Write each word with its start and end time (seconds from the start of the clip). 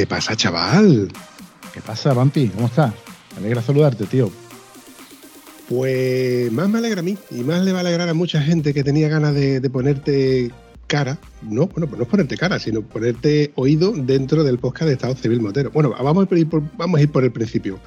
¿Qué 0.00 0.06
pasa, 0.06 0.34
chaval? 0.34 1.12
¿Qué 1.74 1.82
pasa, 1.82 2.14
Vampi? 2.14 2.48
¿Cómo 2.48 2.68
estás? 2.68 2.94
Me 3.34 3.40
alegra 3.40 3.60
saludarte, 3.60 4.06
tío. 4.06 4.30
Pues 5.68 6.50
más 6.52 6.70
me 6.70 6.78
alegra 6.78 7.00
a 7.00 7.02
mí 7.02 7.18
y 7.30 7.42
más 7.42 7.62
le 7.62 7.72
va 7.72 7.80
a 7.80 7.80
alegrar 7.82 8.08
a 8.08 8.14
mucha 8.14 8.40
gente 8.40 8.72
que 8.72 8.82
tenía 8.82 9.10
ganas 9.10 9.34
de, 9.34 9.60
ponerte 9.68 10.52
cara. 10.86 11.18
No, 11.42 11.66
bueno, 11.66 11.86
pues 11.86 11.98
no 11.98 12.04
es 12.04 12.08
ponerte 12.08 12.38
cara, 12.38 12.58
sino 12.58 12.80
ponerte 12.80 13.52
oído 13.56 13.92
dentro 13.92 14.42
del 14.42 14.58
podcast 14.58 14.86
de 14.86 14.94
Estado 14.94 15.14
Civil 15.16 15.42
Motero. 15.42 15.70
Bueno, 15.70 15.90
vamos 15.90 16.26
a 16.32 16.38
ir 16.38 16.48
por, 16.48 16.62
vamos 16.78 16.98
a 16.98 17.02
ir 17.02 17.12
por 17.12 17.22
el 17.22 17.30
principio. 17.30 17.78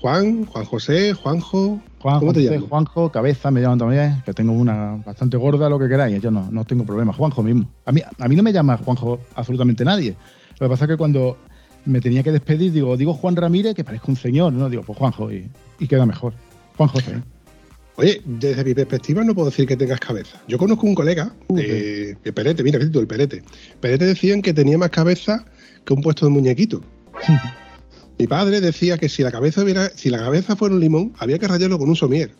Juan, 0.00 0.46
Juan 0.46 0.64
José, 0.64 1.12
Juanjo. 1.12 1.82
Juan, 1.98 2.18
¿Cómo 2.18 2.32
te 2.32 2.44
llamas? 2.44 2.66
Juanjo, 2.66 3.12
cabeza, 3.12 3.50
me 3.50 3.60
llaman 3.60 3.78
también, 3.78 4.22
que 4.24 4.32
tengo 4.32 4.54
una 4.54 5.02
bastante 5.04 5.36
gorda, 5.36 5.68
lo 5.68 5.78
que 5.78 5.86
queráis. 5.86 6.18
Yo 6.22 6.30
no, 6.30 6.48
no 6.50 6.64
tengo 6.64 6.86
problema. 6.86 7.12
Juanjo 7.12 7.42
mismo. 7.42 7.68
A 7.84 7.92
mí, 7.92 8.00
a 8.18 8.26
mí 8.26 8.36
no 8.36 8.42
me 8.42 8.54
llama 8.54 8.78
Juanjo 8.78 9.20
absolutamente 9.34 9.84
nadie. 9.84 10.16
Lo 10.62 10.68
que 10.68 10.74
pasa 10.74 10.84
es 10.84 10.90
que 10.90 10.96
cuando 10.96 11.38
me 11.86 12.00
tenía 12.00 12.22
que 12.22 12.30
despedir, 12.30 12.70
digo, 12.70 12.96
digo 12.96 13.14
Juan 13.14 13.34
Ramírez, 13.34 13.74
que 13.74 13.82
parezca 13.82 14.06
un 14.06 14.16
señor, 14.16 14.52
¿no? 14.52 14.70
Digo, 14.70 14.84
pues 14.84 14.96
Juanjo, 14.96 15.32
y, 15.32 15.50
queda 15.88 16.06
mejor. 16.06 16.34
Juan 16.76 16.88
José. 16.88 17.20
Oye, 17.96 18.22
desde 18.24 18.62
mi 18.62 18.72
perspectiva 18.72 19.24
no 19.24 19.34
puedo 19.34 19.50
decir 19.50 19.66
que 19.66 19.76
tengas 19.76 19.98
cabeza. 19.98 20.40
Yo 20.46 20.58
conozco 20.58 20.86
un 20.86 20.94
colega, 20.94 21.34
de, 21.48 22.16
Perete, 22.32 22.62
mira, 22.62 22.78
el 22.78 23.06
Perete. 23.08 23.42
Perete 23.80 24.04
decían 24.04 24.40
que 24.40 24.54
tenía 24.54 24.78
más 24.78 24.90
cabeza 24.90 25.44
que 25.84 25.94
un 25.94 26.00
puesto 26.00 26.26
de 26.26 26.30
muñequito. 26.30 26.80
mi 28.20 28.28
padre 28.28 28.60
decía 28.60 28.98
que 28.98 29.08
si 29.08 29.24
la 29.24 29.32
cabeza 29.32 29.64
hubiera, 29.64 29.88
si 29.88 30.10
la 30.10 30.18
cabeza 30.18 30.54
fuera 30.54 30.76
un 30.76 30.80
limón, 30.80 31.12
había 31.18 31.40
que 31.40 31.48
rayarlo 31.48 31.76
con 31.76 31.88
un 31.88 31.96
somier. 31.96 32.30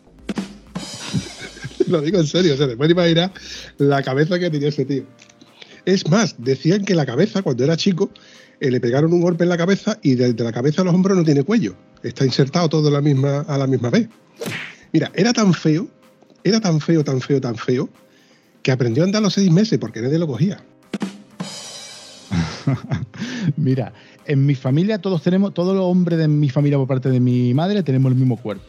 Lo 1.89 2.01
digo 2.01 2.21
en 2.21 2.27
serio, 2.29 2.55
o 2.55 2.57
sea, 2.57 2.69
después 2.69 2.89
imaginar 2.89 3.33
la 3.79 4.01
cabeza 4.05 4.39
que 4.39 4.49
tenía 4.49 4.69
ese 4.69 4.85
tío. 4.85 5.07
Es 5.85 6.09
más, 6.09 6.37
decían 6.39 6.85
que 6.85 6.95
la 6.95 7.07
cabeza, 7.07 7.43
cuando 7.43 7.65
era 7.65 7.77
chico, 7.77 8.11
eh, 8.61 8.71
le 8.71 8.81
pegaron 8.81 9.13
un 9.13 9.21
golpe 9.21 9.43
en 9.43 9.51
la 9.51 9.57
cabeza 9.57 9.99
y 10.03 10.15
desde 10.15 10.45
la 10.45 10.53
cabeza 10.53 10.83
a 10.83 10.85
los 10.85 10.95
hombros 10.95 11.17
no 11.17 11.25
tiene 11.25 11.43
cuello. 11.43 11.75
Está 12.03 12.25
insertado 12.25 12.69
todo 12.69 12.91
la 12.91 13.01
misma, 13.01 13.41
a 13.41 13.59
la 13.59 13.67
misma 13.67 13.91
vez. 13.91 14.09
Mira, 14.93 15.11
era 15.15 15.33
tan 15.33 15.53
feo, 15.53 15.89
era 16.45 16.61
tan 16.61 16.81
feo, 16.81 17.03
tan 17.03 17.21
feo, 17.21 17.41
tan 17.41 17.57
feo, 17.57 17.89
que 18.63 18.71
aprendió 18.71 19.03
a 19.03 19.07
andar 19.07 19.21
a 19.21 19.25
los 19.25 19.35
seis 19.35 19.51
meses 19.51 19.79
porque 19.79 20.01
nadie 20.01 20.19
lo 20.19 20.29
cogía. 20.29 20.63
Mira, 23.57 23.93
en 24.27 24.47
mi 24.47 24.55
familia 24.55 25.01
todos 25.01 25.23
tenemos, 25.23 25.53
todos 25.53 25.75
los 25.75 25.85
hombres 25.85 26.19
de 26.19 26.29
mi 26.29 26.49
familia 26.49 26.79
por 26.79 26.87
parte 26.87 27.11
de 27.11 27.19
mi 27.19 27.53
madre 27.55 27.83
tenemos 27.83 28.13
el 28.13 28.19
mismo 28.19 28.37
cuerpo. 28.37 28.63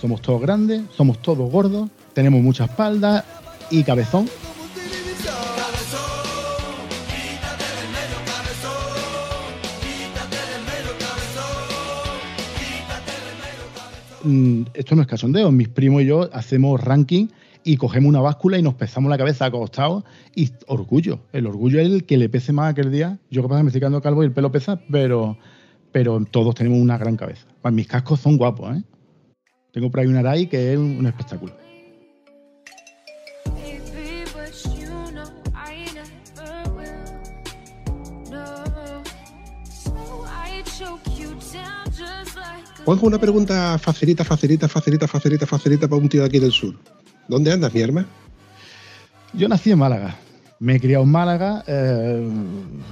Somos 0.00 0.20
todos 0.20 0.42
grandes, 0.42 0.82
somos 0.96 1.22
todos 1.22 1.50
gordos, 1.50 1.88
tenemos 2.12 2.42
mucha 2.42 2.64
espalda 2.64 3.24
y 3.70 3.84
cabezón 3.84 4.28
esto 14.74 14.94
no 14.94 15.02
es 15.02 15.08
casondeo, 15.08 15.50
mis 15.52 15.68
primos 15.68 16.02
y 16.02 16.06
yo 16.06 16.28
hacemos 16.32 16.82
ranking 16.82 17.28
y 17.64 17.76
cogemos 17.76 18.08
una 18.08 18.20
báscula 18.20 18.58
y 18.58 18.62
nos 18.62 18.74
pesamos 18.74 19.10
la 19.10 19.18
cabeza 19.18 19.46
acostados 19.46 20.04
y 20.34 20.50
orgullo. 20.66 21.20
El 21.32 21.46
orgullo 21.46 21.80
es 21.80 21.86
el 21.86 22.04
que 22.04 22.16
le 22.16 22.28
pese 22.28 22.52
más 22.52 22.70
aquel 22.70 22.92
día. 22.92 23.18
Yo 23.30 23.42
capaz 23.42 23.62
me 23.62 23.68
estoy 23.68 23.80
quedando 23.80 24.00
calvo 24.00 24.22
y 24.22 24.26
el 24.26 24.32
pelo 24.32 24.52
pesa, 24.52 24.80
pero, 24.90 25.36
pero 25.90 26.24
todos 26.30 26.54
tenemos 26.54 26.78
una 26.78 26.96
gran 26.96 27.16
cabeza. 27.16 27.46
Pues 27.60 27.74
mis 27.74 27.88
cascos 27.88 28.20
son 28.20 28.36
guapos, 28.36 28.76
¿eh? 28.76 28.82
Tengo 29.72 29.90
por 29.90 30.00
ahí 30.00 30.06
un 30.06 30.16
Arai 30.16 30.46
que 30.46 30.72
es 30.72 30.78
un 30.78 31.04
espectáculo. 31.06 31.65
Juanjo, 42.86 43.08
una 43.08 43.18
pregunta 43.18 43.76
facilita, 43.78 44.22
facilita, 44.22 44.68
facilita, 44.68 45.08
facilita, 45.08 45.44
facilita 45.44 45.88
para 45.88 46.00
un 46.00 46.08
tío 46.08 46.20
de 46.20 46.28
aquí 46.28 46.38
del 46.38 46.52
sur. 46.52 46.72
¿Dónde 47.26 47.52
andas, 47.52 47.74
mi 47.74 47.80
hermano? 47.80 48.06
Yo 49.32 49.48
nací 49.48 49.72
en 49.72 49.80
Málaga. 49.80 50.14
Me 50.60 50.76
he 50.76 50.80
criado 50.80 51.02
en 51.02 51.10
Málaga 51.10 51.64
eh, 51.66 52.30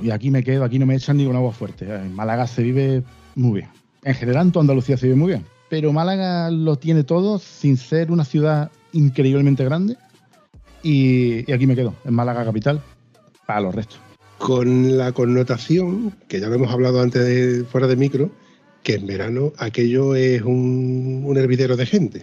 y 0.02 0.10
aquí 0.10 0.32
me 0.32 0.42
quedo, 0.42 0.64
aquí 0.64 0.80
no 0.80 0.86
me 0.86 0.96
echan 0.96 1.16
ni 1.16 1.24
con 1.24 1.36
agua 1.36 1.52
fuerte. 1.52 1.84
En 1.84 2.12
Málaga 2.12 2.48
se 2.48 2.64
vive 2.64 3.04
muy 3.36 3.60
bien. 3.60 3.70
En 4.02 4.16
general, 4.16 4.46
en 4.46 4.52
toda 4.52 4.62
Andalucía 4.62 4.96
se 4.96 5.06
vive 5.06 5.16
muy 5.16 5.28
bien. 5.28 5.46
Pero 5.68 5.92
Málaga 5.92 6.50
lo 6.50 6.74
tiene 6.74 7.04
todo 7.04 7.38
sin 7.38 7.76
ser 7.76 8.10
una 8.10 8.24
ciudad 8.24 8.72
increíblemente 8.90 9.64
grande. 9.64 9.96
Y, 10.82 11.48
y 11.48 11.52
aquí 11.54 11.68
me 11.68 11.76
quedo, 11.76 11.94
en 12.04 12.14
Málaga 12.14 12.44
capital, 12.44 12.82
para 13.46 13.60
los 13.60 13.72
restos. 13.72 14.00
Con 14.38 14.98
la 14.98 15.12
connotación, 15.12 16.16
que 16.26 16.40
ya 16.40 16.48
lo 16.48 16.56
hemos 16.56 16.72
hablado 16.72 17.00
antes 17.00 17.24
de 17.24 17.64
fuera 17.64 17.86
de 17.86 17.94
micro, 17.94 18.32
que 18.84 18.94
en 18.94 19.06
verano 19.06 19.52
aquello 19.58 20.14
es 20.14 20.42
un, 20.42 21.34
hervidero 21.36 21.76
de 21.76 21.86
gente. 21.86 22.22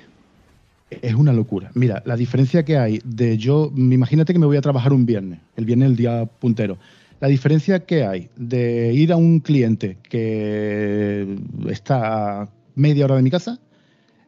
Es 0.90 1.16
una 1.16 1.34
locura. 1.34 1.72
Mira, 1.74 2.02
la 2.06 2.16
diferencia 2.16 2.64
que 2.64 2.78
hay 2.78 3.02
de 3.04 3.38
yo, 3.38 3.72
imagínate 3.76 4.32
que 4.32 4.40
me 4.40 4.46
voy 4.46 4.58
a 4.58 4.62
trabajar 4.62 4.94
un 4.94 5.06
viernes, 5.06 5.40
el 5.58 5.66
viernes 5.66 5.90
el 5.90 5.96
día 5.98 6.26
puntero. 6.26 6.78
La 7.20 7.28
diferencia 7.28 7.86
que 7.86 8.04
hay 8.06 8.30
de 8.36 8.94
ir 8.94 9.12
a 9.12 9.18
un 9.18 9.40
cliente 9.40 9.98
que 10.04 11.36
está 11.70 12.42
a 12.42 12.50
media 12.76 13.06
hora 13.06 13.16
de 13.16 13.24
mi 13.24 13.32
casa 13.32 13.60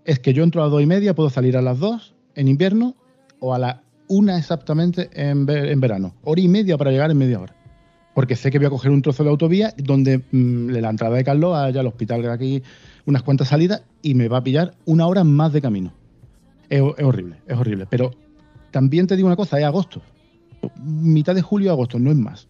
es 0.06 0.20
que 0.20 0.34
yo 0.34 0.44
entro 0.44 0.62
a 0.62 0.66
las 0.66 0.72
dos 0.72 0.82
y 0.82 0.86
media, 0.86 1.14
puedo 1.14 1.30
salir 1.30 1.56
a 1.56 1.62
las 1.62 1.80
dos 1.80 2.14
en 2.36 2.48
invierno 2.48 2.96
o 3.40 3.54
a 3.54 3.60
la 3.60 3.84
una 4.08 4.38
exactamente 4.38 5.10
en, 5.14 5.48
en 5.50 5.80
verano. 5.80 6.16
Hora 6.24 6.42
y 6.42 6.48
media 6.48 6.78
para 6.78 6.92
llegar 6.92 7.12
en 7.12 7.18
media 7.18 7.40
hora 7.40 7.63
porque 8.14 8.36
sé 8.36 8.52
que 8.52 8.60
voy 8.60 8.68
a 8.68 8.70
coger 8.70 8.92
un 8.92 9.02
trozo 9.02 9.24
de 9.24 9.30
autovía 9.30 9.74
donde 9.78 10.22
mm, 10.32 10.70
la 10.70 10.90
entrada 10.90 11.16
de 11.16 11.24
Carlos 11.24 11.56
haya 11.56 11.82
al 11.82 11.88
hospital 11.88 12.22
de 12.22 12.32
aquí 12.32 12.64
unas 13.06 13.24
cuantas 13.24 13.50
salidas 13.50 13.84
y 14.02 14.14
me 14.14 14.28
va 14.28 14.38
a 14.38 14.44
pillar 14.44 14.76
una 14.86 15.08
hora 15.08 15.24
más 15.24 15.54
de 15.54 15.62
camino. 15.62 15.94
Es, 16.70 16.82
horrible, 16.82 17.38
es 17.48 17.58
horrible. 17.58 17.86
Pero 17.90 18.12
también 18.72 19.08
te 19.08 19.16
digo 19.16 19.28
una 19.28 19.36
cosa, 19.36 19.60
es 19.60 19.66
agosto. 19.66 20.02
Mitad 20.84 21.36
de 21.36 21.42
julio 21.42 21.72
a 21.72 21.74
agosto, 21.74 22.00
no 22.00 22.12
es 22.12 22.18
más. 22.18 22.48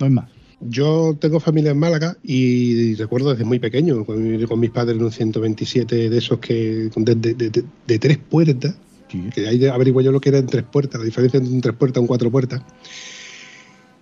No 0.00 0.06
es 0.06 0.12
más. 0.12 0.30
Yo 0.60 1.16
tengo 1.18 1.40
familia 1.40 1.72
en 1.72 1.78
Málaga 1.78 2.16
y 2.22 2.94
recuerdo 2.94 3.30
desde 3.30 3.44
muy 3.44 3.58
pequeño, 3.58 4.04
con, 4.04 4.46
con 4.46 4.60
mis 4.60 4.70
padres 4.70 4.96
en 4.96 5.04
un 5.04 5.10
127 5.10 6.10
de 6.10 6.18
esos 6.18 6.38
que 6.38 6.88
de, 6.94 7.98
tres 7.98 8.18
puertas, 8.18 8.76
que 9.08 9.48
ahí 9.48 9.64
averiguo 9.66 10.02
yo 10.02 10.12
lo 10.12 10.20
que 10.20 10.28
era 10.28 10.38
en 10.38 10.46
tres 10.46 10.62
puertas, 10.62 11.00
la 11.00 11.04
diferencia 11.04 11.38
entre 11.38 11.52
un 11.52 11.60
tres 11.60 11.74
puertas 11.74 12.00
y 12.00 12.02
un 12.02 12.06
cuatro 12.06 12.30
puertas 12.30 12.62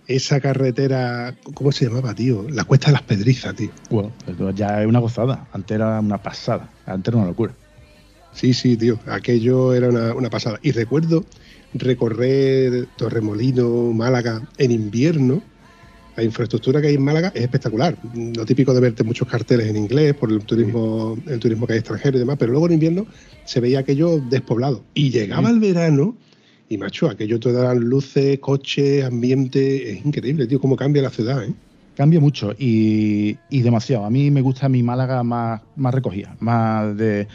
esa 0.07 0.39
carretera, 0.39 1.35
¿cómo 1.53 1.71
se 1.71 1.85
llamaba, 1.85 2.13
tío? 2.13 2.45
La 2.49 2.63
Cuesta 2.63 2.87
de 2.87 2.93
las 2.93 3.03
Pedrizas, 3.03 3.55
tío. 3.55 3.69
Bueno, 3.89 4.11
ya 4.55 4.81
es 4.81 4.87
una 4.87 4.99
gozada. 4.99 5.47
Antes 5.53 5.75
era 5.75 5.99
una 5.99 6.21
pasada. 6.21 6.69
Antes 6.85 7.11
era 7.11 7.17
una 7.17 7.27
locura. 7.27 7.53
Sí, 8.33 8.53
sí, 8.53 8.77
tío. 8.77 8.99
Aquello 9.07 9.73
era 9.73 9.89
una, 10.13 10.29
pasada. 10.29 10.59
Y 10.61 10.71
recuerdo 10.71 11.25
recorrer 11.73 12.87
Torremolino, 12.97 13.91
Málaga 13.93 14.41
en 14.57 14.71
invierno. 14.71 15.41
La 16.15 16.23
infraestructura 16.23 16.81
que 16.81 16.87
hay 16.87 16.95
en 16.95 17.03
Málaga 17.03 17.31
es 17.33 17.43
espectacular. 17.43 17.97
Lo 18.13 18.45
típico 18.45 18.73
de 18.73 18.81
verte 18.81 19.03
muchos 19.03 19.27
carteles 19.27 19.67
en 19.67 19.77
inglés 19.77 20.13
por 20.13 20.31
el 20.31 20.41
turismo, 20.41 21.17
el 21.25 21.39
turismo 21.39 21.65
que 21.65 21.73
hay 21.73 21.79
extranjero 21.79 22.17
y 22.17 22.19
demás, 22.19 22.35
pero 22.37 22.51
luego 22.51 22.67
en 22.67 22.73
invierno 22.73 23.05
se 23.45 23.61
veía 23.61 23.79
aquello 23.79 24.19
despoblado. 24.19 24.83
Y 24.93 25.09
llegaba 25.09 25.49
el 25.49 25.59
verano 25.59 26.15
y 26.71 26.77
macho, 26.77 27.09
aquello 27.09 27.37
te 27.37 27.51
dan 27.51 27.79
luces, 27.79 28.39
coches, 28.39 29.03
ambiente. 29.03 29.91
Es 29.91 30.05
increíble, 30.05 30.47
tío, 30.47 30.61
cómo 30.61 30.77
cambia 30.77 31.01
la 31.01 31.09
ciudad, 31.09 31.43
¿eh? 31.43 31.53
Cambia 31.97 32.21
mucho 32.21 32.53
y, 32.57 33.35
demasiado. 33.51 34.05
A 34.05 34.09
mí 34.09 34.31
me 34.31 34.39
gusta 34.39 34.69
mi 34.69 34.81
Málaga 34.81 35.21
más, 35.21 35.61
más 35.75 35.93
recogida, 35.93 36.33
más 36.39 36.95
de. 36.95 37.27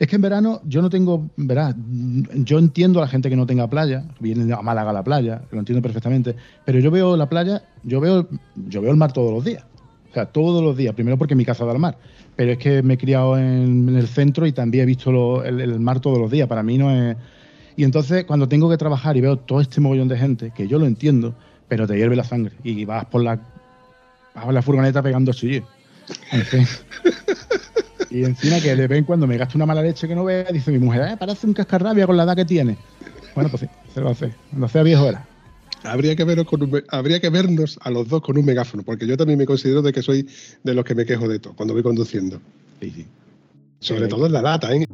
Es 0.00 0.08
que 0.08 0.16
en 0.16 0.22
verano 0.22 0.60
yo 0.64 0.82
no 0.82 0.90
tengo, 0.90 1.30
verás, 1.36 1.76
yo 2.34 2.58
entiendo 2.58 2.98
a 2.98 3.02
la 3.02 3.08
gente 3.08 3.30
que 3.30 3.36
no 3.36 3.46
tenga 3.46 3.70
playa, 3.70 4.04
viene 4.18 4.52
a 4.52 4.60
Málaga 4.62 4.90
a 4.90 4.94
la 4.94 5.04
playa, 5.04 5.42
lo 5.52 5.60
entiendo 5.60 5.80
perfectamente, 5.80 6.34
pero 6.64 6.80
yo 6.80 6.90
veo 6.90 7.16
la 7.16 7.28
playa, 7.28 7.62
yo 7.84 8.00
veo, 8.00 8.28
yo 8.68 8.80
veo 8.82 8.90
el 8.90 8.96
mar 8.96 9.12
todos 9.12 9.32
los 9.32 9.44
días. 9.44 9.64
O 10.10 10.12
sea, 10.12 10.26
todos 10.26 10.62
los 10.62 10.76
días. 10.76 10.92
Primero 10.94 11.16
porque 11.16 11.36
mi 11.36 11.44
casa 11.44 11.64
da 11.64 11.70
al 11.70 11.78
mar, 11.78 11.96
pero 12.34 12.50
es 12.50 12.58
que 12.58 12.82
me 12.82 12.94
he 12.94 12.98
criado 12.98 13.38
en, 13.38 13.94
el 13.96 14.08
centro 14.08 14.44
y 14.44 14.50
también 14.50 14.82
he 14.82 14.86
visto 14.86 15.44
el, 15.44 15.60
el, 15.60 15.78
mar 15.78 16.00
todos 16.00 16.18
los 16.18 16.32
días. 16.32 16.48
Para 16.48 16.64
mí 16.64 16.78
no 16.78 16.90
es, 16.90 17.16
Y 17.76 17.84
entonces, 17.84 18.24
cuando 18.24 18.48
tengo 18.48 18.70
que 18.70 18.76
trabajar 18.76 19.16
y 19.16 19.20
veo 19.20 19.36
todo 19.36 19.60
este 19.60 19.80
mogollón 19.80 20.08
de 20.08 20.16
gente, 20.18 20.52
que 20.56 20.66
yo 20.66 20.78
lo 20.78 20.86
entiendo, 20.86 21.34
pero 21.68 21.86
te 21.86 21.96
hierve 21.96 22.16
la 22.16 22.24
sangre 22.24 22.54
y 22.64 22.84
vas 22.84 23.04
por 23.06 23.22
la, 23.22 23.38
vas 24.34 24.44
por 24.44 24.54
la 24.54 24.62
furgoneta 24.62 25.02
pegando 25.02 25.32
chillos. 25.32 25.64
En 26.32 26.42
fin. 26.42 26.66
Y 28.08 28.24
encima 28.24 28.60
que 28.60 28.76
de 28.76 28.86
vez 28.86 28.98
en 28.98 29.04
cuando 29.04 29.26
me 29.26 29.36
gasto 29.36 29.58
una 29.58 29.66
mala 29.66 29.82
leche 29.82 30.06
que 30.06 30.14
no 30.14 30.24
vea, 30.24 30.44
dice 30.44 30.70
mi 30.70 30.78
mujer, 30.78 31.02
eh, 31.10 31.16
parece 31.18 31.46
un 31.46 31.52
cascarrabia 31.52 32.06
con 32.06 32.16
la 32.16 32.22
edad 32.22 32.36
que 32.36 32.44
tiene. 32.44 32.76
Bueno, 33.34 33.50
pues 33.50 33.62
sí, 33.62 33.68
se 33.92 34.00
lo 34.00 34.10
hace. 34.10 34.32
Cuando 34.50 34.68
sea 34.68 34.84
viejo 34.84 35.06
era. 35.06 35.26
Habría 35.82 36.14
que, 36.14 36.22
veros 36.24 36.46
con 36.46 36.62
un 36.62 36.82
habría 36.88 37.20
que 37.20 37.30
vernos 37.30 37.78
a 37.82 37.90
los 37.90 38.08
dos 38.08 38.22
con 38.22 38.38
un 38.38 38.44
megáfono, 38.44 38.84
porque 38.84 39.06
yo 39.06 39.16
también 39.16 39.38
me 39.38 39.44
considero 39.44 39.82
de 39.82 39.92
que 39.92 40.02
soy 40.02 40.26
de 40.62 40.74
los 40.74 40.84
que 40.84 40.94
me 40.94 41.04
quejo 41.04 41.26
de 41.28 41.40
todo 41.40 41.54
cuando 41.54 41.74
voy 41.74 41.82
conduciendo. 41.82 42.40
Sí, 42.80 42.92
sí. 42.94 43.06
Sobre 43.80 44.04
Sí. 44.04 44.08
todo 44.08 44.26
en 44.26 44.32
la 44.32 44.42
lata, 44.42 44.72
¿eh? 44.74 44.86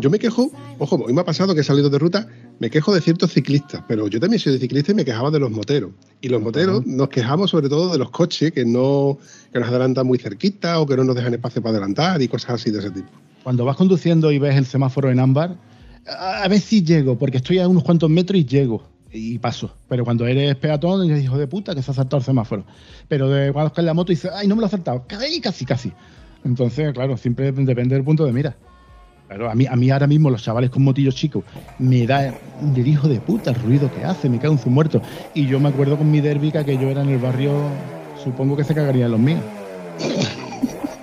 Yo 0.00 0.10
me 0.10 0.20
quejo, 0.20 0.52
ojo, 0.78 0.96
hoy 1.04 1.12
me 1.12 1.22
ha 1.22 1.24
pasado 1.24 1.56
que 1.56 1.62
he 1.62 1.64
salido 1.64 1.90
de 1.90 1.98
ruta, 1.98 2.28
me 2.60 2.70
quejo 2.70 2.94
de 2.94 3.00
ciertos 3.00 3.32
ciclistas, 3.32 3.82
pero 3.88 4.06
yo 4.06 4.20
también 4.20 4.38
soy 4.38 4.52
de 4.52 4.60
ciclista 4.60 4.92
y 4.92 4.94
me 4.94 5.04
quejaba 5.04 5.32
de 5.32 5.40
los 5.40 5.50
moteros. 5.50 5.90
Y 6.20 6.28
los 6.28 6.40
moteros 6.40 6.86
nos 6.86 7.08
quejamos 7.08 7.50
sobre 7.50 7.68
todo 7.68 7.90
de 7.90 7.98
los 7.98 8.10
coches 8.10 8.52
que 8.52 8.64
no 8.64 9.18
que 9.52 9.58
nos 9.58 9.68
adelantan 9.68 10.06
muy 10.06 10.18
cerquita 10.18 10.78
o 10.78 10.86
que 10.86 10.96
no 10.96 11.02
nos 11.02 11.16
dejan 11.16 11.34
espacio 11.34 11.60
para 11.60 11.72
adelantar 11.72 12.22
y 12.22 12.28
cosas 12.28 12.50
así 12.50 12.70
de 12.70 12.78
ese 12.78 12.92
tipo. 12.92 13.08
Cuando 13.42 13.64
vas 13.64 13.76
conduciendo 13.76 14.30
y 14.30 14.38
ves 14.38 14.54
el 14.56 14.66
semáforo 14.66 15.10
en 15.10 15.18
ámbar, 15.18 15.56
a 16.06 16.44
a 16.44 16.48
ver 16.48 16.60
si 16.60 16.84
llego, 16.84 17.18
porque 17.18 17.38
estoy 17.38 17.58
a 17.58 17.66
unos 17.66 17.82
cuantos 17.82 18.08
metros 18.08 18.38
y 18.38 18.44
llego 18.44 18.84
y 19.12 19.38
paso. 19.38 19.74
Pero 19.88 20.04
cuando 20.04 20.28
eres 20.28 20.54
peatón, 20.56 21.08
dices, 21.08 21.24
hijo 21.24 21.38
de 21.38 21.48
puta, 21.48 21.74
que 21.74 21.82
se 21.82 21.90
ha 21.90 21.94
saltado 21.94 22.18
el 22.18 22.24
semáforo. 22.24 22.64
Pero 23.08 23.28
de 23.28 23.52
cuando 23.52 23.72
cae 23.72 23.84
la 23.84 23.94
moto 23.94 24.12
y 24.12 24.14
dices, 24.14 24.30
ay, 24.32 24.46
no 24.46 24.54
me 24.54 24.60
lo 24.60 24.68
ha 24.68 24.70
saltado, 24.70 25.04
casi, 25.08 25.40
casi, 25.40 25.64
casi. 25.64 25.92
Entonces, 26.44 26.92
claro, 26.92 27.16
siempre 27.16 27.50
depende 27.50 27.96
del 27.96 28.04
punto 28.04 28.24
de 28.24 28.32
mira. 28.32 28.56
Claro, 29.28 29.50
a 29.50 29.54
mí, 29.54 29.66
a 29.66 29.76
mí 29.76 29.90
ahora 29.90 30.06
mismo 30.06 30.30
los 30.30 30.42
chavales 30.42 30.70
con 30.70 30.82
motillos 30.82 31.14
chicos 31.14 31.44
me 31.78 32.06
da 32.06 32.34
del 32.62 32.88
hijo 32.88 33.08
de 33.08 33.20
puta 33.20 33.50
el 33.50 33.56
ruido 33.56 33.92
que 33.92 34.02
hace, 34.02 34.30
me 34.30 34.38
cago 34.38 34.54
en 34.54 34.60
su 34.60 34.70
muerto. 34.70 35.02
Y 35.34 35.46
yo 35.46 35.60
me 35.60 35.68
acuerdo 35.68 35.98
con 35.98 36.10
mi 36.10 36.20
derbica 36.20 36.64
que 36.64 36.78
yo 36.78 36.88
era 36.88 37.02
en 37.02 37.10
el 37.10 37.18
barrio, 37.18 37.52
supongo 38.24 38.56
que 38.56 38.64
se 38.64 38.74
cagarían 38.74 39.10
los 39.10 39.20
míos. 39.20 39.40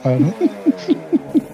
Claro. 0.01 0.31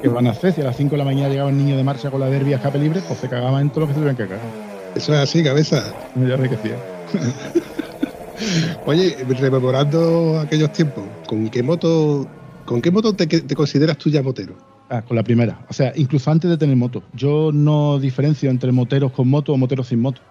¿Qué 0.02 0.10
van 0.10 0.28
a 0.28 0.32
hacer? 0.32 0.52
Si 0.54 0.60
a 0.60 0.66
las 0.66 0.76
5 0.76 0.92
de 0.92 0.98
la 0.98 1.06
mañana 1.06 1.30
llegaba 1.30 1.50
el 1.52 1.58
niño 1.58 1.78
de 1.78 1.86
marcha 1.86 2.12
con 2.12 2.20
la 2.20 2.26
derby 2.30 2.52
a 2.52 2.58
escape 2.58 2.78
libre, 2.78 3.02
pues 3.08 3.18
se 3.18 3.30
cagaban 3.30 3.62
en 3.62 3.70
todo 3.70 3.82
lo 3.82 3.88
que 3.88 3.94
se 3.94 4.00
tuvieran 4.00 4.18
que 4.18 4.28
cagar. 4.28 4.46
Eso 4.94 5.14
es 5.14 5.20
así, 5.20 5.42
cabeza. 5.42 5.82
Me 6.16 6.28
ya 6.28 6.34
enriquecía. 6.34 6.76
Oye, 8.86 9.16
rememorando 9.40 10.38
aquellos 10.42 10.74
tiempos, 10.74 11.06
¿con 11.26 11.48
qué 11.48 11.64
moto, 11.64 12.28
con 12.66 12.82
qué 12.82 12.92
moto 12.92 13.14
te, 13.14 13.26
te 13.26 13.56
consideras 13.56 13.98
tú 13.98 14.10
ya 14.10 14.22
motero? 14.22 14.71
Ah, 14.94 15.02
con 15.04 15.16
la 15.16 15.24
primera. 15.24 15.66
O 15.70 15.74
sea, 15.74 15.94
incluso 15.96 16.30
antes 16.30 16.50
de 16.50 16.58
tener 16.58 16.76
moto. 16.76 17.02
Yo 17.14 17.52
no 17.54 17.98
diferencio 17.98 18.50
entre 18.50 18.74
moteros 18.74 19.14
con 19.14 19.30
moto 19.30 19.54
o 19.54 19.58
moteros 19.58 19.88
sin 19.88 20.02
moto. 20.02 20.22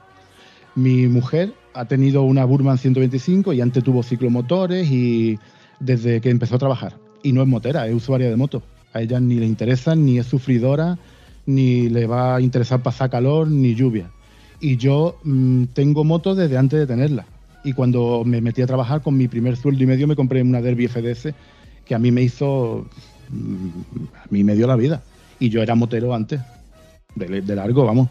Mi 0.74 1.06
mujer 1.06 1.54
ha 1.72 1.86
tenido 1.86 2.24
una 2.24 2.44
Burman 2.44 2.76
125 2.76 3.54
y 3.54 3.62
antes 3.62 3.82
tuvo 3.82 4.02
ciclomotores 4.02 4.90
y 4.90 5.38
desde 5.80 6.20
que 6.20 6.28
empezó 6.28 6.56
a 6.56 6.58
trabajar. 6.58 6.98
Y 7.22 7.32
no 7.32 7.40
es 7.40 7.48
motera, 7.48 7.88
es 7.88 7.94
usuaria 7.94 8.28
de 8.28 8.36
moto. 8.36 8.62
A 8.92 9.00
ella 9.00 9.18
ni 9.18 9.36
le 9.36 9.46
interesa, 9.46 9.94
ni 9.94 10.18
es 10.18 10.26
sufridora, 10.26 10.98
ni 11.46 11.88
le 11.88 12.06
va 12.06 12.36
a 12.36 12.40
interesar 12.42 12.82
pasar 12.82 13.08
calor, 13.08 13.48
ni 13.48 13.74
lluvia. 13.74 14.10
Y 14.60 14.76
yo 14.76 15.18
mm, 15.24 15.64
tengo 15.72 16.04
moto 16.04 16.34
desde 16.34 16.58
antes 16.58 16.80
de 16.80 16.86
tenerla. 16.86 17.24
Y 17.64 17.72
cuando 17.72 18.24
me 18.26 18.42
metí 18.42 18.60
a 18.60 18.66
trabajar 18.66 19.00
con 19.00 19.16
mi 19.16 19.26
primer 19.26 19.56
sueldo 19.56 19.82
y 19.82 19.86
medio 19.86 20.06
me 20.06 20.16
compré 20.16 20.42
una 20.42 20.60
Derby 20.60 20.86
FDS 20.86 21.32
que 21.86 21.94
a 21.94 21.98
mí 21.98 22.12
me 22.12 22.22
hizo 22.22 22.86
a 23.30 24.26
mí 24.30 24.44
me 24.44 24.54
dio 24.54 24.66
la 24.66 24.76
vida. 24.76 25.02
Y 25.38 25.48
yo 25.48 25.62
era 25.62 25.74
motero 25.74 26.14
antes, 26.14 26.40
de, 27.14 27.40
de 27.40 27.56
largo, 27.56 27.84
vamos. 27.84 28.08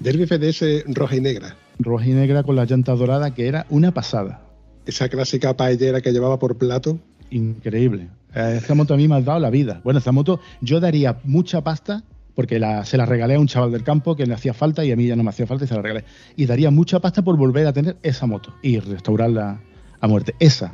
Derby 0.00 0.26
FDS 0.26 0.84
roja 0.94 1.16
y 1.16 1.20
negra. 1.20 1.56
Roja 1.78 2.06
y 2.06 2.12
negra 2.12 2.42
con 2.42 2.56
las 2.56 2.70
llantas 2.70 2.98
doradas, 2.98 3.32
que 3.32 3.48
era 3.48 3.66
una 3.70 3.92
pasada. 3.92 4.42
Esa 4.86 5.08
clásica 5.08 5.56
paellera 5.56 6.00
que 6.00 6.12
llevaba 6.12 6.38
por 6.38 6.56
plato. 6.56 6.98
Increíble. 7.30 8.08
Eh, 8.34 8.60
Esa 8.62 8.74
moto 8.74 8.94
a 8.94 8.96
mí 8.96 9.08
me 9.08 9.16
ha 9.16 9.20
dado 9.20 9.38
la 9.40 9.50
vida. 9.50 9.80
Bueno, 9.84 9.98
esa 9.98 10.12
moto 10.12 10.40
yo 10.60 10.80
daría 10.80 11.18
mucha 11.24 11.62
pasta 11.62 12.02
porque 12.34 12.58
la- 12.58 12.84
se 12.84 12.96
la 12.96 13.04
regalé 13.06 13.34
a 13.34 13.40
un 13.40 13.48
chaval 13.48 13.72
del 13.72 13.82
campo 13.82 14.14
que 14.14 14.24
le 14.26 14.34
hacía 14.34 14.54
falta 14.54 14.84
y 14.84 14.92
a 14.92 14.96
mí 14.96 15.06
ya 15.06 15.16
no 15.16 15.24
me 15.24 15.30
hacía 15.30 15.46
falta 15.46 15.64
y 15.64 15.68
se 15.68 15.74
la 15.74 15.82
regalé. 15.82 16.04
Y 16.36 16.46
daría 16.46 16.70
mucha 16.70 17.00
pasta 17.00 17.22
por 17.22 17.36
volver 17.36 17.66
a 17.66 17.72
tener 17.72 17.96
esa 18.02 18.26
moto 18.26 18.54
y 18.62 18.78
restaurarla 18.78 19.60
a 20.00 20.06
muerte. 20.08 20.34
Esa. 20.38 20.72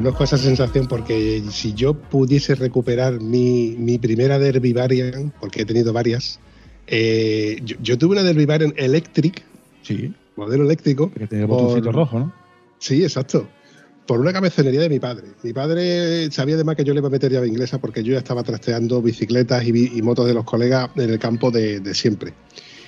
Conozco 0.00 0.24
esa 0.24 0.38
sensación 0.38 0.86
porque 0.86 1.42
si 1.50 1.74
yo 1.74 1.92
pudiese 1.92 2.54
recuperar 2.54 3.20
mi, 3.20 3.74
mi 3.78 3.98
primera 3.98 4.38
Derby 4.38 4.72
Variant, 4.72 5.30
porque 5.38 5.60
he 5.60 5.64
tenido 5.66 5.92
varias, 5.92 6.40
eh, 6.86 7.60
yo, 7.62 7.76
yo 7.82 7.98
tuve 7.98 8.12
una 8.12 8.22
Derby 8.22 8.46
Variant 8.46 8.72
Electric, 8.78 9.42
Sí. 9.82 10.10
modelo 10.36 10.64
eléctrico. 10.64 11.10
Que 11.12 11.26
tiene 11.26 11.42
el 11.44 11.48
botoncito 11.48 11.92
rojo, 11.92 12.18
¿no? 12.18 12.32
Sí, 12.78 13.02
exacto. 13.02 13.46
Por 14.06 14.20
una 14.20 14.32
cabezonería 14.32 14.80
de 14.80 14.88
mi 14.88 14.98
padre. 14.98 15.26
Mi 15.42 15.52
padre 15.52 16.30
sabía 16.30 16.54
además 16.54 16.76
que 16.76 16.84
yo 16.84 16.94
le 16.94 17.00
iba 17.00 17.08
a 17.08 17.10
meter 17.10 17.30
llave 17.30 17.48
inglesa 17.48 17.76
porque 17.78 18.02
yo 18.02 18.14
ya 18.14 18.18
estaba 18.20 18.42
trasteando 18.42 19.02
bicicletas 19.02 19.66
y, 19.66 20.00
motos 20.00 20.26
de 20.26 20.32
los 20.32 20.44
colegas 20.44 20.88
en 20.96 21.10
el 21.10 21.18
campo 21.18 21.50
de, 21.50 21.80
de 21.80 21.94
siempre. 21.94 22.32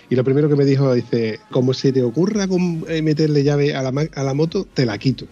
Y 0.08 0.16
lo 0.16 0.24
primero 0.24 0.48
que 0.48 0.56
me 0.56 0.64
dijo, 0.64 0.94
dice, 0.94 1.40
como 1.50 1.74
se 1.74 1.92
te 1.92 2.02
ocurra 2.02 2.48
con- 2.48 2.86
eh, 2.88 3.02
meterle 3.02 3.44
llave 3.44 3.74
a 3.74 3.82
la, 3.82 4.08
a 4.14 4.22
la 4.22 4.32
moto, 4.32 4.66
te 4.72 4.86
la 4.86 4.96
quito. 4.96 5.26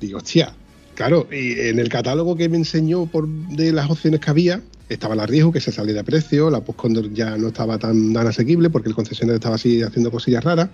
Digo, 0.00 0.18
hostia, 0.18 0.54
claro, 0.98 1.28
y 1.30 1.60
en 1.60 1.78
el 1.78 1.88
catálogo 1.88 2.34
que 2.34 2.48
me 2.48 2.56
enseñó 2.56 3.06
por, 3.06 3.28
de 3.28 3.70
las 3.70 3.88
opciones 3.88 4.18
que 4.18 4.30
había, 4.30 4.62
estaba 4.88 5.14
la 5.14 5.26
Riesgo, 5.26 5.52
que 5.52 5.60
se 5.60 5.70
salía 5.70 5.94
de 5.94 6.02
precio, 6.02 6.50
la 6.50 6.60
Postcondor 6.60 7.12
ya 7.12 7.36
no 7.36 7.48
estaba 7.48 7.78
tan, 7.78 8.12
tan 8.12 8.26
asequible 8.26 8.68
porque 8.68 8.88
el 8.88 8.96
concesionario 8.96 9.36
estaba 9.36 9.54
así 9.54 9.80
haciendo 9.80 10.10
cosillas 10.10 10.42
raras. 10.42 10.70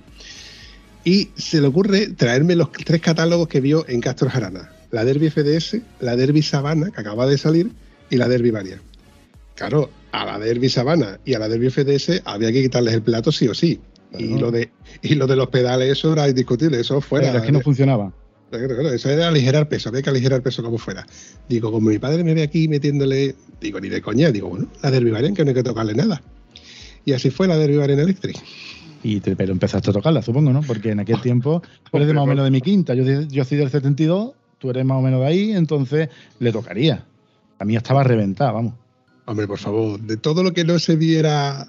Y 1.05 1.29
se 1.37 1.61
le 1.61 1.67
ocurre 1.67 2.07
traerme 2.07 2.57
los 2.57 2.73
tres 2.73 3.03
catálogos 3.03 3.49
que 3.49 3.61
vio 3.61 3.85
en 3.87 4.01
Castro 4.01 4.31
Jarana. 4.31 4.71
La 4.91 5.05
Derby 5.05 5.29
FDS, 5.29 5.83
la 6.01 6.17
Derby 6.17 6.41
Sabana, 6.41 6.91
que 6.91 7.03
acaba 7.03 7.27
de 7.27 7.37
salir, 7.37 7.73
y 8.09 8.17
la 8.17 8.27
Derby 8.27 8.51
Varia. 8.51 8.81
Claro, 9.57 9.91
a 10.13 10.25
la 10.25 10.39
Derby 10.39 10.71
Sabana 10.71 11.21
y 11.27 11.35
a 11.35 11.39
la 11.39 11.51
Derby 11.51 11.69
FDS 11.69 12.23
había 12.25 12.51
que 12.51 12.63
quitarles 12.63 12.95
el 12.95 13.03
plato 13.03 13.31
sí 13.31 13.47
o 13.47 13.53
sí. 13.53 13.79
Y, 14.19 14.39
lo 14.39 14.51
de, 14.51 14.71
y 15.03 15.17
lo 15.17 15.27
de 15.27 15.37
los 15.37 15.49
pedales, 15.49 15.93
eso 15.93 16.15
era 16.15 16.27
indiscutible, 16.27 16.81
eso 16.81 17.03
fuera. 17.03 17.27
Pero 17.27 17.41
es 17.41 17.45
que 17.45 17.53
no 17.53 17.61
funcionaba. 17.61 18.15
Eso 18.57 19.11
era 19.11 19.29
aligerar 19.29 19.69
peso, 19.69 19.89
había 19.89 20.03
que 20.03 20.11
aligerar 20.11 20.43
peso 20.43 20.63
como 20.63 20.79
fuera. 20.79 21.07
Digo, 21.49 21.71
como 21.73 21.89
mi 21.91 21.99
padre 21.99 22.25
me 22.25 22.35
ve 22.35 22.43
aquí 22.43 22.69
metiéndole, 22.69 23.35
digo, 23.61 23.81
ni 23.81 23.89
de 23.89 24.01
coña, 24.03 24.31
digo, 24.31 24.49
bueno, 24.49 24.67
la 24.83 24.91
Derby 24.91 25.11
Variant, 25.11 25.37
que 25.37 25.45
no 25.45 25.51
hay 25.51 25.55
que 25.55 25.63
tocarle 25.63 25.95
nada. 25.95 26.23
Y 27.05 27.13
así 27.13 27.31
fue 27.31 27.47
la 27.49 27.57
Derby 27.59 27.77
Variant 27.77 28.01
Electric. 28.03 28.37
Y 29.03 29.21
te- 29.21 29.37
pero 29.37 29.53
empezaste 29.53 29.91
a 29.91 29.93
tocarla, 29.93 30.23
supongo, 30.23 30.53
¿no? 30.53 30.63
Porque 30.63 30.91
en 30.91 31.01
aquel 31.01 31.21
tiempo 31.21 31.61
tú 31.91 31.97
eres 31.99 32.09
de 32.09 32.15
más 32.15 32.25
o 32.25 32.27
menos 32.27 32.45
de 32.45 32.51
mi 32.51 32.61
quinta. 32.61 32.95
Yo, 32.95 33.05
yo 33.23 33.45
soy 33.45 33.59
del 33.59 33.71
72, 33.71 34.33
tú 34.59 34.71
eres 34.71 34.85
más 34.85 34.97
o 34.99 35.03
menos 35.03 35.21
de 35.21 35.27
ahí, 35.27 35.53
entonces 35.53 36.09
le 36.39 36.53
tocaría. 36.53 37.05
A 37.59 37.65
mí 37.65 37.77
estaba 37.77 38.03
reventada, 38.03 38.53
vamos. 38.53 38.75
Hombre, 39.27 39.47
por 39.47 39.59
favor, 39.59 39.99
de 40.01 40.17
todo 40.19 40.43
lo 40.43 40.53
que 40.53 40.65
no 40.65 40.79
se 40.79 40.97
viera 40.97 41.63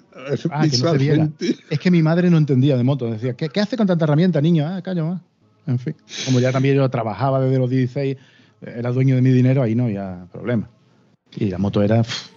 Ah, 0.50 0.68
que 0.70 0.77
no 0.77 0.92
se 0.92 0.98
viera. 0.98 1.25
visualmente. 1.27 1.56
Es 1.70 1.80
que 1.80 1.92
mi 1.92 2.01
madre 2.01 2.30
no 2.30 2.38
entendía 2.38 2.75
de 2.75 2.84
moto. 2.84 3.10
Decía, 3.10 3.34
¿qué, 3.34 3.48
qué 3.50 3.60
hace 3.62 3.77
con 3.77 3.88
tanta 3.88 4.04
herramienta, 4.06 4.42
niño? 4.42 4.65
Ah, 4.68 4.82
callo 4.82 5.06
más. 5.06 5.22
En 5.67 5.79
fin. 5.79 5.95
Como 6.25 6.39
ya 6.39 6.51
también 6.51 6.75
yo 6.75 6.89
trabajaba 6.89 7.41
desde 7.41 7.60
los 7.60 7.69
16, 7.69 8.17
era 8.62 8.91
dueño 8.91 9.15
de 9.15 9.22
mi 9.22 9.31
dinero, 9.31 9.63
ahí 9.63 9.75
no 9.75 9.86
había 9.86 10.27
problema. 10.31 10.69
Y 11.36 11.45
la 11.50 11.57
moto 11.57 11.81
era. 11.81 12.03
pff, 12.03 12.36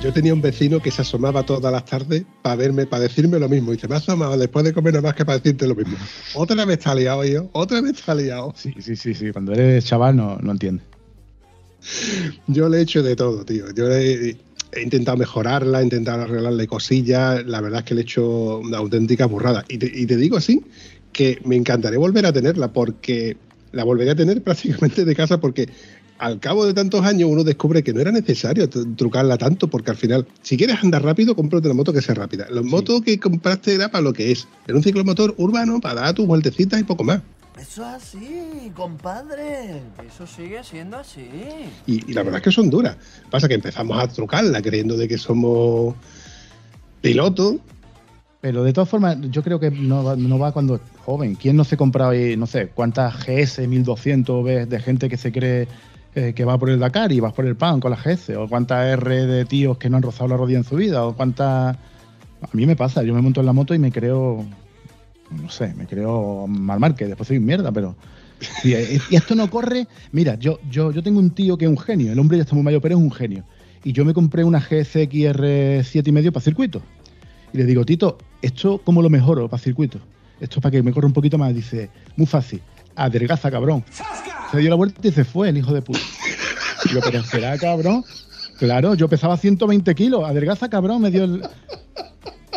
Yo 0.00 0.12
tenía 0.12 0.32
un 0.32 0.40
vecino 0.40 0.80
que 0.80 0.92
se 0.92 1.02
asomaba 1.02 1.42
todas 1.42 1.72
las 1.72 1.84
tardes 1.84 2.24
para 2.40 2.54
verme, 2.54 2.86
para 2.86 3.02
decirme 3.02 3.40
lo 3.40 3.48
mismo. 3.48 3.72
Y 3.72 3.78
se 3.78 3.88
me 3.88 3.96
ha 3.96 3.98
asomado 3.98 4.38
después 4.38 4.64
de 4.64 4.72
comer 4.72 4.94
nada 4.94 5.08
más 5.08 5.14
que 5.14 5.24
para 5.24 5.38
decirte 5.38 5.66
lo 5.66 5.74
mismo. 5.74 5.96
Otra 6.34 6.64
vez 6.64 6.78
está 6.78 6.94
liado 6.94 7.24
yo, 7.24 7.50
otra 7.52 7.80
vez 7.80 7.98
está 7.98 8.14
liado. 8.14 8.52
sí, 8.56 8.72
sí, 8.78 8.94
sí, 8.94 9.12
sí. 9.12 9.32
Cuando 9.32 9.52
eres 9.52 9.84
chaval 9.84 10.14
no, 10.14 10.38
no 10.40 10.52
entiendes. 10.52 10.86
Yo 12.46 12.68
le 12.68 12.78
he 12.78 12.80
hecho 12.82 13.02
de 13.02 13.16
todo, 13.16 13.44
tío. 13.44 13.66
Yo 13.74 13.90
he, 13.92 14.36
he 14.72 14.82
intentado 14.82 15.16
mejorarla, 15.16 15.80
he 15.80 15.84
intentado 15.84 16.22
arreglarle 16.22 16.66
cosillas. 16.66 17.44
La 17.46 17.60
verdad 17.60 17.80
es 17.80 17.84
que 17.86 17.94
le 17.94 18.00
he 18.00 18.04
hecho 18.04 18.58
una 18.58 18.78
auténtica 18.78 19.26
burrada. 19.26 19.64
Y 19.68 19.78
te, 19.78 19.90
y 19.92 20.06
te 20.06 20.16
digo 20.16 20.36
así, 20.36 20.62
que 21.12 21.38
me 21.44 21.56
encantaría 21.56 21.98
volver 21.98 22.26
a 22.26 22.32
tenerla 22.32 22.72
porque 22.72 23.36
la 23.72 23.84
volveré 23.84 24.10
a 24.12 24.16
tener 24.16 24.42
prácticamente 24.44 25.04
de 25.04 25.14
casa 25.14 25.40
porque 25.40 25.68
al 26.18 26.40
cabo 26.40 26.66
de 26.66 26.74
tantos 26.74 27.04
años 27.04 27.30
uno 27.30 27.44
descubre 27.44 27.84
que 27.84 27.92
no 27.92 28.00
era 28.00 28.10
necesario 28.10 28.68
tr- 28.68 28.96
trucarla 28.96 29.38
tanto, 29.38 29.68
porque 29.68 29.92
al 29.92 29.96
final, 29.96 30.26
si 30.42 30.56
quieres 30.56 30.82
andar 30.82 31.04
rápido, 31.04 31.36
cómprate 31.36 31.68
una 31.68 31.74
moto 31.76 31.92
que 31.92 32.02
sea 32.02 32.16
rápida. 32.16 32.48
La 32.50 32.60
moto 32.62 33.00
que 33.02 33.20
compraste 33.20 33.74
era 33.74 33.88
para 33.88 34.02
lo 34.02 34.12
que 34.12 34.32
es. 34.32 34.48
Era 34.66 34.76
un 34.76 34.82
ciclomotor 34.82 35.34
urbano 35.38 35.80
para 35.80 36.00
dar 36.00 36.14
tus 36.14 36.26
vueltecitas 36.26 36.80
y 36.80 36.82
poco 36.82 37.04
más. 37.04 37.20
Eso 37.60 37.82
es 37.82 37.94
así, 37.94 38.72
compadre. 38.74 39.82
Eso 40.06 40.26
sigue 40.26 40.62
siendo 40.62 40.98
así. 40.98 41.28
Y, 41.86 42.10
y 42.10 42.14
la 42.14 42.22
verdad 42.22 42.38
es 42.38 42.44
que 42.44 42.52
son 42.52 42.70
duras. 42.70 42.96
Pasa 43.30 43.48
que 43.48 43.54
empezamos 43.54 44.02
a 44.02 44.06
trucarla 44.08 44.62
creyendo 44.62 44.96
de 44.96 45.08
que 45.08 45.18
somos 45.18 45.94
pilotos. 47.00 47.56
Pero 48.40 48.62
de 48.62 48.72
todas 48.72 48.88
formas, 48.88 49.18
yo 49.30 49.42
creo 49.42 49.58
que 49.58 49.70
no 49.70 50.04
va, 50.04 50.14
no 50.14 50.38
va 50.38 50.52
cuando 50.52 50.76
es 50.76 50.80
joven. 51.04 51.34
¿Quién 51.34 51.56
no 51.56 51.64
se 51.64 51.76
compra 51.76 52.08
hoy, 52.08 52.36
no 52.36 52.46
sé, 52.46 52.68
cuántas 52.68 53.26
GS 53.26 53.66
1200 53.66 54.44
ves 54.44 54.68
de 54.68 54.78
gente 54.78 55.08
que 55.08 55.16
se 55.16 55.32
cree 55.32 55.66
eh, 56.14 56.32
que 56.34 56.44
va 56.44 56.56
por 56.56 56.70
el 56.70 56.78
Dakar 56.78 57.10
y 57.10 57.18
vas 57.18 57.32
por 57.32 57.46
el 57.46 57.56
pan 57.56 57.80
con 57.80 57.90
la 57.90 57.96
GS? 57.96 58.36
¿O 58.36 58.46
cuántas 58.48 58.86
R 58.86 59.26
de 59.26 59.44
tíos 59.44 59.78
que 59.78 59.90
no 59.90 59.96
han 59.96 60.04
rozado 60.04 60.28
la 60.28 60.36
rodilla 60.36 60.58
en 60.58 60.64
su 60.64 60.76
vida? 60.76 61.04
¿O 61.04 61.16
cuántas.? 61.16 61.76
A 62.40 62.48
mí 62.52 62.66
me 62.66 62.76
pasa, 62.76 63.02
yo 63.02 63.12
me 63.14 63.20
monto 63.20 63.40
en 63.40 63.46
la 63.46 63.52
moto 63.52 63.74
y 63.74 63.80
me 63.80 63.90
creo. 63.90 64.46
No 65.30 65.50
sé, 65.50 65.74
me 65.74 65.86
creo 65.86 66.46
mal 66.46 66.80
marque, 66.80 67.06
después 67.06 67.28
soy 67.28 67.38
mierda, 67.38 67.72
pero. 67.72 67.96
Y, 68.62 68.70
y 68.74 69.16
esto 69.16 69.34
no 69.34 69.50
corre. 69.50 69.88
Mira, 70.12 70.36
yo, 70.36 70.60
yo, 70.70 70.92
yo 70.92 71.02
tengo 71.02 71.18
un 71.18 71.30
tío 71.30 71.58
que 71.58 71.64
es 71.64 71.70
un 71.70 71.78
genio. 71.78 72.12
El 72.12 72.18
hombre 72.18 72.36
ya 72.38 72.44
está 72.44 72.54
muy 72.54 72.64
mayor, 72.64 72.80
pero 72.80 72.96
es 72.96 73.00
un 73.00 73.10
genio. 73.10 73.44
Y 73.84 73.92
yo 73.92 74.04
me 74.04 74.14
compré 74.14 74.44
una 74.44 74.60
GSX-R 74.60 75.80
7,5 75.80 76.32
para 76.32 76.44
circuito. 76.44 76.82
Y 77.52 77.58
le 77.58 77.64
digo, 77.64 77.84
Tito, 77.84 78.18
¿esto 78.42 78.80
cómo 78.84 79.02
lo 79.02 79.10
mejoro 79.10 79.48
para 79.48 79.62
circuito? 79.62 79.98
Esto 80.40 80.58
es 80.58 80.62
para 80.62 80.72
que 80.72 80.82
me 80.82 80.92
corra 80.92 81.06
un 81.06 81.12
poquito 81.12 81.38
más. 81.38 81.54
Dice, 81.54 81.90
muy 82.16 82.26
fácil, 82.26 82.60
adelgaza, 82.94 83.50
cabrón. 83.50 83.84
Se 84.50 84.58
dio 84.58 84.70
la 84.70 84.76
vuelta 84.76 85.06
y 85.06 85.10
se 85.12 85.24
fue 85.24 85.48
el 85.48 85.58
hijo 85.58 85.72
de 85.72 85.82
puta. 85.82 86.00
Digo, 86.84 87.00
pero 87.04 87.22
será 87.22 87.56
cabrón. 87.58 88.04
Claro, 88.58 88.94
yo 88.94 89.08
pesaba 89.08 89.36
120 89.36 89.94
kilos. 89.94 90.24
Adelgaza, 90.24 90.68
cabrón, 90.68 91.02
me 91.02 91.10
dio 91.10 91.24
el. 91.24 91.42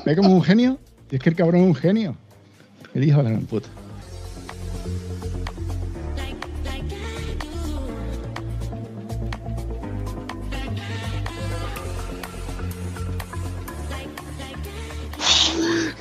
¿Ve 0.05 0.15
como 0.15 0.33
un 0.33 0.41
genio? 0.41 0.79
Y 1.11 1.15
es 1.15 1.21
que 1.21 1.29
el 1.29 1.35
cabrón 1.35 1.61
es 1.61 1.67
un 1.67 1.75
genio. 1.75 2.15
El 2.93 3.03
hijo 3.05 3.17
de 3.17 3.23
la 3.23 3.29
gran 3.29 3.45
puta. 3.45 3.69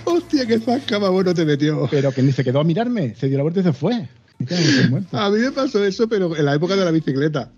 Hostia, 0.05 0.47
qué 0.47 0.59
zasca 0.59 0.99
más 0.99 1.11
bueno 1.11 1.33
te 1.33 1.45
metió. 1.45 1.87
Pero 1.91 2.13
que 2.13 2.23
ni 2.23 2.33
se 2.33 2.43
quedó 2.43 2.61
a 2.61 2.65
mirarme. 2.65 3.15
Se 3.15 3.29
dio 3.29 3.37
la 3.37 3.45
vuelta 3.45 3.61
y 3.61 3.63
se 3.63 3.73
fue. 3.73 4.09
A 5.13 5.31
mí 5.31 5.39
me 5.39 5.53
pasó 5.53 5.85
eso, 5.85 6.09
pero 6.09 6.35
en 6.37 6.45
la 6.45 6.55
época 6.55 6.75
de 6.75 6.85
la 6.85 6.91
bicicleta. 6.91 7.53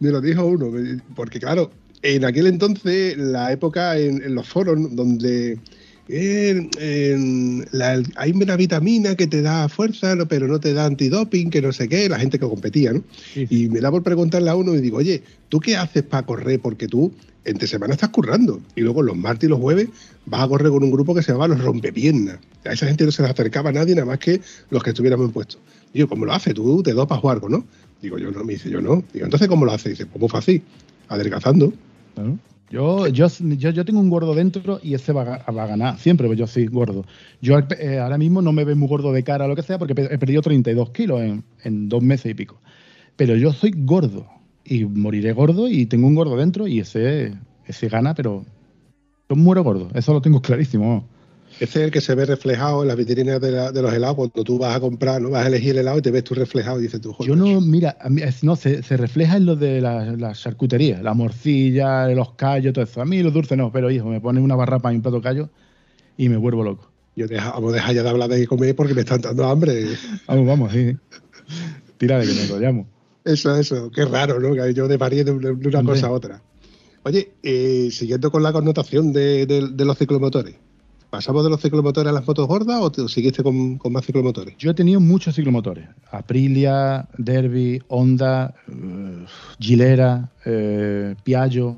Me 0.00 0.10
lo 0.10 0.20
dijo 0.20 0.44
uno. 0.44 0.70
Porque, 1.14 1.40
claro, 1.40 1.70
en 2.02 2.24
aquel 2.24 2.46
entonces, 2.48 3.16
la 3.16 3.52
época 3.52 3.96
en, 3.96 4.22
en 4.22 4.34
los 4.34 4.46
foros 4.46 4.76
donde 4.94 5.58
eh, 6.08 7.64
la- 7.72 8.02
hay 8.16 8.32
una 8.32 8.56
vitamina 8.56 9.14
que 9.16 9.26
te 9.26 9.42
da 9.42 9.68
fuerza, 9.68 10.14
no- 10.14 10.26
pero 10.28 10.46
no 10.46 10.60
te 10.60 10.72
da 10.74 10.86
antidoping, 10.86 11.50
que 11.50 11.62
no 11.62 11.72
sé 11.72 11.88
qué, 11.88 12.08
la 12.08 12.18
gente 12.18 12.38
que 12.38 12.46
competía, 12.46 12.92
¿no? 12.92 13.02
Sí. 13.32 13.46
Y 13.50 13.68
me 13.68 13.80
da 13.80 13.90
por 13.90 14.02
preguntarle 14.02 14.50
a 14.50 14.56
uno 14.56 14.74
y 14.74 14.80
digo, 14.80 14.98
oye, 14.98 15.22
¿tú 15.48 15.60
qué 15.60 15.76
haces 15.76 16.02
para 16.02 16.26
correr? 16.26 16.60
Porque 16.60 16.86
tú 16.88 17.12
entre 17.44 17.66
semana 17.68 17.92
estás 17.94 18.08
currando 18.08 18.60
y 18.74 18.80
luego 18.80 19.02
los 19.02 19.16
martes 19.16 19.46
y 19.48 19.50
los 19.50 19.60
jueves 19.60 19.88
vas 20.26 20.42
a 20.42 20.48
correr 20.48 20.70
con 20.70 20.82
un 20.82 20.90
grupo 20.90 21.14
que 21.14 21.22
se 21.22 21.32
llama 21.32 21.48
los 21.48 21.62
rompepiernas. 21.62 22.38
A 22.64 22.72
esa 22.72 22.86
gente 22.86 23.04
no 23.04 23.12
se 23.12 23.22
le 23.22 23.28
acercaba 23.28 23.68
a 23.70 23.72
nadie 23.72 23.94
nada 23.94 24.06
más 24.06 24.18
que 24.18 24.40
los 24.70 24.82
que 24.82 24.90
estuviéramos 24.90 25.26
en 25.26 25.32
puesto. 25.32 25.58
Y 25.92 25.98
yo, 26.00 26.08
¿cómo 26.08 26.24
lo 26.24 26.32
haces? 26.32 26.54
Tú 26.54 26.82
te 26.82 26.92
dopas 26.92 27.20
o 27.22 27.30
algo, 27.30 27.48
¿no? 27.48 27.64
Digo, 28.00 28.18
yo 28.18 28.30
no, 28.30 28.42
me 28.44 28.54
dice, 28.54 28.68
yo 28.70 28.80
no. 28.80 29.02
Digo, 29.12 29.24
entonces, 29.26 29.48
¿cómo 29.48 29.64
lo 29.64 29.72
haces? 29.72 29.90
Dice, 29.92 30.06
pues 30.06 30.20
muy 30.20 30.28
fácil, 30.28 30.62
adelgazando. 31.08 31.72
Yo, 32.70 33.06
yo, 33.06 33.28
yo, 33.28 33.84
tengo 33.84 34.00
un 34.00 34.10
gordo 34.10 34.34
dentro 34.34 34.80
y 34.82 34.94
ese 34.94 35.12
va 35.12 35.24
va 35.24 35.62
a 35.62 35.66
ganar 35.66 35.98
siempre, 35.98 36.26
pero 36.26 36.38
yo 36.38 36.46
soy 36.46 36.66
gordo. 36.66 37.04
Yo 37.40 37.58
eh, 37.78 37.98
ahora 37.98 38.18
mismo 38.18 38.42
no 38.42 38.52
me 38.52 38.64
veo 38.64 38.74
muy 38.74 38.88
gordo 38.88 39.12
de 39.12 39.22
cara 39.22 39.44
o 39.44 39.48
lo 39.48 39.54
que 39.54 39.62
sea 39.62 39.78
porque 39.78 39.92
he 39.92 40.18
perdido 40.18 40.42
32 40.42 40.90
kilos 40.90 41.20
en, 41.20 41.44
en 41.62 41.88
dos 41.88 42.02
meses 42.02 42.32
y 42.32 42.34
pico. 42.34 42.60
Pero 43.16 43.36
yo 43.36 43.52
soy 43.52 43.72
gordo 43.76 44.26
y 44.64 44.84
moriré 44.84 45.32
gordo 45.32 45.68
y 45.68 45.86
tengo 45.86 46.06
un 46.06 46.14
gordo 46.14 46.36
dentro 46.36 46.66
y 46.66 46.80
ese, 46.80 47.34
ese 47.66 47.88
gana, 47.88 48.14
pero 48.14 48.44
yo 49.28 49.36
muero 49.36 49.62
gordo. 49.62 49.88
Eso 49.94 50.12
lo 50.12 50.20
tengo 50.20 50.40
clarísimo. 50.40 51.06
Ese 51.60 51.78
es 51.78 51.84
el 51.86 51.90
que 51.90 52.00
se 52.00 52.14
ve 52.14 52.26
reflejado 52.26 52.82
en 52.82 52.88
las 52.88 52.96
vitrinas 52.96 53.40
de, 53.40 53.50
la- 53.52 53.70
de 53.72 53.80
los 53.80 53.92
helados 53.92 54.16
cuando 54.16 54.42
tú 54.44 54.58
vas 54.58 54.74
a 54.76 54.80
comprar, 54.80 55.22
¿no? 55.22 55.30
Vas 55.30 55.44
a 55.44 55.48
elegir 55.48 55.70
el 55.70 55.78
helado 55.78 55.98
y 55.98 56.02
te 56.02 56.10
ves 56.10 56.24
tú 56.24 56.34
reflejado 56.34 56.80
y 56.80 56.82
dices 56.82 57.00
tú, 57.00 57.12
joder. 57.12 57.28
Yo 57.30 57.36
no, 57.36 57.60
mira, 57.60 57.96
a 58.00 58.08
mí 58.10 58.22
no, 58.42 58.56
se, 58.56 58.82
se 58.82 58.96
refleja 58.96 59.36
en 59.36 59.46
lo 59.46 59.54
de 59.54 59.80
la, 59.80 60.04
la 60.16 60.32
charcutería, 60.32 61.00
la 61.02 61.14
morcilla, 61.14 62.08
los 62.08 62.32
callos, 62.34 62.72
todo 62.72 62.84
eso. 62.84 63.00
A 63.00 63.04
mí 63.04 63.22
los 63.22 63.32
dulces 63.32 63.56
no, 63.56 63.70
pero 63.70 63.90
hijo, 63.90 64.08
me 64.08 64.20
ponen 64.20 64.42
una 64.42 64.56
barrapa 64.56 64.92
y 64.92 64.96
un 64.96 65.02
plato 65.02 65.22
callo 65.22 65.48
y 66.16 66.28
me 66.28 66.36
vuelvo 66.36 66.64
loco. 66.64 66.90
Yo 67.16 67.28
deja, 67.28 67.52
vamos 67.52 67.72
a 67.72 67.76
dejar 67.76 67.94
ya 67.94 68.02
de 68.02 68.08
hablar 68.08 68.28
de 68.28 68.46
comer 68.48 68.74
porque 68.74 68.92
me 68.94 69.02
están 69.02 69.20
dando 69.20 69.44
hambre. 69.48 69.84
Vamos, 70.26 70.46
vamos, 70.48 70.72
sí. 70.72 70.96
Tira 71.98 72.18
de 72.18 72.26
que 72.26 72.32
nos 72.34 72.44
enrollamos. 72.50 72.86
Eso, 73.24 73.56
eso, 73.56 73.90
qué 73.92 74.04
raro, 74.04 74.40
¿no? 74.40 74.52
Que 74.54 74.74
yo 74.74 74.88
de 74.88 74.98
de, 74.98 75.30
una- 75.30 75.52
de 75.52 75.68
una 75.68 75.78
Hombre. 75.78 75.94
cosa 75.94 76.08
a 76.08 76.10
otra. 76.10 76.42
Oye, 77.04 77.32
eh, 77.42 77.88
siguiendo 77.92 78.30
con 78.32 78.42
la 78.42 78.52
connotación 78.52 79.12
de, 79.12 79.46
de- 79.46 79.68
de 79.68 79.84
los 79.84 79.96
ciclomotores, 79.96 80.56
¿pasamos 81.14 81.44
de 81.44 81.50
los 81.50 81.60
ciclomotores 81.60 82.10
a 82.10 82.12
las 82.12 82.26
motos 82.26 82.48
gordas 82.48 82.80
o 82.80 82.90
te 82.90 83.08
seguiste 83.08 83.44
con, 83.44 83.78
más 83.88 84.04
ciclomotores? 84.04 84.56
Yo 84.58 84.72
he 84.72 84.74
tenido 84.74 84.98
muchos 84.98 85.36
ciclomotores. 85.36 85.86
Aprilia, 86.10 87.06
Derby, 87.16 87.80
Honda, 87.86 88.52
eh, 88.66 89.24
Gilera, 89.60 90.28
eh, 90.44 91.14
Piaggio. 91.22 91.76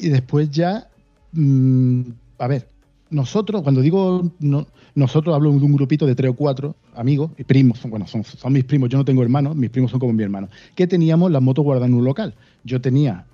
Y 0.00 0.08
después 0.08 0.50
ya, 0.50 0.88
mm, 1.30 2.00
a 2.40 2.48
ver, 2.48 2.66
nosotros, 3.10 3.62
cuando 3.62 3.82
digo 3.82 4.32
no- 4.40 4.66
nosotros, 4.96 5.32
hablo 5.32 5.52
de 5.52 5.64
un 5.64 5.72
grupito 5.76 6.04
de 6.04 6.16
tres 6.16 6.32
o 6.32 6.34
cuatro 6.34 6.74
amigos 6.96 7.30
y 7.38 7.44
primos, 7.44 7.78
bueno, 7.84 8.08
son, 8.08 8.24
son 8.24 8.52
mis 8.52 8.64
primos, 8.64 8.88
yo 8.88 8.98
no 8.98 9.04
tengo 9.04 9.22
hermanos, 9.22 9.54
mis 9.54 9.70
primos 9.70 9.92
son 9.92 10.00
como 10.00 10.12
mi 10.12 10.24
hermano, 10.24 10.48
que 10.74 10.88
teníamos 10.88 11.30
las 11.30 11.40
motos 11.40 11.64
guardadas 11.64 11.88
en 11.88 11.94
un 11.94 12.04
local. 12.04 12.34
Yo 12.64 12.80
tenía 12.80 13.26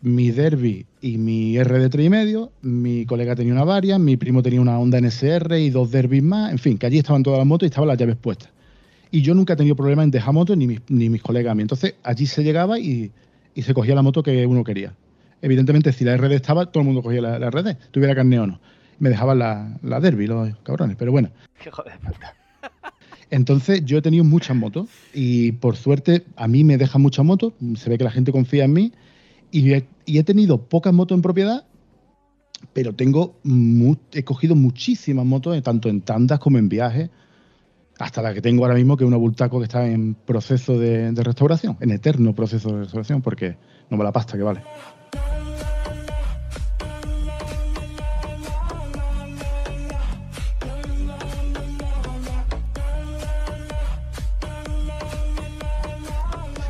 mi 0.00 0.30
Derby 0.30 0.86
y 1.00 1.18
mi 1.18 1.62
RD 1.62 1.90
3,5, 1.90 2.50
mi 2.62 3.04
colega 3.04 3.34
tenía 3.34 3.52
una 3.52 3.64
Variant, 3.64 4.04
mi 4.04 4.16
primo 4.16 4.42
tenía 4.42 4.60
una 4.60 4.78
Honda 4.78 5.00
NSR 5.00 5.58
y 5.58 5.70
dos 5.70 5.90
Derbys 5.90 6.22
más, 6.22 6.52
en 6.52 6.58
fin, 6.58 6.78
que 6.78 6.86
allí 6.86 6.98
estaban 6.98 7.22
todas 7.22 7.38
las 7.38 7.46
motos 7.46 7.66
y 7.66 7.70
estaban 7.70 7.88
las 7.88 7.98
llaves 7.98 8.16
puestas. 8.16 8.50
Y 9.10 9.22
yo 9.22 9.34
nunca 9.34 9.54
he 9.54 9.56
tenido 9.56 9.74
problema 9.74 10.02
en 10.04 10.10
dejar 10.10 10.34
motos 10.34 10.56
ni 10.56 10.66
mis, 10.66 10.80
ni 10.88 11.08
mis 11.08 11.22
colegas 11.22 11.52
a 11.52 11.54
mí. 11.54 11.62
Entonces 11.62 11.94
allí 12.02 12.26
se 12.26 12.44
llegaba 12.44 12.78
y, 12.78 13.10
y 13.54 13.62
se 13.62 13.74
cogía 13.74 13.94
la 13.94 14.02
moto 14.02 14.22
que 14.22 14.46
uno 14.46 14.62
quería. 14.62 14.94
Evidentemente, 15.40 15.92
si 15.92 16.04
la 16.04 16.16
RD 16.16 16.32
estaba, 16.32 16.66
todo 16.66 16.82
el 16.82 16.86
mundo 16.86 17.02
cogía 17.02 17.22
la, 17.22 17.38
la 17.38 17.50
RD, 17.50 17.76
tuviera 17.90 18.14
carne 18.14 18.38
o 18.38 18.46
no. 18.46 18.60
Me 18.98 19.08
dejaban 19.08 19.38
la, 19.38 19.78
la 19.82 20.00
Derby, 20.00 20.26
los 20.26 20.56
cabrones, 20.62 20.96
pero 20.96 21.12
bueno. 21.12 21.30
De 21.64 21.70
puta. 22.06 22.34
Entonces 23.30 23.84
yo 23.84 23.98
he 23.98 24.02
tenido 24.02 24.24
muchas 24.24 24.56
motos 24.56 24.88
y 25.12 25.52
por 25.52 25.76
suerte 25.76 26.24
a 26.36 26.48
mí 26.48 26.64
me 26.64 26.78
dejan 26.78 27.02
muchas 27.02 27.24
motos, 27.24 27.52
se 27.76 27.90
ve 27.90 27.98
que 27.98 28.04
la 28.04 28.10
gente 28.10 28.32
confía 28.32 28.64
en 28.64 28.72
mí 28.72 28.92
y 29.50 29.72
he, 29.72 30.24
tenido 30.24 30.68
pocas 30.68 30.92
motos 30.92 31.16
en 31.16 31.22
propiedad, 31.22 31.64
pero 32.72 32.94
tengo 32.94 33.36
he 34.12 34.24
cogido 34.24 34.54
muchísimas 34.54 35.24
motos, 35.24 35.56
eh, 35.56 35.62
tanto 35.62 35.88
en 35.88 36.02
tandas 36.02 36.38
como 36.38 36.58
en 36.58 36.68
viajes, 36.68 37.10
hasta 37.98 38.22
la 38.22 38.32
que 38.32 38.40
tengo 38.40 38.64
ahora 38.64 38.76
mismo, 38.76 38.96
que 38.96 39.04
es 39.04 39.08
una 39.08 39.16
Bultaco 39.16 39.58
que 39.58 39.64
está 39.64 39.86
en 39.88 40.14
proceso 40.14 40.78
de, 40.78 41.12
de 41.12 41.22
restauración, 41.22 41.76
en 41.80 41.90
eterno 41.90 42.34
proceso 42.34 42.70
de 42.70 42.78
restauración, 42.80 43.22
porque 43.22 43.56
no 43.90 43.96
me 43.96 44.04
la 44.04 44.12
pasta 44.12 44.36
que 44.36 44.42
vale. 44.42 44.62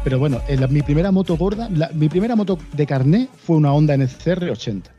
Pero 0.08 0.18
bueno, 0.20 0.40
en 0.48 0.58
la- 0.62 0.68
mi 0.68 0.80
primera 0.80 1.10
moto 1.12 1.36
gorda, 1.36 1.68
la- 1.68 1.90
mi 1.92 2.08
primera 2.08 2.34
moto 2.34 2.58
de 2.72 2.86
carné 2.86 3.28
fue 3.44 3.58
una 3.58 3.74
Honda 3.74 3.92
NCR 3.92 4.50
80. 4.50 4.90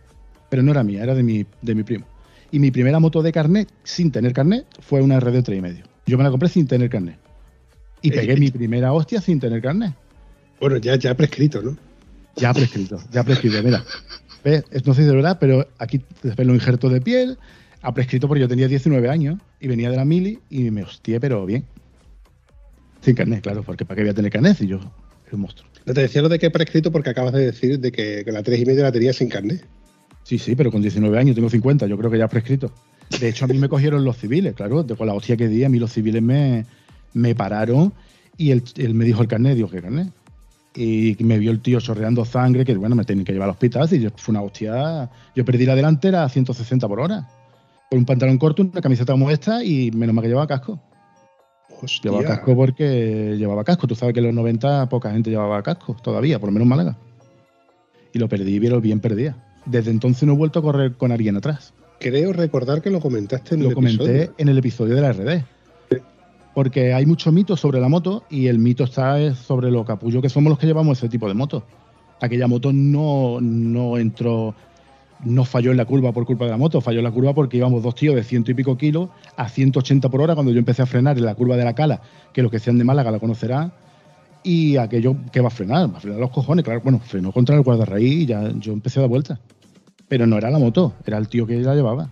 Pero 0.52 0.62
no 0.62 0.70
era 0.70 0.84
mía, 0.84 1.02
era 1.02 1.16
de 1.16 1.24
mi, 1.24 1.48
de 1.64 1.74
mi 1.74 1.82
primo. 1.82 2.06
Y 2.52 2.60
mi 2.60 2.70
primera 2.70 3.00
moto 3.00 3.24
de 3.24 3.32
carnet, 3.32 3.68
sin 3.84 4.12
tener 4.12 4.34
carnet, 4.34 4.68
fue 4.82 5.02
una 5.02 5.20
RD 5.20 5.42
3,5. 5.42 5.82
Yo 6.06 6.16
me 6.16 6.24
la 6.24 6.30
compré 6.30 6.48
sin 6.48 6.68
tener 6.68 6.92
carnet. 6.92 7.18
Y 8.04 8.10
Eh, 8.10 8.12
pegué 8.18 8.34
eh. 8.34 8.38
mi 8.38 8.52
primera 8.52 8.94
hostia 8.94 9.20
sin 9.20 9.40
tener 9.40 9.64
carnet. 9.64 9.96
Bueno, 10.62 10.78
ya, 10.78 10.96
ya 10.96 11.16
prescrito, 11.16 11.60
¿no? 11.64 11.76
Ya 12.36 12.54
prescrito, 12.54 13.00
ya 13.12 13.24
prescrito. 13.24 13.64
Mira, 13.64 13.84
¿ves? 14.44 14.64
Es- 14.70 14.86
no 14.86 14.94
sé 14.94 15.02
si 15.02 15.08
de 15.08 15.16
verdad, 15.16 15.38
pero 15.40 15.68
aquí 15.80 16.02
después 16.22 16.48
lo 16.48 16.54
injerto 16.54 16.88
de 16.88 17.02
piel. 17.02 17.40
Ha 17.82 17.92
prescrito 17.96 18.28
porque 18.28 18.42
yo 18.42 18.48
tenía 18.48 18.68
19 18.68 19.10
años 19.10 19.40
y 19.60 19.68
venía 19.70 19.90
de 19.90 19.98
la 19.98 20.06
mili 20.06 20.38
y 20.52 20.70
me 20.70 20.84
hostié, 20.84 21.20
pero 21.20 21.48
bien. 21.48 21.66
Sin 23.02 23.16
carnet, 23.16 23.42
claro, 23.42 23.64
porque 23.64 23.86
¿para 23.86 23.96
qué 23.96 24.02
voy 24.04 24.12
a 24.12 24.14
tener 24.14 24.32
carnet 24.32 24.56
si 24.56 24.68
yo 24.68 24.80
era 25.30 25.36
un 25.38 25.42
monstruo? 25.42 25.70
No 25.86 25.94
te 25.94 26.02
decía 26.02 26.22
lo 26.22 26.30
de 26.30 26.38
que 26.40 26.52
prescrito 26.52 26.92
porque 26.92 27.10
acabas 27.10 27.34
de 27.34 27.46
decir 27.48 27.80
de 27.80 27.92
que, 27.92 28.24
que 28.26 28.32
la 28.32 28.44
3 28.44 28.60
y 28.62 28.66
media 28.66 28.84
la 28.84 28.92
tenía 28.92 29.14
sin 29.14 29.30
carnet. 29.30 29.66
Sí, 30.24 30.38
sí, 30.38 30.56
pero 30.56 30.72
con 30.72 30.82
19 30.82 31.18
años, 31.18 31.36
tengo 31.36 31.50
50, 31.50 31.88
yo 31.88 31.98
creo 31.98 32.12
que 32.12 32.18
ya 32.18 32.28
prescrito. 32.28 32.72
De 33.20 33.30
hecho, 33.30 33.46
a 33.46 33.48
mí 33.48 33.58
me 33.58 33.68
cogieron 33.70 34.04
los 34.06 34.18
civiles, 34.18 34.54
claro, 34.54 34.84
de- 34.84 34.96
con 34.96 35.08
la 35.08 35.14
hostia 35.14 35.36
que 35.36 35.48
di, 35.48 35.64
a 35.64 35.70
mí 35.70 35.80
los 35.80 35.92
civiles 35.92 36.22
me, 36.22 36.66
me 37.14 37.34
pararon 37.34 37.94
y 38.38 38.52
él, 38.52 38.64
él 38.78 38.94
me 38.94 39.06
dijo 39.06 39.22
el 39.24 39.28
carnet, 39.28 39.56
digo, 39.56 39.70
¿qué 39.70 39.82
carnet? 39.82 40.10
y 40.76 41.18
me 41.22 41.40
vio 41.40 41.52
el 41.52 41.60
tío 41.62 41.82
chorreando 41.82 42.24
sangre, 42.24 42.64
que 42.64 42.74
bueno, 42.76 42.96
me 42.96 43.04
tenían 43.04 43.26
que 43.26 43.34
llevar 43.34 43.50
al 43.50 43.54
hospital, 43.54 43.90
y 43.92 44.00
yo, 44.00 44.12
fue 44.16 44.32
una 44.32 44.42
hostia. 44.44 45.10
Yo 45.36 45.44
perdí 45.44 45.66
la 45.66 45.76
delantera 45.76 46.24
a 46.24 46.30
160 46.30 46.88
por 46.88 47.02
hora. 47.02 47.28
Con 47.90 48.00
un 48.00 48.06
pantalón 48.06 48.38
corto, 48.38 48.62
una 48.62 48.80
camiseta 48.80 49.12
como 49.12 49.30
esta 49.32 49.62
y 49.64 49.92
menos 49.92 50.14
mal 50.16 50.22
que 50.22 50.30
llevaba 50.30 50.48
casco. 50.48 50.80
Hostia. 51.82 52.12
Llevaba 52.12 52.28
casco 52.28 52.56
porque 52.56 53.36
llevaba 53.38 53.64
casco. 53.64 53.88
Tú 53.88 53.96
sabes 53.96 54.14
que 54.14 54.20
en 54.20 54.28
los 54.28 54.36
90 54.36 54.90
poca 54.90 55.12
gente 55.12 55.30
llevaba 55.30 55.62
casco 55.64 55.96
todavía, 56.02 56.40
por 56.40 56.50
lo 56.50 56.54
menos 56.54 56.66
en 56.66 56.70
Málaga. 56.70 56.98
Y 58.14 58.20
lo 58.20 58.28
perdí, 58.28 58.60
pero 58.60 58.82
bien 58.82 59.00
perdía. 59.00 59.36
Desde 59.66 59.92
entonces 59.92 60.24
no 60.24 60.34
he 60.34 60.38
vuelto 60.38 60.60
a 60.60 60.62
correr 60.62 60.94
con 60.94 61.12
alguien 61.12 61.38
atrás. 61.38 61.74
Creo 62.00 62.34
recordar 62.34 62.82
que 62.82 62.90
lo 62.90 63.00
comentaste 63.02 63.56
en 63.56 63.64
Lo 63.64 63.70
el 63.70 63.76
comenté 63.76 64.04
episodio. 64.04 64.34
en 64.38 64.50
el 64.50 64.58
episodio 64.58 64.96
de 64.96 65.02
la 65.02 65.12
RD. 65.12 65.44
Porque 66.54 66.94
hay 66.94 67.06
mucho 67.06 67.32
mito 67.32 67.56
sobre 67.56 67.80
la 67.80 67.88
moto 67.88 68.24
y 68.30 68.48
el 68.48 68.58
mito 68.58 68.84
está 68.84 69.20
es 69.20 69.38
sobre 69.38 69.70
lo 69.70 69.86
capullo 69.86 70.22
que 70.22 70.30
somos 70.30 70.50
los 70.50 70.60
que 70.60 70.66
llevamos 70.66 70.98
ese 70.98 71.10
tipo 71.10 71.28
de 71.28 71.34
moto. 71.34 71.64
Aquella 72.22 72.48
moto 72.48 72.74
no, 72.74 73.40
no 73.40 73.98
entró, 73.98 74.56
no 75.26 75.44
falló 75.46 75.72
en 75.72 75.78
la 75.78 75.86
curva 75.86 76.12
por 76.14 76.26
culpa 76.26 76.46
de 76.46 76.52
la 76.52 76.58
moto, 76.58 76.80
falló 76.82 77.00
en 77.00 77.04
la 77.06 77.12
curva 77.12 77.34
porque 77.34 77.58
íbamos 77.58 77.84
dos 77.84 77.96
tíos 77.96 78.16
de 78.16 78.24
ciento 78.24 78.52
y 78.52 78.54
pico 78.54 78.78
kilos 78.78 79.10
a 79.36 79.50
180 79.50 80.10
por 80.10 80.22
hora 80.22 80.34
cuando 80.34 80.52
yo 80.52 80.60
empecé 80.60 80.82
a 80.82 80.86
frenar 80.86 81.18
en 81.18 81.26
la 81.26 81.36
curva 81.36 81.58
de 81.58 81.66
la 81.66 81.76
cala, 81.76 82.02
que 82.34 82.42
los 82.42 82.52
que 82.52 82.60
sean 82.60 82.78
de 82.78 82.84
Málaga 82.84 83.12
la 83.12 83.20
conocerán. 83.20 83.74
Y 84.44 84.78
aquello 84.78 85.18
que 85.34 85.42
va 85.42 85.48
a 85.48 85.52
frenar, 85.52 85.94
va 85.94 85.98
a 85.98 86.00
frenar 86.00 86.20
los 86.20 86.30
cojones, 86.30 86.64
claro, 86.64 86.80
bueno, 86.82 87.00
frenó 87.00 87.32
contra 87.34 87.56
el 87.58 87.62
guardarraíl 87.64 88.22
y 88.22 88.26
ya 88.26 88.50
yo 88.58 88.72
empecé 88.72 89.00
a 89.00 89.02
dar 89.02 89.10
vuelta. 89.10 89.40
Pero 90.08 90.26
no 90.26 90.38
era 90.38 90.50
la 90.50 90.58
moto, 90.60 90.94
era 91.06 91.18
el 91.18 91.28
tío 91.28 91.46
que 91.46 91.58
la 91.58 91.76
llevaba. 91.76 92.10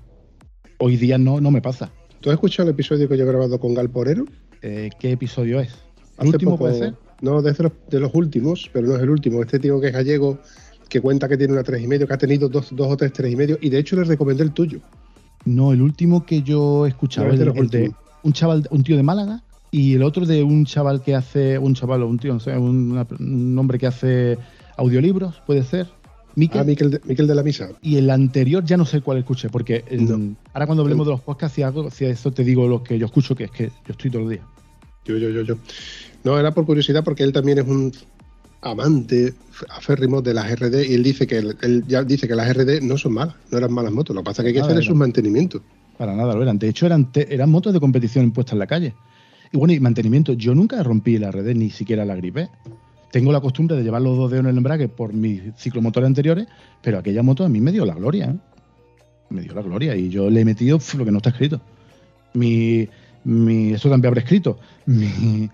Hoy 0.79 0.97
día 0.97 1.17
no, 1.17 1.39
no 1.39 1.49
me 1.51 1.61
pasa. 1.61 1.89
¿Tú 2.19 2.29
has 2.29 2.33
escuchado 2.33 2.67
el 2.69 2.73
episodio 2.75 3.07
que 3.07 3.17
yo 3.17 3.23
he 3.23 3.27
grabado 3.27 3.57
con 3.59 3.73
Gal 3.73 3.89
Porero? 3.89 4.25
Eh, 4.61 4.89
¿Qué 4.99 5.11
episodio 5.13 5.59
es? 5.61 5.69
¿El 5.69 5.73
Hace 6.17 6.27
último 6.29 6.51
poco- 6.51 6.65
puede 6.65 6.79
ser? 6.79 6.93
No, 7.21 7.41
los, 7.41 7.43
de 7.89 7.99
los 7.99 8.13
últimos, 8.13 8.69
pero 8.71 8.87
no 8.87 8.95
es 8.95 9.01
el 9.01 9.09
último. 9.09 9.41
Este 9.41 9.57
tío 9.57 9.79
que 9.81 9.87
es 9.87 9.93
gallego, 9.93 10.37
que 10.87 11.01
cuenta 11.01 11.27
que 11.27 11.37
tiene 11.37 11.53
una 11.53 11.63
tres 11.63 11.81
y 11.83 11.87
medio, 11.87 12.07
que 12.07 12.13
ha 12.13 12.17
tenido 12.17 12.49
dos, 12.49 12.67
dos 12.75 12.87
o 12.91 12.97
tres 12.97 13.13
tres 13.13 13.31
y 13.31 13.35
medio, 13.35 13.57
y 13.61 13.69
de 13.69 13.79
hecho 13.79 13.95
le 13.95 14.03
recomendé 14.03 14.43
el 14.43 14.51
tuyo. 14.51 14.79
No, 15.45 15.71
el 15.73 15.81
último 15.81 16.25
que 16.25 16.41
yo 16.41 16.85
he 16.85 16.89
escuchado 16.89 17.27
No, 17.27 17.33
es 17.33 17.39
es 17.39 17.45
de 17.45 17.51
el, 17.51 17.57
el 17.59 17.69
de 17.69 17.91
un 18.23 18.33
chaval, 18.33 18.67
un 18.71 18.83
tío 18.83 18.97
de 18.97 19.03
Málaga 19.03 19.41
y 19.71 19.93
el 19.95 20.03
otro 20.03 20.25
de 20.25 20.43
un 20.43 20.65
chaval 20.65 21.01
que 21.03 21.15
hace, 21.15 21.57
un 21.57 21.73
chaval 21.73 22.03
o 22.03 22.07
un 22.07 22.17
tío, 22.19 22.33
no 22.33 22.39
sé, 22.39 22.57
un, 22.57 23.05
un 23.19 23.57
hombre 23.59 23.77
que 23.77 23.87
hace 23.87 24.37
audiolibros, 24.77 25.41
puede 25.45 25.63
ser. 25.63 25.87
Miquel. 26.35 26.61
Ah, 26.61 26.63
Miquel 26.63 26.91
de, 26.91 27.01
Miquel 27.05 27.25
de 27.27 27.33
la 27.35 27.41
Misa. 27.43 27.69
y 27.81 27.95
el 27.97 28.09
anterior 28.11 28.63
ya 28.63 28.77
no 28.77 28.85
sé 28.85 29.01
cuál 29.01 29.17
escuché, 29.17 29.49
porque 29.49 29.83
el- 29.89 30.05
No. 30.05 30.35
ahora 30.53 30.65
cuando 30.67 30.83
hablemos 30.83 31.05
de 31.07 31.11
los 31.13 31.21
podcasts, 31.21 31.55
si, 31.55 31.63
hago, 31.63 31.89
si 31.89 32.05
eso 32.05 32.31
te 32.31 32.43
digo 32.43 32.67
lo 32.67 32.83
que 32.83 32.99
yo 32.99 33.07
escucho, 33.07 33.33
que 33.35 33.45
es 33.45 33.51
que 33.51 33.67
yo 33.69 33.91
estoy 33.91 34.11
todos 34.11 34.23
los 34.25 34.31
días. 34.31 34.45
Yo, 35.05 35.17
yo, 35.17 35.29
yo, 35.29 35.41
yo. 35.41 35.55
No, 36.23 36.37
era 36.37 36.53
por 36.53 36.65
curiosidad 36.65 37.03
porque 37.03 37.23
él 37.23 37.31
también 37.31 37.57
es 37.59 37.67
un 37.67 37.91
amante 38.61 39.33
aférrimo 39.69 40.21
de 40.21 40.33
las 40.33 40.51
RD 40.59 40.83
y 40.89 40.93
él 40.93 41.03
dice 41.03 41.25
que 41.27 41.37
él, 41.37 41.55
él 41.61 41.83
ya 41.87 42.03
dice 42.03 42.27
que 42.27 42.35
las 42.35 42.51
RD 42.55 42.81
no 42.81 42.97
son 42.97 43.13
malas, 43.13 43.35
no 43.51 43.57
eran 43.57 43.71
malas 43.71 43.91
motos. 43.93 44.15
Lo 44.15 44.21
que 44.21 44.25
pasa 44.25 44.41
es 44.41 44.45
que 44.45 44.47
hay 44.49 44.53
que 44.53 44.59
Nada, 44.59 44.71
hacer 44.71 44.77
eran. 44.77 44.87
sus 44.87 44.95
mantenimientos. 44.97 45.61
Para 45.97 46.15
nada 46.15 46.33
lo 46.35 46.41
eran. 46.43 46.59
De 46.59 46.69
hecho, 46.69 46.85
eran, 46.85 47.11
te- 47.11 47.33
eran 47.33 47.49
motos 47.49 47.73
de 47.73 47.79
competición 47.79 48.31
puestas 48.31 48.53
en 48.53 48.59
la 48.59 48.67
calle. 48.67 48.93
Y 49.51 49.57
bueno, 49.57 49.73
y 49.73 49.79
mantenimiento. 49.79 50.33
Yo 50.33 50.53
nunca 50.53 50.81
rompí 50.83 51.17
la 51.17 51.31
red, 51.31 51.55
ni 51.55 51.69
siquiera 51.69 52.05
la 52.05 52.15
gripé. 52.15 52.49
Tengo 53.11 53.31
la 53.31 53.39
costumbre 53.41 53.75
de 53.77 53.83
llevar 53.83 54.01
los 54.01 54.17
dos 54.17 54.29
dedos 54.29 54.43
en 54.45 54.49
el 54.51 54.57
embrague 54.57 54.89
por 54.89 55.13
mis 55.13 55.41
ciclomotores 55.57 56.05
anteriores, 56.07 56.45
pero 56.81 56.99
aquella 56.99 57.23
moto 57.23 57.45
a 57.45 57.49
mí 57.49 57.61
me 57.61 57.71
dio 57.71 57.85
la 57.85 57.95
gloria. 57.95 58.25
¿eh? 58.25 58.35
Me 59.29 59.41
dio 59.41 59.53
la 59.55 59.61
gloria 59.61 59.95
y 59.95 60.09
yo 60.09 60.29
le 60.29 60.41
he 60.41 60.45
metido 60.45 60.77
lo 60.97 61.05
que 61.05 61.11
no 61.11 61.17
está 61.17 61.29
escrito. 61.29 61.61
Mi, 62.33 62.87
mi, 63.23 63.71
eso 63.73 63.89
también 63.89 64.09
habrá 64.09 64.21
escrito. 64.21 64.59
Mi, 64.85 65.49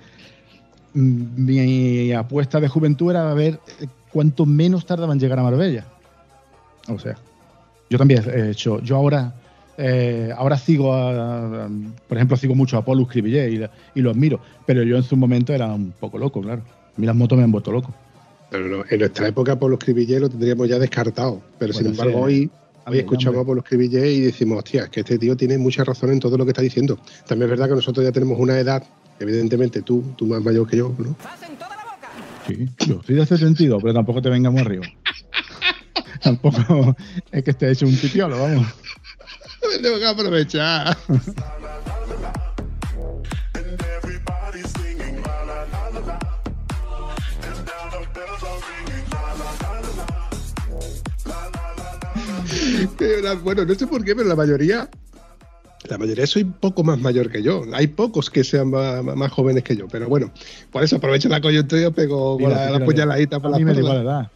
mi 0.93 2.11
apuesta 2.13 2.59
de 2.59 2.67
juventud 2.67 3.11
era 3.11 3.31
a 3.31 3.33
ver 3.33 3.59
cuánto 4.11 4.45
menos 4.45 4.85
tardaba 4.85 5.13
en 5.13 5.19
llegar 5.19 5.39
a 5.39 5.43
Marbella. 5.43 5.85
O 6.87 6.99
sea, 6.99 7.15
yo 7.89 7.97
también 7.97 8.23
he 8.33 8.51
hecho. 8.51 8.81
Yo 8.81 8.95
ahora, 8.97 9.33
eh, 9.77 10.31
ahora 10.35 10.57
sigo, 10.57 10.93
a, 10.93 11.65
a- 11.65 11.69
por 12.07 12.17
ejemplo, 12.17 12.37
sigo 12.37 12.55
mucho 12.55 12.77
a 12.77 12.85
Paul 12.85 13.05
Scribillet 13.05 13.51
y, 13.95 13.99
y 13.99 14.01
lo 14.01 14.11
admiro, 14.11 14.39
pero 14.65 14.83
yo 14.83 14.97
en 14.97 15.03
su 15.03 15.15
momento 15.15 15.53
era 15.53 15.73
un 15.73 15.91
poco 15.99 16.17
loco, 16.17 16.41
claro. 16.41 16.61
A 16.95 16.99
mí 16.99 17.05
las 17.07 17.15
motos 17.15 17.37
me 17.37 17.43
han 17.43 17.51
vuelto 17.51 17.71
loco. 17.71 17.93
Pero 18.51 18.67
no, 18.67 18.83
en 18.87 18.99
nuestra 18.99 19.27
época 19.27 19.57
por 19.57 19.71
los 19.71 19.79
Cribillé 19.79 20.19
lo 20.19 20.29
tendríamos 20.29 20.69
ya 20.69 20.77
descartado. 20.77 21.41
Pero 21.57 21.73
sin 21.73 21.87
embargo 21.87 22.19
hoy, 22.21 22.33
¿eh? 22.33 22.37
hoy 22.37 22.51
Hombre, 22.85 22.99
escuchamos 22.99 23.41
a 23.41 23.45
Pablo 23.45 23.63
Cribillé 23.63 24.11
y 24.11 24.19
decimos, 24.19 24.59
hostia, 24.59 24.83
es 24.83 24.89
que 24.89 24.99
este 24.99 25.17
tío 25.17 25.35
tiene 25.35 25.57
mucha 25.57 25.83
razón 25.83 26.11
en 26.11 26.19
todo 26.19 26.37
lo 26.37 26.45
que 26.45 26.51
está 26.51 26.61
diciendo. 26.61 26.99
También 27.27 27.45
es 27.45 27.49
verdad 27.57 27.69
que 27.69 27.75
nosotros 27.75 28.05
ya 28.05 28.11
tenemos 28.11 28.37
una 28.39 28.59
edad, 28.59 28.83
evidentemente 29.19 29.81
tú, 29.81 30.03
tú 30.17 30.25
más 30.25 30.43
mayor 30.43 30.67
que 30.67 30.77
yo, 30.77 30.93
¿no? 30.97 31.15
Sí, 32.47 32.67
yo 32.87 33.01
soy 33.05 33.15
de 33.15 33.25
72, 33.25 33.81
pero 33.81 33.93
tampoco 33.93 34.21
te 34.21 34.29
venga 34.29 34.49
muy 34.49 34.61
arriba. 34.61 34.85
tampoco 36.21 36.95
es 37.31 37.43
que 37.43 37.51
esté 37.51 37.71
hecho 37.71 37.85
un 37.85 37.95
pipiolo, 37.95 38.39
vamos. 38.39 38.67
Tengo 39.81 39.97
que 39.97 40.05
aprovechar. 40.05 40.97
Bueno, 53.43 53.65
no 53.65 53.75
sé 53.75 53.87
por 53.87 54.03
qué, 54.03 54.15
pero 54.15 54.27
la 54.27 54.35
mayoría, 54.35 54.89
la 55.93 55.99
mayoría 55.99 56.25
soy 56.25 56.43
poco 56.43 56.83
más 56.83 56.99
mayor 56.99 57.29
que 57.29 57.43
yo. 57.43 57.65
Hay 57.71 57.85
pocos 57.85 58.31
que 58.31 58.43
sean 58.43 58.71
más, 58.71 59.03
más 59.03 59.31
jóvenes 59.31 59.63
que 59.63 59.75
yo, 59.75 59.87
pero 59.87 60.09
bueno, 60.09 60.31
por 60.71 60.83
eso 60.83 60.95
aprovecho 60.95 61.29
la 61.29 61.39
coyuntura 61.39 61.87
y 61.87 61.91
pego 61.91 62.35
Mira, 62.39 62.49
la, 62.49 62.55
sí, 62.55 62.63
la 62.65 62.79
mira, 62.79 62.85
puñaladita 62.85 63.39
por 63.39 63.53
A 63.53 63.59
la 63.59 64.01
edad. 64.01 64.31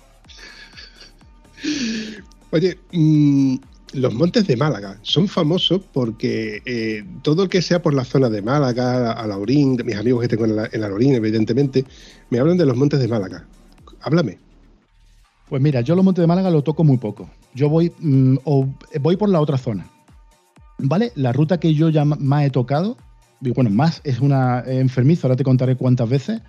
Oye, 2.51 2.77
mm, 2.91 3.55
los 3.93 4.13
montes 4.13 4.45
de 4.45 4.55
Málaga 4.55 4.99
son 5.01 5.27
famosos 5.27 5.81
porque 5.91 6.61
eh, 6.65 7.03
todo 7.23 7.41
el 7.43 7.49
que 7.49 7.63
sea 7.63 7.81
por 7.81 7.95
la 7.95 8.05
zona 8.05 8.29
de 8.29 8.43
Málaga, 8.43 9.13
a 9.13 9.25
Laurín, 9.25 9.81
mis 9.83 9.95
amigos 9.95 10.21
que 10.21 10.27
tengo 10.27 10.45
en 10.45 10.57
la, 10.57 10.69
en 10.71 10.81
la 10.81 10.89
Laurín, 10.89 11.15
evidentemente, 11.15 11.85
me 12.29 12.37
hablan 12.37 12.57
de 12.57 12.67
los 12.67 12.77
montes 12.77 12.99
de 12.99 13.07
Málaga. 13.07 13.47
Háblame. 14.01 14.37
Pues 15.49 15.59
mira, 15.59 15.81
yo 15.81 15.95
los 15.95 16.05
Montes 16.05 16.21
de 16.21 16.27
Málaga 16.27 16.51
lo 16.51 16.61
toco 16.61 16.83
muy 16.83 16.97
poco. 16.97 17.29
Yo 17.55 17.69
voy, 17.69 17.91
mm, 17.99 18.35
o 18.43 18.67
voy 18.99 19.15
por 19.15 19.29
la 19.29 19.41
otra 19.41 19.57
zona. 19.57 19.87
¿Vale? 20.79 21.11
La 21.15 21.33
ruta 21.33 21.59
que 21.59 21.73
yo 21.73 21.89
ya 21.89 22.05
más 22.05 22.45
he 22.45 22.49
tocado, 22.49 22.97
bueno, 23.55 23.69
más 23.69 24.01
es 24.03 24.19
una 24.19 24.63
enfermiza, 24.67 25.27
ahora 25.27 25.35
te 25.35 25.43
contaré 25.43 25.75
cuántas 25.75 26.09
veces, 26.09 26.41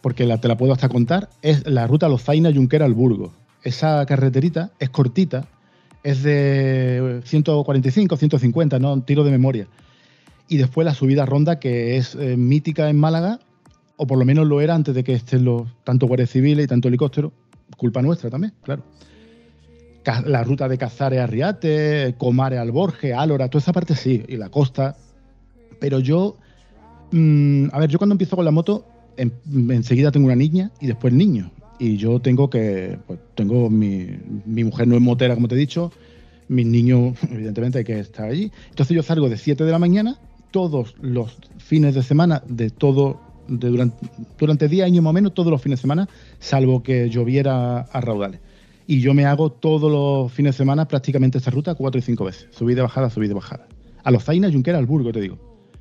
porque 0.00 0.26
la- 0.26 0.38
te 0.38 0.48
la 0.48 0.56
puedo 0.56 0.72
hasta 0.72 0.88
contar, 0.88 1.28
es 1.42 1.66
la 1.66 1.86
ruta 1.86 2.08
Lozaina 2.08 2.52
Junquera 2.52 2.84
al 2.84 2.94
Burgo. 2.94 3.32
Esa 3.62 4.04
carreterita 4.06 4.70
es 4.78 4.90
cortita, 4.90 5.46
es 6.02 6.22
de 6.22 7.20
145, 7.24 8.16
150, 8.16 8.78
no 8.78 9.00
tiro 9.02 9.24
de 9.24 9.30
memoria. 9.30 9.66
Y 10.48 10.58
después 10.58 10.84
la 10.84 10.92
subida 10.92 11.24
Ronda, 11.24 11.58
que 11.58 11.96
es 11.96 12.14
eh, 12.16 12.36
mítica 12.36 12.90
en 12.90 12.98
Málaga, 12.98 13.40
o 13.96 14.06
por 14.06 14.18
lo 14.18 14.24
menos 14.24 14.46
lo 14.46 14.60
era 14.60 14.74
antes 14.74 14.94
de 14.94 15.04
que 15.04 15.14
estén 15.14 15.44
los 15.44 15.62
tanto 15.84 16.06
guardias 16.06 16.30
civiles 16.30 16.64
y 16.64 16.68
tanto 16.68 16.88
helicópteros. 16.88 17.32
Culpa 17.78 18.02
nuestra 18.02 18.28
también, 18.28 18.52
claro. 18.62 18.82
La 20.26 20.44
ruta 20.44 20.68
de 20.68 20.76
Cazares 20.78 21.20
a 21.20 21.26
Riate, 21.26 22.14
Comares 22.18 22.58
al 22.58 22.70
Borges, 22.72 23.14
Álora, 23.14 23.48
toda 23.48 23.62
esa 23.62 23.72
parte 23.72 23.94
sí, 23.94 24.22
y 24.28 24.36
la 24.36 24.48
costa. 24.50 24.96
Pero 25.80 25.98
yo, 26.00 26.36
mm, 27.12 27.66
a 27.72 27.78
ver, 27.78 27.90
yo 27.90 27.98
cuando 27.98 28.12
empiezo 28.14 28.36
con 28.36 28.44
la 28.44 28.50
moto, 28.50 28.84
en- 29.16 29.32
enseguida 29.70 30.10
tengo 30.12 30.26
una 30.26 30.36
niña 30.36 30.70
y 30.80 30.86
después 30.86 31.12
niño. 31.12 31.50
Y 31.78 31.96
yo 31.96 32.20
tengo 32.20 32.50
que, 32.50 32.98
pues 33.06 33.18
tengo 33.34 33.68
mi, 33.70 34.06
mi 34.46 34.62
mujer 34.64 34.86
no 34.86 34.94
es 34.94 35.00
motera, 35.00 35.34
como 35.34 35.48
te 35.48 35.54
he 35.54 35.58
dicho, 35.58 35.90
mis 36.48 36.66
niños, 36.66 37.16
evidentemente, 37.30 37.78
hay 37.78 37.84
que 37.84 37.98
estar 37.98 38.28
allí. 38.28 38.52
Entonces 38.70 38.94
yo 38.94 39.02
salgo 39.02 39.28
de 39.28 39.38
7 39.38 39.64
de 39.64 39.72
la 39.72 39.78
mañana, 39.78 40.18
todos 40.50 40.94
los 41.00 41.36
fines 41.58 41.94
de 41.94 42.02
semana, 42.02 42.42
de 42.46 42.70
todo, 42.70 43.20
de 43.48 43.68
durante, 43.68 44.06
durante 44.38 44.68
10 44.68 44.84
años 44.86 45.02
más 45.02 45.10
o 45.10 45.14
menos, 45.14 45.34
todos 45.34 45.50
los 45.50 45.60
fines 45.62 45.78
de 45.78 45.82
semana, 45.82 46.08
salvo 46.38 46.82
que 46.82 47.08
lloviera 47.10 47.80
a 47.80 48.00
raudales. 48.00 48.40
Y 48.86 49.00
yo 49.00 49.14
me 49.14 49.24
hago 49.24 49.50
todos 49.50 49.90
los 49.90 50.32
fines 50.32 50.54
de 50.54 50.58
semana 50.58 50.86
prácticamente 50.86 51.38
esta 51.38 51.50
ruta 51.50 51.74
cuatro 51.74 51.98
y 51.98 52.02
cinco 52.02 52.24
veces. 52.24 52.48
Subida, 52.50 52.82
bajada, 52.82 53.08
subida, 53.08 53.34
bajada. 53.34 53.66
A 54.02 54.10
los 54.10 54.24
Zaina, 54.24 54.50
Junquera, 54.52 54.78
al 54.78 54.86
Burgo, 54.86 55.12
te 55.12 55.20
digo. 55.20 55.38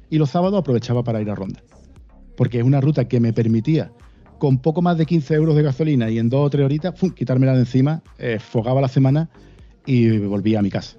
Y 0.10 0.18
los 0.18 0.30
sábados 0.30 0.60
aprovechaba 0.60 1.04
para 1.04 1.22
ir 1.22 1.30
a 1.30 1.36
Ronda. 1.36 1.62
Porque 2.38 2.60
es 2.60 2.64
una 2.64 2.80
ruta 2.80 3.08
que 3.08 3.20
me 3.20 3.34
permitía, 3.34 3.92
con 4.40 4.58
poco 4.60 4.82
más 4.82 4.98
de 4.98 5.06
15 5.06 5.34
euros 5.36 5.56
de 5.56 5.64
gasolina 5.64 6.10
y 6.10 6.20
en 6.20 6.30
dos 6.30 6.46
o 6.46 6.50
tres 6.50 6.66
horitas, 6.66 6.98
¡fum! 6.98 7.12
quitármela 7.12 7.54
de 7.54 7.60
encima, 7.60 8.02
eh, 8.18 8.40
fogaba 8.40 8.82
la 8.82 8.88
semana 8.88 9.30
y 9.86 10.18
volvía 10.20 10.60
a 10.60 10.62
mi 10.62 10.70
casa. 10.70 10.98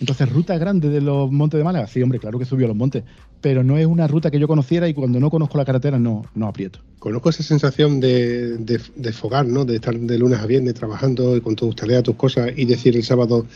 Entonces, 0.00 0.28
ruta 0.32 0.58
grande 0.58 0.88
de 0.88 1.00
los 1.00 1.30
montes 1.30 1.58
de 1.58 1.64
Málaga, 1.64 1.86
sí, 1.86 2.02
hombre, 2.02 2.18
claro 2.18 2.38
que 2.38 2.44
subió 2.44 2.66
a 2.66 2.68
los 2.68 2.76
montes, 2.76 3.04
pero 3.40 3.62
no 3.62 3.78
es 3.78 3.86
una 3.86 4.06
ruta 4.08 4.30
que 4.30 4.38
yo 4.40 4.48
conociera 4.48 4.88
y 4.88 4.94
cuando 4.94 5.20
no 5.20 5.30
conozco 5.30 5.58
la 5.58 5.64
carretera 5.64 5.98
no, 5.98 6.24
no 6.34 6.46
aprieto. 6.48 6.80
Conozco 6.98 7.30
esa 7.30 7.42
sensación 7.42 8.00
de, 8.00 8.56
de, 8.58 8.80
de 8.96 9.12
fogar, 9.12 9.46
¿no? 9.46 9.64
De 9.64 9.76
estar 9.76 9.96
de 9.98 10.18
lunes 10.18 10.38
a 10.40 10.46
viernes 10.46 10.74
trabajando 10.74 11.36
y 11.36 11.40
con 11.40 11.54
tus 11.56 11.74
tareas, 11.76 12.02
tus 12.02 12.16
cosas 12.16 12.52
y 12.56 12.64
decir 12.64 12.96
el 12.96 13.02
sábado, 13.04 13.46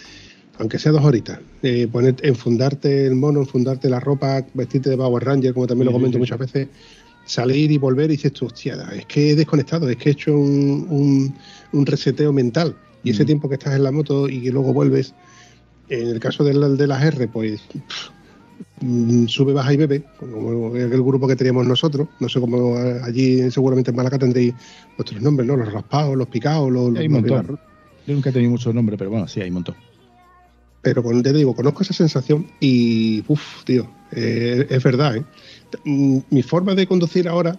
aunque 0.59 0.79
sea 0.79 0.92
dos 0.92 1.05
horitas, 1.05 1.38
eh, 1.62 1.88
poner, 1.90 2.16
enfundarte 2.22 3.07
el 3.07 3.14
mono, 3.14 3.40
enfundarte 3.40 3.88
la 3.88 4.01
ropa, 4.01 4.44
vestirte 4.55 4.90
de 4.90 4.96
Power 4.96 5.25
Ranger, 5.25 5.53
como 5.55 5.66
también 5.66 5.87
lo 5.87 5.90
Sí, 5.92 5.94
sí, 5.94 5.99
comento 5.99 6.16
sí. 6.16 6.20
muchas 6.20 6.38
veces, 6.38 6.68
salir 7.25 7.70
y 7.72 7.79
volver 7.79 8.11
y 8.11 8.14
dices 8.14 8.33
tú, 8.33 8.46
hostia, 8.46 8.77
es 8.94 9.07
que 9.07 9.31
he 9.31 9.35
desconectado, 9.37 9.88
es 9.88 9.96
que 9.96 10.11
he 10.11 10.12
hecho 10.12 10.33
un, 10.33 10.87
un- 10.90 11.35
un 11.72 11.87
reseteo 11.87 12.33
mental. 12.33 12.75
Y 13.05 13.11
ese 13.11 13.22
Mm. 13.22 13.27
tiempo 13.27 13.49
que 13.49 13.55
estás 13.55 13.75
en 13.75 13.85
la 13.85 13.92
moto 13.92 14.29
y 14.29 14.42
que 14.42 14.51
luego 14.51 14.72
vuelves, 14.72 15.14
en 15.88 16.09
el 16.09 16.20
caso 16.20 16.44
de, 16.44 16.55
la- 16.55 16.68
de 16.68 16.87
las 16.87 17.03
R, 17.03 17.29
pues 17.29 17.61
pff, 17.62 18.09
mm, 18.83 19.27
sube, 19.27 19.53
baja 19.53 19.72
y 19.72 19.77
bebe, 19.77 20.03
como 20.18 20.75
el 20.77 20.90
grupo 21.03 21.27
que 21.29 21.37
teníamos 21.37 21.66
nosotros. 21.66 22.09
No 22.20 22.29
sé 22.29 22.40
cómo 22.40 22.79
eh, 22.79 23.01
allí, 23.05 23.51
seguramente 23.51 23.90
en 23.90 23.96
Málaga 23.96 24.18
tendréis 24.18 24.55
vuestros 24.96 25.20
nombres, 25.22 25.46
¿no? 25.46 25.57
Los 25.57 25.72
raspados, 25.72 26.16
los 26.16 26.29
picados, 26.29 26.70
los. 26.70 26.96
Hay 26.96 27.07
un 27.07 27.12
montón. 27.12 27.59
Yo 28.07 28.14
nunca 28.14 28.31
he 28.31 28.33
tenido 28.33 28.51
mucho 28.53 28.72
nombre, 28.72 28.96
pero 28.96 29.11
bueno, 29.11 29.27
sí, 29.29 29.40
hay 29.40 29.49
un 29.49 29.55
montón. 29.55 29.75
Pero 30.83 31.03
con, 31.03 31.20
te 31.22 31.33
digo, 31.33 31.55
conozco 31.55 31.83
esa 31.83 31.92
sensación 31.94 32.46
y, 32.61 33.25
uff, 33.27 33.64
tío, 33.64 33.88
eh, 34.12 34.66
es 34.70 34.83
verdad, 34.85 35.16
¿eh? 35.16 35.25
Mm, 35.85 36.18
Mi 36.31 36.42
forma 36.42 36.75
de 36.77 36.87
conducir 36.87 37.27
ahora, 37.29 37.57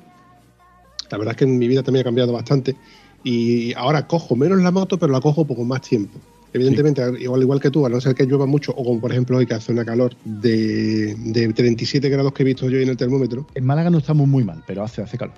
la 1.11 1.17
verdad 1.17 1.33
es 1.33 1.37
que 1.37 1.43
en 1.43 1.57
mi 1.57 1.67
vida 1.67 1.83
también 1.83 2.01
ha 2.03 2.05
cambiado 2.05 2.31
bastante 2.31 2.75
y 3.23 3.73
ahora 3.73 4.07
cojo 4.07 4.37
menos 4.37 4.59
la 4.61 4.71
moto, 4.71 4.97
pero 4.97 5.11
la 5.11 5.19
cojo 5.19 5.45
poco 5.45 5.65
más 5.65 5.81
tiempo. 5.81 6.17
Evidentemente, 6.53 7.01
igual, 7.21 7.41
igual 7.41 7.60
que 7.60 7.69
tú, 7.69 7.86
a 7.86 7.89
no 7.89 7.99
ser 8.01 8.15
que 8.15 8.25
llueva 8.25 8.45
mucho, 8.45 8.71
o 8.71 8.83
como 8.83 8.99
por 9.01 9.12
ejemplo 9.12 9.38
hoy 9.38 9.45
que 9.45 9.53
hace 9.53 9.71
una 9.71 9.83
calor 9.86 10.15
de, 10.23 11.13
de 11.15 11.53
37 11.53 12.10
grados 12.10 12.33
que 12.33 12.43
he 12.43 12.45
visto 12.45 12.69
yo 12.69 12.79
en 12.79 12.89
el 12.89 12.97
termómetro, 12.97 13.45
En 13.55 13.65
Málaga 13.65 13.89
no 13.89 13.97
estamos 13.99 14.27
muy 14.27 14.43
mal, 14.43 14.63
pero 14.65 14.83
hace, 14.83 15.01
hace 15.01 15.17
calor. 15.17 15.36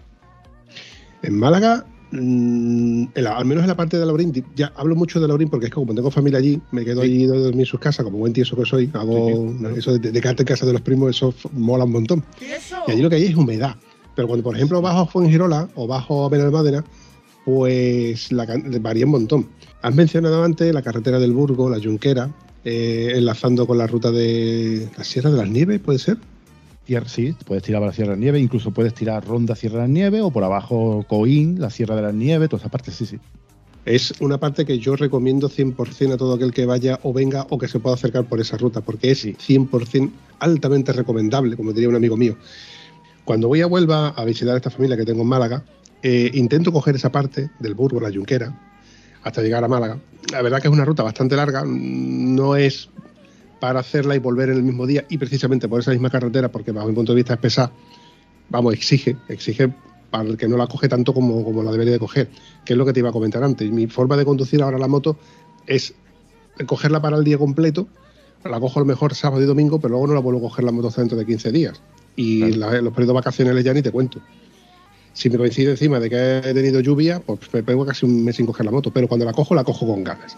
En 1.22 1.38
Málaga, 1.38 1.86
mm, 2.12 3.04
en 3.15 3.24
la- 3.24 3.36
al 3.38 3.45
menos 3.45 3.63
en 3.63 3.67
la 3.69 3.76
parte 3.76 3.98
de 3.98 4.06
Laurín, 4.06 4.32
ya 4.56 4.72
hablo 4.76 4.95
mucho 4.95 5.19
de 5.19 5.28
Laurín 5.28 5.50
porque 5.50 5.65
es 5.65 5.72
que 5.72 5.76
como 5.76 5.93
tengo 5.93 6.10
familia 6.12 6.39
allí, 6.39 6.62
me 6.72 6.86
quedo 6.86 7.02
allí 7.02 7.26
de 7.26 7.38
dormir 7.38 7.62
en 7.62 7.65
sus 7.65 7.80
casas, 7.80 8.06
como 8.06 8.17
buen 8.19 8.32
tieso 8.32 8.56
que 8.56 8.65
soy, 8.65 8.89
hago 8.93 9.52
eso 9.76 9.98
de, 9.98 10.12
de 10.12 10.22
quedarte 10.22 10.43
en 10.43 10.48
casa 10.48 10.65
de 10.65 10.74
los 10.74 10.82
primos, 10.82 11.10
eso 11.15 11.34
mola 11.54 11.84
un 11.84 11.91
montón. 11.91 12.24
Y 12.88 12.91
allí 12.91 13.02
lo 13.02 13.10
que 13.10 13.15
hay 13.17 13.24
es 13.26 13.36
humedad. 13.36 13.76
Pero 14.15 14.28
cuando, 14.28 14.43
por 14.43 14.56
ejemplo, 14.56 14.82
bajo 14.82 15.00
a 15.00 15.06
Fuengirola 15.08 15.69
o 15.76 15.88
bajo 15.88 16.26
a 16.26 16.30
Benalmádena, 16.30 16.84
pues 17.45 18.32
la, 18.32 18.45
can- 18.45 18.63
varía 18.82 19.06
un 19.06 19.12
montón. 19.12 19.48
Has 19.82 19.96
mencionado 19.96 20.44
antes 20.44 20.74
la 20.74 20.82
carretera 20.82 21.20
del 21.20 21.32
Burgo, 21.32 21.70
la 21.70 21.80
Junquera, 21.82 22.30
eh, 22.65 23.13
enlazando 23.15 23.65
con 23.65 23.78
la 23.78 23.88
ruta 23.88 24.12
de 24.12 24.89
la 24.98 25.06
Sierra 25.06 25.32
de 25.32 25.38
las 25.38 25.50
Nieves, 25.50 25.80
¿puede 25.80 26.00
ser? 26.00 26.18
Sí, 27.06 27.36
puedes 27.46 27.63
tirar 27.63 27.80
para 27.82 27.92
la 27.92 27.96
Sierra 27.96 28.10
de 28.10 28.15
las 28.18 28.22
Nieves, 28.22 28.42
incluso 28.42 28.72
puedes 28.72 28.94
tirar 28.94 29.26
Ronda 29.26 29.56
Sierra 29.56 29.76
de 29.76 29.82
las 29.84 29.89
Nieves 29.89 30.22
o 30.22 30.32
por 30.32 30.44
abajo 30.44 31.06
Coín, 31.08 31.62
la 31.62 31.70
Sierra 31.70 31.96
de 31.96 32.02
las 32.02 32.13
Nieves, 32.13 32.50
toda 32.50 32.62
esa 32.62 32.70
parte, 32.70 32.92
sí, 32.92 33.06
sí. 33.06 33.20
Es 33.86 34.13
una 34.20 34.38
parte 34.38 34.65
que 34.65 34.80
yo 34.80 34.96
recomiendo 34.98 35.50
100% 35.50 36.13
a 36.13 36.18
todo 36.18 36.34
aquel 36.34 36.52
que 36.52 36.65
vaya 36.65 37.00
o 37.04 37.13
venga 37.13 37.48
o 37.50 37.58
que 37.58 37.68
se 37.68 37.80
pueda 37.80 37.96
acercar 37.96 38.26
por 38.26 38.42
esa 38.42 38.58
ruta, 38.58 38.82
porque 38.82 39.12
es 39.12 39.26
100% 39.26 40.12
altamente 40.39 40.92
recomendable, 40.92 41.56
como 41.56 41.72
diría 41.72 41.88
un 41.88 41.96
amigo 41.96 42.18
mío. 42.18 42.36
Cuando 43.24 43.48
voy 43.48 43.62
a 43.62 43.68
Huelva 43.68 44.10
a 44.10 44.26
visitar 44.26 44.56
a 44.56 44.58
esta 44.58 44.70
familia 44.70 44.98
que 44.98 45.06
tengo 45.06 45.22
en 45.22 45.28
Málaga, 45.28 45.63
eh, 46.02 46.32
intento 46.34 46.74
coger 46.74 46.96
esa 46.96 47.12
parte 47.12 47.50
del 47.60 47.76
Burgo, 47.76 48.02
la 48.02 48.12
Junquera, 48.12 48.68
hasta 49.23 49.41
llegar 49.41 49.63
a 49.63 49.67
Málaga. 49.67 49.97
La 50.32 50.41
verdad 50.41 50.62
que 50.62 50.67
es 50.67 50.73
una 50.73 50.86
ruta 50.86 51.03
bastante 51.03 51.36
larga, 51.36 51.63
no 51.65 52.55
es 52.55 52.89
para 53.60 53.79
hacerla 53.82 54.15
y 54.15 54.19
volver 54.19 54.49
en 54.49 54.58
el 54.58 54.63
mismo 54.63 54.86
día 54.88 55.05
y 55.10 55.17
precisamente 55.17 55.67
por 55.67 55.82
esa 55.82 55.91
misma 55.91 56.10
carretera, 56.10 56.49
porque 56.51 56.71
bajo 56.71 56.88
mi 56.88 56.93
punto 56.93 57.12
de 57.12 57.17
vista 57.17 57.34
es 57.34 57.39
pesada, 57.39 57.71
vamos, 58.49 58.73
exige, 58.73 59.17
exige 59.27 59.73
para 60.10 60.23
el 60.29 60.38
que 60.38 60.47
no 60.47 60.58
la 60.58 60.67
coge 60.67 60.88
tanto 60.88 61.13
como, 61.13 61.43
como 61.43 61.62
la 61.63 61.71
debería 61.71 61.93
de 61.93 61.99
coger, 61.99 62.29
que 62.65 62.73
es 62.73 62.77
lo 62.77 62.86
que 62.86 62.93
te 62.93 62.99
iba 62.99 63.10
a 63.10 63.12
comentar 63.13 63.43
antes. 63.43 63.69
Mi 63.71 63.88
forma 63.88 64.15
de 64.17 64.25
conducir 64.25 64.62
ahora 64.62 64.77
la 64.79 64.88
moto 64.88 65.17
es 65.67 65.93
cogerla 66.65 67.01
para 67.01 67.17
el 67.17 67.23
día 67.23 67.38
completo, 67.38 67.88
la 68.43 68.60
cojo 68.60 68.79
a 68.79 68.82
lo 68.84 68.86
mejor 68.86 69.13
sábado 69.13 69.41
y 69.41 69.45
domingo, 69.45 69.79
pero 69.79 69.89
luego 69.91 70.08
no 70.08 70.13
la 70.13 70.19
vuelvo 70.21 70.39
a 70.39 70.49
coger 70.49 70.63
la 70.65 70.71
moto 70.71 70.88
hasta 70.88 71.01
dentro 71.01 71.17
de 71.17 71.25
15 71.25 71.51
días. 71.51 71.82
Y 72.15 72.51
Claro. 72.53 72.73
la- 72.73 72.82
los 72.82 72.93
periodos 72.93 73.15
vacacionales 73.15 73.63
ya 73.63 73.73
ni 73.73 73.82
te 73.82 73.91
cuento. 73.91 74.19
Si 75.13 75.30
me 75.30 75.38
coincide 75.38 75.72
encima 75.72 76.00
de 76.00 76.10
que 76.10 76.38
he 76.38 76.54
tenido 76.54 76.80
lluvia, 76.80 77.19
pues 77.19 77.39
me 77.54 77.63
pego 77.63 77.86
casi 77.86 78.06
un 78.06 78.24
mes 78.24 78.36
sin 78.36 78.45
coger 78.45 78.65
la 78.65 78.72
moto, 78.72 78.91
pero 78.91 79.08
cuando 79.08 79.26
la 79.26 79.34
cojo, 79.34 79.54
la 79.56 79.63
cojo 79.63 79.88
con 79.88 80.04
ganas. 80.04 80.38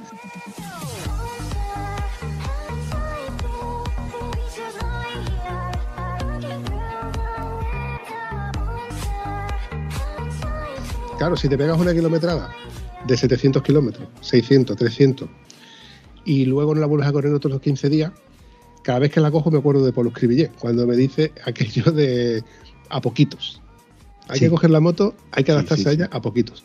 Claro, 11.22 11.38
si 11.38 11.48
te 11.48 11.56
pegas 11.56 11.80
una 11.80 11.94
kilometrada 11.94 12.50
de 13.06 13.16
700 13.16 13.62
kilómetros, 13.62 14.08
600, 14.22 14.76
300, 14.76 15.30
y 16.26 16.46
luego 16.46 16.74
no 16.74 16.82
la 16.82 16.88
vuelves 16.88 17.08
a 17.08 17.12
correr 17.12 17.32
otros 17.32 17.62
15 17.62 17.90
días, 17.90 18.12
cada 18.82 18.98
vez 18.98 19.12
que 19.12 19.20
la 19.20 19.30
cojo 19.30 19.52
me 19.52 19.60
acuerdo 19.60 19.86
de 19.86 19.94
Polo 19.94 20.10
Escribillé, 20.10 20.50
cuando 20.60 20.88
me 20.88 20.96
dice 20.96 21.32
aquello 21.46 21.92
de 21.92 22.44
a 22.90 23.02
poquitos. 23.02 23.62
Hay 24.28 24.40
Sí. 24.40 24.46
que 24.46 24.50
coger 24.52 24.70
la 24.70 24.80
moto, 24.80 25.14
hay 25.32 25.44
que 25.44 25.52
adaptarse 25.52 25.84
sí, 25.84 25.90
a 25.90 25.92
ella 25.94 26.10
a 26.12 26.22
poquitos. 26.22 26.64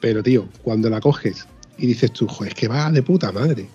Pero, 0.00 0.22
tío, 0.22 0.48
cuando 0.62 0.88
la 0.90 1.00
coges 1.00 1.46
y 1.78 1.86
dices 1.86 2.12
tú, 2.12 2.26
joder, 2.28 2.52
es 2.52 2.58
que 2.58 2.68
va 2.68 2.90
de 2.90 3.02
puta 3.02 3.32
madre. 3.32 3.66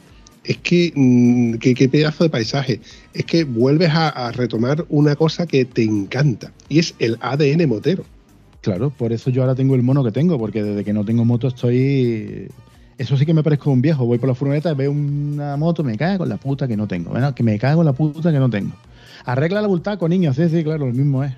Es 0.43 0.57
que, 0.57 0.91
mm, 0.95 1.55
que- 1.55 1.73
qué 1.73 1.89
pedazo 1.89 2.23
de 2.23 2.29
paisaje. 2.29 2.79
Es 3.13 3.25
que 3.25 3.43
vuelves 3.43 3.89
a, 3.89 4.09
a 4.09 4.31
retomar 4.31 4.85
una 4.89 5.15
cosa 5.15 5.47
que 5.47 5.65
te 5.65 5.83
encanta. 5.83 6.51
Y 6.69 6.79
es 6.79 6.93
el 6.99 7.17
ADN 7.19 7.65
motero. 7.67 8.03
Claro, 8.61 8.89
por 8.91 9.11
eso 9.11 9.29
yo 9.29 9.41
ahora 9.41 9.55
tengo 9.55 9.75
el 9.75 9.81
mono 9.83 10.03
que 10.03 10.11
tengo, 10.11 10.37
porque 10.39 10.63
desde 10.63 10.83
que 10.83 10.93
no 10.93 11.03
tengo 11.05 11.25
moto 11.25 11.47
estoy. 11.47 12.47
Eso 12.97 13.17
sí 13.17 13.25
que 13.25 13.33
me 13.33 13.43
parezco 13.43 13.69
un 13.71 13.81
viejo. 13.81 14.05
Voy 14.05 14.17
por 14.19 14.29
la 14.29 14.35
furgoneta, 14.35 14.73
veo 14.73 14.91
una 14.91 15.57
moto, 15.57 15.83
me 15.83 15.97
cago 15.97 16.23
en 16.23 16.29
la 16.29 16.37
puta 16.37 16.67
que 16.67 16.77
no 16.77 16.87
tengo. 16.87 17.11
Bueno, 17.11 17.35
que 17.35 17.43
me 17.43 17.59
cago 17.59 17.81
en 17.81 17.85
la 17.87 17.93
puta 17.93 18.31
que 18.31 18.39
no 18.39 18.49
tengo. 18.49 18.71
Arregla 19.25 19.61
la 19.61 19.67
bultaco, 19.67 20.07
niños. 20.07 20.35
Sí, 20.35 20.47
sí, 20.49 20.63
claro, 20.63 20.85
lo 20.87 20.93
mismo 20.93 21.23
es. 21.23 21.33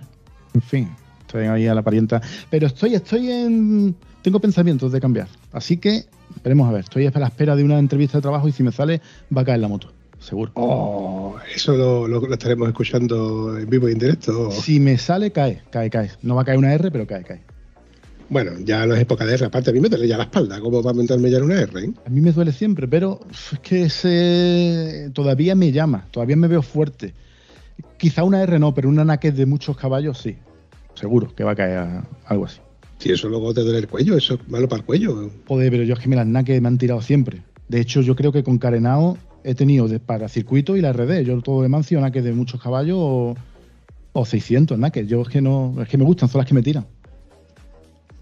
En 0.54 0.62
fin, 0.62 0.90
estoy 1.28 1.46
ahí 1.46 1.68
a 1.68 1.76
la 1.76 1.82
parienta. 1.84 2.22
Pero 2.50 2.68
estoy, 2.68 2.96
estoy 2.96 3.30
en. 3.30 3.96
Tengo 4.22 4.40
pensamientos 4.40 4.92
de 4.92 5.00
cambiar. 5.00 5.28
Así 5.52 5.78
que, 5.78 6.06
veremos 6.44 6.68
a 6.68 6.72
ver. 6.72 6.82
Estoy 6.82 7.06
a 7.06 7.12
la 7.20 7.28
espera 7.28 7.56
de 7.56 7.64
una 7.64 7.78
entrevista 7.80 8.18
de 8.18 8.22
trabajo 8.24 8.48
y 8.48 8.52
si 8.52 8.64
me 8.64 8.72
sale, 8.72 9.02
va 9.36 9.42
a 9.42 9.46
caer 9.46 9.60
la 9.60 9.68
moto. 9.68 9.92
Seguro. 10.20 10.52
Oh, 10.56 11.36
eso 11.54 11.78
lo, 11.78 12.08
lo- 12.08 12.20
lo 12.22 12.34
estaremos 12.34 12.68
escuchando 12.68 13.58
en 13.58 13.70
vivo 13.70 13.88
y 13.88 13.92
en 13.92 14.00
directo. 14.00 14.50
Si 14.52 14.80
me 14.80 14.98
sale, 14.98 15.32
cae, 15.32 15.62
cae, 15.70 15.90
cae. 15.90 16.12
No 16.24 16.36
va 16.36 16.42
a 16.42 16.46
caer 16.46 16.58
una 16.58 16.74
R, 16.74 16.90
pero 16.92 17.06
cae, 17.06 17.24
cae. 17.24 17.42
Bueno, 18.30 18.52
ya 18.66 18.86
no 18.86 18.94
es 18.96 19.02
época 19.02 19.26
de 19.26 19.36
R. 19.36 19.46
Aparte, 19.46 19.70
a 19.70 19.74
mí 19.74 19.80
me 19.80 19.88
duele 19.90 20.08
ya 20.08 20.18
la 20.18 20.24
espalda. 20.24 20.60
¿Cómo 20.60 20.82
va 20.82 20.90
a 20.90 20.94
aumentarme 20.94 21.30
ya 21.30 21.38
en 21.38 21.44
una 21.44 21.62
R? 21.62 21.80
eh? 21.86 21.92
A 22.06 22.10
mí 22.10 22.20
me 22.20 22.32
duele 22.34 22.52
siempre, 22.52 22.88
pero 22.88 23.20
es 23.32 23.60
que 23.60 23.84
ese 23.84 25.12
todavía 25.14 25.56
me 25.56 25.72
llama, 25.72 26.08
todavía 26.12 26.36
me 26.36 26.48
veo 26.48 26.62
fuerte. 26.62 27.14
Quizá 27.98 28.24
una 28.24 28.42
R 28.42 28.60
no, 28.60 28.74
pero 28.74 28.90
una 28.90 29.06
naked 29.06 29.34
de 29.34 29.46
muchos 29.46 29.78
caballos 29.78 30.18
sí. 30.18 30.36
Seguro 30.98 31.34
que 31.36 31.44
va 31.44 31.52
a 31.52 31.56
caer 31.56 31.78
a- 31.78 32.08
algo 32.26 32.46
así. 32.46 32.60
Si 33.00 33.12
eso 33.12 33.30
luego 33.30 33.54
te 33.54 33.62
duele 33.62 33.78
el 33.80 33.88
cuello, 33.88 34.18
eso 34.18 34.34
es 34.36 34.50
malo 34.50 34.68
para 34.68 34.80
el 34.80 34.86
cuello. 34.86 35.30
Joder, 35.48 35.70
pero 35.72 35.84
yo 35.84 35.94
es 35.94 36.00
que 36.00 36.10
me 36.10 36.16
las 36.16 36.26
naked 36.26 36.60
me 36.62 36.68
han 36.68 36.78
tirado 36.80 37.02
siempre. 37.02 37.44
De 37.68 37.80
hecho, 37.80 38.02
yo 38.02 38.16
creo 38.16 38.32
que 38.32 38.44
con 38.44 38.58
carenao 38.58 39.18
he 39.44 39.54
tenido 39.54 39.88
de, 39.88 40.00
para 40.00 40.28
circuito 40.30 40.76
y 40.76 40.82
la 40.82 40.92
RD. 40.94 41.24
Yo 41.24 41.40
todo 41.42 41.62
de 41.62 41.70
mancio, 41.70 42.02
naked 42.02 42.24
de 42.24 42.34
muchos 42.34 42.60
caballos 42.62 42.98
o, 43.00 43.36
o 44.14 44.26
600 44.26 44.80
naked. 44.80 45.06
Yo 45.06 45.22
es 45.22 45.28
que 45.30 45.42
no, 45.42 45.76
es 45.82 45.88
que 45.88 45.98
me 45.98 46.04
gustan, 46.06 46.28
son 46.28 46.40
las 46.40 46.48
que 46.48 46.56
me 46.56 46.64
tiran. 46.64 46.86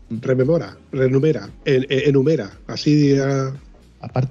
Rememora, 0.09 0.77
renumera, 0.91 1.49
en- 1.65 1.85
en- 1.89 2.09
enumera. 2.09 2.51
Así 2.67 3.15
ah, 3.19 3.51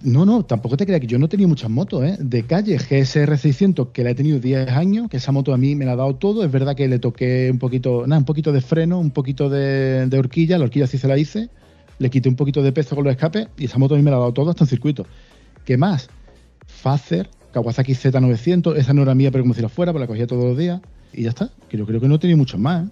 No, 0.03 0.25
no, 0.25 0.45
tampoco 0.45 0.77
te 0.77 0.87
creas 0.87 1.01
que 1.01 1.07
yo 1.07 1.19
no 1.19 1.29
tenido 1.29 1.49
muchas 1.49 1.71
motos, 1.71 2.05
¿eh? 2.05 2.17
De 2.21 2.45
calle, 2.45 2.79
GSR 2.79 3.37
600, 3.39 3.89
que 3.89 4.05
la 4.05 4.11
he 4.11 4.15
tenido 4.15 4.39
10 4.39 4.71
años, 4.71 5.09
que 5.09 5.17
esa 5.17 5.33
moto 5.33 5.53
a 5.53 5.57
mí 5.57 5.75
me 5.75 5.85
la 5.85 5.93
ha 5.93 5.97
dado 5.97 6.15
todo. 6.17 6.45
Es 6.45 6.51
verdad 6.51 6.77
que 6.77 6.89
le 6.89 6.99
toqué 6.99 7.51
un 7.51 7.59
poquito, 7.59 8.07
nada, 8.07 8.19
un 8.19 8.25
poquito 8.25 8.53
de 8.53 8.61
freno, 8.61 8.99
un 8.99 9.11
poquito 9.11 9.49
de, 9.49 10.09
horquilla, 10.17 10.59
la 10.59 10.65
horquilla 10.65 10.87
sí 10.87 10.99
se 10.99 11.09
la 11.09 11.19
hice, 11.19 11.49
le 11.99 12.11
quité 12.11 12.29
un 12.29 12.37
poquito 12.37 12.63
de 12.63 12.73
peso 12.73 12.95
con 12.95 13.05
los 13.05 13.13
escapes 13.13 13.49
y 13.59 13.67
esa 13.67 13.79
moto 13.79 13.95
a 13.95 13.97
mí 13.97 14.03
me 14.03 14.11
la 14.11 14.17
ha 14.17 14.21
dado 14.21 14.33
todo 14.33 14.51
hasta 14.51 14.65
en 14.65 14.69
circuito. 14.69 15.07
¿Qué 15.65 15.77
más? 15.77 16.09
Fazer, 16.67 17.29
Kawasaki 17.53 17.93
Z900, 17.93 18.77
esa 18.77 18.93
no 18.93 19.03
era 19.03 19.15
mía, 19.15 19.31
pero 19.31 19.45
como 19.45 19.55
si 19.55 19.63
la 19.63 19.69
fuera, 19.69 19.93
pues 19.93 20.01
la 20.01 20.07
cogía 20.07 20.27
todos 20.27 20.45
los 20.45 20.59
días 20.59 20.81
y 21.13 21.23
ya 21.23 21.31
está. 21.31 21.51
Que 21.69 21.77
yo 21.77 21.87
creo 21.87 22.01
que 22.01 22.09
no 22.09 22.17
he 22.17 22.19
tenido 22.19 22.39
muchas 22.39 22.61
más, 22.61 22.87
¿eh? 22.87 22.91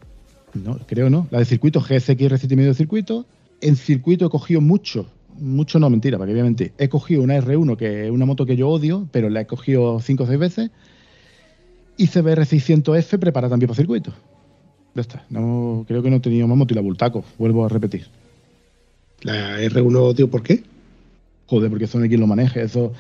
No, 0.55 0.79
creo 0.87 1.09
no. 1.09 1.27
La 1.31 1.38
de 1.38 1.45
circuito, 1.45 1.81
GSX 1.81 2.40
7 2.40 2.57
medio 2.57 2.71
de 2.71 2.75
circuito. 2.75 3.27
En 3.61 3.77
circuito 3.77 4.27
he 4.27 4.31
cogido 4.31 4.61
mucho, 4.61 5.07
mucho 5.38 5.79
no, 5.79 5.90
mentira, 5.90 6.18
para 6.18 6.29
que 6.29 6.33
voy 6.33 6.40
a 6.40 6.45
mentir. 6.45 6.73
He 6.79 6.88
cogido 6.88 7.23
una 7.23 7.38
R1, 7.38 7.77
que 7.77 8.07
es 8.07 8.11
una 8.11 8.27
moto 8.27 8.47
que 8.47 8.57
yo 8.57 8.68
odio, 8.68 9.09
pero 9.12 9.29
la 9.29 9.42
he 9.42 9.47
cogido 9.47 10.01
5 10.01 10.23
o 10.23 10.27
6 10.27 10.38
veces. 10.38 10.71
Y 11.97 12.07
CBR 12.07 12.42
600F 12.42 13.18
prepara 13.18 13.49
también 13.49 13.68
para 13.68 13.77
circuito. 13.77 14.12
Ya 14.95 15.03
está. 15.03 15.25
No, 15.31 15.85
creo 15.87 16.03
que 16.03 16.11
no 16.11 16.16
he 16.16 16.21
tenido 16.21 16.47
más 16.49 16.57
moto 16.57 16.75
y 16.75 16.77
la 16.77 16.83
Bultaco, 16.83 17.25
vuelvo 17.38 17.64
a 17.64 17.68
repetir. 17.68 18.07
la 19.23 19.61
R1, 19.61 20.16
tío, 20.16 20.31
¿por 20.31 20.42
qué? 20.42 20.62
Joder, 21.47 21.71
porque 21.71 21.85
eso 21.85 21.99
no 21.99 22.05
hay 22.05 22.09
quien 22.09 22.21
lo 22.21 22.27
maneje. 22.27 22.62
Eso, 22.62 22.92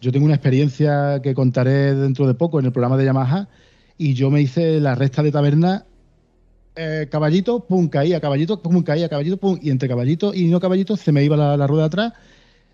yo 0.00 0.12
tengo 0.12 0.26
una 0.26 0.34
experiencia 0.34 1.20
que 1.22 1.34
contaré 1.34 1.94
dentro 1.94 2.26
de 2.26 2.34
poco 2.34 2.58
en 2.58 2.66
el 2.66 2.72
programa 2.72 2.96
de 2.96 3.04
Yamaha 3.04 3.48
y 3.98 4.14
yo 4.14 4.30
me 4.30 4.40
hice 4.40 4.80
la 4.80 4.94
recta 4.94 5.22
de 5.22 5.32
taberna 5.32 5.84
eh, 6.76 7.08
caballito, 7.10 7.60
pum, 7.60 7.88
caía, 7.88 8.20
caballito, 8.20 8.60
pum, 8.62 8.82
caía, 8.82 9.08
caballito, 9.08 9.36
pum, 9.36 9.58
y 9.60 9.70
entre 9.70 9.88
caballito 9.88 10.32
y 10.34 10.44
no 10.46 10.60
caballito 10.60 10.96
se 10.96 11.12
me 11.12 11.24
iba 11.24 11.36
la, 11.36 11.66
rueda 11.66 11.86
atrás. 11.86 12.12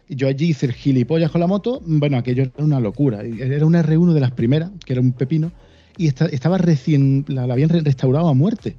Yo 0.08 0.28
allí 0.28 0.50
hice 0.50 0.66
el 0.66 0.72
gilipollas 0.72 1.30
con 1.30 1.40
la 1.40 1.46
moto. 1.48 1.80
Bueno, 1.84 2.16
aquello 2.16 2.44
era 2.44 2.64
una 2.64 2.78
locura. 2.78 3.22
Era 3.22 3.66
una 3.66 3.82
R1 3.82 4.12
de 4.12 4.20
las 4.20 4.30
primeras, 4.30 4.70
que 4.84 4.92
era 4.92 5.02
un 5.02 5.12
pepino, 5.12 5.50
y 5.96 6.06
esta- 6.06 6.26
estaba 6.26 6.58
recién, 6.58 7.24
la, 7.28 7.42
habían 7.44 7.68
re- 7.70 7.80
restaurado 7.80 8.28
a 8.28 8.34
muerte. 8.34 8.76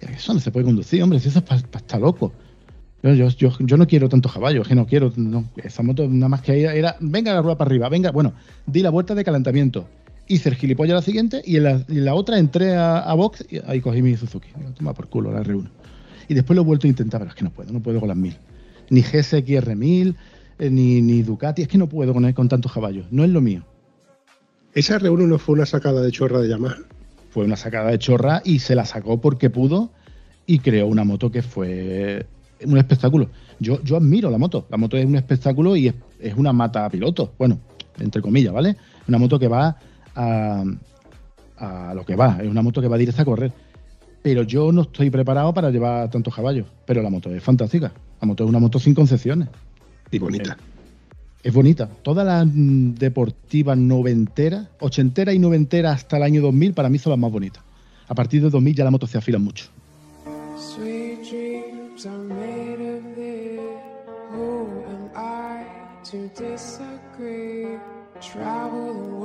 Eso 0.00 0.32
no 0.32 0.40
se 0.40 0.50
puede 0.50 0.64
conducir, 0.64 1.02
hombre, 1.02 1.18
eso 1.18 1.28
es 1.28 1.36
estar 1.36 2.00
loco. 2.00 2.32
Yo, 3.02 3.12
yo, 3.14 3.28
yo, 3.28 3.50
yo 3.60 3.76
no 3.76 3.86
quiero 3.86 4.08
tantos 4.08 4.32
caballos, 4.32 4.66
que 4.66 4.74
no 4.74 4.86
quiero. 4.86 5.12
No, 5.16 5.44
esa 5.56 5.82
moto 5.82 6.08
nada 6.08 6.28
más 6.28 6.40
que 6.42 6.62
era, 6.62 6.96
venga 7.00 7.32
la 7.34 7.42
rueda 7.42 7.56
para 7.58 7.68
arriba, 7.68 7.88
venga. 7.88 8.10
Bueno, 8.10 8.32
di 8.66 8.80
la 8.82 8.90
vuelta 8.90 9.14
de 9.14 9.24
calentamiento. 9.24 9.88
Hice 10.28 10.50
el 10.50 10.56
gilipollas 10.56 10.94
la 10.94 11.02
siguiente 11.02 11.42
y 11.44 11.56
en 11.56 11.64
la, 11.64 11.84
y 11.88 11.98
en 11.98 12.04
la 12.04 12.14
otra 12.14 12.38
entré 12.38 12.76
a, 12.76 12.98
a 12.98 13.14
box 13.14 13.46
y 13.48 13.60
ahí 13.66 13.80
cogí 13.80 14.02
mi 14.02 14.14
Suzuki. 14.16 14.48
Digo, 14.56 14.72
Toma 14.72 14.92
por 14.92 15.08
culo 15.08 15.32
la 15.32 15.42
R1. 15.42 15.68
Y 16.28 16.34
después 16.34 16.54
lo 16.54 16.62
he 16.62 16.64
vuelto 16.64 16.86
a 16.86 16.90
intentar, 16.90 17.20
pero 17.20 17.30
es 17.30 17.34
que 17.34 17.44
no 17.44 17.50
puedo, 17.50 17.72
no 17.72 17.80
puedo 17.80 17.98
con 17.98 18.08
las 18.08 18.16
1000. 18.16 18.36
Ni 18.90 19.00
GSX 19.00 19.48
R1000, 19.48 20.14
eh, 20.58 20.70
ni, 20.70 21.00
ni 21.00 21.22
Ducati, 21.22 21.62
es 21.62 21.68
que 21.68 21.78
no 21.78 21.88
puedo 21.88 22.12
con, 22.12 22.30
con 22.34 22.48
tantos 22.48 22.72
caballos. 22.72 23.06
No 23.10 23.24
es 23.24 23.30
lo 23.30 23.40
mío. 23.40 23.64
Esa 24.74 25.00
R1 25.00 25.26
no 25.26 25.38
fue 25.38 25.54
una 25.54 25.66
sacada 25.66 26.02
de 26.02 26.12
chorra 26.12 26.40
de 26.40 26.48
Yamaha. 26.48 26.76
Fue 27.30 27.44
una 27.44 27.56
sacada 27.56 27.90
de 27.90 27.98
chorra 27.98 28.42
y 28.44 28.58
se 28.58 28.74
la 28.74 28.84
sacó 28.84 29.20
porque 29.20 29.48
pudo 29.48 29.90
y 30.46 30.58
creó 30.58 30.86
una 30.86 31.04
moto 31.04 31.30
que 31.30 31.42
fue 31.42 32.26
un 32.64 32.76
espectáculo. 32.76 33.30
Yo, 33.60 33.82
yo 33.82 33.96
admiro 33.96 34.30
la 34.30 34.38
moto. 34.38 34.66
La 34.70 34.76
moto 34.76 34.96
es 34.96 35.06
un 35.06 35.16
espectáculo 35.16 35.76
y 35.76 35.88
es, 35.88 35.94
es 36.20 36.34
una 36.34 36.52
mata 36.52 36.84
a 36.84 36.90
piloto. 36.90 37.32
Bueno, 37.38 37.58
entre 37.98 38.20
comillas, 38.20 38.52
¿vale? 38.52 38.76
Una 39.06 39.18
moto 39.18 39.38
que 39.38 39.48
va 39.48 39.76
a, 40.18 40.64
a 41.56 41.94
lo 41.94 42.04
que 42.04 42.16
va. 42.16 42.38
Es 42.42 42.48
una 42.48 42.62
moto 42.62 42.80
que 42.80 42.88
va 42.88 42.98
directa 42.98 43.22
a 43.22 43.24
correr. 43.24 43.52
Pero 44.20 44.42
yo 44.42 44.72
no 44.72 44.82
estoy 44.82 45.10
preparado 45.10 45.54
para 45.54 45.70
llevar 45.70 46.10
tantos 46.10 46.34
caballos. 46.34 46.66
Pero 46.84 47.02
la 47.02 47.10
moto 47.10 47.32
es 47.32 47.42
fantástica. 47.42 47.92
La 48.20 48.26
moto 48.26 48.44
es 48.44 48.50
una 48.50 48.58
moto 48.58 48.78
sin 48.78 48.94
concesiones. 48.94 49.48
Y 50.10 50.18
bonita. 50.18 50.56
Es 51.42 51.54
bonita. 51.54 51.88
Todas 52.02 52.26
las 52.26 52.46
mm, 52.46 52.94
deportivas 52.94 53.78
noventeras, 53.78 54.68
ochenteras 54.80 55.34
y 55.34 55.38
noventeras 55.38 55.96
hasta 55.96 56.16
el 56.16 56.24
año 56.24 56.42
2000, 56.42 56.74
para 56.74 56.88
mí 56.88 56.98
son 56.98 57.10
las 57.10 57.18
más 57.18 57.30
bonitas. 57.30 57.62
A 58.08 58.14
partir 58.14 58.42
de 58.42 58.50
2000 58.50 58.74
ya 58.74 58.84
la 58.84 58.90
moto 58.90 59.06
se 59.06 59.18
afila 59.18 59.38
mucho. 59.38 59.66
Sweet 60.56 61.22
dreams 61.30 62.06
are 62.06 62.18
made 62.18 62.98
of 62.98 63.14
this. 63.14 63.60
Who 64.32 64.66
am 64.88 65.10
I 65.14 65.64
to 66.10 66.28
disagree? 66.34 67.78
Travel 68.20 69.17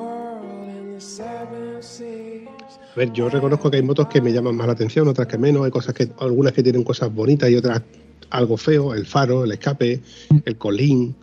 A 2.94 2.96
ver, 2.96 3.12
yo 3.14 3.30
reconozco 3.30 3.70
que 3.70 3.78
hay 3.78 3.84
motos 3.84 4.08
que 4.08 4.22
me 4.22 4.32
llaman 4.32 4.56
más 4.56 4.68
la 4.68 4.74
atención, 4.74 5.08
otras 5.08 5.28
que 5.28 5.38
menos. 5.38 5.66
Hay 5.66 5.72
cosas 5.72 5.94
que, 5.94 6.10
algunas 6.20 6.54
que 6.54 6.64
tienen 6.64 6.84
cosas 6.84 7.14
bonitas 7.14 7.50
y 7.50 7.56
otras 7.56 7.82
algo 8.30 8.58
feo, 8.58 8.94
el 8.94 9.06
faro, 9.06 9.44
el 9.44 9.52
escape, 9.52 10.02
el 10.46 10.58
colín. 10.58 11.16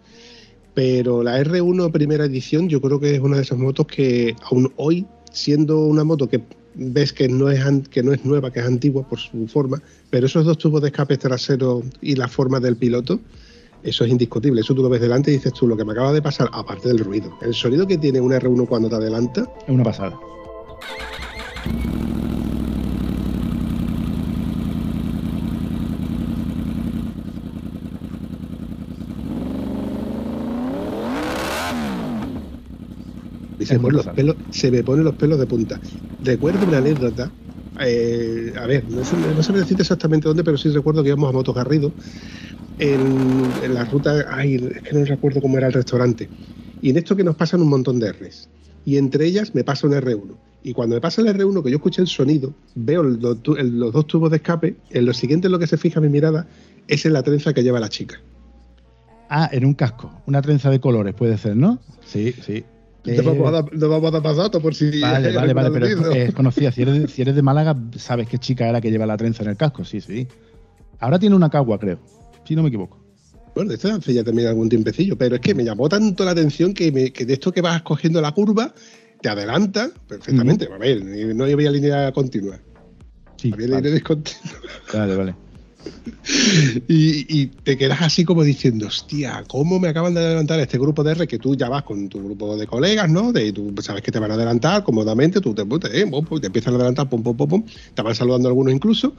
Pero 0.75 1.23
la 1.23 1.41
R1 1.43 1.91
primera 1.91 2.25
edición 2.25 2.69
yo 2.69 2.81
creo 2.81 3.01
que 3.01 3.15
es 3.15 3.21
una 3.21 3.37
de 3.37 3.43
esas 3.43 3.59
motos 3.59 3.87
que 3.87 4.37
aún 4.51 4.73
hoy, 4.77 5.07
siendo 5.33 5.81
una 5.81 6.05
moto 6.05 6.29
que 6.29 6.43
ves 6.75 7.13
que 7.13 7.29
no 7.29 7.51
es, 7.51 7.61
que 7.89 8.03
no 8.03 8.13
es 8.13 8.25
nueva, 8.25 8.53
que 8.53 8.61
es 8.61 8.67
antigua 8.67 9.07
por 9.09 9.19
su 9.19 9.49
forma, 9.49 9.83
pero 10.11 10.27
esos 10.27 10.45
dos 10.45 10.59
tubos 10.59 10.83
de 10.83 10.89
escape 10.89 11.17
trasero 11.17 11.83
y 12.01 12.15
la 12.15 12.29
forma 12.29 12.61
del 12.61 12.77
piloto, 12.77 13.21
eso 13.83 14.05
es 14.05 14.11
indiscutible. 14.11 14.61
Eso 14.61 14.75
tú 14.75 14.83
lo 14.83 14.89
ves 14.89 15.01
delante 15.01 15.31
y 15.31 15.35
dices 15.35 15.53
tú, 15.53 15.67
lo 15.67 15.77
que 15.77 15.85
me 15.85 15.93
acaba 15.93 16.13
de 16.13 16.23
pasar, 16.23 16.49
aparte 16.53 16.89
del 16.89 16.99
ruido. 16.99 17.31
El 17.43 17.55
sonido 17.55 17.87
que 17.87 17.99
tiene 17.99 18.21
una 18.21 18.39
R1 18.39 18.67
cuando 18.67 18.89
te 18.89 18.97
adelanta, 18.97 19.49
Es 19.67 19.75
una 19.75 19.85
pasada. 19.85 20.19
se, 33.61 33.79
ponen 33.79 33.97
los 33.97 34.07
pelos, 34.09 34.37
se 34.51 34.71
me 34.71 34.83
ponen 34.83 35.05
los 35.05 35.15
pelos 35.15 35.39
de 35.39 35.47
punta. 35.47 35.81
Recuerdo 36.23 36.67
una 36.67 36.79
anécdota. 36.79 37.31
eh, 37.81 38.53
a 38.59 38.67
ver, 38.67 38.85
no 38.89 39.05
sé, 39.05 39.17
no 39.17 39.43
sé 39.43 39.53
decirte 39.53 39.83
exactamente 39.83 40.29
dónde, 40.29 40.45
pero 40.45 40.59
sí 40.59 40.69
recuerdo 40.71 41.03
que 41.03 41.09
íbamos 41.11 41.29
a 41.29 41.33
Motos 41.33 41.55
Garrido 41.55 41.93
en, 42.81 43.51
en 43.63 43.75
la 43.75 43.85
ruta. 43.85 44.27
Ay, 44.31 44.57
es 44.57 44.83
que 44.83 44.95
no 44.99 45.05
recuerdo 45.05 45.41
cómo 45.41 45.59
era 45.59 45.69
el 45.69 45.73
restaurante. 45.73 46.29
Y 46.83 46.91
en 46.91 46.97
esto 46.97 47.15
que 47.15 47.25
nos 47.25 47.37
pasan 47.37 47.61
un 47.61 47.69
montón 47.69 48.01
de 48.01 48.13
Rs. 48.13 48.49
Y 48.85 48.97
entre 48.97 49.27
ellas 49.27 49.55
me 49.55 49.65
pasa 49.65 49.87
un 49.87 49.93
R1. 49.93 50.35
Y 50.63 50.73
cuando 50.73 50.95
me 50.95 51.01
pasa 51.01 51.23
el 51.23 51.29
R1, 51.29 51.63
que 51.63 51.71
yo 51.71 51.77
escuché 51.77 52.03
el 52.03 52.09
sonido, 52.09 52.55
veo 52.75 53.03
los 53.03 53.43
dos 53.93 54.07
tubos 54.07 54.31
de 54.31 54.39
escape. 54.39 54.77
En 54.91 55.07
lo 55.07 55.15
siguiente 55.15 55.49
en 55.49 55.53
lo 55.53 55.59
que 55.59 55.67
se 55.67 55.77
fija 55.77 56.01
mi 56.01 56.09
mirada 56.09 56.47
es 56.89 57.07
en 57.07 57.13
la 57.13 57.23
trenza 57.23 57.55
que 57.55 57.63
lleva 57.63 57.81
la 57.81 57.89
chica. 57.89 58.21
Ah, 59.29 59.49
en 59.53 59.65
un 59.65 59.75
casco. 59.75 60.11
Una 60.27 60.43
trenza 60.43 60.71
de 60.71 60.81
colores, 60.81 61.15
puede 61.15 61.39
ser, 61.39 61.57
¿no? 61.57 61.79
Sí, 62.05 62.33
sí. 62.33 62.65
Te 63.03 63.17
Eh, 63.17 63.23
vamos 63.23 63.49
a 63.49 63.51
dar, 63.51 63.65
te 63.65 63.87
vamos 63.87 64.09
a 64.09 64.11
dar 64.11 64.23
más 64.23 64.37
datos 64.37 64.61
por 64.61 64.75
si. 64.75 65.01
Vale, 65.01 65.33
vale, 65.33 65.55
vale, 65.55 65.71
pero 65.71 66.13
es, 66.13 66.35
conocida. 66.35 66.73
Si 66.73 66.83
eres, 66.83 67.01
de, 67.01 67.09
si 67.09 67.23
eres 67.23 67.35
de 67.35 67.43
Málaga, 67.43 67.77
sabes 67.97 68.29
qué 68.29 68.39
chica 68.39 68.69
era 68.69 68.81
que 68.81 68.91
lleva 68.91 69.07
la 69.07 69.17
trenza 69.17 69.43
en 69.43 69.51
el 69.51 69.57
casco. 69.57 69.85
Sí, 69.85 70.01
sí. 70.01 70.27
Ahora 70.99 71.19
tiene 71.19 71.37
una 71.37 71.49
cagua, 71.49 71.79
creo. 71.79 71.99
Si 72.51 72.57
no 72.57 72.63
me 72.65 72.69
equivoco. 72.69 72.99
Bueno, 73.55 73.73
esto 73.73 73.93
hace 73.93 74.13
ya 74.13 74.25
también 74.25 74.49
algún 74.49 74.69
tiempecillo, 74.69 75.17
pero 75.17 75.37
es 75.37 75.41
que 75.41 75.55
me 75.55 75.63
llamó 75.63 75.89
tanto 75.89 76.25
la 76.25 76.33
atención 76.33 76.75
que, 76.75 76.91
me- 76.91 77.13
que 77.13 77.25
de 77.25 77.35
esto 77.35 77.53
que 77.53 77.61
vas 77.61 77.81
cogiendo 77.83 78.21
la 78.21 78.33
curva, 78.33 78.75
te 79.23 79.29
adelanta 79.29 79.89
perfectamente. 80.09 80.65
A 80.69 80.77
ver, 80.77 81.01
no 81.37 81.45
había 81.45 81.71
línea 81.71 82.11
continua, 82.11 82.59
Sí, 83.37 83.53
había 83.53 83.69
vale, 83.69 83.77
línea 83.83 83.95
discontinua. 83.95 84.53
vale, 84.93 85.15
vale. 85.15 85.35
Y, 86.89 87.41
y 87.43 87.47
te 87.47 87.79
quedas 87.79 88.03
así 88.03 88.25
como 88.25 88.43
diciendo, 88.43 88.89
hostia, 88.89 89.45
¿cómo 89.49 89.79
me 89.79 89.87
acaban 89.89 90.13
de 90.15 90.21
adelantar 90.21 90.59
este 90.59 90.77
grupo 90.77 91.05
de 91.05 91.13
R 91.13 91.27
que 91.29 91.39
tú 91.39 91.55
ya 91.55 91.69
vas 91.69 91.85
con 91.85 92.09
tu 92.09 92.23
grupo 92.25 92.57
de 92.57 92.67
colegas, 92.67 93.09
¿no? 93.09 93.33
De, 93.33 93.53
tú 93.53 93.73
sabes 93.81 94.03
que 94.03 94.11
te 94.11 94.19
van 94.19 94.33
a 94.33 94.35
adelantar 94.35 94.83
cómodamente, 94.83 95.41
tú 95.41 95.55
te, 95.55 95.65
te, 95.65 96.01
eh, 96.01 96.11
te 96.41 96.47
empiezan 96.47 96.73
a 96.75 96.77
adelantar, 96.79 97.09
pum, 97.09 97.23
pum, 97.23 97.37
pum, 97.37 97.49
pum, 97.49 97.65
te 97.95 98.03
van 98.03 98.15
saludando 98.17 98.49
algunos 98.49 98.75
incluso, 98.75 99.15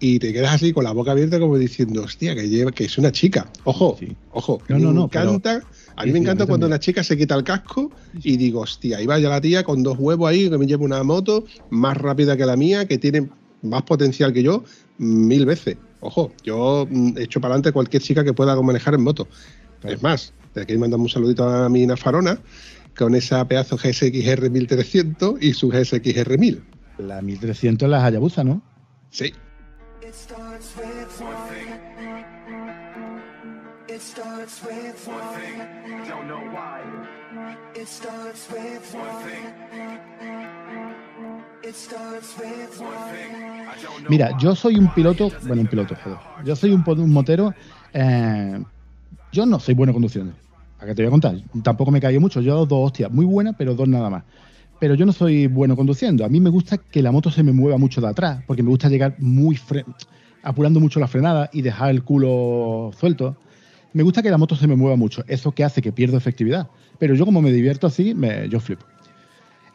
y 0.00 0.18
te 0.18 0.32
quedas 0.32 0.54
así 0.54 0.72
con 0.72 0.84
la 0.84 0.92
boca 0.92 1.12
abierta 1.12 1.38
como 1.38 1.56
diciendo, 1.58 2.02
hostia, 2.02 2.34
que, 2.34 2.48
lleva, 2.48 2.72
que 2.72 2.84
es 2.84 2.98
una 2.98 3.12
chica. 3.12 3.48
Ojo, 3.64 3.96
Sí. 3.98 4.16
ojo, 4.32 4.60
No, 4.68 4.78
no, 4.78 4.88
me 4.88 4.94
no, 4.94 5.08
pero- 5.08 5.24
encanta, 5.34 5.62
a 5.96 6.04
mí 6.04 6.12
me 6.12 6.18
encanta 6.18 6.46
cuando 6.46 6.66
una 6.66 6.78
chica 6.80 7.02
se 7.04 7.16
quita 7.16 7.34
el 7.34 7.44
casco 7.44 7.90
y 8.22 8.36
digo, 8.36 8.60
hostia, 8.60 8.98
ahí 8.98 9.06
vaya 9.06 9.28
la 9.28 9.40
tía 9.40 9.62
con 9.64 9.82
dos 9.82 9.96
huevos 9.98 10.28
ahí, 10.28 10.50
que 10.50 10.58
me 10.58 10.66
lleva 10.66 10.84
una 10.84 11.02
moto 11.04 11.44
más 11.70 11.96
rápida 11.96 12.36
que 12.36 12.44
la 12.44 12.56
mía, 12.56 12.86
que 12.86 12.98
tiene 12.98 13.28
más 13.62 13.82
potencial 13.84 14.32
que 14.32 14.42
yo, 14.42 14.64
mil 14.98 15.46
veces. 15.46 15.76
Ojo, 16.00 16.32
yo 16.42 16.86
mm, 16.90 17.16
echo 17.16 17.40
para 17.40 17.54
adelante 17.54 17.72
cualquier 17.72 18.02
chica 18.02 18.24
que 18.24 18.34
pueda 18.34 18.60
manejar 18.60 18.94
en 18.94 19.02
moto. 19.02 19.26
Claro. 19.80 19.96
Es 19.96 20.02
más, 20.02 20.34
de 20.54 20.62
aquí 20.62 20.76
mandamos 20.76 21.06
un 21.06 21.10
saludito 21.10 21.48
a 21.48 21.68
mi 21.68 21.86
Farona 21.96 22.38
con 22.96 23.14
esa 23.14 23.46
pedazo 23.48 23.76
GSXR 23.76 24.50
1300 24.50 25.42
y 25.42 25.52
su 25.54 25.68
GSXR 25.68 26.38
1000. 26.38 26.62
La 26.98 27.22
1300 27.22 27.86
es 27.86 27.90
la 27.90 28.04
Hayabusa, 28.04 28.44
¿no? 28.44 28.62
Sí, 29.10 29.32
It 30.14 30.20
starts 30.20 30.76
with 30.76 31.20
one 31.20 31.48
thing. 31.48 31.68
It 33.88 34.00
starts 34.00 34.62
with 34.62 35.08
one 35.08 35.40
thing. 35.40 35.58
Don't 36.08 36.28
know 36.28 36.38
why. 36.54 36.82
It 37.74 37.88
starts 37.88 38.48
with 38.48 38.94
one 38.94 39.24
thing. 39.24 39.44
It 41.64 41.74
starts 41.74 42.38
with 42.38 42.80
one 42.80 43.10
thing. 43.10 44.08
Mira, 44.08 44.36
yo 44.38 44.54
soy 44.54 44.76
un 44.76 44.94
piloto, 44.94 45.32
bueno, 45.48 45.62
un 45.62 45.66
piloto, 45.66 45.96
joder. 45.96 46.18
Yo 46.44 46.54
soy 46.54 46.70
un, 46.70 47.12
motero. 47.12 47.52
eh, 47.92 48.62
yo 49.32 49.46
no 49.46 49.58
soy 49.58 49.74
bueno 49.74 49.92
conduciendo. 49.92 50.32
¿Para 50.78 50.92
qué 50.92 50.94
te 50.94 51.02
voy 51.02 51.08
a 51.08 51.10
contar? 51.10 51.34
Tampoco 51.64 51.90
me 51.90 52.00
caigo 52.00 52.20
mucho. 52.20 52.40
Yo 52.40 52.52
he 52.52 52.54
dado 52.54 52.66
dos 52.66 52.86
hostias, 52.86 53.10
muy 53.10 53.26
buenas, 53.26 53.56
pero 53.58 53.74
dos 53.74 53.88
nada 53.88 54.08
más. 54.10 54.22
Pero 54.80 54.94
yo 54.94 55.06
no 55.06 55.12
soy 55.12 55.46
bueno 55.46 55.76
conduciendo. 55.76 56.24
A 56.24 56.28
mí 56.28 56.40
me 56.40 56.50
gusta 56.50 56.78
que 56.78 57.02
la 57.02 57.12
moto 57.12 57.30
se 57.30 57.42
me 57.42 57.52
mueva 57.52 57.78
mucho 57.78 58.00
de 58.00 58.08
atrás, 58.08 58.42
porque 58.46 58.62
me 58.62 58.70
gusta 58.70 58.88
llegar 58.88 59.16
muy 59.18 59.58
apurando 60.42 60.80
mucho 60.80 61.00
la 61.00 61.08
frenada 61.08 61.48
y 61.52 61.62
dejar 61.62 61.90
el 61.90 62.02
culo 62.02 62.90
suelto. 62.98 63.36
Me 63.92 64.02
gusta 64.02 64.22
que 64.22 64.30
la 64.30 64.38
moto 64.38 64.56
se 64.56 64.66
me 64.66 64.76
mueva 64.76 64.96
mucho. 64.96 65.24
Eso 65.28 65.52
que 65.52 65.64
hace 65.64 65.80
que 65.80 65.92
pierdo 65.92 66.16
efectividad. 66.16 66.68
Pero 66.98 67.14
yo 67.14 67.24
como 67.24 67.40
me 67.40 67.52
divierto 67.52 67.86
así, 67.86 68.14
me, 68.14 68.48
yo 68.48 68.60
flipo. 68.60 68.84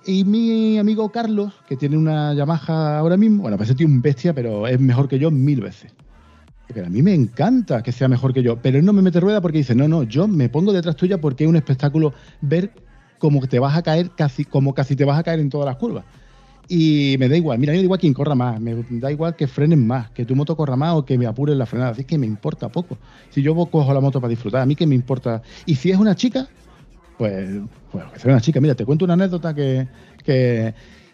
Y 0.06 0.24
mi 0.24 0.78
amigo 0.78 1.10
Carlos, 1.12 1.54
que 1.68 1.76
tiene 1.76 1.98
una 1.98 2.34
Yamaha 2.34 2.98
ahora 2.98 3.18
mismo, 3.18 3.44
bueno, 3.44 3.58
tío 3.58 3.66
es 3.66 3.82
un 3.82 4.02
bestia, 4.02 4.34
pero 4.34 4.66
es 4.68 4.80
mejor 4.80 5.08
que 5.08 5.20
yo 5.20 5.30
mil 5.30 5.62
veces. 5.62 5.94
Pero 6.74 6.86
a 6.86 6.90
mí 6.90 7.02
me 7.02 7.14
encanta 7.14 7.82
que 7.82 7.92
sea 7.92 8.08
mejor 8.08 8.34
que 8.34 8.44
yo, 8.44 8.62
pero 8.62 8.78
él 8.78 8.86
no 8.86 8.94
me 8.94 9.02
mete 9.02 9.20
rueda 9.20 9.42
porque 9.42 9.58
dice, 9.58 9.76
no, 9.76 9.88
no, 9.88 10.04
yo 10.04 10.28
me 10.28 10.50
pongo 10.50 10.72
detrás 10.72 10.96
tuya 10.96 11.20
porque 11.20 11.44
es 11.44 11.50
un 11.50 11.56
espectáculo 11.56 12.14
ver 12.42 12.72
cómo 13.20 13.46
te 13.48 13.60
vas 13.60 13.78
a 13.78 13.84
caer, 13.84 14.10
casi, 14.12 14.46
como 14.46 14.74
casi 14.74 14.96
te 14.96 15.06
vas 15.06 15.20
a 15.20 15.24
caer 15.24 15.40
en 15.40 15.50
todas 15.50 15.68
las 15.68 15.76
curvas. 15.76 16.06
Y 16.68 17.16
me 17.20 17.28
da 17.28 17.36
igual, 17.36 17.58
mira, 17.58 17.74
me 17.74 17.78
da 17.78 17.84
igual 17.84 18.00
quien 18.00 18.14
corra 18.14 18.36
más, 18.36 18.60
me 18.62 18.76
da 18.90 19.12
igual 19.12 19.36
que 19.36 19.48
frenen 19.48 19.86
más, 19.86 20.12
que 20.12 20.24
tu 20.24 20.36
moto 20.36 20.56
corra 20.56 20.76
más 20.76 20.94
o 20.96 21.04
que 21.04 21.18
me 21.18 21.26
apuren 21.26 21.58
la 21.58 21.66
frenada, 21.66 21.92
así 21.92 22.04
que 22.04 22.18
me 22.18 22.28
importa 22.28 22.70
poco. 22.70 22.98
Si 23.32 23.42
yo 23.42 23.56
cojo 23.56 23.94
la 23.94 24.00
moto 24.00 24.22
para 24.22 24.30
disfrutar, 24.30 24.62
a 24.62 24.66
mí 24.66 24.76
que 24.76 24.86
me 24.86 24.94
importa. 24.94 25.42
Y 25.66 25.76
si 25.76 25.90
es 25.90 25.98
una 25.98 26.16
chica, 26.16 26.48
pues, 27.18 27.50
pues 27.92 28.06
que 28.14 28.20
sea 28.20 28.32
una 28.32 28.42
chica. 28.42 28.62
Mira, 28.62 28.76
te 28.76 28.86
cuento 28.86 29.04
una 29.04 29.16
anécdota 29.16 29.54
que, 29.54 29.88
que 30.24 30.74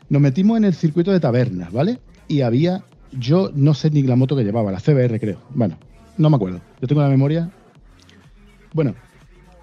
nos 0.10 0.22
metimos 0.22 0.58
en 0.58 0.66
el 0.66 0.74
circuito 0.74 1.12
de 1.12 1.22
tabernas, 1.22 1.72
¿vale? 1.72 2.00
Y 2.28 2.42
había, 2.42 2.84
yo 3.14 3.50
no 3.56 3.74
sé 3.74 3.90
ni 3.92 4.04
la 4.04 4.18
moto 4.18 4.36
que 4.36 4.44
llevaba, 4.44 4.74
la 4.74 4.80
CBR 4.80 5.20
creo. 5.22 5.40
Bueno, 5.52 5.78
no 6.18 6.30
me 6.30 6.36
acuerdo. 6.36 6.60
Yo 6.82 6.88
tengo 6.88 7.02
la 7.02 7.10
memoria. 7.10 7.50
Bueno, 8.74 8.94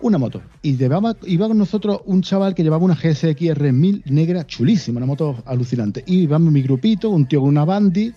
una 0.02 0.18
moto. 0.18 0.42
Y 0.62 0.76
llevaba, 0.76 1.16
iba 1.26 1.48
con 1.48 1.58
nosotros 1.58 2.00
un 2.06 2.22
chaval 2.22 2.54
que 2.54 2.62
llevaba 2.62 2.84
una 2.84 2.94
GSX 2.94 3.40
R1000 3.40 4.02
negra 4.06 4.46
chulísima, 4.46 4.98
una 4.98 5.06
moto 5.06 5.42
alucinante. 5.46 6.02
Y 6.06 6.20
íbamos 6.22 6.52
mi 6.52 6.62
grupito, 6.62 7.10
un 7.10 7.26
tío 7.26 7.40
con 7.40 7.48
una 7.48 7.64
Bandy, 7.64 8.12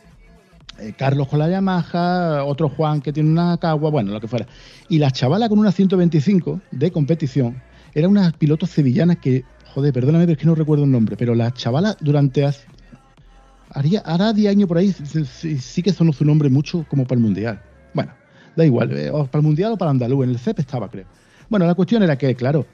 eh, 0.79 0.93
Carlos 0.97 1.27
con 1.27 1.39
la 1.39 1.49
Yamaha, 1.49 2.43
otro 2.43 2.69
Juan 2.69 3.01
que 3.01 3.13
tiene 3.13 3.29
una 3.29 3.57
Cagua, 3.57 3.89
bueno, 3.89 4.11
lo 4.11 4.19
que 4.19 4.27
fuera. 4.27 4.45
Y 4.89 4.97
la 4.97 5.11
chavala 5.11 5.47
con 5.47 5.59
una 5.59 5.71
125 5.71 6.59
de 6.71 6.91
competición 6.91 7.61
era 7.93 8.09
unas 8.09 8.33
pilotos 8.33 8.69
sevillanas 8.71 9.17
que, 9.17 9.43
joder, 9.73 9.93
perdóname, 9.93 10.25
pero 10.25 10.33
es 10.33 10.39
que 10.39 10.45
no 10.47 10.55
recuerdo 10.55 10.83
el 10.83 10.91
nombre, 10.91 11.15
pero 11.15 11.33
la 11.33 11.51
chavala 11.53 11.95
durante 12.01 12.43
hace- 12.43 12.65
haría, 13.69 13.99
hará 14.01 14.33
10 14.33 14.51
años 14.51 14.67
por 14.67 14.77
ahí, 14.77 14.91
sí, 14.91 15.81
que 15.81 15.93
sonó 15.93 16.11
su 16.13 16.25
nombre 16.25 16.49
mucho 16.49 16.85
como 16.89 17.03
para 17.05 17.17
el 17.19 17.23
Mundial. 17.23 17.61
Bueno, 17.93 18.11
da 18.55 18.65
igual, 18.65 18.91
eh, 18.97 19.11
para 19.11 19.39
el 19.39 19.43
Mundial 19.43 19.73
o 19.73 19.77
para 19.77 19.91
Andaluz, 19.91 20.23
en 20.25 20.31
el 20.31 20.39
CEP 20.39 20.59
estaba, 20.59 20.89
creo. 20.89 21.05
Bueno, 21.49 21.65
la 21.65 21.75
cuestión 21.75 22.03
era 22.03 22.17
que, 22.17 22.36
claro, 22.36 22.65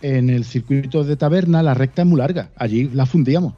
en 0.00 0.30
el 0.30 0.44
circuito 0.44 1.04
de 1.04 1.16
taberna 1.16 1.62
la 1.62 1.74
recta 1.74 2.02
es 2.02 2.08
muy 2.08 2.18
larga, 2.18 2.50
allí 2.56 2.90
la 2.92 3.06
fundíamos. 3.06 3.54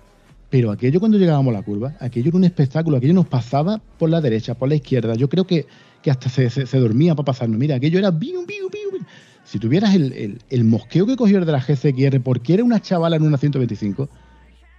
Pero 0.51 0.71
aquello 0.71 1.01
cuando 1.01 1.19
llegábamos 1.19 1.53
a 1.55 1.59
la 1.59 1.65
curva, 1.65 1.95
aquello 1.99 2.29
era 2.29 2.37
un 2.37 2.45
espectáculo, 2.45 2.97
aquello 2.97 3.15
nos 3.15 3.27
pasaba 3.27 3.81
por 3.99 4.09
la 4.11 4.21
derecha, 4.21 4.55
por 4.55 4.69
la 4.69 4.77
izquierda. 4.77 5.15
Yo 5.15 5.29
creo 5.29 5.47
que, 5.47 5.67
que 6.03 6.11
hasta 6.11 6.29
se, 6.29 6.49
se- 6.51 6.67
se 6.67 6.79
dormía 6.79 7.15
para 7.15 7.25
pasarnos. 7.27 7.59
Mira, 7.59 7.75
aquello 7.77 7.99
era 7.99 8.11
biu, 8.13 8.47
biu, 8.47 8.71
biu. 8.71 9.01
Si 9.45 9.59
tuvieras 9.59 9.95
el, 9.95 10.13
el- 10.13 10.39
el 10.51 10.65
mosqueo 10.65 11.07
que 11.07 11.17
cogió 11.17 11.39
el 11.39 11.45
de 11.47 11.53
la 11.53 11.61
GCXR 11.61 12.21
porque 12.21 12.55
era 12.55 12.63
una 12.65 12.81
chavala 12.81 13.17
en 13.17 13.23
una 13.25 13.37
125, 13.37 14.09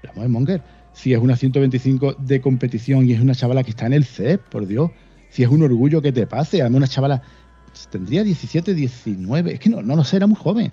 éramos 0.04 0.24
el 0.24 0.30
monger. 0.30 0.62
Si 0.94 1.12
es 1.14 1.20
una 1.20 1.36
125 1.36 2.14
de 2.20 2.40
competición 2.40 3.06
y 3.10 3.12
es 3.12 3.20
una 3.20 3.36
chavala 3.36 3.64
que 3.64 3.72
está 3.72 3.86
en 3.86 3.94
el 3.94 4.06
CEP, 4.06 4.42
por 4.48 4.66
Dios. 4.66 4.92
Si 5.30 5.44
es 5.44 5.50
un 5.50 5.62
orgullo 5.62 6.02
que 6.02 6.14
te 6.14 6.26
pase, 6.26 6.62
además 6.62 6.78
una 6.78 6.88
chavala 6.88 7.22
tendría 7.90 8.24
17, 8.24 8.74
19, 8.74 9.54
es 9.54 9.60
que 9.60 9.70
no, 9.70 9.82
no 9.82 9.96
lo 9.96 10.04
sé, 10.04 10.18
era 10.18 10.28
muy 10.28 10.38
joven. 10.38 10.72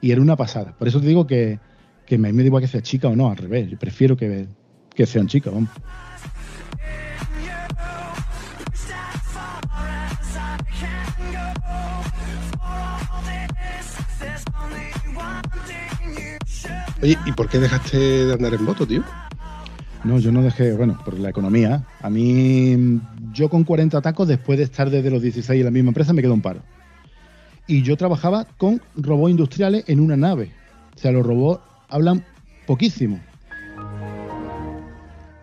Y 0.00 0.12
era 0.12 0.20
una 0.20 0.36
pasada. 0.36 0.74
Por 0.76 0.88
eso 0.88 1.00
te 1.00 1.06
digo 1.06 1.26
que, 1.26 1.58
que 2.06 2.18
me, 2.18 2.32
me 2.32 2.42
da 2.42 2.46
igual 2.46 2.62
que 2.62 2.68
sea 2.68 2.82
chica 2.82 3.08
o 3.08 3.16
no, 3.16 3.30
al 3.30 3.36
revés. 3.36 3.70
Yo 3.70 3.78
prefiero 3.78 4.16
que, 4.16 4.46
que 4.94 5.06
sean 5.06 5.26
chicas, 5.26 5.52
vamos. 5.52 5.70
Oye, 17.02 17.18
¿y 17.24 17.32
por 17.32 17.48
qué 17.48 17.58
dejaste 17.58 17.98
de 17.98 18.32
andar 18.34 18.52
en 18.52 18.62
moto, 18.62 18.86
tío? 18.86 19.02
No, 20.02 20.18
yo 20.18 20.32
no 20.32 20.42
dejé, 20.42 20.72
bueno, 20.72 20.98
por 21.04 21.18
la 21.18 21.28
economía. 21.28 21.84
A 22.00 22.08
mí, 22.08 23.00
yo 23.32 23.50
con 23.50 23.64
40 23.64 24.00
tacos, 24.00 24.26
después 24.26 24.58
de 24.58 24.64
estar 24.64 24.88
desde 24.88 25.10
los 25.10 25.20
16 25.20 25.58
en 25.58 25.64
la 25.64 25.70
misma 25.70 25.90
empresa, 25.90 26.14
me 26.14 26.22
quedó 26.22 26.32
un 26.32 26.40
paro. 26.40 26.62
Y 27.66 27.82
yo 27.82 27.96
trabajaba 27.96 28.46
con 28.56 28.80
robots 28.96 29.30
industriales 29.30 29.84
en 29.88 30.00
una 30.00 30.16
nave. 30.16 30.52
O 30.96 30.98
sea, 30.98 31.12
los 31.12 31.24
robots 31.24 31.62
hablan 31.88 32.24
poquísimo. 32.66 33.20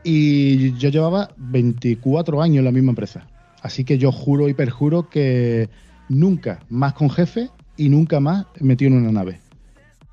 Y 0.04 0.74
yo 0.78 0.90
llevaba 0.90 1.30
24 1.38 2.42
años 2.42 2.60
en 2.60 2.66
la 2.66 2.72
misma 2.72 2.92
empresa. 2.92 3.28
Así 3.62 3.84
que 3.84 3.98
yo 3.98 4.12
juro 4.12 4.50
y 4.50 4.54
perjuro 4.54 5.10
que 5.10 5.70
nunca 6.10 6.60
más 6.70 6.94
con 6.94 7.10
jefe 7.10 7.50
y 7.76 7.90
nunca 7.90 8.20
más 8.20 8.46
metido 8.60 8.92
en 8.92 8.98
una 8.98 9.12
nave. 9.12 9.40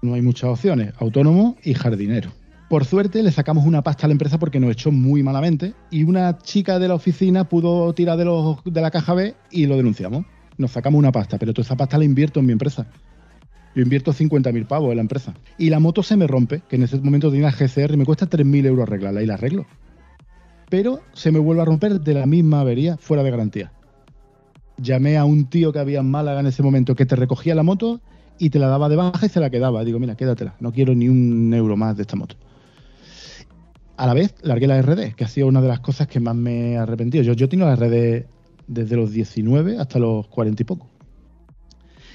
No 0.03 0.15
hay 0.15 0.23
muchas 0.23 0.51
opciones, 0.51 0.93
autónomo 0.99 1.57
y 1.63 1.73
jardinero. 1.73 2.31
Por 2.69 2.87
suerte 2.87 3.23
le 3.23 3.31
sacamos 3.31 3.67
una 3.67 3.83
pasta 3.83 4.07
a 4.07 4.09
la 4.09 4.13
empresa 4.13 4.39
porque 4.39 4.59
nos 4.59 4.71
echó 4.73 4.91
muy 4.91 5.23
malamente 5.23 5.75
y 5.91 6.05
una 6.05 6.39
chica 6.39 6.79
de 6.79 6.89
la 6.89 6.95
oficina 6.95 7.45
pudo 7.45 7.93
tirar 7.93 8.17
de, 8.17 8.25
los, 8.25 8.65
de 8.65 8.81
la 8.81 8.91
caja 8.91 9.13
B 9.15 9.35
y 9.51 9.67
lo 9.67 9.77
denunciamos. 9.77 10.25
Nos 10.57 10.71
sacamos 10.71 10.99
una 10.99 11.13
pasta, 11.13 11.39
pero 11.39 11.53
toda 11.53 11.65
esa 11.65 11.77
pasta 11.77 11.99
la 11.99 12.05
invierto 12.05 12.41
en 12.41 12.47
mi 12.47 12.53
empresa. 12.53 12.87
Yo 13.75 13.83
invierto 13.83 14.13
50.000 14.13 14.67
pavos 14.67 14.91
en 14.91 14.97
la 14.97 15.03
empresa. 15.03 15.35
Y 15.59 15.69
la 15.69 15.81
moto 15.81 16.03
se 16.03 16.17
me 16.17 16.27
rompe, 16.27 16.63
que 16.69 16.77
en 16.77 16.85
ese 16.85 16.99
momento 17.01 17.31
tenía 17.31 17.51
GCR 17.51 17.93
y 17.93 17.97
me 17.97 18.05
cuesta 18.05 18.31
3.000 18.31 18.67
euros 18.67 18.87
arreglarla 18.87 19.23
y 19.23 19.27
la 19.27 19.35
arreglo. 19.35 19.67
Pero 20.71 21.01
se 21.13 21.33
me 21.33 21.41
vuelve 21.41 21.63
a 21.63 21.65
romper 21.65 22.01
de 22.01 22.15
la 22.15 22.25
misma 22.25 22.61
avería, 22.61 22.97
fuera 22.97 23.23
de 23.23 23.31
garantía. 23.31 23.73
Llamé 24.79 25.19
a 25.19 25.25
un 25.25 25.47
tío 25.47 25.73
que 25.73 25.81
había 25.81 26.01
en 26.01 26.11
Málaga 26.11 26.41
en 26.41 26.47
ese 26.47 26.63
momento 26.63 26.95
que 26.95 27.05
te 27.05 27.17
recogía 27.17 27.55
la 27.55 27.63
moto 27.63 28.01
y 28.39 28.51
te 28.51 28.59
la 28.59 28.69
daba 28.69 28.89
de 28.89 28.97
baja 28.97 29.27
y 29.27 29.29
se 29.29 29.41
la 29.41 29.51
quedaba. 29.51 29.85
Digo, 29.85 29.99
mira, 29.99 30.17
quédatela, 30.17 30.55
no 30.61 30.73
quiero 30.73 30.95
ni 30.95 31.09
un 31.09 31.53
euro 31.53 31.77
más 31.77 31.97
de 31.97 32.03
esta 32.03 32.17
moto. 32.17 32.37
A 33.97 34.07
la 34.07 34.15
vez, 34.15 34.35
largué 34.43 34.67
la 34.67 34.81
RD, 34.81 35.15
que 35.15 35.25
ha 35.25 35.29
sido 35.29 35.47
una 35.47 35.61
de 35.61 35.69
las 35.69 35.81
cosas 35.81 36.09
que 36.09 36.21
más 36.21 36.35
me 36.35 36.73
he 36.73 36.77
arrepentido. 36.77 37.23
Yo, 37.23 37.49
tengo 37.49 37.65
la 37.65 37.77
RD 37.77 38.27
desde 38.67 38.97
los 38.97 39.13
19 39.13 39.79
hasta 39.79 39.99
los 39.99 40.27
40 40.29 40.63
y 40.63 40.67
poco. 40.67 40.89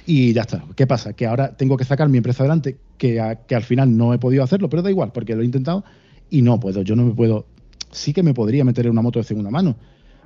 Y 0.06 0.34
ya 0.34 0.42
está. 0.42 0.64
¿Qué 0.76 0.88
pasa? 0.88 1.14
Que 1.14 1.26
ahora 1.26 1.56
tengo 1.56 1.78
que 1.78 1.86
sacar 1.86 2.10
mi 2.10 2.18
empresa 2.18 2.44
adelante, 2.44 2.78
que, 2.98 3.38
que 3.48 3.56
al 3.56 3.64
final 3.64 3.96
no 3.96 4.14
he 4.14 4.18
podido 4.18 4.44
hacerlo, 4.44 4.70
pero 4.70 4.82
da 4.82 4.90
igual, 4.90 5.12
porque 5.12 5.36
lo 5.36 5.42
he 5.42 5.46
intentado 5.46 5.84
y 6.30 6.42
no 6.42 6.60
puedo. 6.60 6.82
Yo 6.82 6.96
no 6.96 7.06
me 7.06 7.14
puedo. 7.14 7.46
Sí 7.92 8.14
que 8.14 8.24
me 8.24 8.34
podría 8.34 8.66
meter 8.66 8.86
en 8.86 8.92
una 8.92 9.02
moto 9.02 9.20
de 9.20 9.24
segunda 9.24 9.50
mano, 9.50 9.76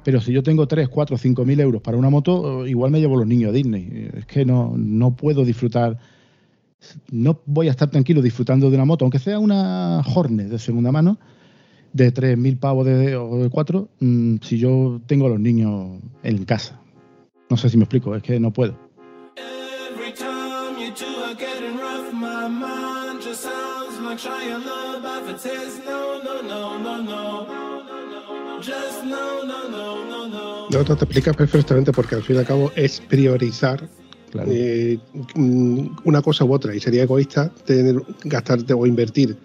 pero 0.03 0.19
si 0.19 0.33
yo 0.33 0.43
tengo 0.43 0.67
3, 0.67 0.89
4, 0.89 1.17
5 1.17 1.45
mil 1.45 1.59
euros 1.59 1.81
para 1.81 1.97
una 1.97 2.09
moto, 2.09 2.65
eh, 2.65 2.69
igual 2.69 2.91
me 2.91 2.99
llevo 2.99 3.17
los 3.17 3.27
niños 3.27 3.49
a 3.49 3.53
Disney. 3.53 4.09
Es 4.13 4.25
que 4.25 4.45
no, 4.45 4.73
no 4.75 5.15
puedo 5.15 5.45
disfrutar. 5.45 5.97
No 7.11 7.39
voy 7.45 7.69
a 7.69 7.71
estar 7.71 7.89
tranquilo 7.89 8.21
disfrutando 8.21 8.69
de 8.69 8.75
una 8.75 8.85
moto, 8.85 9.05
aunque 9.05 9.19
sea 9.19 9.39
una 9.39 10.01
Hornet 10.01 10.49
de 10.49 10.59
segunda 10.59 10.91
mano, 10.91 11.17
de 11.93 12.13
3.000 12.13 12.59
pavos 12.59 12.85
de, 12.85 13.15
o 13.15 13.37
de 13.37 13.49
4, 13.49 13.87
mm, 13.99 14.35
si 14.41 14.57
yo 14.57 14.99
tengo 15.07 15.27
a 15.27 15.29
los 15.29 15.39
niños 15.39 16.01
en 16.23 16.43
casa. 16.45 16.79
No 17.49 17.57
sé 17.57 17.69
si 17.69 17.77
me 17.77 17.83
explico, 17.83 18.15
es 18.15 18.23
que 18.23 18.39
no 18.39 18.51
puedo. 18.51 18.75
No, 25.85 26.43
no, 26.43 26.43
no, 26.43 26.79
no, 26.79 27.03
no. 27.03 27.47
Just 28.57 29.03
no, 29.03 29.43
no, 29.45 29.69
no, 29.69 30.05
no, 30.05 30.27
no. 30.27 30.69
No, 30.69 30.83
tú 30.83 30.95
te 30.95 31.03
explicas 31.05 31.35
perfectamente 31.35 31.91
porque 31.91 32.15
al 32.15 32.23
fin 32.23 32.35
y 32.37 32.39
al 32.39 32.45
cabo 32.45 32.71
es 32.75 32.99
priorizar 33.01 33.87
Claro. 34.31 34.49
eh, 34.51 34.97
mm, 35.35 35.87
una 36.05 36.21
cosa 36.23 36.43
u 36.43 36.53
otra 36.53 36.73
y 36.73 36.79
sería 36.79 37.03
egoísta 37.03 37.53
tener, 37.65 38.01
gastarte 38.23 38.73
o 38.73 38.87
invertir 38.87 39.37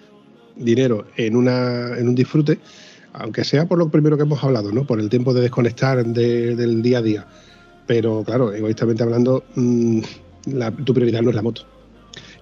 dinero 0.58 1.06
en, 1.16 1.36
una, 1.36 1.96
en 1.98 2.08
un 2.08 2.14
disfrute, 2.14 2.58
aunque 3.12 3.44
sea 3.44 3.66
por 3.66 3.78
lo 3.78 3.88
primero 3.88 4.16
que 4.16 4.22
hemos 4.24 4.42
hablado, 4.42 4.72
¿no? 4.72 4.84
por 4.84 5.00
el 5.00 5.08
tiempo 5.08 5.32
de 5.34 5.40
desconectar 5.42 6.04
de- 6.04 6.54
del 6.56 6.82
día 6.82 6.98
a 6.98 7.02
día. 7.02 7.26
Pero 7.86 8.22
claro, 8.24 8.52
egoístamente 8.52 9.02
hablando, 9.02 9.44
mm, 9.54 10.00
la- 10.52 10.70
tu 10.70 10.92
prioridad 10.92 11.22
no 11.22 11.30
es 11.30 11.36
la 11.36 11.42
moto. 11.42 11.62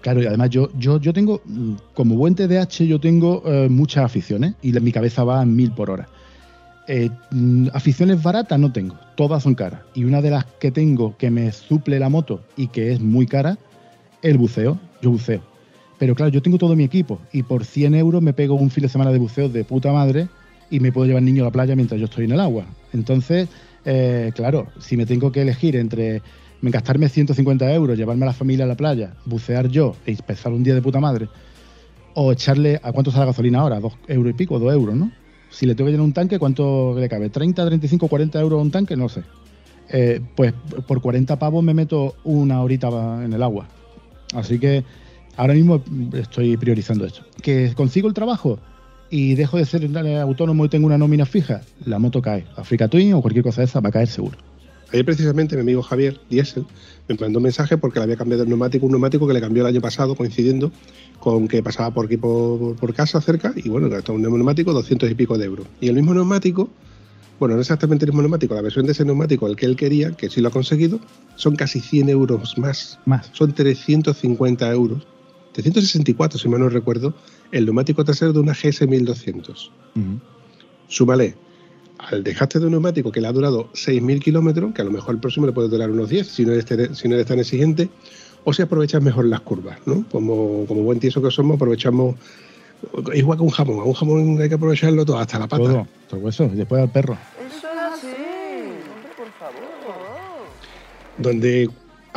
Claro, 0.01 0.23
y 0.23 0.27
además 0.27 0.51
yo, 0.51 0.71
yo, 0.79 1.01
yo 1.01 1.13
tengo, 1.13 1.41
mm, 1.45 1.73
como 1.95 2.17
buen 2.17 2.35
TDAH, 2.35 2.85
yo 2.87 3.01
tengo 3.01 3.43
eh, 3.47 3.69
muchas 3.69 4.05
aficiones 4.05 4.55
y 4.63 4.73
mi 4.73 4.93
cabeza 4.93 5.25
va 5.25 5.41
a 5.41 5.45
mil 5.45 5.73
por 5.73 5.91
hora. 5.91 6.09
Eh, 6.89 7.11
mm, 7.33 7.69
aficiones 7.73 8.23
baratas 8.23 8.59
no 8.61 8.71
tengo, 8.73 8.97
todas 9.17 9.43
son 9.43 9.55
caras. 9.57 9.81
Y 9.95 10.05
una 10.05 10.23
de 10.23 10.31
las 10.31 10.45
que 10.61 10.71
tengo 10.71 11.17
que 11.17 11.31
me 11.31 11.51
suple 11.51 11.99
la 11.99 12.09
moto 12.09 12.41
y 12.57 12.69
que 12.69 12.93
es 12.93 13.01
muy 13.01 13.27
cara, 13.27 13.59
el 14.23 14.39
buceo. 14.39 14.79
Yo 15.03 15.11
buceo. 15.11 15.41
Pero 15.99 16.15
claro, 16.15 16.31
yo 16.31 16.43
tengo 16.43 16.59
todo 16.59 16.77
mi 16.77 16.85
equipo 16.85 17.21
y 17.33 17.43
por 17.43 17.65
100 17.65 17.95
euros 17.95 18.23
me 18.23 18.33
pego 18.33 18.55
un 18.55 18.71
fin 18.71 18.83
de 18.83 18.89
semana 18.89 19.13
de 19.13 19.19
buceo 19.19 19.49
de 19.49 19.65
puta 19.65 19.93
madre 19.93 20.29
y 20.71 20.81
me 20.81 20.93
puedo 20.93 21.07
llevar 21.07 21.23
niño 21.23 21.43
a 21.43 21.47
la 21.47 21.53
playa 21.53 21.75
mientras 21.75 21.99
yo 21.99 22.07
estoy 22.07 22.25
en 22.27 22.33
el 22.33 22.41
agua. 22.41 22.67
Entonces, 22.93 23.49
eh, 23.85 24.33
claro, 24.35 24.69
si 24.79 24.97
me 24.97 25.07
tengo 25.07 25.33
que 25.33 25.43
elegir 25.43 25.77
entre 25.77 26.23
me 26.61 26.71
gastarme 26.71 27.09
150 27.09 27.73
euros, 27.73 27.97
llevarme 27.97 28.25
a 28.25 28.27
la 28.27 28.33
familia 28.33 28.65
a 28.65 28.69
la 28.69 28.77
playa, 28.77 29.15
bucear 29.25 29.69
yo 29.69 29.95
y 30.07 30.17
pasar 30.17 30.53
un 30.53 30.63
día 30.63 30.75
de 30.75 30.83
puta 30.83 31.01
madre, 31.01 31.29
o 32.15 32.33
echarle, 32.33 32.81
¿a 32.83 32.93
cuánto 32.93 33.11
sale 33.11 33.21
la 33.21 33.27
gasolina 33.27 33.61
ahora? 33.61 33.79
¿Dos 33.79 33.93
euros 34.09 34.31
y 34.31 34.35
pico? 34.35 34.59
¿Dos 34.59 34.73
euros, 34.73 34.97
no? 34.97 35.13
Si 35.51 35.67
le 35.67 35.75
tengo 35.75 35.87
que 35.87 35.93
llenar 35.93 36.07
un 36.07 36.13
tanque, 36.13 36.39
¿cuánto 36.39 36.99
le 36.99 37.09
cabe? 37.09 37.31
¿30, 37.31 37.67
35, 37.67 38.09
40 38.09 38.41
euros 38.41 38.63
un 38.63 38.71
tanque? 38.71 38.97
No 38.97 39.09
sé. 39.09 39.23
Eh, 39.91 40.21
pues 40.35 40.53
por 40.87 41.01
40 41.01 41.39
pavos 41.39 41.63
me 41.63 41.75
meto 41.75 42.17
una 42.25 42.63
horita 42.63 42.89
en 43.23 43.33
el 43.33 43.43
agua. 43.43 43.69
Así 44.35 44.59
que 44.59 44.83
ahora 45.37 45.55
mismo 45.55 45.83
estoy 46.15 46.57
priorizando 46.57 47.05
esto. 47.05 47.23
¿Que 47.43 47.73
consigo 47.75 48.09
el 48.09 48.15
trabajo 48.15 48.59
y 49.11 49.35
dejo 49.35 49.57
de 49.57 49.65
ser 49.65 49.89
autónomo 50.21 50.65
y 50.65 50.69
tengo 50.69 50.87
una 50.87 50.99
nómina 50.99 51.27
fija? 51.27 51.63
La 51.85 51.99
moto 51.99 52.23
cae. 52.23 52.47
Africa 52.57 52.89
Twin 52.89 53.15
o 53.15 53.23
cualquier 53.23 53.45
cosa 53.45 53.61
de 53.61 53.67
esa 53.67 53.81
va 53.81 53.91
a 53.91 53.93
caer 53.93 54.09
seguro. 54.09 54.39
Ayer 54.93 55.05
precisamente 55.05 55.57
mi 55.57 55.63
amigo 55.63 55.83
Javier 55.83 56.21
Diesel 56.31 56.65
me 57.09 57.17
mandó 57.17 57.41
un 57.41 57.43
mensaje 57.43 57.77
porque 57.77 57.99
le 57.99 58.05
había 58.05 58.17
cambiado 58.17 58.45
el 58.45 58.49
neumático, 58.49 58.87
un 58.87 58.93
neumático 58.93 59.27
que 59.27 59.35
le 59.35 59.41
cambió 59.41 59.63
el 59.65 59.69
año 59.69 59.81
pasado 59.81 60.15
coincidiendo 60.15 60.71
con 61.19 61.49
que 61.49 61.63
pasaba 61.63 61.93
por 61.93 62.07
aquí 62.07 62.17
por, 62.17 62.77
por 62.77 62.95
casa 62.95 63.21
cerca 63.21 63.53
y 63.57 63.69
bueno, 63.69 63.89
gastó 63.89 64.13
un 64.13 64.23
neumático 64.23 64.73
200 64.73 65.11
y 65.11 65.15
pico 65.15 65.37
de 65.39 65.47
euros. 65.47 65.67
Y 65.81 65.89
el 65.89 65.95
mismo 65.95 66.15
neumático, 66.15 66.69
bueno, 67.41 67.57
no 67.57 67.61
exactamente 67.61 68.05
el 68.05 68.13
mismo 68.13 68.23
neumático, 68.23 68.55
la 68.55 68.63
versión 68.63 68.87
de 68.87 68.93
ese 68.93 69.05
neumático, 69.05 69.49
el 69.49 69.57
que 69.57 69.67
él 69.67 69.75
quería, 69.75 70.13
que 70.13 70.31
sí 70.31 70.41
lo 70.41 70.49
ha 70.49 70.53
conseguido, 70.53 71.01
son 71.35 71.57
casi 71.57 71.81
100 71.81 72.09
euros 72.09 72.57
más. 72.57 73.01
Más. 73.07 73.29
Son 73.33 73.53
350 73.53 74.71
euros. 74.73 75.07
764, 75.63 76.39
si 76.39 76.49
mal 76.49 76.61
no 76.61 76.69
recuerdo, 76.69 77.15
el 77.51 77.65
neumático 77.65 78.05
trasero 78.05 78.33
de 78.33 78.41
una 78.41 78.53
GS 78.53 78.87
1200. 78.87 79.73
Uh 79.97 80.21
al 81.99 82.23
dejaste 82.23 82.61
de 82.61 82.67
un 82.67 82.73
neumático 82.73 83.11
que 83.11 83.23
le 83.23 83.27
ha 83.27 83.33
durado 83.33 83.71
6.000 83.73 84.21
kilómetros, 84.21 84.75
que 84.75 84.83
a 84.83 84.85
lo 84.85 84.91
mejor 84.91 85.15
el 85.15 85.21
próximo 85.21 85.47
le 85.47 85.53
puede 85.53 85.69
durar 85.69 85.91
unos 85.91 86.11
10 86.11 86.27
si 86.27 86.45
no 86.45 86.53
eres, 86.53 86.67
tan 87.27 87.39
exigente, 87.39 87.89
o 88.45 88.53
si 88.53 88.61
aprovechas 88.61 89.03
mejor 89.03 89.25
las 89.25 89.41
curvas, 89.41 89.79
¿no? 89.87 90.05
Como, 90.11 90.67
como 90.67 90.83
buen 90.83 91.01
tieso 91.01 91.23
que 91.23 91.31
somos, 91.31 91.57
aprovechamos 91.57 92.17
igual 93.15 93.39
que 93.39 93.45
un 93.45 93.51
jamón, 93.51 93.81
a 93.81 93.85
un 93.85 93.95
jamón 93.95 94.41
hay 94.41 94.49
que 94.49 94.57
aprovecharlo 94.57 95.05
todo, 95.07 95.19
hasta 95.19 95.39
la 95.39 95.49
pata. 95.49 95.65
Todo, 95.65 95.89
todo 96.09 96.21
hueso, 96.21 96.45
y 96.45 96.57
después 96.57 96.83
al 96.83 96.91
perro. 96.91 97.17
Eso 97.49 97.67
es 97.67 97.95
así, 97.95 98.17
por 99.17 99.31
favor. 99.33 99.63
Donde 101.17 101.71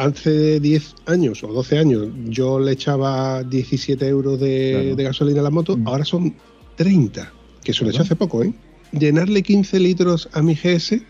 hace 0.06 0.60
10 0.60 0.95
años 1.06 1.43
o 1.43 1.47
12 1.54 1.78
años 1.78 2.08
yo 2.26 2.60
le 2.60 2.72
echaba 2.72 3.43
17 3.43 4.08
euros 4.08 4.39
de, 4.39 4.72
Claro. 4.82 4.95
de 4.95 5.04
gasolina 5.04 5.39
a 5.41 5.43
la 5.43 5.50
moto, 5.50 5.78
Mm. 5.78 5.88
ahora 5.88 6.06
son 6.06 6.34
30, 6.76 7.32
que 7.64 7.72
eso 7.72 7.84
lo 7.86 7.91
Claro. 7.91 8.04
hace 8.06 8.16
poco, 8.16 8.43
¿eh? 8.43 8.54
Llenarle 8.91 9.43
15 9.43 9.80
litros 9.80 10.30
a 10.34 10.41
mi 10.41 10.56
GS 10.56 11.02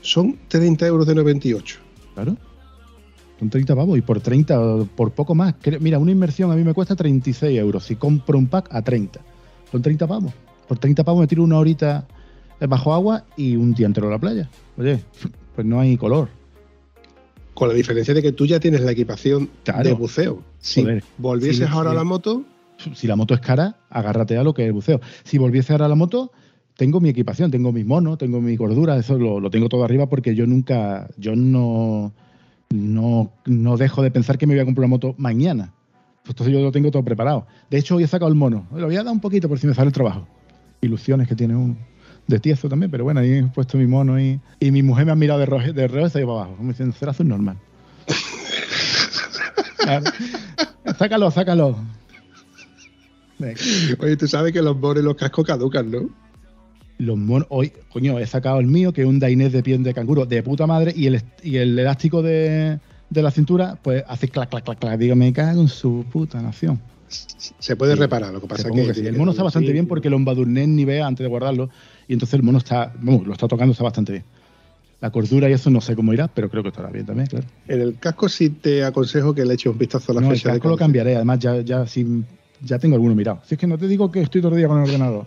son 0.00 0.36
30 0.48 0.86
euros 0.86 1.06
de 1.06 1.14
98. 1.14 1.78
Claro. 2.14 2.36
Son 3.38 3.50
30 3.50 3.74
pavos 3.74 3.98
y 3.98 4.00
por 4.02 4.20
30, 4.20 4.60
o 4.60 4.84
por 4.86 5.12
poco 5.12 5.34
más. 5.34 5.54
Mira, 5.80 5.98
una 5.98 6.12
inversión 6.12 6.50
a 6.52 6.56
mí 6.56 6.62
me 6.64 6.72
cuesta 6.74 6.94
36 6.96 7.58
euros. 7.58 7.84
Si 7.84 7.96
compro 7.96 8.38
un 8.38 8.46
pack 8.46 8.68
a 8.72 8.82
30. 8.82 9.20
Son 9.70 9.82
30 9.82 10.06
pavos. 10.06 10.32
Por 10.68 10.78
30 10.78 11.02
pavos 11.04 11.20
me 11.20 11.26
tiro 11.26 11.42
una 11.42 11.58
horita 11.58 12.06
bajo 12.68 12.94
agua 12.94 13.24
y 13.36 13.56
un 13.56 13.74
día 13.74 13.86
entero 13.86 14.06
a 14.08 14.10
la 14.12 14.18
playa. 14.18 14.48
Oye, 14.78 15.00
pues 15.54 15.66
no 15.66 15.80
hay 15.80 15.96
color. 15.96 16.28
Con 17.54 17.68
la 17.68 17.74
diferencia 17.74 18.12
de 18.14 18.20
que 18.22 18.32
tú 18.32 18.46
ya 18.46 18.58
tienes 18.60 18.80
la 18.82 18.92
equipación 18.92 19.48
Claro. 19.62 19.84
de 19.84 19.92
buceo. 19.94 20.42
Si 20.60 20.82
Joder. 20.82 21.04
volvieses 21.18 21.68
ahora 21.70 21.92
a 21.92 21.94
la 21.94 22.04
moto, 22.04 22.44
Si 22.94 23.06
la 23.06 23.14
moto 23.16 23.34
es 23.34 23.40
cara, 23.40 23.76
agárrate 23.88 24.36
a 24.36 24.42
lo 24.42 24.52
que 24.52 24.62
es 24.62 24.66
el 24.66 24.72
buceo. 24.72 25.00
Si 25.22 25.38
volviese 25.38 25.72
ahora 25.72 25.86
a 25.86 25.88
la 25.88 25.94
moto, 25.94 26.32
tengo 26.76 27.00
mi 27.00 27.08
equipación, 27.08 27.50
tengo 27.52 27.70
mis 27.72 27.86
monos, 27.86 28.18
tengo 28.18 28.40
mi 28.40 28.56
cordura, 28.56 28.96
eso 28.96 29.16
lo, 29.16 29.38
lo 29.38 29.48
tengo 29.48 29.68
todo 29.68 29.84
arriba 29.84 30.08
porque 30.08 30.34
yo 30.34 30.44
nunca, 30.46 31.08
yo 31.16 31.36
no, 31.36 32.12
no, 32.70 33.30
no 33.46 33.76
dejo 33.76 34.02
de 34.02 34.10
pensar 34.10 34.36
que 34.38 34.46
me 34.48 34.54
voy 34.54 34.60
a 34.60 34.64
comprar 34.64 34.86
una 34.86 34.90
moto 34.96 35.14
mañana. 35.18 35.72
Pues 36.22 36.30
Entonces 36.30 36.52
yo 36.52 36.60
lo 36.62 36.72
tengo 36.72 36.90
todo 36.90 37.04
preparado. 37.04 37.46
De 37.70 37.78
hecho, 37.78 37.94
hoy 37.96 38.02
he 38.02 38.06
sacado 38.08 38.28
el 38.30 38.34
mono. 38.36 38.66
Lo 38.74 38.86
voy 38.86 38.96
a 38.96 39.04
dar 39.04 39.12
un 39.12 39.20
poquito 39.20 39.48
por 39.48 39.58
si 39.60 39.66
me 39.68 39.74
sale 39.74 39.86
el 39.88 39.92
trabajo. 39.94 40.26
Ilusiones 40.80 41.28
que 41.28 41.36
tiene 41.36 41.54
un 41.54 41.78
de 42.26 42.38
tieso 42.38 42.68
también, 42.68 42.90
pero 42.90 43.04
bueno, 43.04 43.20
ahí 43.20 43.32
he 43.32 43.42
puesto 43.44 43.76
mi 43.78 43.86
mono 43.86 44.18
y, 44.20 44.40
y 44.60 44.70
mi 44.70 44.82
mujer 44.82 45.04
me 45.06 45.12
ha 45.12 45.14
mirado 45.14 45.40
de 45.40 45.46
rojo 45.46 45.72
de 45.72 45.88
reo 45.88 46.06
y 46.06 46.10
se 46.10 46.18
ha 46.18 46.20
ido 46.22 46.28
para 46.28 46.40
abajo. 46.42 46.56
Como 46.56 46.70
diciendo, 46.70 46.94
será 46.98 47.10
azul 47.12 47.28
normal. 47.28 47.56
Claro. 49.78 50.04
Sácalo, 50.98 51.30
sácalo. 51.30 51.76
Venga. 53.38 53.60
oye, 53.98 54.16
tú 54.16 54.26
sabes 54.26 54.52
que 54.52 54.62
los 54.62 54.76
monos 54.78 55.02
y 55.02 55.04
los 55.04 55.14
cascos 55.16 55.44
caducan, 55.44 55.90
¿no? 55.90 56.08
Los 56.98 57.18
monos, 57.18 57.46
hoy, 57.50 57.72
coño, 57.92 58.18
he 58.18 58.26
sacado 58.26 58.60
el 58.60 58.66
mío, 58.66 58.92
que 58.92 59.02
es 59.02 59.06
un 59.06 59.18
Dainés 59.18 59.52
de 59.52 59.62
piel 59.62 59.82
de 59.82 59.92
canguro, 59.92 60.24
de 60.26 60.42
puta 60.42 60.66
madre, 60.66 60.92
y 60.96 61.06
el, 61.06 61.20
y 61.42 61.56
el 61.56 61.78
elástico 61.78 62.22
de, 62.22 62.78
de 63.10 63.22
la 63.22 63.30
cintura, 63.30 63.76
pues 63.82 64.04
hace 64.08 64.28
clac, 64.28 64.48
clac, 64.48 64.64
clac, 64.64 64.78
clac. 64.78 64.98
Digo, 64.98 65.16
me 65.16 65.32
cago 65.32 65.60
en 65.60 65.68
su 65.68 66.04
puta 66.10 66.40
nación. 66.40 66.80
Se 67.08 67.76
puede 67.76 67.94
Sí. 67.94 68.00
reparar, 68.00 68.32
lo 68.32 68.40
que 68.40 68.46
pasa 68.46 68.62
Supongo 68.62 68.82
que, 68.82 68.88
que 68.88 68.94
sí. 68.94 69.00
tiene 69.02 69.10
El 69.10 69.18
mono 69.18 69.32
está 69.32 69.42
bastante 69.42 69.72
bien 69.72 69.86
porque 69.86 70.08
lo 70.08 70.16
embadurné 70.16 70.62
en 70.62 70.74
nivel 70.76 71.02
antes 71.02 71.22
de 71.24 71.28
guardarlo, 71.28 71.68
y 72.08 72.12
entonces 72.14 72.34
el 72.34 72.42
mono 72.42 72.58
está, 72.58 72.92
vamos, 73.00 73.26
lo 73.26 73.32
está 73.32 73.46
tocando, 73.48 73.72
está 73.72 73.84
bastante 73.84 74.12
bien. 74.12 74.24
La 75.00 75.10
cordura 75.10 75.50
y 75.50 75.52
eso 75.52 75.68
no 75.70 75.80
sé 75.80 75.94
cómo 75.94 76.12
irá, 76.14 76.28
pero 76.28 76.48
creo 76.48 76.62
que 76.62 76.70
estará 76.70 76.88
bien 76.90 77.04
también, 77.04 77.26
claro. 77.26 77.46
En 77.68 77.80
el 77.80 77.98
casco 77.98 78.28
sí 78.28 78.50
te 78.50 78.84
aconsejo 78.84 79.34
que 79.34 79.44
le 79.44 79.54
eches 79.54 79.72
un 79.72 79.78
vistazo 79.78 80.12
a 80.12 80.14
la 80.14 80.20
No, 80.22 80.28
el 80.30 80.36
fecha 80.36 80.48
de 80.50 80.54
casco 80.58 80.68
lo 80.70 80.76
cambiaré, 80.76 81.16
además 81.16 81.38
ya, 81.40 81.60
ya, 81.60 81.86
sí, 81.86 82.24
ya 82.62 82.78
tengo 82.78 82.94
alguno 82.94 83.14
mirado. 83.14 83.40
Si 83.44 83.54
es 83.54 83.58
que 83.60 83.66
no 83.66 83.76
te 83.76 83.86
digo 83.88 84.10
que 84.10 84.22
estoy 84.22 84.40
todo 84.40 84.52
el 84.52 84.58
día 84.58 84.68
con 84.68 84.78
el 84.78 84.84
ordenador. 84.84 85.26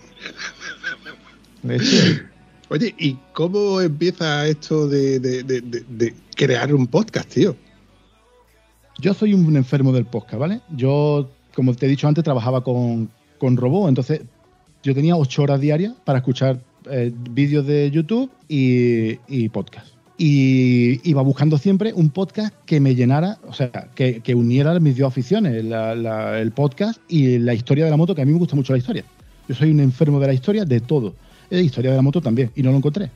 Oye, 2.70 2.94
¿y 2.98 3.18
cómo 3.34 3.80
empieza 3.82 4.46
esto 4.48 4.88
de, 4.88 5.20
de- 5.20 5.44
de- 5.44 5.62
de- 5.62 5.86
de 5.88 6.14
crear 6.36 6.74
un 6.74 6.88
podcast, 6.88 7.30
tío? 7.30 7.56
Yo 9.00 9.14
soy 9.14 9.34
un 9.34 9.56
enfermo 9.56 9.94
del 9.94 10.06
podcast, 10.06 10.40
¿vale? 10.40 10.62
Yo, 10.76 11.30
como 11.56 11.74
te 11.76 11.86
he 11.86 11.90
dicho 11.90 12.08
antes, 12.08 12.24
trabajaba 12.24 12.64
con, 12.64 13.10
con 13.38 13.56
robot, 13.56 13.90
entonces 13.90 14.22
yo 14.84 14.94
tenía 14.94 15.16
ocho 15.16 15.44
horas 15.44 15.62
diarias 15.62 15.94
para 16.04 16.20
escuchar 16.20 16.60
eh, 16.92 17.12
vídeos 17.32 17.66
de 17.66 17.92
YouTube 17.92 18.30
y, 18.48 19.20
y 19.28 19.50
podcast. 19.50 19.88
Y 20.18 21.00
iba 21.08 21.22
buscando 21.22 21.58
siempre 21.58 21.94
un 21.94 22.10
podcast 22.10 22.54
que 22.66 22.80
me 22.80 22.96
llenara, 22.96 23.38
o 23.48 23.54
sea, 23.54 23.70
que, 23.94 24.22
que 24.22 24.34
uniera 24.34 24.80
mis 24.80 24.98
dos 24.98 25.08
aficiones, 25.08 25.64
el 25.64 26.52
podcast 26.54 27.00
y 27.08 27.38
la 27.38 27.54
historia 27.54 27.86
de 27.86 27.92
la 27.92 27.98
moto, 27.98 28.16
que 28.16 28.24
a 28.24 28.26
mí 28.26 28.32
me 28.32 28.40
gusta 28.40 28.56
mucho 28.56 28.74
la 28.74 28.80
historia. 28.80 29.04
Yo 29.48 29.54
soy 29.54 29.70
un 29.70 29.80
enfermo 29.80 30.20
de 30.20 30.28
la 30.28 30.34
historia, 30.34 30.66
de 30.66 30.80
todo. 30.80 31.14
La 31.50 31.62
historia 31.62 31.92
de 31.92 31.98
la 31.98 32.02
moto 32.02 32.20
también, 32.20 32.52
y 32.56 32.64
no 32.64 32.72
lo 32.72 32.78
encontré. 32.78 33.12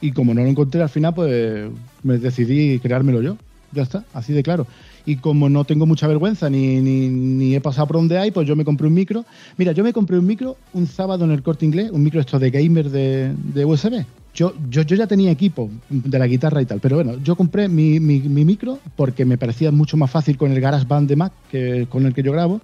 Y 0.00 0.12
como 0.12 0.32
no 0.32 0.42
lo 0.42 0.48
encontré 0.48 0.80
al 0.82 0.88
final, 0.88 1.14
pues 1.14 1.70
me 2.02 2.16
decidí 2.16 2.78
creármelo 2.78 3.20
yo. 3.20 3.36
Ya 3.72 3.82
está, 3.82 4.04
así 4.14 4.32
de 4.32 4.42
claro. 4.42 4.66
Y 5.10 5.16
como 5.16 5.48
no 5.48 5.64
tengo 5.64 5.86
mucha 5.86 6.06
vergüenza 6.06 6.48
ni, 6.48 6.80
ni, 6.80 7.52
he 7.56 7.60
pasado 7.60 7.88
por 7.88 7.96
donde 7.96 8.16
hay, 8.16 8.30
pues 8.30 8.46
yo 8.46 8.54
me 8.54 8.64
compré 8.64 8.86
un 8.86 8.94
micro. 8.94 9.24
Mira, 9.56 9.72
yo 9.72 9.82
me 9.82 9.92
compré 9.92 10.16
un 10.16 10.24
micro 10.24 10.56
un 10.72 10.86
sábado 10.86 11.24
en 11.24 11.32
el 11.32 11.42
corte 11.42 11.66
inglés, 11.66 11.90
un 11.90 12.04
micro 12.04 12.20
esto 12.20 12.38
de 12.38 12.48
gamer 12.52 12.88
de, 12.88 13.64
USB. 13.64 14.04
Yo, 14.32 14.52
yo, 14.70 14.82
yo 14.82 14.94
ya 14.94 15.08
tenía 15.08 15.32
equipo 15.32 15.68
de 15.88 16.16
la 16.16 16.28
guitarra 16.28 16.62
y 16.62 16.66
tal, 16.66 16.78
pero 16.78 16.94
bueno, 16.94 17.18
yo 17.24 17.34
compré 17.34 17.66
mi, 17.66 17.98
mi, 17.98 18.20
mi 18.20 18.44
micro 18.44 18.78
porque 18.94 19.24
me 19.24 19.36
parecía 19.36 19.72
mucho 19.72 19.96
más 19.96 20.12
fácil 20.12 20.38
con 20.38 20.52
el 20.52 20.60
GarageBand 20.60 21.08
de 21.08 21.16
Mac 21.16 21.32
que 21.50 21.88
con 21.90 22.06
el 22.06 22.14
que 22.14 22.22
yo 22.22 22.30
grabo. 22.30 22.60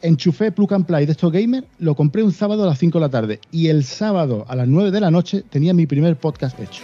Enchufé 0.00 0.52
Plug 0.52 0.74
and 0.74 0.86
Play 0.86 1.06
de 1.06 1.12
estos 1.12 1.32
gamer, 1.32 1.64
lo 1.80 1.96
compré 1.96 2.22
un 2.22 2.30
sábado 2.30 2.62
a 2.62 2.66
las 2.66 2.78
5 2.78 2.98
de 2.98 3.04
la 3.04 3.10
tarde 3.10 3.40
y 3.50 3.66
el 3.66 3.82
sábado 3.82 4.44
a 4.46 4.54
las 4.54 4.68
9 4.68 4.92
de 4.92 5.00
la 5.00 5.10
noche 5.10 5.42
tenía 5.50 5.74
mi 5.74 5.86
primer 5.86 6.14
podcast 6.14 6.56
hecho. 6.60 6.82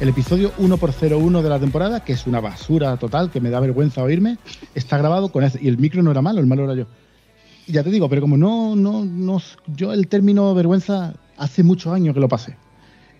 El 0.00 0.08
episodio 0.08 0.52
1x01 0.58 1.40
de 1.40 1.48
la 1.48 1.60
temporada, 1.60 2.04
que 2.04 2.12
es 2.12 2.26
una 2.26 2.40
basura 2.40 2.96
total, 2.96 3.30
que 3.30 3.40
me 3.40 3.48
da 3.48 3.60
vergüenza 3.60 4.02
oírme, 4.02 4.38
está 4.74 4.98
grabado 4.98 5.30
con 5.30 5.44
ese. 5.44 5.60
Y 5.62 5.68
el 5.68 5.78
micro 5.78 6.02
no 6.02 6.10
era 6.10 6.20
malo, 6.20 6.40
el 6.40 6.46
malo 6.46 6.64
era 6.64 6.74
yo. 6.74 6.86
Y 7.66 7.72
ya 7.72 7.84
te 7.84 7.90
digo, 7.90 8.08
pero 8.08 8.20
como 8.20 8.36
no, 8.36 8.74
no, 8.74 9.04
no, 9.04 9.40
yo 9.68 9.92
el 9.92 10.08
término 10.08 10.52
vergüenza 10.52 11.14
hace 11.36 11.62
muchos 11.62 11.92
años 11.92 12.12
que 12.12 12.20
lo 12.20 12.28
pasé. 12.28 12.56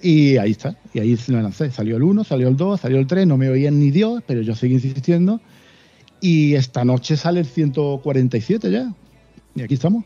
Y 0.02 0.36
ahí 0.36 0.50
está, 0.50 0.76
y 0.92 0.98
ahí 0.98 1.16
se 1.16 1.30
lo 1.30 1.40
lancé. 1.40 1.70
Salió 1.70 1.96
el 1.96 2.02
1, 2.02 2.24
salió 2.24 2.48
el 2.48 2.56
2, 2.56 2.80
salió 2.80 2.98
el 2.98 3.06
3, 3.06 3.26
no 3.26 3.36
me 3.36 3.48
oían 3.48 3.78
ni 3.78 3.92
Dios, 3.92 4.22
pero 4.26 4.42
yo 4.42 4.56
seguí 4.56 4.74
insistiendo. 4.74 5.40
Y 6.20 6.54
esta 6.54 6.84
noche 6.84 7.16
sale 7.16 7.38
el 7.38 7.46
147 7.46 8.70
ya. 8.70 8.92
Y 9.54 9.62
aquí 9.62 9.74
estamos. 9.74 10.04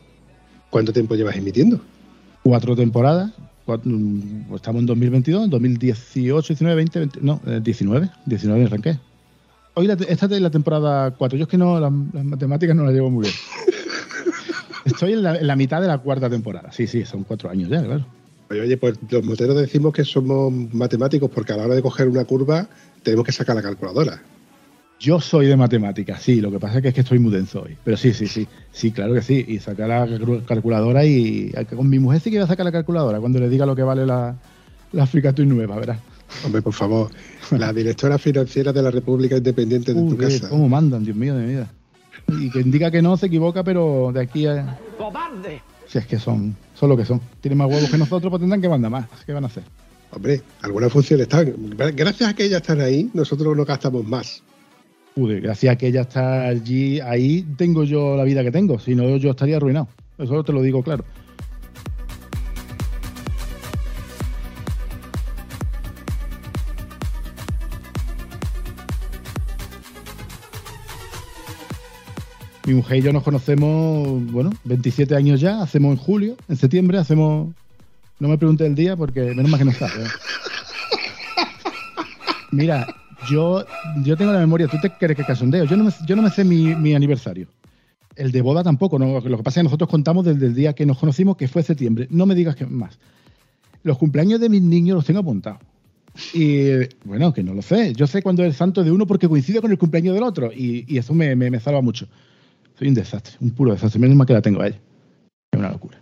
¿Cuánto 0.69 0.93
tiempo 0.93 1.15
llevas 1.15 1.35
emitiendo? 1.35 1.81
Cuatro 2.43 2.75
temporadas. 2.75 3.31
Cuatro- 3.69 3.91
mm, 3.91 4.55
estamos 4.55 4.79
en 4.79 4.85
2022, 4.87 5.43
en 5.43 5.49
2018, 5.51 6.47
19, 6.53 6.75
20, 6.75 6.99
20 6.99 7.19
no, 7.21 7.39
eh, 7.45 7.59
19. 7.63 8.09
19 8.25 8.65
arranqué. 8.65 8.97
Hoy 9.75 9.85
la, 9.85 9.93
esta 9.93 10.25
es 10.25 10.41
la 10.41 10.49
temporada 10.49 11.11
4. 11.11 11.37
Yo 11.37 11.43
es 11.43 11.49
que 11.49 11.57
no, 11.57 11.79
las, 11.79 11.91
las 12.13 12.25
matemáticas 12.25 12.75
no 12.75 12.83
las 12.83 12.93
llevo 12.93 13.11
muy 13.11 13.23
bien. 13.23 13.35
Estoy 14.85 15.13
en 15.13 15.21
la, 15.23 15.35
en 15.37 15.45
la 15.45 15.55
mitad 15.55 15.81
de 15.81 15.87
la 15.87 15.99
cuarta 15.99 16.29
temporada. 16.29 16.71
Sí, 16.71 16.87
sí, 16.87 17.05
son 17.05 17.23
cuatro 17.23 17.49
años 17.49 17.69
ya, 17.69 17.83
claro. 17.83 18.05
Oye, 18.49 18.61
oye, 18.61 18.77
pues 18.77 18.95
los 19.11 19.23
moteros 19.23 19.55
decimos 19.55 19.93
que 19.93 20.03
somos 20.03 20.51
matemáticos 20.73 21.29
porque 21.29 21.53
a 21.53 21.57
la 21.57 21.65
hora 21.65 21.75
de 21.75 21.83
coger 21.83 22.07
una 22.09 22.25
curva 22.25 22.67
tenemos 23.03 23.23
que 23.23 23.31
sacar 23.31 23.55
la 23.55 23.61
calculadora. 23.61 24.19
Yo 24.99 25.21
soy 25.21 25.45
de 25.47 25.55
matemáticas, 25.55 26.21
sí, 26.21 26.41
lo 26.41 26.51
que 26.51 26.59
pasa 26.59 26.77
es 26.77 26.81
que, 26.81 26.87
es 26.89 26.93
que 26.93 27.01
estoy 27.01 27.19
muy 27.19 27.31
denso 27.31 27.61
hoy. 27.61 27.77
Pero 27.85 27.95
sí, 27.95 28.13
sí, 28.13 28.27
sí, 28.27 28.47
sí, 28.71 28.91
claro 28.91 29.13
que 29.13 29.21
sí. 29.21 29.45
Y 29.47 29.59
sacar 29.59 29.87
la 29.87 30.05
calcu- 30.05 30.43
calculadora 30.45 31.05
y 31.05 31.53
con 31.73 31.87
mi 31.89 31.99
mujer 31.99 32.19
sí 32.19 32.29
que 32.29 32.37
voy 32.37 32.43
a 32.43 32.47
sacar 32.47 32.65
la 32.65 32.71
calculadora 32.73 33.19
cuando 33.19 33.39
le 33.39 33.47
diga 33.47 33.65
lo 33.65 33.75
que 33.77 33.83
vale 33.83 34.05
la, 34.05 34.35
la 34.91 35.07
Fricatoy 35.07 35.45
nueva, 35.45 35.77
verás. 35.77 35.99
Hombre, 36.45 36.61
por 36.61 36.73
favor, 36.73 37.09
la 37.51 37.71
directora 37.71 38.17
financiera 38.17 38.73
de 38.73 38.81
la 38.83 38.91
República 38.91 39.37
Independiente 39.37 39.93
de 39.93 40.01
tu 40.01 40.17
casa. 40.17 40.49
¿Cómo 40.49 40.67
mandan, 40.67 41.03
Dios 41.05 41.15
mío 41.15 41.33
de 41.35 41.43
mi 41.45 41.49
vida? 41.53 41.71
Y 42.27 42.49
quien 42.51 42.69
diga 42.69 42.91
que 42.91 43.01
no 43.01 43.15
se 43.15 43.27
equivoca, 43.27 43.63
pero 43.63 44.11
de 44.13 44.19
aquí 44.21 44.45
a... 44.47 44.77
¡Cobarde! 44.97 45.61
Si 45.87 45.97
es 45.97 46.05
que 46.05 46.19
son, 46.19 46.55
son 46.75 46.89
lo 46.89 46.97
que 46.97 47.05
son. 47.05 47.19
Tienen 47.41 47.57
más 47.57 47.67
huevos 47.69 47.89
que 47.89 47.97
nosotros, 47.97 48.29
pues 48.29 48.41
tendrán 48.41 48.61
que 48.61 48.69
mandar 48.69 48.91
más. 48.91 49.07
¿Qué 49.25 49.31
van 49.33 49.45
a 49.45 49.47
hacer? 49.47 49.63
Hombre, 50.11 50.41
algunas 50.61 50.91
funciones 50.91 51.23
están. 51.23 51.53
Gracias 51.95 52.29
a 52.29 52.33
que 52.35 52.43
ellas 52.45 52.61
están 52.61 52.81
ahí, 52.81 53.09
nosotros 53.13 53.55
no 53.57 53.63
gastamos 53.65 54.05
más. 54.05 54.43
Joder, 55.15 55.41
gracias 55.41 55.73
a 55.73 55.77
que 55.77 55.87
ella 55.87 56.01
está 56.01 56.47
allí, 56.47 56.99
ahí 56.99 57.45
tengo 57.57 57.83
yo 57.83 58.15
la 58.15 58.23
vida 58.23 58.43
que 58.43 58.51
tengo. 58.51 58.79
Si 58.79 58.95
no, 58.95 59.17
yo 59.17 59.31
estaría 59.31 59.57
arruinado. 59.57 59.87
Eso 60.17 60.43
te 60.43 60.53
lo 60.53 60.61
digo 60.61 60.83
claro. 60.83 61.03
Mi 72.69 72.75
mujer 72.75 72.97
y 72.97 73.01
yo 73.01 73.11
nos 73.11 73.23
conocemos, 73.23 74.31
bueno, 74.31 74.51
27 74.63 75.15
años 75.15 75.41
ya, 75.41 75.59
hacemos 75.59 75.91
en 75.91 75.97
julio, 75.97 76.37
en 76.47 76.55
septiembre 76.55 76.99
hacemos... 76.99 77.49
No 78.19 78.27
me 78.27 78.37
pregunte 78.37 78.63
el 78.63 78.75
día 78.75 78.95
porque 78.95 79.33
menos 79.33 79.49
mal 79.49 79.57
que 79.57 79.65
no 79.65 79.71
está. 79.71 79.87
¿eh? 79.87 80.07
Mira, 82.51 82.85
yo, 83.27 83.65
yo 84.03 84.15
tengo 84.15 84.31
la 84.31 84.39
memoria, 84.39 84.67
tú 84.67 84.77
te 84.81 84.91
crees 84.91 85.17
que 85.17 85.23
casondeo. 85.23 85.65
Yo 85.65 85.75
no 85.75 85.85
me, 85.85 85.91
yo 86.05 86.15
no 86.15 86.21
me 86.21 86.29
sé 86.29 86.43
mi, 86.43 86.93
aniversario. 86.93 87.47
El 88.15 88.31
de 88.31 88.41
boda 88.41 88.63
tampoco. 88.63 88.97
Lo 88.99 89.21
que 89.21 89.43
pasa 89.43 89.59
es 89.59 89.63
que 89.63 89.63
nosotros 89.63 89.89
contamos 89.89 90.25
desde 90.25 90.45
el 90.45 90.55
día 90.55 90.73
que 90.73 90.85
nos 90.85 90.97
conocimos, 90.97 91.37
que 91.37 91.47
fue 91.47 91.63
septiembre. 91.63 92.07
No 92.09 92.25
me 92.25 92.35
digas 92.35 92.55
que 92.55 92.65
más. 92.65 92.99
Los 93.83 93.97
cumpleaños 93.97 94.39
de 94.39 94.49
mis 94.49 94.61
niños 94.61 94.95
los 94.95 95.05
tengo 95.05 95.19
apuntados. 95.19 95.61
Y 96.33 96.69
bueno, 97.05 97.33
que 97.33 97.43
no 97.43 97.53
lo 97.53 97.61
sé. 97.61 97.93
Yo 97.93 98.07
sé 98.07 98.21
cuándo 98.21 98.43
es 98.43 98.49
el 98.49 98.55
santo 98.55 98.83
de 98.83 98.91
uno 98.91 99.07
porque 99.07 99.29
coincide 99.29 99.61
con 99.61 99.71
el 99.71 99.77
cumpleaños 99.77 100.13
del 100.13 100.23
otro. 100.23 100.51
Y, 100.53 100.97
eso 100.97 101.13
me, 101.13 101.59
salva 101.59 101.81
mucho. 101.81 102.07
Soy 102.77 102.89
un 102.89 102.93
desastre, 102.93 103.35
un 103.39 103.51
puro 103.51 103.71
desastre. 103.71 103.99
Menos 103.99 104.17
mal 104.17 104.27
que 104.27 104.33
la 104.33 104.41
tengo 104.41 104.61
a. 104.61 104.67
Es 104.67 104.75
una 105.57 105.71
locura. 105.71 105.99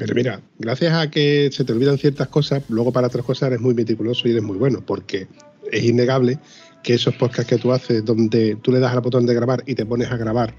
Pero 0.00 0.14
mira, 0.14 0.40
gracias 0.58 0.94
a 0.94 1.10
que 1.10 1.50
se 1.52 1.62
te 1.62 1.74
olvidan 1.74 1.98
ciertas 1.98 2.28
cosas, 2.28 2.62
luego 2.70 2.90
para 2.90 3.08
otras 3.08 3.22
cosas 3.22 3.48
eres 3.48 3.60
muy 3.60 3.74
meticuloso 3.74 4.26
y 4.26 4.30
eres 4.30 4.42
muy 4.42 4.56
bueno, 4.56 4.80
porque 4.80 5.28
es 5.72 5.84
innegable 5.84 6.38
que 6.82 6.94
esos 6.94 7.14
podcasts 7.14 7.48
que 7.50 7.58
tú 7.58 7.72
haces, 7.72 8.04
donde 8.04 8.56
tú 8.56 8.72
le 8.72 8.80
das 8.80 8.92
al 8.92 9.00
botón 9.00 9.26
de 9.26 9.34
grabar 9.34 9.62
y 9.66 9.74
te 9.74 9.84
pones 9.84 10.10
a 10.10 10.16
grabar 10.16 10.54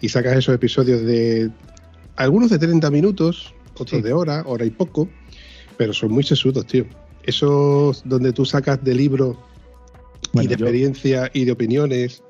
y 0.00 0.08
sacas 0.08 0.36
esos 0.36 0.54
episodios 0.54 1.02
de 1.02 1.50
algunos 2.16 2.50
de 2.50 2.58
30 2.58 2.90
minutos, 2.90 3.54
otros 3.74 4.00
Sí. 4.00 4.02
de 4.02 4.12
hora, 4.12 4.42
hora 4.46 4.64
y 4.64 4.70
poco, 4.70 5.08
pero 5.76 5.92
son 5.92 6.12
muy 6.12 6.22
sesudos, 6.24 6.66
tío. 6.66 6.84
Esos 7.24 8.02
donde 8.04 8.32
tú 8.32 8.44
sacas 8.44 8.82
de 8.82 8.94
libros 8.94 9.36
y 10.34 10.38
de 10.38 10.44
yo- 10.46 10.52
experiencia 10.52 11.30
y 11.32 11.44
de 11.44 11.52
opiniones. 11.52 12.22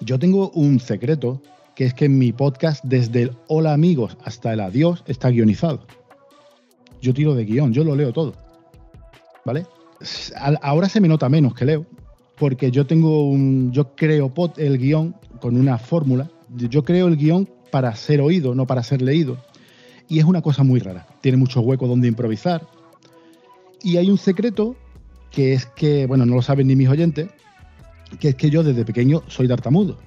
Yo 0.00 0.18
tengo 0.18 0.50
un 0.50 0.78
secreto, 0.78 1.42
que 1.74 1.86
es 1.86 1.94
que 1.94 2.08
mi 2.08 2.32
podcast, 2.32 2.84
desde 2.84 3.22
el 3.22 3.32
hola 3.48 3.72
amigos 3.72 4.16
hasta 4.24 4.52
el 4.52 4.60
adiós, 4.60 5.02
está 5.06 5.30
guionizado. 5.30 5.86
Yo 7.00 7.12
tiro 7.14 7.34
de 7.34 7.44
guion, 7.44 7.72
yo 7.72 7.82
lo 7.82 7.96
leo 7.96 8.12
todo. 8.12 8.34
¿Vale? 9.44 9.66
Ahora 10.62 10.88
se 10.88 11.00
me 11.00 11.08
nota 11.08 11.28
menos 11.28 11.54
que 11.54 11.64
leo, 11.64 11.86
porque 12.36 12.70
yo 12.70 12.86
tengo 12.86 13.24
un. 13.28 13.72
Yo 13.72 13.94
creo 13.94 14.32
el 14.56 14.78
guion 14.78 15.14
con 15.40 15.56
una 15.56 15.78
fórmula. 15.78 16.30
Yo 16.56 16.84
creo 16.84 17.08
el 17.08 17.16
guion 17.16 17.48
para 17.70 17.94
ser 17.94 18.20
oído, 18.20 18.54
no 18.54 18.66
para 18.66 18.82
ser 18.82 19.02
leído. 19.02 19.38
Y 20.08 20.18
es 20.18 20.24
una 20.24 20.42
cosa 20.42 20.62
muy 20.62 20.80
rara. 20.80 21.06
Tiene 21.20 21.38
muchos 21.38 21.64
huecos 21.64 21.88
donde 21.88 22.08
improvisar. 22.08 22.66
Y 23.82 23.96
hay 23.96 24.10
un 24.10 24.18
secreto 24.18 24.76
que 25.30 25.54
es 25.54 25.66
que, 25.66 26.06
bueno, 26.06 26.26
no 26.26 26.34
lo 26.36 26.42
saben 26.42 26.66
ni 26.66 26.76
mis 26.76 26.88
oyentes, 26.88 27.28
que 28.20 28.28
es 28.28 28.34
que 28.34 28.50
yo 28.50 28.62
desde 28.62 28.84
pequeño 28.84 29.22
soy 29.26 29.48
tartamudo. 29.48 29.98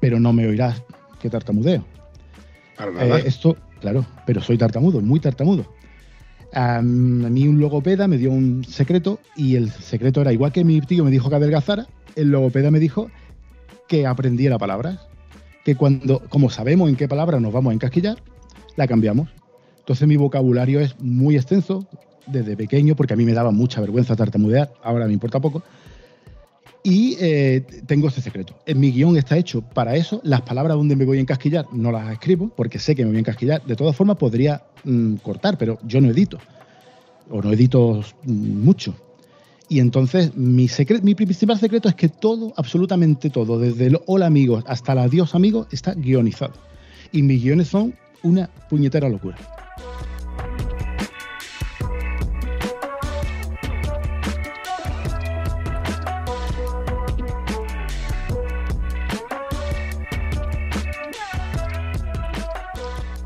Pero 0.00 0.20
no 0.20 0.32
me 0.32 0.46
oirás 0.46 0.82
que 1.20 1.30
tartamudeo. 1.30 1.84
Eh, 3.00 3.22
esto, 3.26 3.56
claro, 3.80 4.06
pero 4.26 4.40
soy 4.40 4.58
tartamudo, 4.58 5.00
muy 5.00 5.20
tartamudo. 5.20 5.66
Am, 6.52 7.24
a 7.24 7.30
mí 7.30 7.46
un 7.46 7.60
logopeda 7.60 8.08
me 8.08 8.18
dio 8.18 8.30
un 8.30 8.64
secreto 8.64 9.20
y 9.36 9.56
el 9.56 9.70
secreto 9.70 10.20
era 10.20 10.32
igual 10.32 10.52
que 10.52 10.64
mi 10.64 10.80
tío 10.80 11.04
me 11.04 11.10
dijo 11.10 11.30
que 11.30 11.36
adelgazara, 11.36 11.86
el 12.16 12.30
logopeda 12.30 12.70
me 12.70 12.80
dijo 12.80 13.10
que 13.88 14.06
aprendiera 14.06 14.58
palabras, 14.58 14.98
que 15.64 15.76
cuando, 15.76 16.20
como 16.28 16.50
sabemos 16.50 16.88
en 16.88 16.96
qué 16.96 17.08
palabra 17.08 17.40
nos 17.40 17.52
vamos 17.52 17.70
a 17.70 17.74
encasquillar, 17.74 18.18
la 18.76 18.86
cambiamos. 18.86 19.28
Entonces 19.78 20.06
mi 20.06 20.16
vocabulario 20.16 20.80
es 20.80 21.00
muy 21.00 21.36
extenso 21.36 21.86
desde 22.26 22.56
pequeño, 22.56 22.94
porque 22.96 23.14
a 23.14 23.16
mí 23.16 23.24
me 23.24 23.32
daba 23.32 23.50
mucha 23.50 23.80
vergüenza 23.80 24.16
tartamudear, 24.16 24.72
ahora 24.82 25.06
me 25.06 25.12
importa 25.12 25.40
poco. 25.40 25.62
Y 26.82 27.16
eh, 27.20 27.62
tengo 27.86 28.08
ese 28.08 28.22
secreto. 28.22 28.54
En 28.64 28.80
mi 28.80 28.90
guion 28.90 29.16
está 29.16 29.36
hecho 29.36 29.60
para 29.60 29.96
eso. 29.96 30.20
Las 30.24 30.40
palabras 30.42 30.76
donde 30.76 30.96
me 30.96 31.04
voy 31.04 31.18
a 31.18 31.20
encasquillar 31.20 31.66
no 31.72 31.92
las 31.92 32.10
escribo 32.10 32.48
porque 32.56 32.78
sé 32.78 32.94
que 32.94 33.02
me 33.04 33.10
voy 33.10 33.16
a 33.16 33.20
encasquillar. 33.20 33.62
De 33.66 33.76
todas 33.76 33.94
formas, 33.94 34.16
podría 34.16 34.62
mm, 34.84 35.16
cortar, 35.16 35.58
pero 35.58 35.78
yo 35.86 36.00
no 36.00 36.08
edito. 36.10 36.38
O 37.28 37.42
no 37.42 37.52
edito 37.52 38.02
mm, 38.24 38.64
mucho. 38.64 38.94
Y 39.68 39.78
entonces, 39.78 40.34
mi, 40.34 40.68
secre- 40.68 41.02
mi 41.02 41.14
principal 41.14 41.58
secreto 41.58 41.88
es 41.88 41.94
que 41.94 42.08
todo, 42.08 42.52
absolutamente 42.56 43.28
todo, 43.30 43.58
desde 43.58 43.86
el 43.86 44.00
hola 44.06 44.26
amigos 44.26 44.64
hasta 44.66 44.92
el 44.94 44.98
adiós 45.00 45.34
amigos, 45.34 45.66
está 45.70 45.92
guionizado. 45.94 46.54
Y 47.12 47.22
mis 47.22 47.42
guiones 47.42 47.68
son 47.68 47.94
una 48.22 48.48
puñetera 48.68 49.08
locura. 49.08 49.36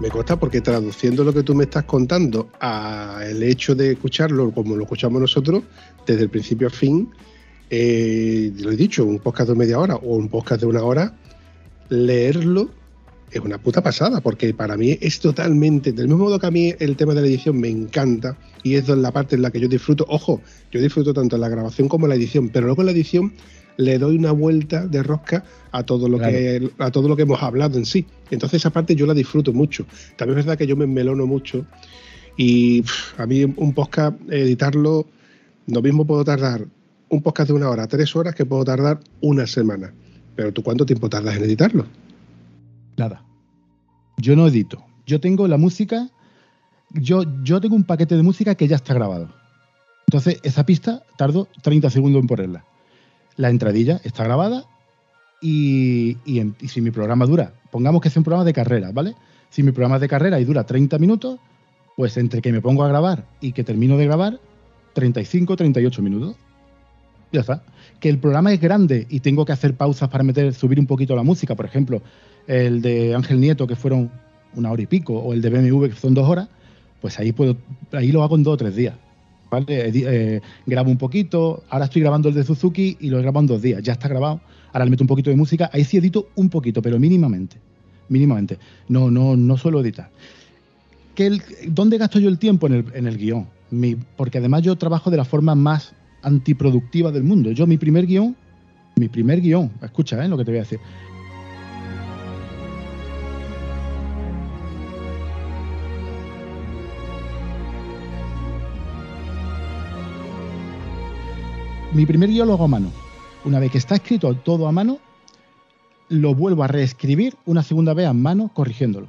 Me 0.04 0.10
consta 0.10 0.38
porque 0.38 0.60
traduciendo 0.60 1.24
lo 1.24 1.32
que 1.32 1.42
tú 1.42 1.54
me 1.54 1.64
estás 1.64 1.84
contando 1.84 2.50
al 2.60 3.42
hecho 3.42 3.74
de 3.74 3.92
escucharlo 3.92 4.50
como 4.50 4.76
lo 4.76 4.82
escuchamos 4.82 5.18
nosotros, 5.18 5.62
desde 6.06 6.24
el 6.24 6.28
principio 6.28 6.66
a 6.66 6.70
fin, 6.70 7.08
eh, 7.70 8.52
lo 8.58 8.70
he 8.70 8.76
dicho, 8.76 9.06
un 9.06 9.18
podcast 9.18 9.48
de 9.48 9.54
media 9.54 9.78
hora 9.78 9.96
o 9.96 10.16
un 10.16 10.28
podcast 10.28 10.60
de 10.60 10.66
una 10.66 10.82
hora, 10.82 11.16
leerlo 11.88 12.68
es 13.30 13.40
una 13.40 13.56
puta 13.56 13.82
pasada, 13.82 14.20
porque 14.20 14.52
para 14.52 14.76
mí 14.76 14.98
es 15.00 15.20
totalmente, 15.20 15.92
del 15.92 16.08
mismo 16.08 16.24
modo 16.24 16.38
que 16.38 16.48
a 16.48 16.50
mí 16.50 16.74
el 16.78 16.96
tema 16.96 17.14
de 17.14 17.22
la 17.22 17.26
edición 17.26 17.58
me 17.58 17.70
encanta 17.70 18.36
y 18.62 18.74
es 18.74 18.86
la 18.86 19.10
parte 19.10 19.36
en 19.36 19.40
la 19.40 19.50
que 19.50 19.58
yo 19.58 19.68
disfruto, 19.68 20.04
ojo, 20.10 20.42
yo 20.70 20.82
disfruto 20.82 21.14
tanto 21.14 21.38
la 21.38 21.48
grabación 21.48 21.88
como 21.88 22.06
la 22.06 22.14
edición, 22.14 22.50
pero 22.50 22.66
luego 22.66 22.82
la 22.82 22.90
edición 22.90 23.32
le 23.76 23.98
doy 23.98 24.16
una 24.16 24.32
vuelta 24.32 24.86
de 24.86 25.02
rosca 25.02 25.44
a 25.72 25.82
todo 25.82 26.08
lo 26.08 26.18
Claro. 26.18 26.32
que 26.32 26.70
a 26.78 26.90
todo 26.90 27.08
lo 27.08 27.16
que 27.16 27.22
hemos 27.22 27.42
hablado 27.42 27.78
en 27.78 27.86
sí. 27.86 28.06
Entonces 28.30 28.62
esa 28.62 28.70
parte 28.70 28.94
yo 28.94 29.06
la 29.06 29.14
disfruto 29.14 29.52
mucho. 29.52 29.86
También 30.16 30.38
es 30.38 30.44
verdad 30.46 30.58
que 30.58 30.66
yo 30.66 30.76
me 30.76 30.86
melono 30.86 31.26
mucho 31.26 31.64
y 32.36 32.82
pff, 32.82 33.20
a 33.20 33.26
mí 33.26 33.44
un 33.44 33.72
podcast 33.74 34.16
editarlo 34.30 35.06
lo 35.66 35.82
mismo 35.82 36.04
puedo 36.06 36.24
tardar 36.24 36.66
un 37.08 37.22
podcast 37.22 37.48
de 37.48 37.54
una 37.54 37.70
hora, 37.70 37.86
tres 37.86 38.14
horas 38.16 38.34
que 38.34 38.44
puedo 38.44 38.64
tardar 38.64 39.00
una 39.20 39.46
semana. 39.46 39.92
Pero 40.36 40.52
tú 40.52 40.62
cuánto 40.62 40.84
tiempo 40.84 41.08
tardas 41.08 41.36
en 41.36 41.44
editarlo? 41.44 41.86
Nada. 42.96 43.24
Yo 44.18 44.36
no 44.36 44.46
edito. 44.48 44.84
Yo 45.06 45.20
tengo 45.20 45.46
la 45.48 45.56
música. 45.58 46.08
Yo, 46.90 47.22
yo 47.42 47.60
tengo 47.60 47.76
un 47.76 47.84
paquete 47.84 48.16
de 48.16 48.22
música 48.22 48.54
que 48.54 48.68
ya 48.68 48.76
está 48.76 48.94
grabado. 48.94 49.28
Entonces, 50.06 50.38
esa 50.42 50.64
pista 50.66 51.02
tardo 51.16 51.48
30 51.62 51.90
segundos 51.90 52.20
en 52.20 52.26
ponerla. 52.26 52.64
La 53.36 53.50
entradilla 53.50 54.00
está 54.04 54.24
grabada 54.24 54.64
y, 55.40 56.16
y 56.24 56.68
si 56.68 56.80
mi 56.80 56.90
programa 56.90 57.26
dura, 57.26 57.54
pongamos 57.70 58.00
que 58.00 58.08
es 58.08 58.16
un 58.16 58.24
programa 58.24 58.44
de 58.44 58.52
carrera, 58.52 58.90
¿vale? 58.92 59.14
Si 59.50 59.62
mi 59.62 59.72
programa 59.72 59.96
es 59.96 60.00
de 60.00 60.08
carrera 60.08 60.40
y 60.40 60.44
dura 60.44 60.64
30 60.64 60.98
minutos, 60.98 61.38
pues 61.96 62.16
entre 62.16 62.40
que 62.40 62.52
me 62.52 62.60
pongo 62.60 62.84
a 62.84 62.88
grabar 62.88 63.26
y 63.40 63.52
que 63.52 63.64
termino 63.64 63.96
de 63.96 64.06
grabar, 64.06 64.40
35, 64.94 65.56
38 65.56 66.02
minutos. 66.02 66.36
Ya 67.32 67.40
está. 67.40 67.62
Que 68.00 68.08
el 68.08 68.18
programa 68.18 68.52
es 68.52 68.60
grande 68.60 69.06
y 69.10 69.20
tengo 69.20 69.44
que 69.44 69.52
hacer 69.52 69.74
pausas 69.74 70.08
para 70.08 70.24
meter, 70.24 70.54
subir 70.54 70.78
un 70.78 70.86
poquito 70.86 71.16
la 71.16 71.22
música, 71.22 71.54
por 71.54 71.66
ejemplo, 71.66 72.02
el 72.46 72.80
de 72.80 73.14
Ángel 73.14 73.40
Nieto, 73.40 73.66
que 73.66 73.76
fueron 73.76 74.10
una 74.54 74.70
hora 74.70 74.82
y 74.82 74.86
pico, 74.86 75.14
o 75.14 75.32
el 75.32 75.42
de 75.42 75.50
BMW, 75.50 75.86
que 75.86 75.96
son 75.96 76.14
dos 76.14 76.28
horas, 76.28 76.48
pues 77.00 77.18
ahí 77.18 77.32
puedo, 77.32 77.56
ahí 77.92 78.12
lo 78.12 78.22
hago 78.22 78.36
en 78.36 78.44
dos 78.44 78.54
o 78.54 78.56
tres 78.56 78.76
días. 78.76 78.94
¿Vale? 79.54 79.88
Edi- 79.90 80.04
eh, 80.06 80.40
grabo 80.66 80.90
un 80.90 80.98
poquito, 80.98 81.64
ahora 81.70 81.86
estoy 81.86 82.02
grabando 82.02 82.28
el 82.28 82.34
de 82.34 82.44
Suzuki 82.44 82.96
y 83.00 83.08
lo 83.10 83.18
he 83.18 83.22
grabado 83.22 83.40
en 83.40 83.46
dos 83.46 83.62
días, 83.62 83.82
ya 83.82 83.92
está 83.92 84.08
grabado, 84.08 84.40
ahora 84.72 84.84
le 84.84 84.90
meto 84.90 85.04
un 85.04 85.08
poquito 85.08 85.30
de 85.30 85.36
música, 85.36 85.70
ahí 85.72 85.84
sí 85.84 85.96
edito 85.96 86.28
un 86.34 86.48
poquito, 86.50 86.82
pero 86.82 86.98
mínimamente, 86.98 87.56
mínimamente. 88.08 88.58
No, 88.88 89.10
no, 89.10 89.36
no 89.36 89.56
suelo 89.56 89.80
editar. 89.80 90.10
¿Qué 91.14 91.26
el- 91.26 91.42
¿Dónde 91.68 91.96
gasto 91.98 92.18
yo 92.18 92.28
el 92.28 92.38
tiempo? 92.38 92.66
En 92.66 93.06
el, 93.06 93.16
guion. 93.16 93.46
Porque 94.16 94.38
además 94.38 94.62
yo 94.62 94.76
trabajo 94.76 95.10
de 95.10 95.16
la 95.16 95.24
forma 95.24 95.54
más 95.54 95.94
antiproductiva 96.22 97.12
del 97.12 97.22
mundo. 97.24 97.50
Yo 97.52 97.66
mi 97.66 97.76
primer 97.76 98.06
guion, 98.06 98.36
mi 98.96 99.08
primer 99.08 99.40
guion, 99.40 99.70
escucha 99.82 100.24
¿eh? 100.24 100.28
lo 100.28 100.36
que 100.36 100.44
te 100.44 100.50
voy 100.50 100.58
a 100.58 100.62
decir. 100.62 100.78
Mi 111.94 112.06
primer 112.06 112.28
guion 112.28 112.48
lo 112.48 112.54
hago 112.54 112.64
a 112.64 112.68
mano. 112.68 112.90
Una 113.44 113.60
vez 113.60 113.70
que 113.70 113.78
está 113.78 113.94
escrito 113.94 114.34
todo 114.34 114.66
a 114.66 114.72
mano, 114.72 114.98
lo 116.08 116.34
vuelvo 116.34 116.64
a 116.64 116.66
reescribir 116.66 117.36
una 117.46 117.62
segunda 117.62 117.94
vez 117.94 118.08
a 118.08 118.12
mano 118.12 118.50
corrigiéndolo. 118.52 119.06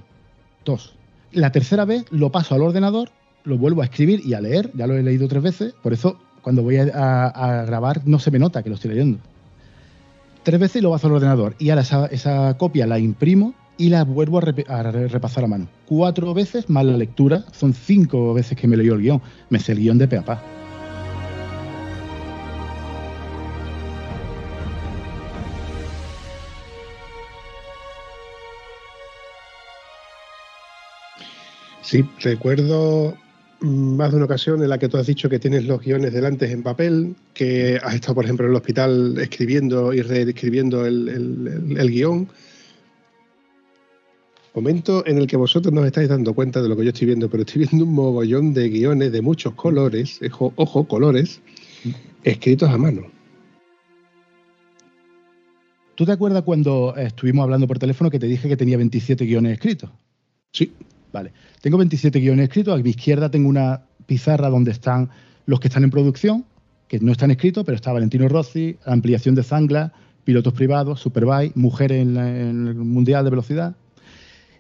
Dos. 0.64 0.94
La 1.32 1.52
tercera 1.52 1.86
vez 1.86 2.06
lo 2.12 2.32
paso 2.32 2.54
al 2.54 2.62
ordenador, 2.62 3.10
lo 3.44 3.58
vuelvo 3.58 3.82
a 3.82 3.86
escribir 3.86 4.22
y 4.24 4.36
a 4.36 4.42
leer, 4.42 4.72
ya 4.76 4.86
lo 4.86 4.96
he 4.96 5.02
leído 5.02 5.28
tres 5.28 5.42
veces, 5.42 5.74
por 5.82 5.94
eso 5.94 6.20
cuando 6.44 6.62
voy 6.62 6.78
a, 6.78 7.64
grabar 7.66 8.02
no 8.06 8.20
se 8.20 8.30
me 8.30 8.38
nota 8.38 8.62
que 8.62 8.70
lo 8.70 8.76
estoy 8.76 8.92
leyendo. 8.92 9.18
Tres 10.44 10.60
veces 10.60 10.84
lo 10.84 10.92
paso 10.92 11.08
al 11.08 11.14
ordenador 11.14 11.56
y 11.58 11.72
ahora 11.72 12.08
esa, 12.12 12.56
copia 12.58 12.86
la 12.86 13.00
imprimo 13.00 13.56
y 13.78 13.90
la 13.90 14.04
vuelvo 14.04 14.38
a, 14.38 14.44
a 14.68 14.84
re- 14.84 15.08
repasar 15.08 15.44
a 15.44 15.48
mano. 15.48 15.68
Cuatro 15.88 16.36
veces 16.36 16.70
más 16.70 16.86
la 16.86 16.98
lectura, 16.98 17.46
son 17.52 17.74
cinco 17.74 18.32
veces 18.36 18.56
que 18.56 18.68
me 18.68 18.78
leyó 18.78 18.94
el 18.94 19.02
guion. 19.02 19.22
Me 19.50 19.58
sé 19.58 19.72
el 19.72 19.80
guion 19.80 19.98
de 19.98 20.08
pe 20.08 20.18
Sí, 31.86 32.04
recuerdo 32.20 33.16
mm, 33.62 33.96
más 33.96 34.10
de 34.10 34.16
una 34.18 34.26
ocasión 34.26 34.62
en 34.64 34.70
la 34.70 34.80
que 34.80 34.90
tú 34.90 34.98
has 34.98 35.06
dicho 35.06 35.30
que 35.30 35.38
tienes 35.40 35.66
los 35.66 35.80
guiones 35.82 36.14
delante 36.14 36.52
en 36.52 36.64
papel, 36.64 37.16
que 37.36 37.80
has 37.84 37.94
estado, 37.94 38.16
por 38.16 38.24
ejemplo, 38.26 38.46
en 38.48 38.52
el 38.54 38.58
hospital 38.58 39.18
escribiendo 39.20 39.94
y 39.94 40.02
reescribiendo 40.02 40.86
el, 40.86 41.08
el- 41.10 41.48
el- 41.48 41.78
el 41.78 41.92
guion. 41.92 42.28
Momento 44.56 45.06
en 45.06 45.18
el 45.20 45.28
que 45.28 45.38
vosotros 45.38 45.72
no 45.74 45.82
os 45.82 45.88
estáis 45.88 46.10
dando 46.10 46.34
cuenta 46.34 46.62
de 46.62 46.70
lo 46.70 46.76
que 46.76 46.86
yo 46.86 46.90
estoy 46.90 47.08
viendo, 47.08 47.30
pero 47.30 47.44
estoy 47.44 47.68
viendo 47.68 47.86
un 47.86 47.94
mogollón 47.94 48.54
de 48.54 48.70
guiones 48.70 49.12
de 49.12 49.22
muchos 49.22 49.54
colores, 49.54 50.20
ojo, 50.32 50.54
ojo, 50.56 50.88
colores, 50.88 51.42
escritos 52.24 52.70
a 52.70 52.78
mano. 52.78 53.12
¿Tú 55.96 56.06
te 56.06 56.14
acuerdas 56.14 56.44
cuando 56.44 56.96
estuvimos 56.98 57.44
hablando 57.44 57.68
por 57.68 57.80
teléfono 57.80 58.10
que 58.10 58.20
te 58.20 58.28
dije 58.28 58.48
que 58.50 58.58
tenía 58.58 58.78
27 58.78 59.26
guiones 59.26 59.54
escritos? 59.54 59.90
Sí, 60.52 60.74
Vale. 61.16 61.32
Tengo 61.62 61.78
27 61.78 62.20
guiones 62.20 62.50
escritos. 62.50 62.78
A 62.78 62.84
mi 62.84 62.90
izquierda 62.90 63.32
tengo 63.32 63.48
una 63.48 63.84
pizarra 64.06 64.50
donde 64.50 64.72
están 64.72 65.10
los 65.46 65.62
que 65.62 65.70
están 65.70 65.86
en 65.86 65.90
producción, 65.90 66.44
que 66.90 67.00
no 67.00 67.14
están 67.14 67.32
escritos, 67.32 67.64
pero 67.64 67.78
está 67.78 67.94
Valentino 67.94 68.28
Rossi, 68.28 68.76
ampliación 68.86 69.34
de 69.34 69.44
Zangla, 69.44 69.94
pilotos 70.26 70.52
privados, 70.52 71.00
Superbike, 71.00 71.56
mujeres 71.56 72.02
en, 72.02 72.18
en 72.18 72.68
el 72.68 72.76
Mundial 72.76 73.24
de 73.24 73.30
Velocidad. 73.30 73.78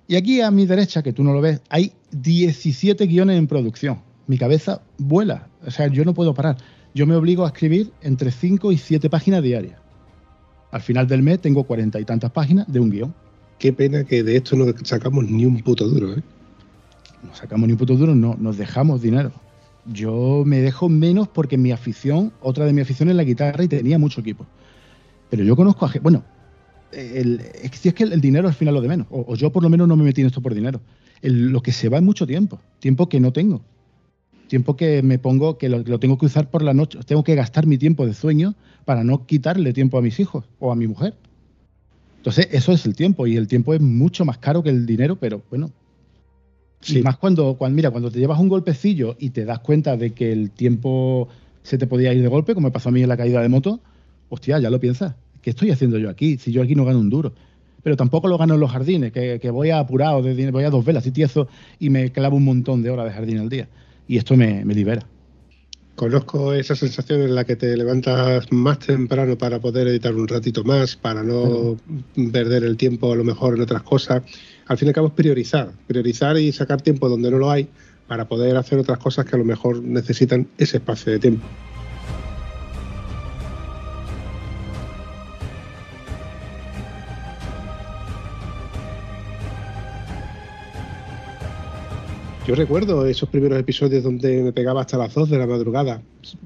Y 0.07 0.15
aquí 0.15 0.39
a 0.39 0.49
mi 0.49 0.65
derecha, 0.65 1.03
que 1.03 1.11
tú 1.11 1.25
no 1.25 1.33
lo 1.33 1.41
ves, 1.41 1.59
hay 1.67 1.91
17 2.11 3.05
guiones 3.05 3.37
en 3.37 3.47
producción. 3.47 3.99
Mi 4.27 4.37
cabeza 4.37 4.81
vuela. 4.97 5.49
O 5.67 5.71
sea, 5.71 5.87
yo 5.87 6.05
no 6.05 6.13
puedo 6.13 6.33
parar. 6.33 6.55
Yo 6.93 7.05
me 7.05 7.15
obligo 7.15 7.43
a 7.43 7.47
escribir 7.47 7.91
entre 8.01 8.31
5 8.31 8.71
y 8.71 8.77
7 8.77 9.09
páginas 9.09 9.43
diarias. 9.43 9.77
Al 10.71 10.81
final 10.81 11.05
del 11.05 11.21
mes 11.21 11.41
tengo 11.41 11.65
cuarenta 11.65 11.99
y 11.99 12.05
tantas 12.05 12.31
páginas 12.31 12.65
de 12.71 12.79
un 12.79 12.91
guion. 12.91 13.13
qué 13.59 13.73
pena 13.73 14.05
que 14.05 14.23
de 14.23 14.37
esto 14.37 14.55
no 14.55 14.65
sacamos 14.83 15.29
ni 15.29 15.45
un 15.45 15.61
puto 15.61 15.85
duro, 15.87 16.13
¿eh? 16.13 16.23
No 17.25 17.35
sacamos 17.35 17.67
ni 17.67 17.73
un 17.73 17.77
puto 17.77 17.95
duro, 17.95 18.15
no, 18.15 18.35
nos 18.39 18.57
dejamos 18.57 19.01
dinero. 19.01 19.31
Yo 19.85 20.43
me 20.45 20.61
dejo 20.61 20.89
menos 20.89 21.27
porque 21.27 21.57
mi 21.57 21.71
afición, 21.71 22.31
otra 22.41 22.65
de 22.65 22.73
mi 22.73 22.81
afición 22.81 23.09
es 23.09 23.15
la 23.15 23.23
guitarra 23.23 23.63
y 23.63 23.67
tenía 23.67 23.99
mucho 23.99 24.21
equipo. 24.21 24.45
Pero 25.29 25.43
yo 25.43 25.55
conozco 25.55 25.85
a 25.85 25.89
gente, 25.89 26.03
bueno, 26.03 26.23
el, 26.91 27.41
es 27.61 27.71
que 27.71 27.77
si 27.77 27.89
es 27.89 27.93
que 27.93 28.03
el, 28.03 28.21
dinero 28.21 28.47
al 28.47 28.53
final 28.53 28.73
lo 28.73 28.81
de 28.81 28.87
menos, 28.87 29.07
o, 29.09 29.35
yo 29.35 29.51
por 29.51 29.63
lo 29.63 29.69
menos 29.69 29.87
no 29.87 29.95
me 29.95 30.03
metí 30.03 30.21
en 30.21 30.27
esto 30.27 30.41
por 30.41 30.53
dinero. 30.53 30.81
Lo 31.21 31.61
que 31.61 31.71
se 31.71 31.89
va 31.89 31.97
es 31.97 32.03
mucho 32.03 32.25
tiempo, 32.25 32.59
tiempo 32.79 33.09
que 33.09 33.19
no 33.19 33.31
tengo. 33.31 33.61
Tiempo 34.47 34.75
que 34.75 35.01
me 35.01 35.17
pongo, 35.17 35.57
que 35.57 35.69
lo, 35.69 35.79
lo 35.79 35.99
tengo 35.99 36.17
que 36.17 36.27
usar 36.27 36.49
por 36.49 36.61
la 36.61 36.73
noche, 36.73 36.99
tengo 37.05 37.23
que 37.23 37.35
gastar 37.35 37.65
mi 37.65 37.77
tiempo 37.77 38.05
de 38.05 38.13
sueño 38.13 38.55
para 38.85 39.03
no 39.03 39.25
quitarle 39.25 39.73
tiempo 39.73 39.97
a 39.97 40.01
mis 40.01 40.19
hijos 40.19 40.45
o 40.59 40.71
a 40.71 40.75
mi 40.75 40.87
mujer. 40.87 41.15
Entonces, 42.25 42.47
eso 42.51 42.71
es 42.71 42.83
el 42.87 42.95
tiempo, 42.95 43.27
y 43.27 43.37
el 43.37 43.47
tiempo 43.47 43.75
es 43.75 43.81
mucho 43.81 44.25
más 44.25 44.39
caro 44.39 44.63
que 44.63 44.69
el 44.69 44.87
dinero, 44.87 45.15
pero 45.15 45.43
bueno, 45.51 45.69
Sí. 46.85 46.99
y 46.99 47.01
más 47.01 47.17
cuando, 47.17 47.55
cuando, 47.55 47.75
mira, 47.75 47.89
cuando 47.89 48.11
te 48.11 48.19
llevas 48.19 48.39
un 48.39 48.47
golpecillo 48.47 49.15
y 49.19 49.31
te 49.31 49.43
das 49.43 49.59
cuenta 49.59 49.97
de 49.97 50.11
que 50.13 50.31
el 50.31 50.51
tiempo 50.51 51.27
se 51.63 51.79
te 51.79 51.87
podía 51.87 52.13
ir 52.13 52.21
de 52.21 52.27
golpe, 52.27 52.53
como 52.53 52.67
me 52.67 52.71
pasó 52.71 52.89
a 52.89 52.91
mí 52.91 53.01
en 53.01 53.09
la 53.09 53.17
caída 53.17 53.41
de 53.41 53.49
moto, 53.49 53.79
hostia, 54.29 54.59
ya 54.59 54.69
lo 54.69 54.79
piensas. 54.79 55.15
¿Qué 55.41 55.49
estoy 55.49 55.71
haciendo 55.71 55.97
yo 55.97 56.11
aquí? 56.11 56.37
Si 56.37 56.51
yo 56.51 56.61
aquí 56.61 56.75
no 56.75 56.85
gano 56.85 56.99
un 56.99 57.09
duro. 57.09 57.33
Pero 57.81 57.97
tampoco 57.97 58.27
lo 58.27 58.37
gano 58.37 58.53
en 58.53 58.59
los 58.59 58.71
jardines, 58.71 59.11
que, 59.11 59.39
que 59.39 59.49
voy 59.49 59.71
a 59.71 59.79
apurado, 59.79 60.21
voy 60.21 60.63
a 60.63 60.69
dos 60.69 60.85
velas 60.85 61.07
y 61.07 61.11
tiezo 61.11 61.47
y 61.79 61.89
me 61.89 62.11
clavo 62.11 62.37
un 62.37 62.45
montón 62.45 62.83
de 62.83 62.91
horas 62.91 63.05
de 63.05 63.13
jardín 63.13 63.39
al 63.39 63.49
día. 63.49 63.67
Y 64.07 64.17
esto 64.17 64.35
me, 64.35 64.63
me 64.63 64.75
libera. 64.75 65.07
Conozco 65.95 66.53
esa 66.53 66.75
sensación 66.75 67.21
en 67.21 67.35
la 67.35 67.45
que 67.45 67.55
te 67.55 67.75
levantas 67.77 68.51
más 68.51 68.79
temprano 68.79 69.37
para 69.37 69.59
poder 69.59 69.87
editar 69.87 70.13
un 70.13 70.27
ratito 70.27 70.63
más, 70.63 70.95
para 70.95 71.23
no 71.23 71.77
perder 72.31 72.63
el 72.63 72.75
tiempo 72.75 73.13
a 73.13 73.15
lo 73.15 73.23
mejor 73.23 73.55
en 73.55 73.61
otras 73.61 73.81
cosas. 73.81 74.21
Al 74.67 74.77
fin 74.77 74.87
y 74.87 74.89
al 74.89 74.95
cabo 74.95 75.07
es 75.07 75.13
priorizar, 75.13 75.71
priorizar 75.85 76.37
y 76.37 76.51
sacar 76.51 76.81
tiempo 76.81 77.07
donde 77.07 77.29
no 77.29 77.37
lo 77.37 77.51
hay 77.51 77.67
para 78.07 78.25
poder 78.25 78.57
hacer 78.57 78.79
otras 78.79 78.97
cosas 78.97 79.25
que 79.25 79.35
a 79.35 79.39
lo 79.39 79.45
mejor 79.45 79.83
necesitan 79.83 80.47
ese 80.57 80.77
espacio 80.77 81.11
de 81.11 81.19
tiempo. 81.19 81.45
Yo 92.47 92.53
recuerdo 92.53 93.07
esos 93.07 93.27
primeros 93.27 93.59
episodios 93.59 94.03
donde 94.03 94.43
me 94.43 94.53
pegaba 94.53 94.81
hasta 94.81 94.99
las 94.99 95.11
2 95.15 95.31
de 95.31 95.37
la 95.39 95.47
madrugada. 95.47 96.03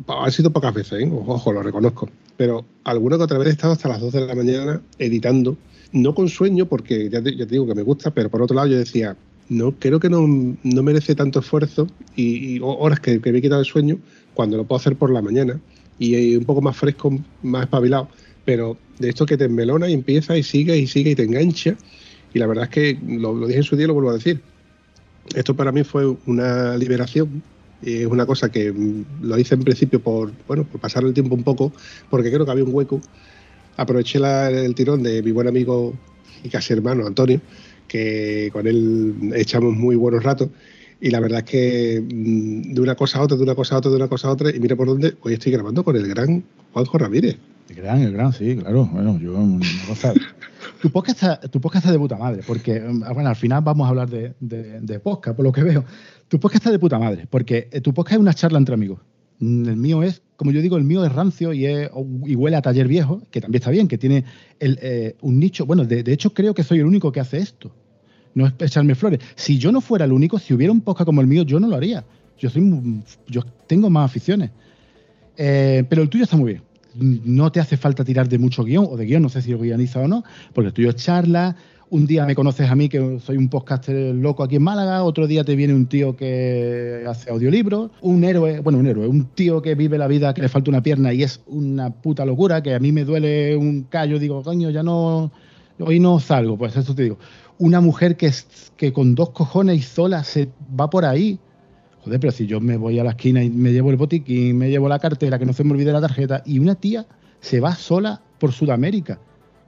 Han 0.08 0.32
sido 0.32 0.50
pocas 0.50 0.74
veces, 0.74 1.02
¿eh? 1.04 1.12
ojo, 1.12 1.52
lo 1.52 1.62
reconozco. 1.62 2.10
Pero 2.38 2.64
alguna 2.86 3.18
que 3.18 3.24
otra 3.24 3.38
vez 3.38 3.50
he 3.50 3.52
estado 3.52 3.74
hasta 3.74 3.90
las 3.90 4.00
2 4.00 4.14
de 4.14 4.26
la 4.26 4.34
mañana 4.34 4.82
editando. 4.98 5.58
No 5.92 6.14
con 6.14 6.30
sueño, 6.30 6.68
porque 6.68 7.10
ya 7.10 7.22
digo 7.22 7.68
que 7.68 7.76
me 7.76 7.82
gusta, 7.82 8.12
pero 8.12 8.30
por 8.30 8.42
otro 8.42 8.56
lado 8.56 8.68
yo 8.68 8.78
decía, 8.78 9.16
no 9.50 9.72
creo 9.80 10.00
que 10.00 10.10
no, 10.10 10.28
no 10.28 10.84
merece 10.84 11.16
tanto 11.16 11.40
esfuerzo 11.40 11.88
y, 12.16 12.56
y 12.56 12.60
horas 12.62 13.00
que, 13.00 13.20
me 13.20 13.38
he 13.38 13.42
quitado 13.42 13.62
el 13.62 13.66
sueño 13.66 13.98
cuando 14.34 14.58
lo 14.58 14.66
puedo 14.66 14.80
hacer 14.80 14.96
por 14.96 15.12
la 15.12 15.22
mañana 15.22 15.60
y 15.98 16.36
un 16.36 16.46
poco 16.46 16.62
más 16.62 16.78
fresco, 16.78 17.18
más 17.42 17.64
espabilado. 17.64 18.10
Pero 18.46 18.78
de 19.00 19.10
esto 19.10 19.26
que 19.26 19.38
te 19.38 19.46
enmelona 19.46 19.90
y 19.90 19.94
empieza 19.94 20.38
y 20.38 20.44
sigue 20.44 20.78
y 20.78 20.88
sigue 20.88 21.12
y 21.12 21.16
te 21.16 21.24
engancha. 21.24 21.76
Y 22.34 22.40
la 22.40 22.48
verdad 22.48 22.66
es 22.66 22.70
que 22.70 23.00
lo, 23.06 23.34
lo 23.34 23.48
dije 23.48 23.60
en 23.60 23.64
su 23.64 23.76
día 23.76 23.86
y 23.86 23.88
lo 23.88 23.96
vuelvo 23.96 24.12
a 24.12 24.14
decir 24.14 24.42
esto 25.36 25.56
para 25.56 25.72
mí 25.72 25.84
fue 25.84 26.16
una 26.26 26.78
liberación. 26.78 27.44
Es 27.82 28.06
una 28.06 28.26
cosa 28.26 28.52
que 28.52 28.72
mm, 28.72 29.06
lo 29.22 29.38
hice 29.38 29.56
en 29.56 29.64
principio 29.64 30.02
por, 30.02 30.32
bueno, 30.48 30.64
por 30.66 30.82
pasar 30.82 31.04
el 31.04 31.14
tiempo 31.14 31.36
un 31.36 31.44
poco, 31.44 31.72
porque 32.10 32.32
creo 32.32 32.46
que 32.46 32.52
había 32.52 32.64
un 32.64 32.74
hueco. 32.74 33.02
Aproveché 33.82 34.20
la- 34.20 34.50
el 34.50 34.76
tirón 34.76 35.02
de 35.04 35.22
mi 35.24 35.32
buen 35.32 35.48
amigo 35.48 35.94
y 36.44 36.50
casi 36.50 36.74
hermano 36.74 37.06
Antonio, 37.08 37.40
que 37.88 38.50
con 38.52 38.68
él 38.68 39.32
echamos 39.36 39.74
muy 39.76 39.96
buenos 39.96 40.24
ratos. 40.24 40.50
Y 41.02 41.10
la 41.12 41.20
verdad 41.22 41.40
es 41.40 41.46
que 41.46 42.02
mm, 42.02 42.74
de 42.74 42.82
una 42.82 42.96
cosa 42.96 43.20
a 43.20 43.22
otra, 43.24 43.38
de 43.38 43.44
una 43.44 43.56
cosa 43.56 43.76
a 43.76 43.78
otra, 43.80 43.90
de 43.90 43.98
una 43.98 44.08
cosa 44.10 44.28
a 44.28 44.32
otra, 44.32 44.54
y 44.56 44.60
mira 44.60 44.76
por 44.76 44.88
dónde, 44.88 45.16
hoy 45.22 45.34
estoy 45.34 45.52
grabando 45.54 45.84
con 45.84 45.96
el 45.96 46.08
gran 46.08 46.44
Juanjo 46.74 46.98
Ramírez. 46.98 47.38
El 47.70 47.76
gran, 47.78 48.02
el 48.02 48.12
gran, 48.12 48.34
sí, 48.34 48.56
claro. 48.58 48.86
Bueno, 48.92 49.18
yo 49.20 49.34
una 49.38 49.66
cosa- 49.88 50.14
Tu 50.82 50.90
podcast, 50.90 51.24
está, 51.24 51.40
tu 51.42 51.60
podcast 51.62 51.86
está 51.86 51.92
de 51.94 52.00
puta 52.00 52.18
madre, 52.18 52.42
porque, 52.46 52.76
eh, 52.78 52.84
bueno, 53.14 53.30
al 53.30 53.36
final 53.36 53.62
vamos 53.64 53.86
a 53.86 53.90
hablar 53.90 54.10
de, 54.10 54.34
de, 54.40 54.80
de 54.82 55.00
podcast, 55.00 55.36
por 55.36 55.46
lo 55.46 55.52
que 55.52 55.64
veo. 55.64 55.84
Tu 56.28 56.40
podcast 56.40 56.64
está 56.64 56.72
de 56.72 56.80
puta 56.80 57.00
madre, 57.00 57.28
porque 57.30 57.70
eh, 57.72 57.82
tu 57.82 57.94
podcast 57.94 58.14
es 58.16 58.20
una 58.20 58.34
charla 58.34 58.58
entre 58.60 58.76
amigos. 58.76 59.00
El 59.42 59.78
mío 59.78 60.04
es, 60.04 60.22
como 60.36 60.52
yo 60.52 60.62
digo, 60.62 60.78
el 60.78 60.84
mío 60.84 61.04
es 61.06 61.12
rancio 61.12 61.54
y, 61.54 61.66
es- 61.66 61.90
y 62.26 62.36
huele 62.36 62.58
a 62.58 62.62
taller 62.62 62.88
viejo, 62.88 63.22
que 63.32 63.40
también 63.42 63.60
está 63.62 63.72
bien, 63.72 63.88
que 63.88 63.98
tiene 63.98 64.26
el, 64.60 64.78
eh, 64.82 65.16
un 65.22 65.40
nicho. 65.40 65.66
Bueno, 65.66 65.86
de, 65.86 66.04
hecho, 66.12 66.34
creo 66.34 66.54
que 66.54 66.64
soy 66.64 66.80
el 66.80 66.86
único 66.86 67.12
que 67.12 67.20
hace 67.20 67.38
esto. 67.38 67.72
No 68.36 68.46
es 68.46 68.54
echarme 68.60 68.96
flores. 68.96 69.20
Si 69.36 69.58
yo 69.58 69.72
no 69.72 69.82
fuera 69.82 70.06
el 70.06 70.12
único, 70.12 70.38
si 70.40 70.54
hubiera 70.54 70.72
un 70.74 70.82
podcast 70.82 71.06
como 71.06 71.22
el 71.22 71.28
mío, 71.28 71.44
yo 71.44 71.60
no 71.60 71.68
lo 71.68 71.76
haría. 71.76 72.04
Yo, 72.38 72.50
soy, 72.50 73.02
yo 73.28 73.42
tengo 73.68 73.90
más 73.90 74.06
aficiones. 74.10 74.52
Eh, 75.38 75.84
pero 75.90 76.02
el 76.04 76.10
tuyo 76.10 76.26
está 76.26 76.36
muy 76.38 76.52
bien. 76.54 76.64
No 76.96 77.52
te 77.52 77.60
hace 77.60 77.78
falta 77.78 78.04
tirar 78.04 78.28
de 78.28 78.38
mucho 78.38 78.64
guion 78.64 78.88
o 78.90 78.98
de 78.98 79.06
guion, 79.06 79.22
no 79.22 79.30
sé 79.30 79.42
si 79.42 79.52
lo 79.52 79.60
guioniza 79.60 80.00
o 80.00 80.08
no, 80.08 80.24
porque 80.54 80.68
el 80.68 80.74
tuyo 80.74 80.90
es 80.90 80.96
charla. 80.96 81.56
Un 81.92 82.06
día 82.06 82.24
me 82.26 82.36
conoces 82.36 82.70
a 82.70 82.76
mí, 82.76 82.88
que 82.88 83.20
soy 83.20 83.38
un 83.38 83.50
podcaster 83.50 84.14
loco 84.14 84.44
aquí 84.44 84.58
en 84.58 84.62
Málaga, 84.62 85.04
otro 85.04 85.26
día 85.26 85.44
te 85.44 85.56
viene 85.56 85.74
un 85.74 85.88
tío 85.88 86.16
que 86.16 87.04
hace 87.08 87.32
audiolibros, 87.32 87.90
un 88.02 88.24
héroe, 88.24 88.60
bueno, 88.60 88.78
un 88.78 88.86
héroe, 88.86 89.08
un 89.08 89.26
tío 89.34 89.60
que 89.64 89.74
vive 89.74 89.98
la 89.98 90.08
vida 90.08 90.36
que 90.36 90.44
le 90.44 90.50
falta 90.50 90.70
una 90.70 90.84
pierna 90.84 91.14
y 91.14 91.24
es 91.24 91.42
una 91.48 91.90
puta 91.90 92.26
locura, 92.26 92.62
que 92.62 92.76
a 92.76 92.80
mí 92.80 92.92
me 92.92 93.06
duele 93.06 93.58
un 93.58 93.84
callo, 93.90 94.20
digo, 94.20 94.44
coño, 94.44 94.70
ya 94.70 94.84
no, 94.84 95.32
hoy 95.80 96.00
no 96.00 96.20
salgo, 96.20 96.60
pues 96.60 96.76
eso 96.76 96.94
te 96.94 97.04
digo. 97.04 97.18
Una 97.58 97.82
mujer 97.82 98.18
que, 98.18 98.32
que 98.78 98.94
con 98.94 99.16
dos 99.16 99.32
cojones 99.32 99.80
y 99.80 99.82
sola 99.82 100.24
se 100.24 100.50
va 100.80 100.92
por 100.92 101.06
ahí, 101.06 101.40
Joder, 102.04 102.20
pero 102.20 102.32
si 102.32 102.48
yo 102.48 102.62
me 102.62 102.78
voy 102.78 102.98
a 103.00 103.04
la 103.04 103.12
esquina 103.12 103.44
y 103.44 103.50
me 103.50 103.72
llevo 103.72 103.92
el 103.92 103.98
botiquín, 103.98 104.58
me 104.58 104.70
llevo 104.70 104.88
la 104.88 105.00
cartera, 105.00 105.38
que 105.38 105.46
no 105.46 105.54
se 105.54 105.64
me 105.64 105.72
olvide 105.72 105.92
la 105.92 106.02
tarjeta, 106.02 106.44
y 106.46 106.60
una 106.60 106.76
tía 106.76 107.06
se 107.42 107.60
va 107.60 107.76
sola 107.76 108.22
por 108.40 108.54
Sudamérica, 108.54 109.20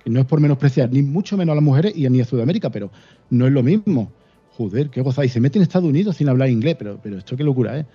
que 0.03 0.09
no 0.09 0.19
es 0.19 0.25
por 0.25 0.39
menospreciar, 0.39 0.91
ni 0.91 1.01
mucho 1.01 1.37
menos 1.37 1.53
a 1.53 1.55
las 1.55 1.63
mujeres 1.63 1.93
y 1.95 2.09
ni 2.09 2.21
a 2.21 2.25
Sudamérica, 2.25 2.69
pero 2.69 2.89
no 3.29 3.47
es 3.47 3.51
lo 3.51 3.63
mismo. 3.63 4.11
Joder, 4.57 4.89
qué 4.89 5.01
goza. 5.01 5.25
Y 5.25 5.29
se 5.29 5.39
mete 5.39 5.59
en 5.59 5.63
Estados 5.63 5.87
Unidos 5.87 6.17
sin 6.17 6.29
hablar 6.29 6.49
inglés, 6.49 6.75
pero, 6.77 6.99
pero 7.01 7.17
esto 7.17 7.35
qué 7.35 7.43
locura 7.43 7.79
es. 7.79 7.85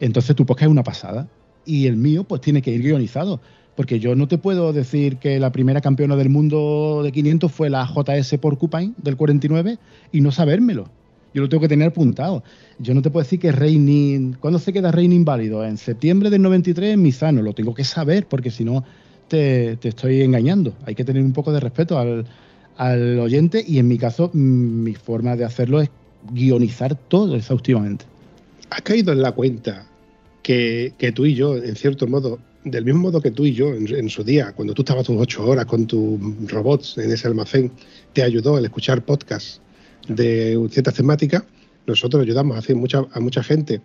Entonces 0.00 0.36
tu 0.36 0.44
podcast 0.44 0.68
es 0.68 0.72
una 0.72 0.82
pasada. 0.82 1.28
Y 1.64 1.86
el 1.86 1.96
mío, 1.96 2.24
pues 2.24 2.40
tiene 2.40 2.62
que 2.62 2.70
ir 2.70 2.82
guionizado. 2.82 3.40
Porque 3.74 3.98
yo 3.98 4.14
no 4.14 4.28
te 4.28 4.38
puedo 4.38 4.72
decir 4.72 5.18
que 5.18 5.38
la 5.38 5.52
primera 5.52 5.80
campeona 5.80 6.16
del 6.16 6.30
mundo 6.30 7.00
de 7.02 7.12
500 7.12 7.52
fue 7.52 7.70
la 7.70 7.86
JS 7.86 8.38
Porcupine 8.38 8.94
del 8.96 9.16
49 9.16 9.78
y 10.12 10.20
no 10.20 10.32
sabérmelo. 10.32 10.88
Yo 11.36 11.42
lo 11.42 11.50
tengo 11.50 11.60
que 11.60 11.68
tener 11.68 11.88
apuntado. 11.88 12.42
Yo 12.78 12.94
no 12.94 13.02
te 13.02 13.10
puedo 13.10 13.22
decir 13.22 13.38
que 13.38 13.52
Reini. 13.52 14.32
¿Cuándo 14.40 14.58
se 14.58 14.72
queda 14.72 14.90
Reini 14.90 15.16
inválido? 15.16 15.66
En 15.66 15.76
septiembre 15.76 16.30
del 16.30 16.40
93 16.40 16.94
en 16.94 17.02
Misano. 17.02 17.42
Lo 17.42 17.52
tengo 17.52 17.74
que 17.74 17.84
saber 17.84 18.24
porque 18.26 18.50
si 18.50 18.64
no 18.64 18.84
te, 19.28 19.76
te 19.76 19.90
estoy 19.90 20.22
engañando. 20.22 20.72
Hay 20.86 20.94
que 20.94 21.04
tener 21.04 21.22
un 21.22 21.34
poco 21.34 21.52
de 21.52 21.60
respeto 21.60 21.98
al, 21.98 22.24
al 22.78 23.18
oyente 23.18 23.62
y 23.68 23.78
en 23.78 23.86
mi 23.86 23.98
caso, 23.98 24.30
mm, 24.32 24.82
mi 24.82 24.94
forma 24.94 25.36
de 25.36 25.44
hacerlo 25.44 25.82
es 25.82 25.90
guionizar 26.32 26.94
todo 26.94 27.36
exhaustivamente. 27.36 28.06
¿Has 28.70 28.80
caído 28.80 29.12
en 29.12 29.20
la 29.20 29.32
cuenta 29.32 29.84
que, 30.42 30.94
que 30.96 31.12
tú 31.12 31.26
y 31.26 31.34
yo, 31.34 31.58
en 31.58 31.76
cierto 31.76 32.06
modo, 32.06 32.38
del 32.64 32.86
mismo 32.86 33.02
modo 33.02 33.20
que 33.20 33.30
tú 33.30 33.44
y 33.44 33.52
yo 33.52 33.74
en, 33.74 34.08
su 34.08 34.24
día, 34.24 34.52
cuando 34.52 34.72
tú 34.72 34.80
estabas 34.80 35.04
tus 35.04 35.20
ocho 35.20 35.44
horas 35.44 35.66
con 35.66 35.86
tus 35.86 36.18
robots 36.50 36.96
en 36.96 37.12
ese 37.12 37.28
almacén, 37.28 37.70
te 38.14 38.22
ayudó 38.22 38.56
el 38.56 38.64
escuchar 38.64 39.04
podcasts 39.04 39.60
de 40.08 40.58
ciertas 40.70 40.94
temáticas, 40.94 41.44
nosotros 41.86 42.22
ayudamos 42.22 42.56
a, 42.56 42.58
hacer 42.58 42.76
mucha, 42.76 43.04
a 43.12 43.20
mucha 43.20 43.42
gente 43.42 43.80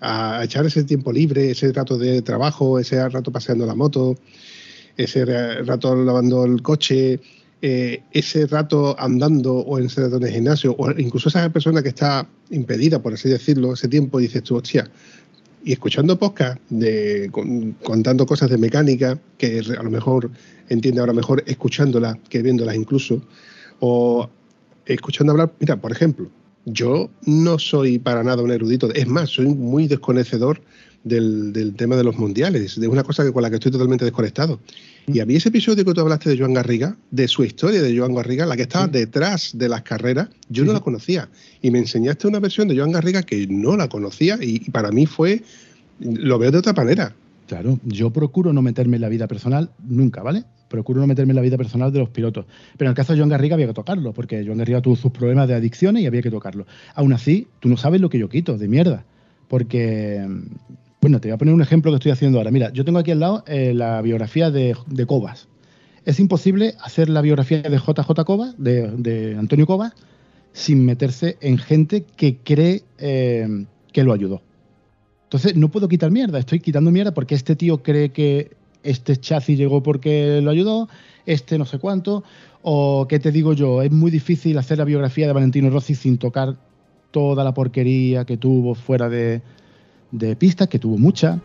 a 0.00 0.42
echar 0.44 0.64
ese 0.64 0.84
tiempo 0.84 1.12
libre, 1.12 1.50
ese 1.50 1.72
rato 1.72 1.98
de 1.98 2.22
trabajo, 2.22 2.78
ese 2.78 3.06
rato 3.08 3.30
paseando 3.30 3.66
la 3.66 3.74
moto, 3.74 4.16
ese 4.96 5.24
ra- 5.24 5.62
rato 5.62 5.94
lavando 5.94 6.44
el 6.44 6.62
coche, 6.62 7.20
eh, 7.62 8.02
ese 8.12 8.46
rato 8.46 8.96
andando 8.98 9.54
o 9.54 9.78
en 9.78 9.86
ese 9.86 10.04
en 10.06 10.22
el 10.22 10.30
gimnasio, 10.30 10.74
o 10.78 10.90
incluso 10.98 11.28
esa 11.28 11.50
persona 11.50 11.82
que 11.82 11.90
está 11.90 12.26
impedida, 12.50 13.02
por 13.02 13.12
así 13.12 13.28
decirlo, 13.28 13.74
ese 13.74 13.88
tiempo, 13.88 14.18
dices 14.18 14.42
tú, 14.42 14.56
hostia, 14.56 14.90
Y 15.62 15.72
escuchando 15.72 16.18
podcast 16.18 16.58
de, 16.70 17.28
con- 17.30 17.72
contando 17.82 18.24
cosas 18.24 18.48
de 18.48 18.56
mecánica, 18.56 19.18
que 19.36 19.60
a 19.78 19.82
lo 19.82 19.90
mejor 19.90 20.30
entiende 20.70 21.00
ahora 21.00 21.12
mejor 21.12 21.44
escuchándolas 21.46 22.16
que 22.30 22.40
viéndolas 22.40 22.76
incluso, 22.76 23.20
o 23.80 24.30
escuchando 24.86 25.32
hablar, 25.32 25.52
mira, 25.58 25.76
por 25.76 25.92
ejemplo, 25.92 26.28
yo 26.64 27.10
no 27.26 27.58
soy 27.58 27.98
para 27.98 28.22
nada 28.22 28.42
un 28.42 28.50
erudito, 28.50 28.92
es 28.92 29.06
más, 29.06 29.30
soy 29.30 29.46
muy 29.46 29.86
desconocedor 29.86 30.60
del, 31.04 31.52
del 31.52 31.74
tema 31.74 31.96
de 31.96 32.04
los 32.04 32.18
mundiales, 32.18 32.78
de 32.78 32.88
una 32.88 33.02
cosa 33.02 33.24
que, 33.24 33.32
con 33.32 33.42
la 33.42 33.50
que 33.50 33.56
estoy 33.56 33.72
totalmente 33.72 34.04
desconectado. 34.04 34.60
Y 35.06 35.20
a 35.20 35.26
mí 35.26 35.34
ese 35.34 35.48
episodio 35.48 35.84
que 35.84 35.94
tú 35.94 36.00
hablaste 36.00 36.30
de 36.30 36.38
Joan 36.38 36.54
Garriga, 36.54 36.96
de 37.10 37.26
su 37.26 37.42
historia 37.42 37.80
de 37.80 37.96
Joan 37.96 38.14
Garriga, 38.14 38.46
la 38.46 38.56
que 38.56 38.62
estaba 38.62 38.86
detrás 38.86 39.52
de 39.54 39.68
las 39.68 39.82
carreras, 39.82 40.28
yo 40.48 40.64
no 40.64 40.72
la 40.72 40.80
conocía. 40.80 41.28
Y 41.62 41.70
me 41.70 41.78
enseñaste 41.78 42.28
una 42.28 42.38
versión 42.38 42.68
de 42.68 42.76
Joan 42.76 42.92
Garriga 42.92 43.22
que 43.22 43.46
no 43.46 43.76
la 43.76 43.88
conocía 43.88 44.38
y, 44.40 44.62
y 44.66 44.70
para 44.70 44.90
mí 44.90 45.06
fue, 45.06 45.42
lo 46.00 46.38
veo 46.38 46.50
de 46.50 46.58
otra 46.58 46.74
manera. 46.74 47.14
Claro, 47.48 47.80
yo 47.84 48.10
procuro 48.10 48.52
no 48.52 48.62
meterme 48.62 48.96
en 48.96 49.00
la 49.00 49.08
vida 49.08 49.26
personal 49.26 49.70
nunca, 49.88 50.22
¿vale? 50.22 50.44
Procuro 50.70 51.00
no 51.00 51.08
meterme 51.08 51.32
en 51.32 51.36
la 51.36 51.42
vida 51.42 51.56
personal 51.56 51.92
de 51.92 51.98
los 51.98 52.10
pilotos. 52.10 52.46
Pero 52.78 52.88
en 52.88 52.92
el 52.92 52.94
caso 52.94 53.12
de 53.12 53.18
Joan 53.18 53.28
Garriga 53.28 53.54
había 53.54 53.66
que 53.66 53.74
tocarlo, 53.74 54.12
porque 54.12 54.44
Joan 54.46 54.58
Garriga 54.58 54.80
tuvo 54.80 54.94
sus 54.94 55.10
problemas 55.10 55.48
de 55.48 55.54
adicciones 55.54 56.04
y 56.04 56.06
había 56.06 56.22
que 56.22 56.30
tocarlo. 56.30 56.64
Aún 56.94 57.12
así, 57.12 57.48
tú 57.58 57.68
no 57.68 57.76
sabes 57.76 58.00
lo 58.00 58.08
que 58.08 58.20
yo 58.20 58.28
quito, 58.28 58.56
de 58.56 58.68
mierda. 58.68 59.04
Porque, 59.48 60.24
bueno, 61.00 61.20
te 61.20 61.26
voy 61.26 61.34
a 61.34 61.38
poner 61.38 61.52
un 61.52 61.60
ejemplo 61.60 61.90
que 61.90 61.96
estoy 61.96 62.12
haciendo 62.12 62.38
ahora. 62.38 62.52
Mira, 62.52 62.72
yo 62.72 62.84
tengo 62.84 63.00
aquí 63.00 63.10
al 63.10 63.18
lado 63.18 63.42
eh, 63.48 63.74
la 63.74 64.00
biografía 64.00 64.52
de, 64.52 64.76
de 64.86 65.06
Cobas. 65.06 65.48
Es 66.04 66.20
imposible 66.20 66.76
hacer 66.80 67.08
la 67.08 67.20
biografía 67.20 67.62
de 67.62 67.76
JJ 67.76 68.24
Cobas, 68.24 68.54
de, 68.56 69.36
Antonio 69.36 69.66
Cobas, 69.66 69.92
sin 70.52 70.84
meterse 70.84 71.36
en 71.40 71.58
gente 71.58 72.04
que 72.16 72.38
cree 72.38 72.84
eh, 72.98 73.66
que 73.92 74.04
lo 74.04 74.12
ayudó. 74.12 74.40
Entonces 75.24 75.56
no 75.56 75.68
puedo 75.68 75.88
quitar 75.88 76.10
mierda, 76.10 76.38
estoy 76.38 76.60
quitando 76.60 76.90
mierda 76.90 77.12
porque 77.12 77.34
este 77.34 77.54
tío 77.54 77.82
cree 77.82 78.10
que 78.10 78.50
este 78.82 79.16
chasis 79.16 79.58
llegó 79.58 79.82
porque 79.82 80.40
lo 80.42 80.50
ayudó, 80.50 80.88
este 81.26 81.58
no 81.58 81.64
sé 81.66 81.78
cuánto, 81.78 82.24
o 82.62 83.06
qué 83.08 83.18
te 83.18 83.30
digo 83.32 83.52
yo, 83.52 83.82
es 83.82 83.90
muy 83.90 84.10
difícil 84.10 84.56
hacer 84.58 84.78
la 84.78 84.84
biografía 84.84 85.26
de 85.26 85.32
Valentino 85.32 85.70
Rossi 85.70 85.94
sin 85.94 86.18
tocar 86.18 86.56
toda 87.10 87.42
la 87.44 87.52
porquería 87.54 88.24
que 88.24 88.36
tuvo 88.36 88.74
fuera 88.74 89.08
de, 89.08 89.42
de 90.10 90.36
pista, 90.36 90.66
que 90.66 90.78
tuvo 90.78 90.96
mucha. 90.98 91.40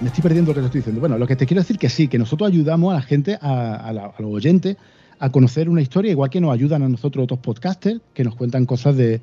Me 0.00 0.08
estoy 0.08 0.22
perdiendo 0.22 0.50
lo 0.50 0.54
que 0.54 0.60
te 0.60 0.66
estoy 0.66 0.78
diciendo. 0.80 1.00
Bueno, 1.00 1.16
lo 1.18 1.26
que 1.26 1.36
te 1.36 1.46
quiero 1.46 1.62
decir 1.62 1.78
que 1.78 1.88
sí, 1.88 2.08
que 2.08 2.18
nosotros 2.18 2.48
ayudamos 2.50 2.92
a 2.92 2.96
la 2.96 3.02
gente, 3.02 3.38
a, 3.40 3.74
a 3.76 3.92
la- 3.92 4.06
a 4.06 4.22
los 4.22 4.32
oyentes, 4.32 4.76
a 5.18 5.30
conocer 5.30 5.68
una 5.68 5.82
historia, 5.82 6.10
igual 6.10 6.30
que 6.30 6.40
nos 6.40 6.52
ayudan 6.52 6.82
a 6.82 6.88
nosotros 6.88 7.24
otros 7.24 7.40
podcasters 7.40 8.00
que 8.12 8.24
nos 8.24 8.34
cuentan 8.34 8.66
cosas 8.66 8.96
de, 8.96 9.20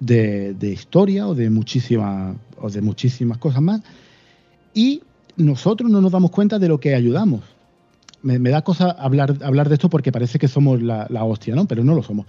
de, 0.00 0.70
historia 0.72 1.28
o 1.28 1.34
de, 1.34 1.50
muchísimas, 1.50 2.36
o 2.60 2.70
de 2.70 2.80
muchísimas 2.80 3.38
cosas 3.38 3.62
más. 3.62 3.82
Y 4.74 5.02
nosotros 5.36 5.90
no 5.90 6.00
nos 6.00 6.12
damos 6.12 6.30
cuenta 6.30 6.58
de 6.58 6.68
lo 6.68 6.80
que 6.80 6.94
ayudamos. 6.94 7.42
Me, 8.22 8.38
me 8.38 8.50
da 8.50 8.62
cosa 8.62 8.90
hablar, 8.90 9.36
hablar 9.42 9.68
de 9.68 9.74
esto 9.74 9.88
porque 9.88 10.12
parece 10.12 10.38
que 10.38 10.48
somos 10.48 10.82
la, 10.82 11.06
la 11.10 11.24
hostia, 11.24 11.54
¿no? 11.54 11.66
Pero 11.66 11.84
no 11.84 11.94
lo 11.94 12.02
somos. 12.02 12.26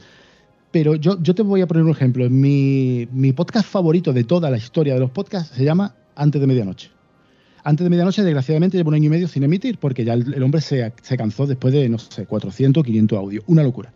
Pero 0.72 0.96
yo, 0.96 1.22
yo 1.22 1.36
te 1.36 1.44
voy 1.44 1.62
a 1.62 1.68
poner 1.68 1.84
un 1.84 1.92
ejemplo. 1.92 2.30
Mi, 2.30 3.08
mi 3.12 3.34
podcast 3.34 3.68
favorito 3.68 4.14
de 4.14 4.24
toda 4.24 4.50
la 4.50 4.58
historia 4.58 4.94
de 4.94 5.02
los 5.02 5.12
podcasts 5.12 5.56
se 5.56 5.66
llama 5.66 5.96
Antes 6.16 6.40
de 6.40 6.48
Medianoche. 6.48 7.01
Antes 7.64 7.84
de 7.84 7.90
medianoche, 7.90 8.24
desgraciadamente, 8.24 8.78
llevo 8.78 8.90
un 8.90 8.96
año 8.96 9.06
y 9.06 9.10
medio 9.10 9.28
sin 9.28 9.44
emitir 9.44 9.78
porque 9.78 10.04
ya 10.04 10.14
el, 10.14 10.42
hombre 10.42 10.62
se, 10.62 10.94
se 11.02 11.18
cansó 11.18 11.46
después 11.46 11.74
de, 11.74 11.88
no 11.90 12.00
sé, 12.00 12.26
400, 12.26 12.84
500 12.84 13.18
audios. 13.20 13.44
Una 13.48 13.64
locura. 13.64 13.94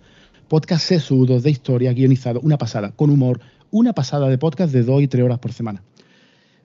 Podcast 0.47 0.85
sesudos, 0.85 1.41
de 1.41 1.49
historia, 1.49 1.91
guionizado, 1.93 2.39
una 2.41 2.57
pasada, 2.57 2.91
con 2.91 3.09
humor, 3.09 3.39
una 3.71 3.93
pasada 3.93 4.29
de 4.29 4.37
podcast 4.37 4.71
de 4.71 4.83
dos 4.83 5.01
y 5.01 5.07
tres 5.07 5.23
horas 5.23 5.39
por 5.39 5.51
semana. 5.51 5.81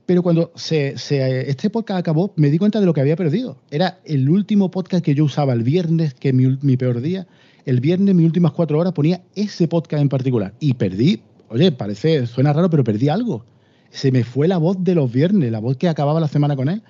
Pero 0.05 0.23
cuando 0.23 0.53
se, 0.57 0.99
se- 0.99 1.49
este 1.49 1.71
podcast 1.71 2.01
acabó, 2.01 2.33
me 2.37 2.51
di 2.51 2.59
cuenta 2.59 2.81
de 2.81 2.87
lo 2.87 2.93
que 2.93 3.01
había 3.01 3.17
perdido. 3.17 3.57
Era 3.71 4.01
el 4.05 4.29
último 4.29 4.71
podcast 4.71 5.03
que 5.05 5.15
yo 5.15 5.25
usaba 5.25 5.53
el 5.55 5.63
viernes, 5.63 6.13
que 6.15 6.29
es 6.31 6.35
mi, 6.35 6.59
mi 6.61 6.77
peor 6.77 7.01
día. 7.01 7.27
El 7.65 7.81
viernes, 7.81 8.15
mis 8.15 8.27
últimas 8.27 8.53
cuatro 8.53 8.79
horas, 8.79 8.93
ponía 8.93 9.23
ese 9.35 9.69
podcast 9.69 10.03
en 10.03 10.09
particular. 10.09 10.53
Y 10.61 10.75
perdí, 10.75 11.23
oye, 11.49 11.73
parece, 11.73 12.27
suena 12.27 12.53
raro, 12.53 12.69
pero 12.69 12.85
perdí 12.85 13.09
algo. 13.09 13.45
Se 13.91 14.13
me 14.13 14.25
fue 14.25 14.49
la 14.49 14.59
voz 14.59 14.83
de 14.83 14.95
los 14.95 15.11
viernes, 15.13 15.51
la 15.51 15.59
voz 15.59 15.77
que 15.77 15.89
acababa 15.89 16.21
la 16.21 16.29
semana 16.29 16.57
con 16.57 16.69
él. 16.69 16.83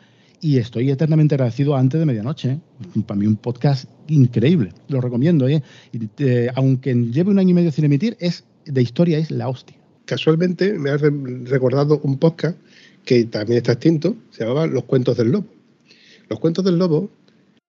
Y 0.42 0.56
estoy 0.56 0.90
eternamente 0.90 1.34
agradecido 1.34 1.76
antes 1.76 2.00
de 2.00 2.06
medianoche. 2.06 2.58
Para 3.06 3.18
mí 3.20 3.26
un 3.26 3.36
podcast 3.36 3.84
increíble. 4.08 4.72
Lo 4.88 5.00
recomiendo. 5.00 5.46
¿eh? 5.48 5.62
Eh, 6.18 6.48
aunque 6.54 6.94
lleve 6.94 7.30
un 7.30 7.38
año 7.38 7.50
y 7.50 7.54
medio 7.54 7.72
sin 7.72 7.84
emitir, 7.84 8.16
es 8.20 8.44
de 8.64 8.80
historia 8.82 9.18
es 9.18 9.30
la 9.30 9.48
hostia. 9.48 9.76
Casualmente 10.06 10.78
me 10.78 10.90
ha 10.90 10.96
re- 10.96 11.10
recordado 11.44 12.00
un 12.02 12.18
podcast 12.18 12.56
que 13.04 13.24
también 13.24 13.58
está 13.58 13.72
extinto, 13.72 14.16
se 14.30 14.44
llamaba 14.44 14.66
Los 14.66 14.84
Cuentos 14.84 15.16
del 15.16 15.30
Lobo. 15.30 15.46
Los 16.28 16.38
Cuentos 16.40 16.64
del 16.64 16.78
Lobo 16.78 17.10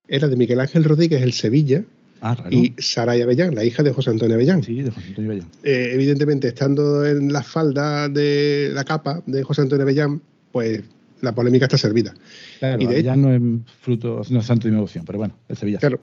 era 0.08 0.28
de 0.28 0.36
Miguel 0.36 0.60
Ángel 0.60 0.84
Rodríguez, 0.84 1.22
el 1.22 1.32
Sevilla, 1.32 1.84
Ah, 2.24 2.36
y 2.50 2.72
Saraya 2.78 3.24
Avellán, 3.24 3.52
la 3.56 3.64
hija 3.64 3.82
de 3.82 3.92
José 3.92 4.10
Antonio 4.10 4.36
Avellán. 4.36 4.62
Sí, 4.62 4.80
de 4.80 4.92
José 4.92 5.08
Antonio 5.08 5.30
Bellán. 5.30 5.48
Eh, 5.64 5.90
evidentemente, 5.92 6.48
estando 6.48 7.04
en 7.04 7.32
la 7.32 7.42
falda 7.42 8.08
de 8.08 8.70
la 8.72 8.84
capa 8.84 9.20
de 9.26 9.42
José 9.42 9.62
Antonio 9.62 9.82
Avellán, 9.82 10.22
pues 10.52 10.82
la 11.20 11.34
polémica 11.34 11.64
está 11.64 11.76
servida. 11.76 12.14
Claro, 12.60 12.80
Y 12.80 12.86
de 12.86 13.16
no 13.16 13.34
es 13.34 13.42
fruto, 13.80 14.22
no 14.30 14.38
es 14.38 14.46
santo 14.46 14.68
de 14.68 14.70
mi 14.70 14.76
devoción, 14.76 15.04
pero 15.04 15.18
bueno, 15.18 15.36
el 15.48 15.56
Sevilla. 15.56 15.78
Claro. 15.78 16.00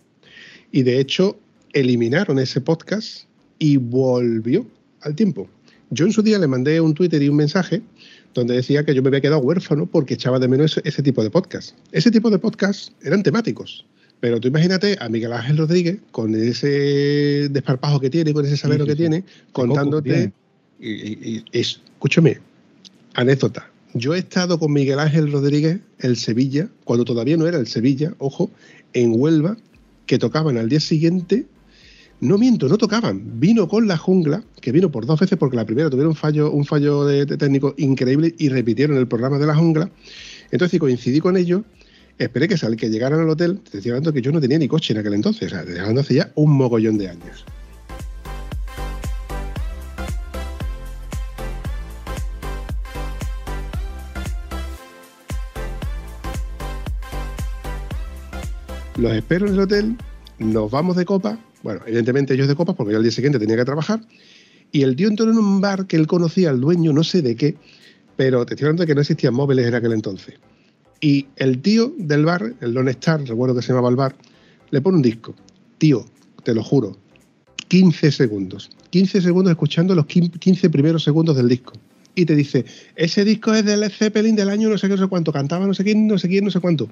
Y 0.73 0.83
de 0.83 0.99
hecho, 0.99 1.39
eliminaron 1.71 2.37
ese 2.37 2.59
podcast 2.59 3.23
y 3.57 3.77
volvió 3.77 4.67
al 5.01 5.15
tiempo. 5.15 5.47
Yo 5.89 6.05
en 6.05 6.11
su 6.11 6.21
día 6.21 6.37
le 6.37 6.47
mandé 6.47 6.81
un 6.81 6.93
Twitter 6.93 7.23
y 7.23 7.29
un 7.29 7.37
mensaje 7.37 7.81
donde 8.33 8.55
decía 8.55 8.83
que 8.83 8.93
yo 8.93 9.01
me 9.01 9.07
había 9.07 9.21
quedado 9.21 9.39
huérfano 9.39 9.85
porque 9.85 10.15
echaba 10.15 10.37
de 10.37 10.49
menos 10.49 10.77
ese, 10.77 10.87
ese 10.87 11.01
tipo 11.01 11.23
de 11.23 11.29
podcast. 11.29 11.77
Ese 11.93 12.11
tipo 12.11 12.29
de 12.29 12.39
podcast 12.39 12.91
eran 13.03 13.23
temáticos. 13.23 13.85
Pero 14.19 14.39
tú 14.39 14.47
imagínate 14.49 14.97
a 14.99 15.07
Miguel 15.09 15.31
Ángel 15.33 15.57
Rodríguez 15.57 15.99
con 16.11 16.35
ese 16.35 17.47
desparpajo 17.49 17.99
que 17.99 18.09
tiene, 18.09 18.33
con 18.33 18.45
ese 18.45 18.57
salero 18.57 18.83
sí, 18.85 18.89
que 18.91 18.95
tiene, 18.95 19.23
contándote. 19.53 20.31
Y, 20.79 20.89
y- 20.89 21.19
y- 21.21 21.45
es- 21.51 21.81
escúchame, 21.93 22.39
anécdota. 23.13 23.69
Yo 23.93 24.13
he 24.13 24.19
estado 24.19 24.59
con 24.59 24.71
Miguel 24.73 24.99
Ángel 24.99 25.31
Rodríguez, 25.31 25.79
el 25.99 26.15
Sevilla, 26.17 26.69
cuando 26.83 27.05
todavía 27.05 27.37
no 27.37 27.47
era 27.47 27.57
el 27.57 27.67
Sevilla, 27.67 28.13
ojo, 28.19 28.51
en 28.93 29.13
Huelva, 29.15 29.57
que 30.05 30.17
tocaban 30.19 30.57
al 30.57 30.69
día 30.69 30.79
siguiente. 30.79 31.45
No 32.21 32.37
miento, 32.37 32.67
no 32.67 32.77
tocaban. 32.77 33.39
Vino 33.39 33.67
con 33.69 33.87
la 33.87 33.95
jungla, 33.97 34.43
que 34.61 34.71
vino 34.73 34.91
por 34.91 35.05
dos 35.05 35.19
veces 35.19 35.37
porque 35.37 35.55
la 35.55 35.65
primera 35.65 35.89
tuvieron 35.89 36.09
un 36.11 36.15
fallo, 36.15 36.51
un 36.51 36.65
fallo 36.65 37.05
de, 37.05 37.25
de 37.25 37.37
técnico 37.37 37.73
increíble 37.77 38.35
y 38.37 38.49
repitieron 38.49 38.97
el 38.97 39.07
programa 39.07 39.39
de 39.39 39.47
la 39.47 39.55
jungla. 39.55 39.89
Entonces 40.51 40.79
coincidí 40.79 41.19
con 41.21 41.37
ellos, 41.37 41.61
esperé 42.19 42.49
que, 42.49 42.57
sal, 42.57 42.75
que 42.75 42.89
llegaran 42.89 43.21
al 43.21 43.29
hotel, 43.29 43.59
te 43.59 43.77
estoy 43.77 43.91
hablando 43.91 44.13
que 44.13 44.21
yo 44.21 44.31
no 44.31 44.41
tenía 44.41 44.59
ni 44.59 44.67
coche 44.67 44.93
en 44.93 44.99
aquel 44.99 45.13
entonces, 45.13 45.47
o 45.47 45.49
sea, 45.49 45.59
hablando 45.61 46.01
hace 46.01 46.15
ya 46.15 46.31
un 46.35 46.51
mogollón 46.51 46.97
de 46.97 47.07
años. 47.07 47.45
Los 58.97 59.13
espero 59.13 59.47
en 59.47 59.53
el 59.53 59.59
hotel, 59.61 59.95
nos 60.39 60.69
vamos 60.69 60.97
de 60.97 61.05
copa. 61.05 61.39
Bueno, 61.63 61.79
evidentemente 61.85 62.33
ellos 62.33 62.49
de 62.49 62.55
copas 62.55 62.75
porque 62.75 62.91
yo 62.91 62.97
al 62.97 63.03
día 63.03 63.13
siguiente 63.13 63.39
tenía 63.39 63.55
que 63.55 63.63
trabajar. 63.63 64.01
Y 64.73 64.81
el 64.81 64.97
tío 64.97 65.07
entró 65.07 65.31
en 65.31 65.37
un 65.37 65.61
bar 65.61 65.87
que 65.87 65.95
él 65.95 66.05
conocía 66.05 66.49
al 66.49 66.59
dueño, 66.59 66.91
no 66.91 67.05
sé 67.05 67.21
de 67.21 67.37
qué, 67.37 67.55
pero 68.17 68.45
te 68.45 68.55
estoy 68.55 68.65
hablando 68.65 68.85
que 68.85 68.93
no 68.93 69.01
existían 69.01 69.33
móviles 69.33 69.67
en 69.67 69.75
aquel 69.75 69.93
entonces. 69.93 70.35
Y 71.01 71.27
el 71.37 71.61
tío 71.61 71.93
del 71.97 72.25
bar, 72.25 72.53
el 72.59 72.73
Lone 72.73 72.91
Star, 72.91 73.21
recuerdo 73.21 73.55
que 73.55 73.61
se 73.61 73.69
llamaba 73.69 73.89
el 73.89 73.95
bar, 73.95 74.15
le 74.71 74.81
pone 74.81 74.97
un 74.97 75.01
disco. 75.01 75.33
Tío, 75.77 76.05
te 76.43 76.53
lo 76.53 76.63
juro, 76.63 76.97
15 77.69 78.11
segundos. 78.11 78.69
15 78.89 79.21
segundos 79.21 79.51
escuchando 79.51 79.95
los 79.95 80.05
15 80.05 80.69
primeros 80.69 81.03
segundos 81.03 81.37
del 81.37 81.47
disco. 81.47 81.73
Y 82.15 82.25
te 82.25 82.35
dice, 82.35 82.65
ese 82.95 83.23
disco 83.23 83.53
es 83.53 83.63
del 83.63 83.89
Zeppelin 83.89 84.35
del 84.35 84.49
año 84.49 84.69
no 84.69 84.77
sé 84.77 84.87
qué, 84.87 84.95
no 84.95 85.01
sé 85.01 85.07
cuánto, 85.07 85.31
cantaba 85.31 85.65
no 85.65 85.73
sé 85.73 85.83
quién, 85.83 86.07
no 86.07 86.17
sé 86.17 86.27
quién, 86.27 86.43
no 86.43 86.51
sé 86.51 86.59
cuánto. 86.59 86.89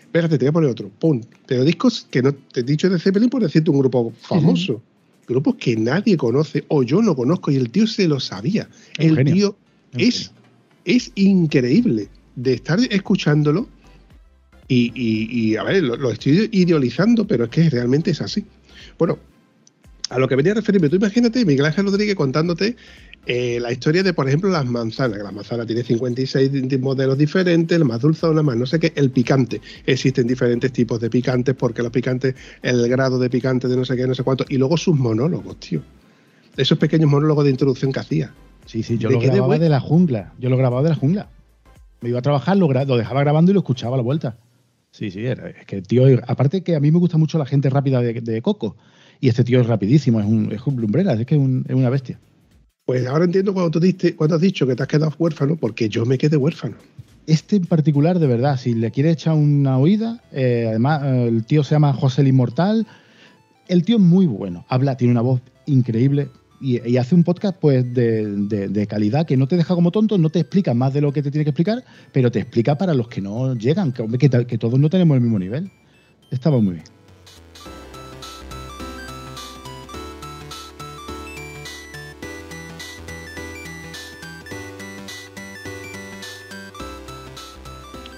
Espérate, 0.00 0.38
te 0.38 0.44
voy 0.44 0.48
a 0.48 0.52
poner 0.52 0.70
otro. 0.70 0.90
Pum. 0.98 1.20
Pero 1.46 1.64
discos 1.64 2.06
que 2.10 2.22
no 2.22 2.32
te 2.32 2.60
he 2.60 2.62
dicho 2.62 2.88
de 2.88 2.98
Zeppelin 2.98 3.28
por 3.28 3.42
decirte 3.42 3.70
un 3.70 3.80
grupo 3.80 4.12
famoso. 4.18 4.80
Grupos 5.28 5.56
que 5.56 5.76
nadie 5.76 6.16
conoce 6.16 6.64
o 6.68 6.84
yo 6.84 7.02
no 7.02 7.14
conozco 7.16 7.50
y 7.50 7.56
el 7.56 7.70
tío 7.70 7.86
se 7.86 8.06
lo 8.06 8.20
sabía. 8.20 8.68
El 8.96 9.16
genio. 9.16 9.34
tío 9.34 9.56
es, 9.98 10.30
es 10.84 11.10
increíble 11.16 12.08
de 12.36 12.52
estar 12.54 12.78
escuchándolo 12.90 13.68
y, 14.68 14.92
y- 14.94 15.28
y, 15.52 15.56
a 15.56 15.62
ver, 15.64 15.82
lo, 15.82 15.96
lo 15.96 16.10
estoy 16.10 16.48
idealizando, 16.52 17.26
pero 17.26 17.44
es 17.44 17.50
que 17.50 17.68
realmente 17.70 18.10
es 18.12 18.20
así. 18.20 18.44
Bueno, 18.98 19.18
a 20.10 20.18
lo 20.18 20.28
que 20.28 20.36
venía 20.36 20.52
a 20.52 20.56
referirme, 20.56 20.88
tú 20.88 20.96
imagínate 20.96 21.44
Miguel 21.44 21.66
Ángel 21.66 21.86
Rodríguez 21.86 22.14
contándote 22.14 22.76
eh, 23.26 23.58
la 23.60 23.72
historia 23.72 24.02
de, 24.04 24.12
por 24.12 24.28
ejemplo, 24.28 24.50
las 24.50 24.64
manzanas. 24.66 25.18
que 25.18 25.24
La 25.24 25.32
manzana 25.32 25.66
tiene 25.66 25.82
56 25.82 26.52
di- 26.68 26.78
modelos 26.78 27.18
diferentes, 27.18 27.76
la 27.76 27.84
más 27.84 28.00
dulzona, 28.00 28.40
más 28.42 28.56
no 28.56 28.66
sé 28.66 28.78
qué. 28.78 28.92
El 28.94 29.10
picante. 29.10 29.60
Existen 29.84 30.26
diferentes 30.28 30.72
tipos 30.72 31.00
de 31.00 31.10
picantes, 31.10 31.54
porque 31.56 31.82
los 31.82 31.90
picantes, 31.90 32.34
el 32.62 32.88
grado 32.88 33.18
de 33.18 33.28
picante 33.30 33.66
de 33.66 33.76
no 33.76 33.84
sé 33.84 33.96
qué, 33.96 34.06
no 34.06 34.14
sé 34.14 34.22
cuánto. 34.22 34.44
Y 34.48 34.58
luego 34.58 34.76
sus 34.76 34.96
monólogos, 34.96 35.58
tío. 35.58 35.82
Esos 36.56 36.78
pequeños 36.78 37.10
monólogos 37.10 37.44
de 37.44 37.50
introducción 37.50 37.92
que 37.92 37.98
hacía. 38.00 38.32
Sí, 38.64 38.82
sí, 38.84 38.96
yo 38.98 39.08
¿De 39.08 39.14
lo 39.16 39.20
de 39.20 39.26
grababa 39.26 39.58
de 39.58 39.68
la 39.68 39.80
jungla. 39.80 40.32
Yo 40.38 40.48
lo 40.48 40.56
grababa 40.56 40.82
de 40.84 40.90
la 40.90 40.94
jungla. 40.96 41.28
Me 42.00 42.08
iba 42.10 42.18
a 42.18 42.22
trabajar, 42.22 42.56
lo, 42.56 42.68
lo 42.72 42.96
dejaba 42.96 43.20
grabando 43.20 43.50
y 43.50 43.54
lo 43.54 43.60
escuchaba 43.60 43.94
a 43.94 43.96
la 43.98 44.02
vuelta. 44.02 44.36
Sí, 44.90 45.10
sí, 45.10 45.24
era- 45.26 45.48
es 45.50 45.66
que 45.66 45.76
el 45.76 45.86
tío, 45.86 46.04
aparte 46.26 46.62
que 46.62 46.76
a 46.76 46.80
mí 46.80 46.90
me 46.90 46.98
gusta 46.98 47.18
mucho 47.18 47.38
la 47.38 47.46
gente 47.46 47.68
rápida 47.70 48.00
de, 48.00 48.14
de 48.20 48.42
Coco. 48.42 48.76
Y 49.20 49.28
este 49.28 49.44
tío 49.44 49.60
es 49.60 49.66
rapidísimo, 49.66 50.20
es 50.20 50.26
un, 50.26 50.52
es 50.52 50.66
un 50.66 50.76
lumbrera, 50.80 51.14
es 51.14 51.26
que 51.26 51.34
es, 51.34 51.40
un- 51.40 51.64
es 51.68 51.74
una 51.74 51.90
bestia. 51.90 52.18
Pues 52.84 53.06
ahora 53.06 53.24
entiendo 53.24 53.52
cuando 53.52 53.70
tú 53.70 53.80
diste, 53.80 54.14
cuando 54.14 54.36
has 54.36 54.40
dicho 54.42 54.66
que 54.66 54.76
te 54.76 54.82
has 54.82 54.88
quedado 54.88 55.12
huérfano, 55.18 55.56
porque 55.56 55.88
yo 55.88 56.04
me 56.06 56.18
quedé 56.18 56.36
huérfano. 56.36 56.76
Este 57.26 57.56
en 57.56 57.66
particular, 57.66 58.18
de 58.20 58.26
verdad, 58.28 58.56
si 58.56 58.74
le 58.74 58.90
quieres 58.92 59.14
echar 59.14 59.34
una 59.34 59.78
oída, 59.78 60.22
eh, 60.32 60.66
además 60.68 61.02
eh, 61.04 61.26
el 61.28 61.44
tío 61.44 61.64
se 61.64 61.74
llama 61.74 61.92
José 61.92 62.20
el 62.22 62.28
Inmortal. 62.28 62.86
El 63.66 63.84
tío 63.84 63.96
es 63.96 64.02
muy 64.02 64.26
bueno, 64.26 64.64
habla, 64.68 64.96
tiene 64.96 65.10
una 65.12 65.22
voz 65.22 65.40
increíble 65.66 66.28
y, 66.60 66.86
y 66.88 66.96
hace 66.96 67.14
un 67.14 67.24
podcast 67.24 67.58
pues 67.60 67.92
de, 67.94 68.26
de- 68.26 68.68
de 68.68 68.86
calidad 68.86 69.26
que 69.26 69.36
no 69.36 69.46
te 69.48 69.56
deja 69.56 69.74
como 69.74 69.90
tonto, 69.90 70.18
no 70.18 70.30
te 70.30 70.40
explica 70.40 70.74
más 70.74 70.92
de 70.94 71.00
lo 71.00 71.12
que 71.12 71.22
te 71.22 71.30
tiene 71.30 71.44
que 71.44 71.50
explicar, 71.50 71.84
pero 72.12 72.30
te 72.30 72.38
explica 72.40 72.76
para 72.78 72.94
los 72.94 73.08
que 73.08 73.20
no 73.20 73.54
llegan, 73.54 73.92
que, 73.92 74.58
todos 74.58 74.78
no 74.78 74.88
tenemos 74.90 75.16
el 75.16 75.22
mismo 75.22 75.38
nivel. 75.38 75.70
Estaba 76.30 76.58
muy 76.60 76.74
bien. 76.74 76.84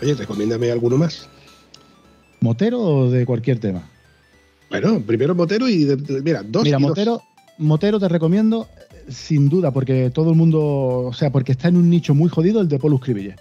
Oye, 0.01 0.15
recomiéndame 0.15 0.71
alguno 0.71 0.97
más. 0.97 1.29
¿Motero 2.41 2.81
o 2.81 3.11
de 3.11 3.27
cualquier 3.27 3.59
tema? 3.59 3.83
Bueno, 4.71 5.01
primero 5.01 5.35
Motero 5.35 5.69
y 5.69 5.85
de- 5.85 6.23
mira, 6.23 6.43
dos 6.43 6.65
Mira, 6.65 6.79
y 6.79 6.83
dos. 7.05 7.21
Motero, 7.59 7.99
te 7.99 8.09
recomiendo 8.09 8.69
sin 9.09 9.49
duda, 9.49 9.71
porque 9.71 10.11
todo 10.11 10.31
el 10.31 10.37
mundo, 10.37 10.61
o 11.07 11.13
sea, 11.13 11.31
porque 11.31 11.53
está 11.53 11.69
en 11.69 11.77
un 11.77 11.91
nicho 11.91 12.15
muy 12.15 12.29
jodido 12.29 12.61
el 12.61 12.69
de 12.69 12.79
Polus 12.79 13.01
Cribille. 13.01 13.37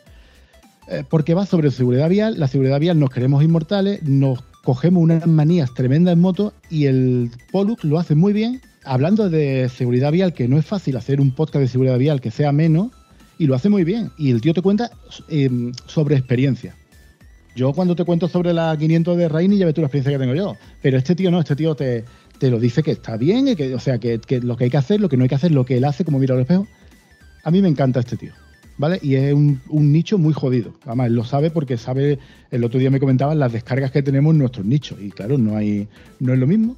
Eh, 0.90 1.04
porque 1.08 1.34
va 1.34 1.46
sobre 1.46 1.70
seguridad 1.72 2.10
vial, 2.10 2.40
la 2.40 2.48
seguridad 2.48 2.80
vial 2.80 3.00
nos 3.00 3.10
queremos 3.10 3.44
inmortales, 3.44 4.02
nos 4.04 4.42
cogemos 4.64 5.04
unas 5.04 5.28
manías 5.28 5.74
tremendas 5.74 6.14
en 6.14 6.20
moto 6.20 6.54
y 6.70 6.86
el 6.86 7.30
Polus 7.52 7.84
lo 7.84 8.00
hace 8.00 8.16
muy 8.16 8.32
bien, 8.34 8.62
hablando 8.86 9.30
de 9.30 9.70
seguridad 9.70 10.12
vial, 10.12 10.34
que 10.34 10.48
no 10.48 10.58
es 10.58 10.66
fácil 10.66 10.96
hacer 10.96 11.20
un 11.20 11.32
podcast 11.32 11.62
de 11.62 11.68
seguridad 11.68 11.98
vial 11.98 12.22
que 12.22 12.32
sea 12.32 12.52
menos, 12.52 12.92
y 13.38 13.46
lo 13.46 13.56
hace 13.56 13.70
muy 13.70 13.84
bien. 13.84 14.12
Y 14.18 14.32
el 14.32 14.42
tío 14.42 14.54
te 14.54 14.62
cuenta 14.62 14.90
eh, 15.30 15.50
sobre 15.86 16.16
experiencia. 16.16 16.76
Yo 17.56 17.74
cuando 17.74 17.96
te 17.96 18.06
cuento 18.06 18.28
sobre 18.28 18.54
la 18.54 18.76
500 18.78 19.18
de 19.18 19.30
Raini 19.30 19.58
ya 19.58 19.66
ves 19.66 19.74
tú 19.74 19.82
la 19.82 19.88
experiencia 19.88 20.12
que 20.12 20.20
tengo 20.20 20.36
yo. 20.36 20.56
Pero 20.82 20.98
este 20.98 21.16
tío 21.16 21.32
no, 21.32 21.40
este 21.40 21.56
tío 21.56 21.76
te, 21.76 22.06
te 22.40 22.50
lo 22.50 22.60
dice 22.60 22.84
que 22.84 22.92
está 22.92 23.18
bien, 23.18 23.48
y 23.48 23.56
que, 23.56 23.74
o 23.74 23.80
sea, 23.80 24.00
que, 24.00 24.20
lo 24.42 24.58
que 24.58 24.66
hay 24.66 24.70
que 24.70 24.78
hacer, 24.78 25.02
lo 25.02 25.10
que 25.10 25.18
no 25.18 25.24
hay 25.24 25.30
que 25.30 25.36
hacer, 25.36 25.52
lo 25.52 25.66
que 25.66 25.78
él 25.78 25.86
hace, 25.86 26.06
como 26.06 26.20
mira 26.20 26.36
al 26.36 26.42
espejo. 26.42 26.68
A 27.44 27.52
mí 27.52 27.62
me 27.62 27.68
encanta 27.68 28.00
este 28.00 28.18
tío, 28.18 28.34
¿vale? 28.78 29.00
Y 29.02 29.16
es 29.16 29.34
un, 29.34 29.62
un 29.70 29.92
nicho 29.92 30.18
muy 30.18 30.34
jodido. 30.34 30.74
Además, 30.86 31.08
él 31.08 31.14
lo 31.14 31.24
sabe 31.24 31.52
porque 31.52 31.78
sabe, 31.78 32.20
el 32.52 32.64
otro 32.64 32.80
día 32.80 32.92
me 32.92 33.00
comentaban 33.00 33.40
las 33.40 33.54
descargas 33.54 33.92
que 33.92 34.04
tenemos 34.04 34.34
en 34.34 34.40
nuestros 34.40 34.66
nichos. 34.66 35.00
Y 35.02 35.12
claro, 35.12 35.38
no, 35.38 35.56
hay, 35.56 35.88
no 36.20 36.34
es 36.34 36.40
lo 36.40 36.48
mismo. 36.48 36.76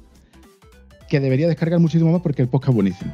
Que 1.08 1.18
debería 1.18 1.48
descargar 1.48 1.80
muchísimo 1.80 2.12
más 2.12 2.22
porque 2.22 2.42
el 2.42 2.48
podcast 2.48 2.70
es 2.70 2.74
buenísimo. 2.74 3.12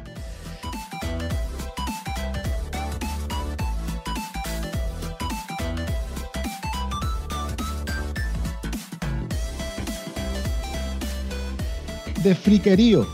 De 12.23 12.35
friquerío. 12.35 13.05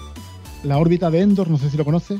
La 0.63 0.77
órbita 0.77 1.11
de 1.11 1.19
Endor, 1.21 1.49
no 1.49 1.57
sé 1.57 1.69
si 1.69 1.77
lo 1.77 1.85
conoces. 1.85 2.19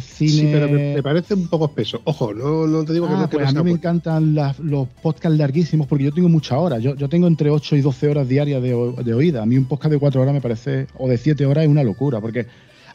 Cine... 0.00 0.30
Sí, 0.30 0.48
pero 0.52 0.68
me, 0.68 0.94
me 0.94 1.02
parece 1.02 1.34
un 1.34 1.48
poco 1.48 1.66
espeso. 1.66 2.00
Ojo, 2.04 2.32
no, 2.32 2.66
no 2.66 2.82
te 2.84 2.94
digo 2.94 3.06
que 3.08 3.14
Ah, 3.14 3.18
no 3.20 3.28
que 3.28 3.36
pues 3.38 3.48
a 3.48 3.52
mí 3.52 3.62
me 3.64 3.70
encantan 3.72 4.34
las- 4.34 4.58
los 4.58 4.88
podcasts 4.88 5.36
larguísimos 5.38 5.86
porque 5.86 6.04
yo 6.04 6.12
tengo 6.12 6.28
muchas 6.30 6.56
horas. 6.58 6.82
Yo, 6.82 6.94
yo 6.96 7.08
tengo 7.10 7.26
entre 7.26 7.50
8 7.50 7.76
y 7.76 7.80
12 7.82 8.08
horas 8.08 8.26
diarias 8.28 8.62
de, 8.62 8.68
de 9.04 9.14
oída. 9.14 9.42
A 9.42 9.46
mí 9.46 9.56
un 9.58 9.66
podcast 9.66 9.92
de 9.92 9.98
4 9.98 10.20
horas 10.22 10.32
me 10.32 10.40
parece, 10.40 10.86
o 10.98 11.08
de 11.08 11.18
7 11.18 11.44
horas 11.44 11.64
es 11.64 11.70
una 11.70 11.82
locura 11.84 12.20
porque 12.22 12.46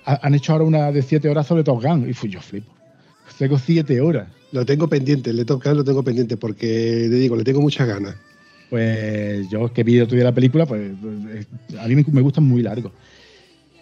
ha- 0.05 0.19
han 0.25 0.33
hecho 0.33 0.53
ahora 0.53 0.63
una 0.65 0.91
de 0.91 1.01
7 1.03 1.29
horas 1.29 1.45
sobre 1.45 1.63
Top 1.63 1.83
Gun 1.83 2.09
y 2.09 2.13
fui 2.13 2.29
yo 2.29 2.41
flipo. 2.41 2.73
Tengo 3.37 3.59
7 3.59 4.01
horas. 4.01 4.27
Lo 4.51 4.65
tengo 4.65 4.87
pendiente, 4.87 5.29
el 5.29 5.37
de 5.37 5.45
Top 5.45 5.63
Gun 5.63 5.77
lo 5.77 5.83
tengo 5.83 6.01
pendiente 6.03 6.35
porque 6.37 6.65
te 7.09 7.15
digo, 7.15 7.35
le 7.35 7.43
tengo 7.43 7.61
muchas 7.61 7.87
ganas. 7.87 8.15
Pues 8.69 9.49
yo 9.49 9.71
que 9.71 10.01
otro 10.01 10.15
día 10.15 10.25
la 10.25 10.33
película, 10.33 10.65
pues 10.65 10.91
eh, 10.91 11.45
a 11.79 11.87
mí 11.87 11.95
me, 11.95 12.03
me 12.11 12.21
gustan 12.21 12.43
muy 12.43 12.61
largos. 12.61 12.91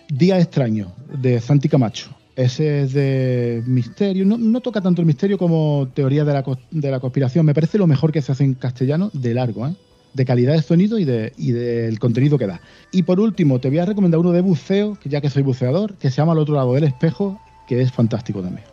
Día 0.09 0.39
extraño, 0.39 0.93
de 1.19 1.39
Santi 1.39 1.67
Camacho. 1.67 2.15
Ese 2.36 2.81
es 2.81 2.93
de 2.93 3.63
misterio. 3.65 4.25
No, 4.25 4.59
toca 4.59 4.81
tanto 4.81 5.01
el 5.01 5.07
misterio 5.07 5.38
como 5.38 5.88
teoría 5.93 6.25
de 6.25 6.33
la, 6.33 6.43
de 6.69 6.91
la 6.91 6.99
conspiración. 6.99 7.45
Me 7.45 7.53
parece 7.53 7.77
lo 7.77 7.88
mejor 7.88 8.11
que 8.11 8.21
se 8.21 8.31
hace 8.31 8.43
en 8.43 8.55
castellano 8.55 9.09
de 9.13 9.33
largo, 9.33 9.67
¿eh? 9.67 9.73
de 10.13 10.25
calidad 10.25 10.53
de 10.53 10.61
sonido 10.61 10.99
y, 10.99 11.05
de, 11.05 11.33
y 11.38 11.51
del 11.51 11.97
contenido 11.99 12.38
que 12.38 12.47
da. 12.47 12.61
Y 12.91 13.03
por 13.03 13.19
último, 13.19 13.59
te 13.59 13.69
voy 13.69 13.79
a 13.79 13.86
recomendar 13.86 14.19
uno 14.19 14.31
de 14.31 14.41
buceo, 14.41 14.97
que 15.01 15.09
ya 15.09 15.21
que 15.21 15.29
soy 15.29 15.43
buceador, 15.43 15.95
que 15.95 16.09
se 16.09 16.17
llama 16.17 16.33
Al 16.33 16.39
otro 16.39 16.55
lado 16.55 16.73
del 16.73 16.83
espejo, 16.83 17.39
que 17.67 17.81
es 17.81 17.91
fantástico 17.91 18.41
también. 18.41 18.65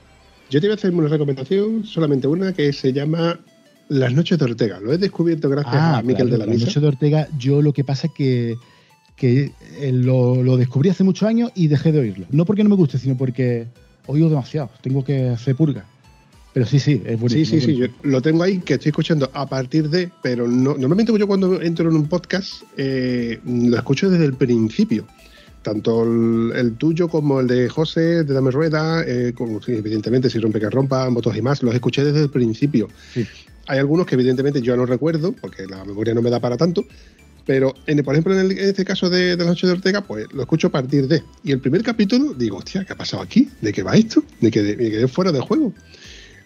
Yo 0.51 0.61
te 0.61 0.67
voy 0.67 0.73
a 0.73 0.75
hacer 0.75 0.93
una 0.93 1.09
recomendación, 1.09 1.85
solamente 1.85 2.27
una, 2.27 2.53
que 2.53 2.73
se 2.73 2.93
llama 2.93 3.41
Las 3.93 4.13
noches 4.15 4.39
de 4.39 4.45
Ortega. 4.45 4.81
Lo 4.81 4.93
he 4.93 4.99
descubierto 4.99 5.49
gracias 5.49 5.75
a 5.75 6.03
Miquel 6.03 6.27
Ah, 6.27 6.29
claro, 6.29 6.31
de 6.31 6.39
la 6.39 6.47
Misa. 6.47 6.67
Noche 6.67 6.81
de 6.81 6.87
Ortega, 6.87 7.29
yo 7.39 7.61
lo 7.63 7.73
que 7.73 7.85
pasa 7.85 8.07
es 8.09 8.13
que, 8.15 8.57
que 9.17 9.53
eh, 9.81 9.93
lo, 9.93 10.43
lo 10.43 10.57
descubrí 10.57 10.89
hace 10.91 11.05
muchos 11.05 11.29
años 11.29 11.51
y 11.55 11.69
dejé 11.69 11.93
de 11.93 12.01
oírlo. 12.01 12.27
No 12.31 12.45
porque 12.45 12.63
no 12.65 12.71
me 12.71 12.77
guste, 12.77 12.99
sino 12.99 13.17
porque 13.17 13.67
oigo 14.07 14.29
demasiado. 14.29 14.71
Tengo 14.83 15.05
que 15.05 15.29
hacer 15.29 15.55
purga. 15.57 15.85
Pero 16.55 16.67
sí, 16.67 16.79
sí, 16.79 17.03
es 17.05 17.13
Sí, 17.13 17.17
buenísimo. 17.17 17.61
sí, 17.61 17.67
sí, 17.67 17.73
yo 17.73 17.79
buenísimo. 17.89 17.99
lo 18.13 18.21
tengo 18.23 18.43
ahí, 18.43 18.59
que 18.59 18.75
estoy 18.75 18.91
escuchando 18.91 19.31
a 19.33 19.47
partir 19.47 19.89
de, 19.89 20.11
pero 20.23 20.47
no, 20.47 20.75
normalmente 20.77 21.13
yo 21.19 21.27
cuando 21.27 21.61
entro 21.63 21.89
en 21.89 21.97
un 21.97 22.07
podcast 22.09 22.63
eh, 22.77 23.41
lo 23.47 23.77
escucho 23.77 24.11
desde 24.11 24.25
el 24.27 24.35
principio. 24.35 25.07
Tanto 25.63 26.03
el, 26.03 26.53
el 26.57 26.75
tuyo 26.75 27.09
como 27.09 27.41
el 27.41 27.47
de 27.47 27.69
José, 27.69 28.25
de 28.25 28.35
Dame 28.35 28.51
Rueda, 28.51 29.05
eh, 29.07 29.33
sí, 29.65 29.73
evidentemente 29.73 30.29
si 30.29 30.39
rompe 30.41 30.59
que 30.59 30.69
rompa, 30.69 31.09
motos 31.09 31.37
y 31.37 31.41
más, 31.41 31.63
los 31.63 31.73
escuché 31.75 32.05
desde 32.05 32.23
el 32.23 32.31
principio. 32.31 32.89
Sí. 33.15 33.25
Hay 33.73 33.79
algunos 33.79 34.05
que 34.07 34.17
evidentemente 34.17 34.61
yo 34.61 34.77
no 34.77 34.85
recuerdo, 34.85 35.33
porque 35.33 35.67
la 35.67 35.83
memoria 35.83 36.13
no 36.13 36.21
me 36.21 36.29
da 36.29 36.41
para 36.41 36.59
tanto, 36.59 36.85
pero 37.47 37.73
en, 37.87 38.05
por 38.05 38.13
ejemplo 38.15 38.39
en, 38.39 38.41
el- 38.51 38.59
en 38.59 38.69
este 38.69 38.85
caso 38.85 39.09
de, 39.09 39.35
de 39.35 39.43
la 39.45 39.47
noche 39.51 39.67
de 39.67 39.73
Ortega, 39.73 40.03
pues 40.03 40.27
lo 40.35 40.43
escucho 40.43 40.67
a 40.67 40.71
partir 40.71 41.09
de. 41.09 41.23
Y 41.43 41.53
el 41.53 41.59
primer 41.61 41.83
capítulo 41.83 42.35
digo, 42.35 42.59
hostia, 42.59 42.85
¿qué 42.85 42.93
ha 42.93 42.97
pasado 42.97 43.23
aquí? 43.23 43.49
¿De 43.63 43.73
qué 43.73 43.83
va 43.83 43.95
esto? 43.97 44.23
De 44.43 44.51
que 44.51 44.61
me 44.63 44.91
quedé 44.91 45.09
fuera 45.09 45.33
de 45.33 45.41
juego. 45.41 45.73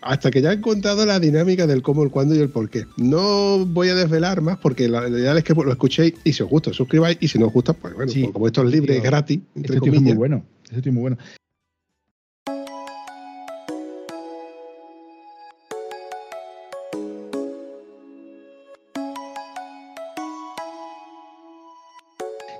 Hasta 0.02 0.30
que 0.30 0.40
ya 0.40 0.52
he 0.52 0.54
encontrado 0.54 1.04
la 1.04 1.18
dinámica 1.18 1.66
del 1.66 1.82
cómo, 1.82 2.04
el 2.04 2.10
cuándo 2.10 2.36
y 2.36 2.38
el 2.38 2.48
por 2.48 2.70
qué. 2.70 2.84
No 2.96 3.66
voy 3.66 3.88
a 3.88 3.96
desvelar 3.96 4.40
más 4.40 4.58
porque 4.58 4.88
la, 4.88 5.08
idea 5.08 5.36
es 5.36 5.42
que 5.42 5.52
lo 5.52 5.72
escuchéis 5.72 6.14
y 6.22 6.32
si 6.32 6.44
os 6.44 6.48
gusta, 6.48 6.70
os 6.70 6.76
suscribáis 6.76 7.18
y 7.20 7.26
si 7.26 7.40
no 7.40 7.46
os 7.48 7.52
gusta, 7.52 7.72
pues 7.72 7.92
bueno, 7.92 8.12
Sí. 8.12 8.20
pues 8.22 8.32
como 8.34 8.46
esto 8.46 8.62
es 8.62 8.70
libre, 8.70 8.98
es 8.98 9.02
gratis, 9.02 9.40
entre 9.56 9.74
Este 9.74 9.80
tío 9.80 9.92
es 9.94 10.00
muy 10.00 10.12
comillas. 10.12 10.16
bueno. 10.16 10.44
Este 10.70 10.88
es 10.90 10.94
muy 10.94 11.00
bueno. 11.00 11.18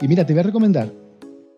Y 0.01 0.09
mira, 0.09 0.27
te 0.27 0.33
voy 0.33 0.41
a 0.41 0.45
recomendar. 0.45 0.93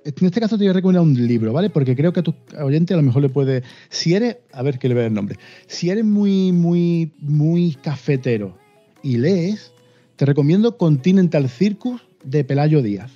En 0.05 0.27
este 0.27 0.41
caso 0.41 0.57
te 0.57 0.65
voy 0.65 0.71
a 0.71 0.75
recomendar 0.75 1.03
un 1.03 1.27
libro, 1.27 1.53
¿vale? 1.53 1.71
Porque 1.71 1.95
creo 1.95 2.13
que 2.13 2.21
a 2.21 2.23
tu 2.23 2.35
oyente 2.63 2.95
a 2.95 2.97
lo 2.97 3.03
mejor 3.03 3.23
le 3.23 3.29
puede. 3.29 3.63
Si 3.91 4.15
eres. 4.15 4.37
A 4.53 4.63
ver 4.63 4.79
que 4.79 4.89
le 4.89 4.95
vea 4.95 5.07
el 5.07 5.15
nombre. 5.15 5.37
Si 5.67 5.91
eres 5.91 6.05
muy, 6.05 6.53
muy, 6.53 7.13
muy 7.19 7.77
cafetero 7.83 8.57
y 9.03 9.19
lees, 9.19 9.73
te 10.17 10.25
recomiendo 10.25 10.77
Continental 10.77 11.49
Circus 11.49 12.01
de 12.25 12.45
Pelayo 12.45 12.83
Díaz. 12.83 13.13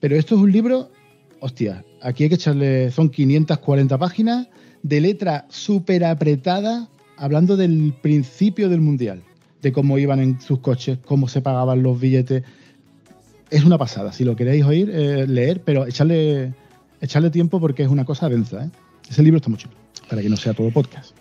Pero 0.00 0.16
esto 0.16 0.34
es 0.34 0.40
un 0.42 0.52
libro, 0.52 0.90
hostia, 1.40 1.84
aquí 2.02 2.24
hay 2.24 2.28
que 2.28 2.34
echarle, 2.34 2.90
son 2.90 3.08
540 3.08 3.96
páginas 3.98 4.48
de 4.82 5.00
letra 5.00 5.46
súper 5.48 6.04
apretada, 6.04 6.90
hablando 7.16 7.56
del 7.56 7.94
principio 8.02 8.68
del 8.68 8.82
Mundial, 8.82 9.22
de 9.62 9.72
cómo 9.72 9.96
iban 9.96 10.20
en 10.20 10.40
sus 10.42 10.58
coches, 10.58 10.98
cómo 11.06 11.26
se 11.26 11.40
pagaban 11.40 11.82
los 11.82 11.98
billetes. 11.98 12.42
Es 13.54 13.64
una 13.64 13.78
pasada, 13.78 14.12
si 14.12 14.24
lo 14.24 14.34
queréis 14.34 14.64
oír, 14.64 14.90
eh, 14.92 15.28
leer, 15.28 15.62
pero 15.64 15.86
echarle, 15.86 16.52
echarle 17.00 17.30
tiempo 17.30 17.60
porque 17.60 17.84
es 17.84 17.88
una 17.88 18.04
cosa 18.04 18.28
densa. 18.28 18.64
¿eh? 18.64 18.70
Ese 19.08 19.22
libro 19.22 19.36
está 19.36 19.48
muy 19.48 19.58
chulo, 19.58 19.74
para 20.10 20.20
que 20.22 20.28
no 20.28 20.36
sea 20.36 20.54
todo 20.54 20.72
podcast. 20.72 21.14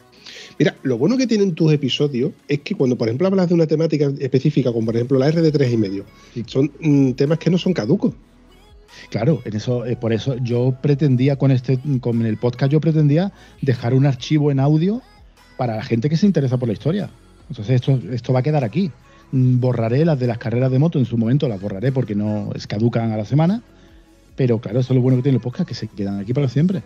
Mira, 0.58 0.76
lo 0.82 0.98
bueno 0.98 1.16
que 1.16 1.28
tienen 1.28 1.54
tus 1.54 1.72
episodios 1.72 2.32
es 2.48 2.62
que 2.62 2.74
cuando, 2.74 2.98
por 2.98 3.08
ejemplo, 3.08 3.28
hablas 3.28 3.50
de 3.50 3.54
una 3.54 3.68
temática 3.68 4.12
específica, 4.18 4.72
como 4.74 4.88
por 4.88 4.96
ejemplo 4.96 5.20
la 5.20 5.28
R 5.28 5.44
de 5.44 5.52
tres 5.52 5.72
y 5.72 5.78
medio, 5.78 6.06
son 6.48 6.72
mm, 6.80 7.12
temas 7.12 7.38
que 7.38 7.52
no 7.52 7.60
son 7.60 7.72
caducos. 7.72 8.16
Claro, 9.12 9.44
en 9.46 9.56
eso, 9.56 9.86
eh, 9.86 9.96
por 9.96 10.12
eso 10.12 10.36
yo 10.38 10.76
pretendía 10.82 11.36
con 11.36 11.52
este, 11.52 11.78
con 12.00 12.26
el 12.26 12.38
podcast 12.38 12.72
yo 12.72 12.82
pretendía 12.82 13.32
dejar 13.62 13.94
un 13.94 14.08
archivo 14.08 14.50
en 14.50 14.60
audio 14.60 15.04
para 15.56 15.76
la 15.76 15.84
gente 15.84 16.10
que 16.10 16.18
se 16.18 16.26
interesa 16.26 16.58
por 16.58 16.68
la 16.68 16.74
historia. 16.74 17.12
Entonces 17.50 17.76
esto, 17.76 18.00
esto 18.12 18.34
va 18.34 18.40
a 18.40 18.44
quedar 18.44 18.64
aquí. 18.64 18.90
Borraré 19.36 20.06
las 20.06 20.20
de 20.20 20.28
las 20.28 20.38
carreras 20.38 20.72
de 20.72 20.78
moto 20.78 21.00
en 21.00 21.06
su 21.06 21.18
momento, 21.18 21.48
las 21.48 21.60
borraré 21.60 21.92
porque 21.92 22.14
no 22.14 22.52
es 22.54 22.68
caducan 22.68 23.12
a 23.12 23.18
la 23.18 23.26
semana. 23.26 23.64
Pero 24.36 24.60
claro, 24.60 24.80
eso 24.80 24.94
es 24.94 24.96
lo 24.96 25.02
bueno 25.02 25.18
que 25.18 25.24
tiene 25.24 25.38
el 25.38 25.42
podcast, 25.42 25.68
que 25.68 25.74
se 25.74 25.88
quedan 25.88 26.20
aquí 26.20 26.34
para 26.34 26.48
siempre. 26.48 26.84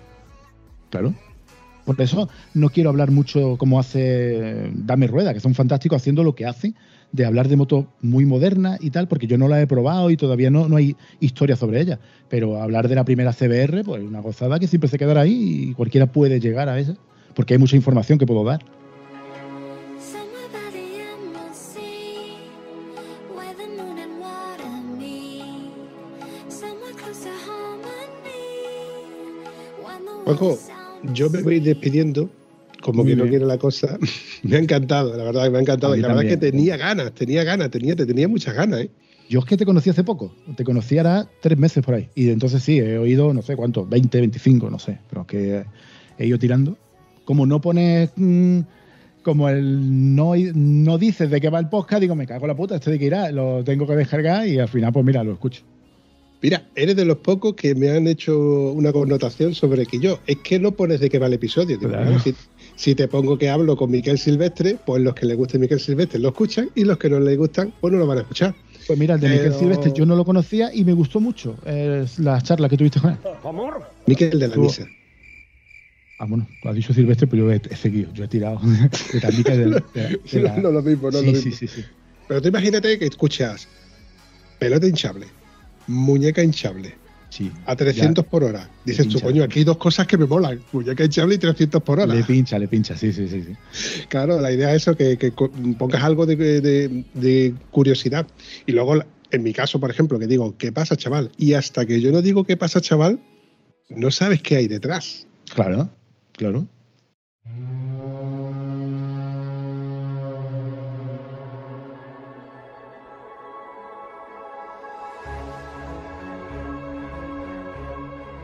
Claro. 0.89 1.13
Por 1.83 1.99
eso 2.01 2.29
no 2.53 2.69
quiero 2.69 2.89
hablar 2.89 3.11
mucho 3.11 3.57
como 3.57 3.79
hace 3.79 4.71
Dame 4.73 5.07
Rueda, 5.07 5.33
que 5.33 5.41
son 5.41 5.55
fantásticos 5.55 6.01
haciendo 6.01 6.23
lo 6.23 6.35
que 6.35 6.45
hacen, 6.45 6.73
de 7.11 7.25
hablar 7.25 7.49
de 7.49 7.57
moto 7.57 7.87
muy 8.01 8.25
moderna 8.25 8.77
y 8.79 8.91
tal, 8.91 9.09
porque 9.09 9.27
yo 9.27 9.37
no 9.37 9.49
la 9.49 9.61
he 9.61 9.67
probado 9.67 10.09
y 10.09 10.15
todavía 10.15 10.49
no, 10.49 10.69
no 10.69 10.77
hay 10.77 10.95
historia 11.19 11.57
sobre 11.57 11.81
ella. 11.81 11.99
Pero 12.29 12.61
hablar 12.61 12.87
de 12.87 12.95
la 12.95 13.03
primera 13.03 13.33
CBR, 13.33 13.83
pues 13.83 14.03
una 14.03 14.21
gozada 14.21 14.57
que 14.57 14.67
siempre 14.67 14.89
se 14.89 14.97
quedará 14.97 15.21
ahí 15.21 15.69
y 15.69 15.73
cualquiera 15.73 16.07
puede 16.07 16.39
llegar 16.39 16.69
a 16.69 16.79
esa, 16.79 16.95
porque 17.35 17.55
hay 17.55 17.57
mucha 17.57 17.75
información 17.75 18.17
que 18.17 18.25
puedo 18.25 18.45
dar. 18.45 18.59
Juanjo, 30.27 30.59
yo 31.13 31.29
me 31.29 31.41
voy 31.41 31.61
despidiendo, 31.61 32.29
como 32.81 33.03
Muy 33.03 33.13
que 33.13 33.15
no 33.15 33.27
quiero 33.27 33.47
la 33.47 33.57
cosa. 33.57 33.97
me 34.43 34.57
ha 34.57 34.59
encantado, 34.59 35.15
la 35.15 35.23
verdad 35.23 35.45
que 35.45 35.49
me 35.51 35.57
ha 35.59 35.61
encantado. 35.61 35.95
Y 35.95 36.01
la 36.01 36.09
verdad 36.09 36.25
es 36.25 36.29
que 36.31 36.35
también. 36.35 36.51
tenía 36.51 36.77
ganas, 36.77 37.13
tenía 37.13 37.43
ganas, 37.45 37.71
tenía, 37.71 37.95
te 37.95 38.05
tenía 38.05 38.27
muchas 38.27 38.53
ganas, 38.53 38.81
¿eh? 38.81 38.91
Yo 39.29 39.39
es 39.39 39.45
que 39.45 39.55
te 39.55 39.65
conocí 39.65 39.89
hace 39.89 40.03
poco, 40.03 40.33
te 40.55 40.63
conocí 40.63 40.97
ahora 40.97 41.29
tres 41.41 41.57
meses 41.57 41.83
por 41.83 41.95
ahí. 41.95 42.09
Y 42.15 42.29
entonces 42.29 42.61
sí, 42.61 42.77
he 42.79 42.97
oído, 42.97 43.33
no 43.33 43.41
sé 43.41 43.55
cuánto, 43.55 43.85
20, 43.85 44.19
25, 44.19 44.69
no 44.69 44.79
sé, 44.79 44.99
pero 45.09 45.25
que 45.25 45.65
he 46.17 46.25
ido 46.25 46.37
tirando. 46.37 46.77
Como 47.23 47.45
no 47.45 47.61
pones, 47.61 48.11
mm, 48.15 48.59
como 49.23 49.47
el 49.49 50.15
no, 50.15 50.33
no 50.35 50.97
dices 50.97 51.29
de 51.29 51.39
qué 51.39 51.49
va 51.49 51.59
el 51.59 51.69
podcast, 51.69 52.01
digo, 52.01 52.15
me 52.15 52.27
cago 52.27 52.45
en 52.45 52.49
la 52.49 52.55
puta, 52.55 52.75
este 52.75 52.91
de 52.91 52.99
que 52.99 53.05
irá, 53.05 53.31
lo 53.31 53.63
tengo 53.63 53.87
que 53.87 53.95
descargar 53.95 54.47
y 54.47 54.59
al 54.59 54.69
final, 54.69 54.91
pues 54.91 55.05
mira, 55.05 55.23
lo 55.23 55.33
escucho. 55.33 55.63
Mira, 56.41 56.69
eres 56.75 56.95
de 56.95 57.03
los 57.05 57.17
pocos 57.17 57.55
que 57.55 57.73
me 57.73 57.89
han 57.89 58.07
hecho 58.07 58.37
una 58.71 58.91
connotación 58.91 59.55
sobre 59.55 59.85
que 59.87 59.99
yo, 59.99 60.19
es 60.27 60.37
que 60.43 60.59
no 60.59 60.71
pones 60.73 60.99
de 60.99 61.09
qué 61.09 61.17
va 61.17 61.25
el 61.27 61.33
episodio. 61.33 61.77
Digo, 61.77 61.89
Claro. 61.89 62.05
claro, 62.05 62.19
si, 62.23 62.35
si 62.75 62.93
te 62.95 63.07
pongo 63.07 63.37
que 63.39 63.49
hablo 63.49 63.75
con 63.75 63.89
Miquel 63.89 64.19
Silvestre, 64.19 64.77
pues 64.85 65.01
los 65.01 65.15
que 65.15 65.25
les 65.25 65.35
guste 65.35 65.57
Miquel 65.57 65.79
Silvestre 65.79 66.19
lo 66.19 66.29
escuchan 66.29 66.69
y 66.75 66.83
los 66.83 66.97
que 66.99 67.09
no 67.09 67.19
les 67.19 67.37
gustan, 67.37 67.73
pues 67.81 67.91
no 67.91 67.97
lo 67.97 68.05
van 68.05 68.19
a 68.19 68.21
escuchar. 68.21 68.53
Pues 68.85 68.99
mira, 68.99 69.15
el 69.15 69.19
de 69.21 69.29
Miguel 69.29 69.45
Pero- 69.47 69.59
Silvestre 69.59 69.91
yo 69.95 70.05
no 70.05 70.15
lo 70.15 70.23
conocía 70.25 70.69
y 70.73 70.83
me 70.85 70.93
gustó 70.93 71.19
mucho 71.19 71.57
eh, 71.65 72.05
la 72.19 72.39
charla 72.41 72.69
que 72.69 72.77
tuviste 72.77 72.99
con 73.01 73.11
él. 73.11 73.17
Miquel 74.05 74.39
de 74.39 74.47
la 74.47 74.55
misa. 74.55 74.87
Ah, 76.19 76.25
bueno, 76.25 76.47
lo 76.63 76.69
has 76.69 76.75
dicho 76.75 76.93
Silvestre, 76.93 77.27
pero 77.27 77.45
yo 77.45 77.51
he, 77.51 77.61
he 77.69 77.75
seguido, 77.75 78.11
yo 78.13 78.23
he 78.23 78.27
tirado 78.27 78.59
de 79.13 79.19
Tandica 79.19 79.53
y 79.53 79.57
de, 79.57 79.65
de- 79.65 80.19
de 80.31 80.41
la- 80.41 80.55
No, 80.57 80.63
no 80.63 80.71
lo 80.71 80.81
mismo, 80.83 81.09
no 81.11 81.19
sí, 81.19 81.25
lo 81.25 81.31
sí, 81.39 81.45
mismo. 81.49 81.57
sí, 81.59 81.67
sí. 81.67 81.85
Pero 82.27 82.41
tú 82.41 82.47
imagínate 82.47 82.97
que 82.99 83.05
escuchas 83.05 83.67
pelota 84.59 84.87
hinchable, 84.87 85.27
muñeca 85.87 86.43
hinchable, 86.43 86.95
sí. 87.29 87.51
a 87.65 87.75
300 87.75 88.25
por 88.25 88.43
hora. 88.43 88.69
Dices 88.85 89.07
tú, 89.07 89.19
coño, 89.19 89.43
aquí 89.43 89.59
hay 89.59 89.65
dos 89.65 89.77
cosas 89.77 90.05
que 90.07 90.17
me 90.17 90.25
molan, 90.25 90.59
muñeca 90.71 91.03
hinchable 91.03 91.35
y 91.35 91.37
300 91.37 91.81
por 91.83 91.99
hora. 91.99 92.13
Le 92.13 92.23
pincha, 92.23 92.59
le 92.59 92.67
pincha, 92.67 92.95
sí, 92.97 93.11
sí, 93.13 93.27
sí. 93.27 93.43
sí. 93.43 94.05
Claro, 94.09 94.39
la 94.39 94.51
idea 94.51 94.73
es 94.73 94.83
eso, 94.83 94.95
que, 94.95 95.17
pongas 95.77 96.03
algo 96.03 96.25
de, 96.25 96.35
de- 96.35 97.03
de 97.13 97.53
curiosidad. 97.71 98.27
Y 98.65 98.71
luego, 98.73 98.95
en 99.31 99.43
mi 99.43 99.53
caso, 99.53 99.79
por 99.79 99.89
ejemplo, 99.89 100.19
que 100.19 100.27
digo, 100.27 100.55
¿qué 100.57 100.71
pasa, 100.71 100.95
chaval? 100.95 101.31
Y 101.37 101.53
hasta 101.53 101.85
que 101.85 101.99
yo 102.01 102.11
no 102.11 102.21
digo 102.21 102.43
qué 102.43 102.57
pasa, 102.57 102.81
chaval, 102.81 103.19
no 103.89 104.11
sabes 104.11 104.41
qué 104.41 104.57
hay 104.57 104.67
detrás. 104.67 105.25
Claro, 105.53 105.89
claro. 106.33 106.67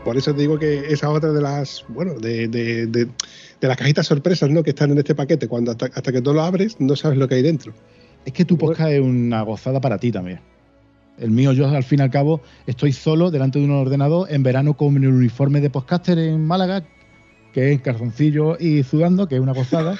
Por 0.04 0.16
eso 0.18 0.34
te 0.34 0.42
digo 0.42 0.58
que 0.58 0.78
esa 0.80 0.92
es 0.92 1.04
otra 1.04 1.32
de 1.32 1.40
las, 1.40 1.84
bueno, 1.88 2.14
de, 2.14 2.46
de- 2.48 2.86
de- 2.86 3.08
de 3.60 3.68
las 3.68 3.76
cajitas 3.78 4.06
sorpresas, 4.06 4.50
¿no? 4.50 4.62
Que 4.62 4.70
están 4.70 4.90
en 4.90 4.98
este 4.98 5.14
paquete. 5.14 5.48
Cuando 5.48 5.70
hasta, 5.70 5.86
hasta 5.86 6.12
que 6.12 6.20
tú 6.20 6.34
lo 6.34 6.42
abres, 6.42 6.76
no 6.78 6.94
sabes 6.96 7.16
lo 7.16 7.26
que 7.26 7.36
hay 7.36 7.42
dentro. 7.42 7.72
Es 8.26 8.32
que 8.34 8.44
tu 8.44 8.58
podcast 8.58 8.90
es 8.90 9.00
una 9.00 9.40
gozada 9.42 9.80
para 9.80 9.96
ti 9.98 10.12
también. 10.12 10.40
El 11.18 11.30
mío, 11.30 11.52
yo 11.52 11.66
al 11.68 11.84
fin 11.84 12.00
y 12.00 12.02
al 12.02 12.10
cabo 12.10 12.42
estoy 12.66 12.92
solo 12.92 13.30
delante 13.30 13.58
de 13.58 13.64
un 13.64 13.70
ordenador 13.70 14.26
en 14.30 14.42
verano 14.42 14.76
con 14.76 14.96
el 14.96 15.08
uniforme 15.08 15.60
de 15.60 15.70
podcaster 15.70 16.18
en 16.18 16.44
Málaga, 16.46 16.82
que 17.52 17.72
es 17.72 17.80
calzoncillo 17.80 18.58
y 18.58 18.82
sudando, 18.82 19.26
que 19.28 19.36
es 19.36 19.40
una 19.40 19.52
gozada. 19.54 19.96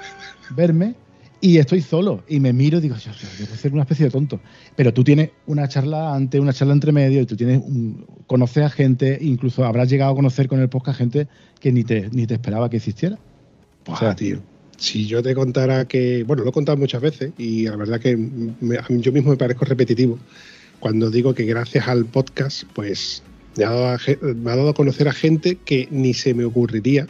verme 0.56 0.94
y 1.42 1.58
estoy 1.58 1.82
solo 1.82 2.22
y 2.28 2.40
me 2.40 2.54
miro 2.54 2.78
y 2.78 2.80
digo, 2.82 2.94
Dios, 2.94 3.16
debo 3.38 3.54
ser 3.54 3.72
una 3.74 3.82
especie 3.82 4.06
de 4.06 4.10
tonto. 4.10 4.40
Pero 4.76 4.94
tú 4.94 5.04
tienes 5.04 5.30
una 5.46 5.68
charla 5.68 6.14
antes, 6.14 6.40
una 6.40 6.54
charla 6.54 6.72
entre 6.72 6.92
medio 6.92 7.20
y 7.20 7.26
tú 7.26 7.36
tienes 7.36 7.58
un, 7.62 8.06
conoces 8.26 8.62
a 8.64 8.70
gente, 8.70 9.18
incluso 9.20 9.64
habrás 9.66 9.90
llegado 9.90 10.12
a 10.12 10.14
conocer 10.14 10.48
con 10.48 10.60
el 10.60 10.68
podcast 10.70 10.96
gente 10.98 11.28
que 11.60 11.70
ni 11.72 11.84
te, 11.84 12.08
ni 12.12 12.26
te 12.26 12.34
esperaba 12.34 12.70
que 12.70 12.78
existiera. 12.78 13.18
Buah, 13.84 13.94
O 13.96 13.98
sea, 13.98 14.14
tío. 14.16 14.40
Si 14.78 15.06
yo 15.06 15.22
te 15.22 15.34
contara 15.34 15.84
que, 15.86 16.22
bueno, 16.24 16.42
lo 16.44 16.48
he 16.50 16.52
contado 16.52 16.78
muchas 16.78 17.02
veces 17.02 17.32
y 17.36 17.64
la 17.66 17.76
verdad 17.76 18.00
que 18.00 18.16
me- 18.16 18.78
a 18.78 18.86
mí- 18.88 19.00
yo 19.02 19.12
mismo 19.12 19.30
me 19.30 19.36
parezco 19.36 19.64
repetitivo 19.64 20.18
cuando 20.80 21.10
digo 21.10 21.34
que 21.34 21.44
gracias 21.44 21.86
al 21.88 22.04
podcast, 22.06 22.64
pues 22.72 23.22
me 23.56 23.64
ha, 23.64 23.70
dado 23.70 23.88
a, 23.88 23.98
ge- 23.98 24.18
me 24.22 24.50
ha 24.50 24.56
dado 24.56 24.70
a 24.70 24.74
conocer 24.74 25.06
a 25.08 25.12
gente 25.12 25.56
que 25.64 25.86
ni 25.90 26.14
se 26.14 26.34
me 26.34 26.44
ocurriría 26.44 27.06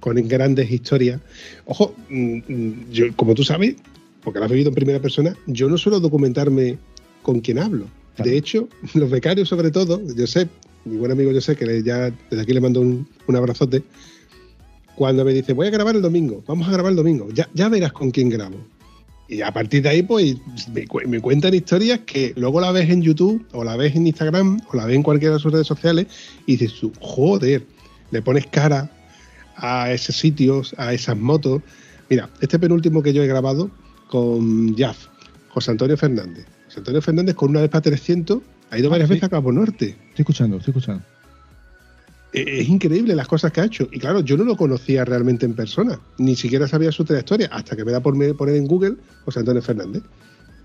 con 0.00 0.16
grandes 0.28 0.70
historias. 0.70 1.20
Ojo, 1.66 1.94
mm, 2.08 2.36
mm, 2.48 2.90
yo, 2.90 3.04
como 3.16 3.34
tú 3.34 3.44
sabes, 3.44 3.76
porque 4.24 4.38
lo 4.38 4.46
has 4.46 4.50
vivido 4.50 4.68
en 4.70 4.74
primera 4.74 4.98
persona, 5.00 5.36
yo 5.46 5.68
no 5.68 5.78
suelo 5.78 6.00
documentarme 6.00 6.78
con 7.22 7.40
quien 7.40 7.58
hablo. 7.58 7.86
Claro. 8.16 8.30
De 8.30 8.36
hecho, 8.36 8.68
los 8.94 9.10
becarios 9.10 9.48
sobre 9.48 9.70
todo, 9.70 10.00
Josep, 10.16 10.48
mi 10.84 10.96
buen 10.96 11.12
amigo 11.12 11.30
Josep, 11.32 11.58
que 11.58 11.66
le- 11.66 11.82
ya 11.82 12.10
desde 12.30 12.42
aquí 12.42 12.52
le 12.52 12.60
mando 12.60 12.80
un, 12.80 13.06
un 13.26 13.36
abrazote, 13.36 13.82
cuando 14.96 15.24
me 15.24 15.32
dice, 15.32 15.52
voy 15.52 15.66
a 15.66 15.70
grabar 15.70 15.96
el 15.96 16.02
domingo, 16.02 16.42
vamos 16.46 16.68
a 16.68 16.72
grabar 16.72 16.90
el 16.90 16.96
domingo, 16.96 17.28
ya, 17.32 17.48
ya 17.54 17.68
verás 17.68 17.92
con 17.92 18.10
quién 18.10 18.28
grabo. 18.28 18.56
Y 19.28 19.42
a 19.42 19.52
partir 19.52 19.82
de 19.82 19.88
ahí, 19.90 20.02
pues 20.02 20.34
me, 20.74 20.86
cu- 20.86 21.06
me 21.06 21.20
cuentan 21.20 21.54
historias 21.54 22.00
que 22.00 22.32
luego 22.36 22.60
la 22.60 22.72
ves 22.72 22.90
en 22.90 23.00
YouTube, 23.00 23.46
o 23.52 23.62
la 23.64 23.76
ves 23.76 23.94
en 23.94 24.06
Instagram, 24.06 24.60
o 24.72 24.76
la 24.76 24.86
ves 24.86 24.96
en 24.96 25.02
cualquiera 25.04 25.34
de 25.36 25.40
sus 25.40 25.52
redes 25.52 25.68
sociales, 25.68 26.06
y 26.46 26.56
dices 26.56 26.78
tú, 26.80 26.92
joder, 27.00 27.64
le 28.10 28.22
pones 28.22 28.46
cara 28.48 28.90
a 29.60 29.92
esos 29.92 30.16
sitios, 30.16 30.74
a 30.78 30.92
esas 30.92 31.16
motos. 31.16 31.62
Mira, 32.08 32.28
este 32.40 32.58
penúltimo 32.58 33.02
que 33.02 33.12
yo 33.12 33.22
he 33.22 33.26
grabado 33.26 33.70
con 34.08 34.76
Jaf, 34.76 35.06
José 35.50 35.70
Antonio 35.70 35.96
Fernández. 35.96 36.46
José 36.66 36.78
Antonio 36.80 37.02
Fernández 37.02 37.34
con 37.36 37.50
una 37.50 37.60
Vespa 37.60 37.80
300 37.80 38.38
ha 38.70 38.78
ido 38.78 38.88
Ah, 38.88 38.90
varias 38.92 39.08
sí. 39.08 39.14
veces 39.14 39.24
a 39.24 39.28
Cabo 39.28 39.52
Norte. 39.52 39.90
Estoy 40.10 40.22
escuchando, 40.22 40.56
estoy 40.56 40.72
escuchando. 40.72 41.04
Eh, 42.32 42.60
Es 42.60 42.68
increíble 42.68 43.14
las 43.14 43.26
cosas 43.28 43.52
que 43.52 43.60
ha 43.60 43.64
hecho. 43.64 43.88
Y 43.92 43.98
claro, 43.98 44.20
yo 44.20 44.36
no 44.36 44.44
lo 44.44 44.56
conocía 44.56 45.04
realmente 45.04 45.46
en 45.46 45.54
persona, 45.54 45.98
ni 46.18 46.36
siquiera 46.36 46.66
sabía 46.68 46.92
su 46.92 47.04
trayectoria, 47.04 47.48
hasta 47.52 47.76
que 47.76 47.84
me 47.84 47.92
da 47.92 48.00
por 48.00 48.14
poner 48.36 48.54
en 48.56 48.66
Google 48.66 48.96
José 49.24 49.40
Antonio 49.40 49.62
Fernández. 49.62 50.02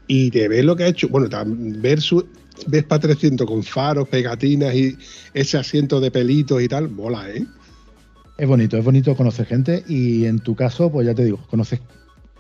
Y 0.08 0.30
de 0.30 0.48
ver 0.48 0.66
lo 0.66 0.76
que 0.76 0.84
ha 0.84 0.88
hecho, 0.88 1.10
bueno, 1.10 1.28
ver 1.48 2.00
su 2.02 2.28
Vespa 2.68 3.00
300 3.00 3.48
con 3.48 3.64
faros, 3.64 4.08
pegatinas 4.08 4.76
y 4.76 4.96
ese 5.34 5.58
asiento 5.58 6.00
de 6.00 6.12
pelitos 6.12 6.62
y 6.62 6.68
tal, 6.68 6.90
mola, 6.90 7.30
¿eh? 7.32 7.44
Es 8.38 8.48
bonito, 8.48 8.78
es 8.78 8.84
bonito 8.84 9.16
conocer 9.16 9.46
gente 9.46 9.84
y 9.88 10.26
en 10.26 10.40
tu 10.40 10.56
caso, 10.56 10.92
pues 10.92 11.08
ya 11.08 11.14
te 11.16 11.24
digo, 11.24 11.40
conoces 11.50 11.80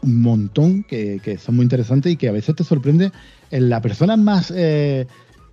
un 0.01 0.21
montón 0.21 0.83
que, 0.83 1.21
que 1.23 1.37
son 1.37 1.55
muy 1.55 1.63
interesantes 1.63 2.11
y 2.11 2.17
que 2.17 2.27
a 2.27 2.33
veces 2.33 2.55
te 2.55 2.63
sorprende. 2.63 3.11
En 3.49 3.69
la 3.69 3.81
persona 3.81 4.17
más, 4.17 4.51
eh, 4.55 5.07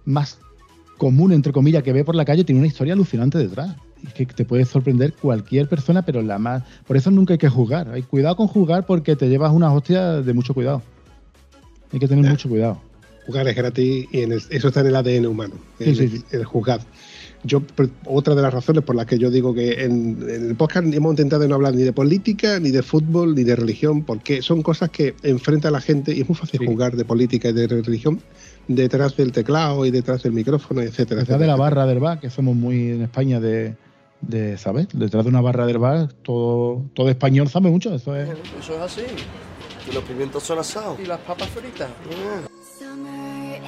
más 0.05 0.39
común, 0.99 1.33
entre 1.33 1.53
comillas, 1.53 1.83
que 1.85 1.93
ve 1.93 2.05
por 2.05 2.17
la 2.17 2.25
calle 2.25 2.45
tiene 2.45 2.59
una 2.61 2.67
historia 2.69 2.95
alucinante 2.95 3.39
detrás. 3.39 3.77
Y 4.03 4.07
es 4.09 4.15
que 4.15 4.27
te 4.27 4.45
puede 4.45 4.65
sorprender 4.65 5.13
cualquier 5.15 5.69
persona, 5.69 6.03
pero 6.05 6.23
la 6.23 6.39
más... 6.41 6.65
Por 6.89 6.97
eso 6.97 7.13
nunca 7.13 7.35
hay 7.35 7.39
que 7.39 7.49
juzgar. 7.49 7.89
Hay 7.91 8.03
cuidado 8.03 8.35
con 8.35 8.49
juzgar 8.49 8.85
porque 8.85 9.15
te 9.15 9.29
llevas 9.29 9.53
unas 9.53 9.73
hostias 9.73 10.27
de 10.27 10.33
mucho 10.33 10.55
cuidado. 10.55 10.83
Hay 11.93 12.01
que 12.01 12.09
tener 12.09 12.25
Ya. 12.25 12.31
mucho 12.31 12.49
cuidado. 12.49 12.81
Jugar 13.27 13.47
es 13.47 13.55
gratis 13.55 14.07
y 14.11 14.21
en 14.23 14.33
el- 14.33 14.43
eso 14.51 14.69
está 14.69 14.81
en 14.81 14.89
el 14.89 14.97
ADN 14.97 15.27
humano, 15.29 15.55
Sí, 15.79 15.85
el, 15.91 15.97
sí, 15.97 16.09
sí. 16.09 16.25
el 16.33 16.45
juzgar. 16.45 16.81
Yo, 17.45 17.61
otra 18.07 18.35
de 18.37 18.43
las 18.43 18.55
razones 18.55 18.85
por 18.85 18.95
las 18.95 19.07
que 19.07 19.19
yo 19.19 19.29
digo 19.31 19.53
que 19.53 19.83
en, 19.85 20.19
en 20.29 20.51
el 20.51 20.55
podcast 20.55 20.87
hemos 20.95 21.11
intentado 21.13 21.47
no 21.49 21.57
hablar 21.57 21.75
ni 21.75 21.83
de 21.83 21.93
política, 21.93 22.61
ni 22.61 22.71
de 22.71 22.83
fútbol, 22.83 23.35
ni 23.35 23.43
de 23.43 23.57
religión, 23.57 24.05
porque 24.05 24.43
son 24.43 24.63
cosas 24.63 24.91
que 24.91 25.15
enfrenta 25.25 25.69
a 25.69 25.71
la 25.73 25.81
gente 25.81 26.15
y 26.15 26.21
es 26.21 26.29
muy 26.29 26.37
fácil 26.37 26.61
Sí. 26.61 26.67
jugar 26.67 26.95
de 26.97 27.05
política 27.05 27.49
y 27.49 27.53
de 27.53 27.67
religión 27.67 28.21
detrás 28.69 29.17
del 29.17 29.33
teclado 29.33 29.85
y 29.85 29.91
detrás 29.91 30.23
del 30.23 30.33
micrófono, 30.33 30.83
etcétera. 30.83 31.21
Detrás 31.23 31.41
de 31.41 31.47
la 31.49 31.57
barra 31.57 31.85
del 31.87 31.99
bar, 31.99 32.21
que 32.21 32.31
somos 32.31 32.55
muy 32.55 32.91
en 32.93 33.03
España 33.03 33.41
de, 33.41 33.75
de 34.21 34.57
¿sabes? 34.57 34.87
Detrás 34.93 35.25
de 35.25 35.31
una 35.31 35.41
barra 35.41 35.67
del 35.67 35.79
bar, 35.79 36.13
todo, 36.23 36.85
todo 36.95 37.09
español 37.09 37.49
sabe 37.49 37.71
mucho. 37.71 37.93
Eso 37.93 38.15
es... 38.15 38.29
Eso 38.61 38.75
es 38.77 38.81
así. 38.81 39.03
Y 39.91 39.93
los 39.93 40.05
pimientos 40.05 40.45
son 40.45 40.61
asados. 40.61 40.97
Y 41.03 41.07
las 41.07 41.19
papas 41.19 41.49
fritas. 41.49 41.89
Summer 42.79 43.61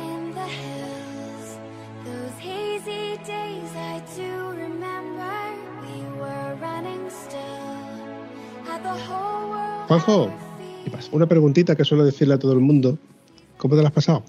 Juanjo. 9.89 10.31
¿Qué 10.85 10.91
pasa? 10.91 11.09
una 11.13 11.27
preguntita 11.27 11.75
que 11.77 11.85
suelo 11.85 12.05
decirle 12.05 12.35
a 12.35 12.39
todo 12.39 12.53
el 12.53 12.61
mundo. 12.61 12.99
¿Cómo 13.57 13.77
te 13.77 13.83
la 13.83 13.89
has 13.89 13.95
pasado? 13.95 14.23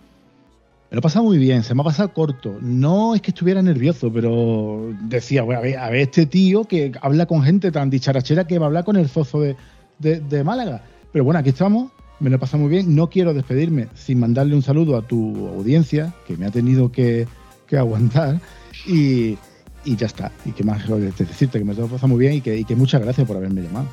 Me 0.91 0.95
lo 0.95 0.99
he 0.99 1.01
pasado 1.01 1.25
muy 1.25 1.37
bien, 1.37 1.63
se 1.63 1.73
me 1.73 1.81
ha 1.81 1.83
pasado 1.83 2.13
corto. 2.13 2.57
No 2.61 3.15
es 3.15 3.21
que 3.21 3.31
estuviera 3.31 3.61
nervioso, 3.61 4.11
pero 4.13 4.93
decía, 5.01 5.41
bueno, 5.43 5.59
a 5.59 5.63
ver, 5.63 5.77
a 5.79 5.89
ver, 5.89 6.01
este 6.01 6.25
tío 6.27 6.63
que 6.65 6.91
habla 7.01 7.25
con 7.25 7.41
gente 7.41 7.71
tan 7.71 7.89
dicharachera 7.89 8.45
que 8.45 8.59
va 8.59 8.65
a 8.65 8.67
hablar 8.67 8.85
con 8.85 8.95
el 8.95 9.09
zozo 9.09 9.41
de, 9.41 9.55
de- 9.99 10.19
de 10.21 10.43
Málaga. 10.43 10.83
Pero 11.11 11.25
bueno, 11.25 11.39
aquí 11.39 11.49
estamos, 11.49 11.91
me 12.19 12.29
lo 12.29 12.35
he 12.35 12.39
pasado 12.39 12.61
muy 12.63 12.69
bien. 12.69 12.95
No 12.95 13.09
quiero 13.09 13.33
despedirme 13.33 13.87
sin 13.95 14.19
mandarle 14.19 14.55
un 14.55 14.61
saludo 14.61 14.95
a 14.95 15.01
tu 15.01 15.47
audiencia, 15.47 16.13
que 16.27 16.37
me 16.37 16.45
ha 16.45 16.51
tenido 16.51 16.91
que, 16.91 17.27
que 17.67 17.77
aguantar. 17.77 18.39
Y, 18.87 19.37
y 19.83 19.95
ya 19.95 20.07
está. 20.07 20.31
Y 20.45 20.51
que 20.51 20.63
más 20.63 20.83
que 20.83 20.93
decirte 21.23 21.59
que 21.59 21.65
me 21.65 21.73
he 21.73 21.75
pasado 21.75 22.07
muy 22.07 22.19
bien 22.19 22.33
y 22.33 22.41
que, 22.41 22.57
y 22.57 22.65
que 22.65 22.75
muchas 22.75 23.01
gracias 23.01 23.27
por 23.27 23.37
haberme 23.37 23.61
llamado. 23.61 23.87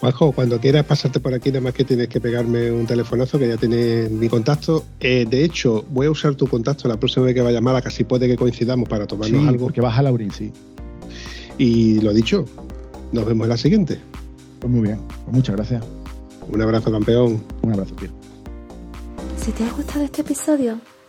Juanjo, 0.00 0.32
cuando 0.32 0.60
quieras 0.60 0.84
pasarte 0.84 1.18
por 1.20 1.32
aquí, 1.32 1.48
nada 1.50 1.62
más 1.62 1.72
que 1.72 1.84
tienes 1.84 2.08
que 2.08 2.20
pegarme 2.20 2.70
un 2.70 2.84
telefonazo, 2.86 3.38
que 3.38 3.48
ya 3.48 3.56
tienes 3.56 4.10
mi 4.10 4.28
contacto. 4.28 4.84
Eh, 5.00 5.24
de 5.28 5.44
hecho, 5.44 5.84
voy 5.90 6.06
a 6.06 6.10
usar 6.10 6.34
tu 6.34 6.46
contacto 6.46 6.88
la 6.88 6.98
próxima 6.98 7.24
vez 7.26 7.34
que 7.34 7.40
vaya 7.40 7.58
a 7.58 7.60
Málaga, 7.62 7.90
si 7.90 8.04
puede 8.04 8.26
que 8.26 8.36
coincidamos 8.36 8.88
para 8.88 9.06
tomarnos 9.06 9.40
Sí, 9.40 9.48
algo. 9.48 9.64
porque 9.66 9.80
vas 9.80 9.96
a 9.98 10.02
Laurín, 10.02 10.30
sí. 10.30 10.52
Y 11.56 12.00
lo 12.00 12.12
dicho, 12.12 12.44
nos 13.12 13.24
vemos 13.24 13.44
en 13.44 13.48
la 13.50 13.56
siguiente. 13.56 13.98
Pues 14.58 14.70
muy 14.70 14.82
bien. 14.82 14.98
Pues 15.24 15.36
muchas 15.36 15.56
gracias. 15.56 15.82
Un 16.48 16.60
abrazo, 16.60 16.90
campeón. 16.92 17.42
Un 17.62 17.72
abrazo, 17.72 17.94
tío. 17.94 18.10
Si 19.40 19.52
te 19.52 19.64
ha 19.64 19.70
gustado 19.72 20.04
este 20.04 20.20
episodio, 20.22 20.78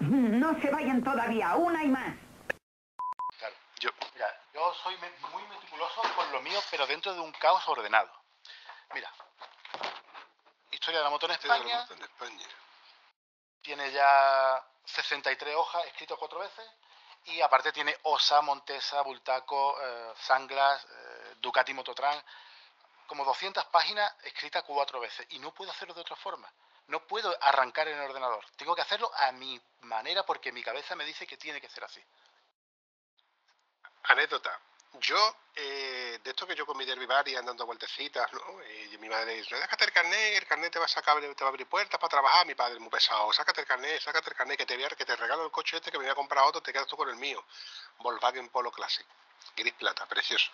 No 0.40 0.60
se 0.60 0.70
vayan 0.70 1.02
todavía, 1.02 1.56
una 1.56 1.82
y 1.84 1.88
más. 1.88 2.14
Claro, 3.38 3.54
yo, 3.80 3.90
mira, 4.14 4.40
yo 4.54 4.74
soy 4.82 4.96
me- 4.98 5.28
muy 5.30 5.42
meticuloso 5.48 6.02
con 6.14 6.32
lo 6.32 6.40
mío, 6.42 6.60
pero 6.70 6.86
dentro 6.86 7.12
de 7.14 7.20
un 7.20 7.32
caos 7.32 7.66
ordenado. 7.68 8.10
Mira, 8.94 9.12
historia 10.70 11.00
de 11.00 11.04
la 11.04 11.10
moto 11.10 11.26
en 11.26 11.32
España, 11.32 11.86
en 11.90 12.02
España. 12.02 12.46
tiene 13.62 13.90
ya 13.92 14.62
63 14.84 15.54
hojas, 15.56 15.84
escrito 15.86 16.16
cuatro 16.16 16.38
veces, 16.38 16.64
y 17.24 17.40
aparte 17.42 17.72
tiene 17.72 17.94
Osa, 18.04 18.40
Montesa, 18.40 19.02
Bultaco, 19.02 19.76
eh, 19.82 20.12
Sanglas, 20.20 20.84
eh, 20.84 21.34
Ducati 21.40 21.74
Mototran, 21.74 22.22
como 23.06 23.24
200 23.24 23.64
páginas 23.66 24.14
escritas 24.22 24.62
cuatro 24.64 25.00
veces, 25.00 25.26
y 25.30 25.38
no 25.38 25.52
puedo 25.52 25.70
hacerlo 25.70 25.92
de 25.94 26.00
otra 26.00 26.16
forma. 26.16 26.50
No 26.88 27.06
puedo 27.06 27.36
arrancar 27.42 27.88
en 27.88 27.98
el 27.98 28.08
ordenador. 28.10 28.44
Tengo 28.56 28.74
que 28.74 28.82
hacerlo 28.82 29.10
a 29.14 29.32
mi 29.32 29.60
manera 29.82 30.24
porque 30.24 30.52
mi 30.52 30.62
cabeza 30.62 30.96
me 30.96 31.04
dice 31.04 31.26
que 31.26 31.36
tiene 31.36 31.60
que 31.60 31.68
ser 31.68 31.84
así. 31.84 32.02
Anécdota. 34.04 34.58
Yo, 35.00 35.36
eh, 35.54 36.18
de 36.24 36.30
esto 36.30 36.46
que 36.46 36.54
yo 36.54 36.64
con 36.64 36.76
mi 36.76 36.86
derby 36.86 37.06
y 37.26 37.36
andando 37.36 37.66
vueltecitas, 37.66 38.32
¿no? 38.32 38.40
Y 38.90 38.96
mi 38.96 39.08
madre 39.08 39.34
dice, 39.34 39.58
sácate 39.60 39.84
el 39.84 39.92
carnet, 39.92 40.36
el 40.38 40.46
carnet 40.46 40.72
te 40.72 40.78
va 40.78 40.86
a 40.86 40.88
sacar, 40.88 41.18
abrir 41.40 41.66
puertas 41.68 42.00
para 42.00 42.08
trabajar. 42.08 42.46
Mi 42.46 42.54
padre 42.54 42.78
muy 42.78 42.88
pesado, 42.88 43.30
sácate 43.34 43.60
el 43.60 43.66
carnet, 43.66 44.00
sácate 44.00 44.30
el 44.30 44.36
carnet, 44.36 44.56
que 44.56 44.64
te, 44.64 44.74
voy 44.76 44.84
a- 44.84 44.88
que 44.88 45.04
te 45.04 45.14
regalo 45.14 45.44
el 45.44 45.50
coche 45.50 45.76
este 45.76 45.90
que 45.90 45.98
me 45.98 46.04
voy 46.04 46.12
a 46.12 46.14
comprar 46.14 46.42
otro, 46.44 46.62
te 46.62 46.72
quedas 46.72 46.86
tú 46.86 46.96
con 46.96 47.08
el 47.10 47.16
mío. 47.16 47.44
Volkswagen 47.98 48.48
Polo 48.48 48.72
Classic, 48.72 49.06
gris 49.54 49.74
plata, 49.74 50.06
precioso. 50.06 50.50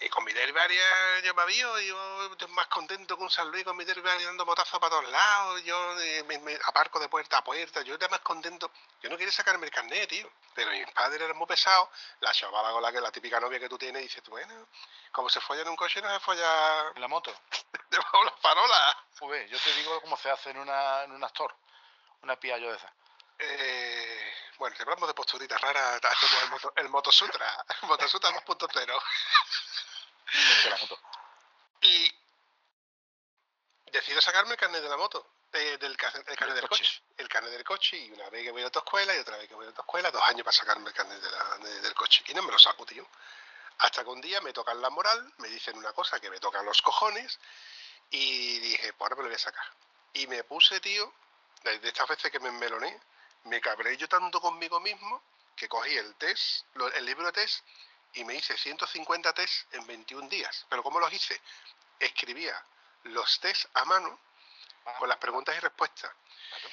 Y 0.00 0.08
con 0.10 0.24
mi 0.24 0.32
derby 0.32 0.78
yo 1.24 1.34
me 1.34 1.42
avío, 1.42 1.80
yo 1.80 2.30
estoy 2.30 2.48
más 2.52 2.68
contento 2.68 3.16
que 3.16 3.22
un 3.22 3.30
San 3.30 3.50
Luis 3.50 3.64
con 3.64 3.76
mi 3.76 3.84
derby 3.84 4.08
dando 4.24 4.46
motazos 4.46 4.78
para 4.78 4.90
todos 4.90 5.10
lados, 5.10 5.62
yo 5.64 6.00
eh, 6.00 6.22
me, 6.24 6.38
me 6.38 6.56
aparco 6.66 7.00
de 7.00 7.08
puerta 7.08 7.38
a 7.38 7.44
puerta, 7.44 7.82
yo 7.82 7.94
estoy 7.94 8.08
más 8.08 8.20
contento. 8.20 8.70
Yo 9.02 9.10
no 9.10 9.16
quería 9.16 9.32
sacarme 9.32 9.66
el 9.66 9.72
carnet, 9.72 10.08
tío. 10.08 10.30
Pero 10.54 10.70
mis 10.70 10.90
padres 10.92 11.20
eran 11.20 11.36
muy 11.36 11.46
pesados. 11.46 11.88
La 12.20 12.32
chavala 12.32 12.72
con 12.72 12.82
la 12.82 12.92
que 12.92 13.00
la 13.00 13.10
típica 13.10 13.40
novia 13.40 13.58
que 13.58 13.68
tú 13.68 13.78
tienes 13.78 14.02
dice, 14.02 14.20
bueno, 14.28 14.68
como 15.12 15.28
se 15.28 15.40
folla 15.40 15.62
en 15.62 15.68
un 15.68 15.76
coche, 15.76 16.00
no 16.00 16.12
se 16.12 16.20
folla 16.20 16.92
En 16.94 17.00
la 17.00 17.08
moto. 17.08 17.32
debajo 17.90 18.18
de 18.18 18.24
las 18.24 18.40
farolas. 18.40 18.96
Joder, 19.18 19.48
yo 19.48 19.58
te 19.58 19.72
digo 19.74 20.00
cómo 20.00 20.16
se 20.16 20.30
hace 20.30 20.50
en 20.50 20.58
una, 20.58 21.04
en 21.04 21.12
un 21.12 21.24
actor. 21.24 21.54
Una 22.22 22.36
piallo 22.36 22.70
de 22.70 22.76
esa. 22.76 22.92
Eh, 23.38 24.32
bueno, 24.58 24.74
si 24.74 24.82
hablamos 24.82 25.06
de 25.06 25.14
posturitas 25.14 25.60
raras, 25.60 26.00
hacemos 26.02 26.42
el, 26.42 26.50
moto, 26.50 26.72
el 26.74 26.88
Motosutra, 26.88 27.64
el 27.82 27.88
Motosutra 27.88 28.30
2.0. 28.30 29.02
De 30.64 30.70
la 30.70 30.76
moto. 30.76 30.98
Y 31.82 32.14
decido 33.92 34.20
sacarme 34.20 34.52
el 34.52 34.58
carnet 34.58 34.82
de 34.82 34.88
la 34.88 34.96
moto, 34.96 35.26
eh, 35.52 35.78
del, 35.78 35.92
el 35.92 35.96
carnet 35.96 36.26
del 36.26 36.68
coche. 36.68 36.84
coche. 36.84 37.02
El 37.16 37.28
carnet 37.28 37.52
del 37.52 37.64
coche, 37.64 37.96
y 37.96 38.10
una 38.12 38.28
vez 38.30 38.44
que 38.44 38.50
voy 38.50 38.62
a 38.62 38.70
tu 38.70 38.78
escuela 38.78 39.14
y 39.14 39.18
otra 39.18 39.36
vez 39.38 39.48
que 39.48 39.54
voy 39.54 39.66
a 39.66 39.72
tu 39.72 39.80
escuela, 39.80 40.10
dos 40.10 40.22
años 40.28 40.44
para 40.44 40.56
sacarme 40.56 40.88
el 40.88 40.94
carnet 40.94 41.20
de 41.20 41.30
la- 41.30 41.58
de- 41.58 41.80
del 41.80 41.94
coche. 41.94 42.22
Y 42.28 42.34
no 42.34 42.42
me 42.42 42.52
lo 42.52 42.58
saco, 42.58 42.84
tío. 42.84 43.06
Hasta 43.78 44.02
que 44.02 44.10
un 44.10 44.20
día 44.20 44.40
me 44.40 44.52
tocan 44.52 44.80
la 44.82 44.90
moral, 44.90 45.32
me 45.38 45.48
dicen 45.48 45.76
una 45.78 45.92
cosa 45.92 46.20
que 46.20 46.30
me 46.30 46.40
tocan 46.40 46.64
los 46.66 46.82
cojones, 46.82 47.38
y 48.10 48.58
dije, 48.58 48.92
pues 48.94 49.06
ahora 49.06 49.16
me 49.16 49.22
lo 49.22 49.28
voy 49.28 49.36
a 49.36 49.38
sacar. 49.38 49.64
Y 50.14 50.26
me 50.26 50.42
puse, 50.44 50.80
tío, 50.80 51.12
de 51.62 51.80
estas 51.88 52.08
veces 52.08 52.30
que 52.30 52.40
me 52.40 52.50
meloné, 52.50 53.00
me 53.44 53.60
cabré 53.60 53.96
yo 53.96 54.08
tanto 54.08 54.40
conmigo 54.40 54.80
mismo 54.80 55.22
que 55.56 55.68
cogí 55.68 55.96
el 55.96 56.14
test, 56.16 56.64
el 56.94 57.04
libro 57.04 57.26
de 57.26 57.32
test, 57.32 57.64
y 58.18 58.24
me 58.24 58.34
hice 58.34 58.56
150 58.56 59.32
test 59.32 59.72
en 59.74 59.86
21 59.86 60.28
días. 60.28 60.66
¿Pero 60.68 60.82
cómo 60.82 60.98
los 60.98 61.12
hice? 61.12 61.40
Escribía 62.00 62.60
los 63.04 63.38
test 63.38 63.66
a 63.74 63.84
mano 63.84 64.18
con 64.98 65.08
las 65.08 65.18
preguntas 65.18 65.56
y 65.56 65.60
respuestas. 65.60 66.10
Claro. 66.48 66.68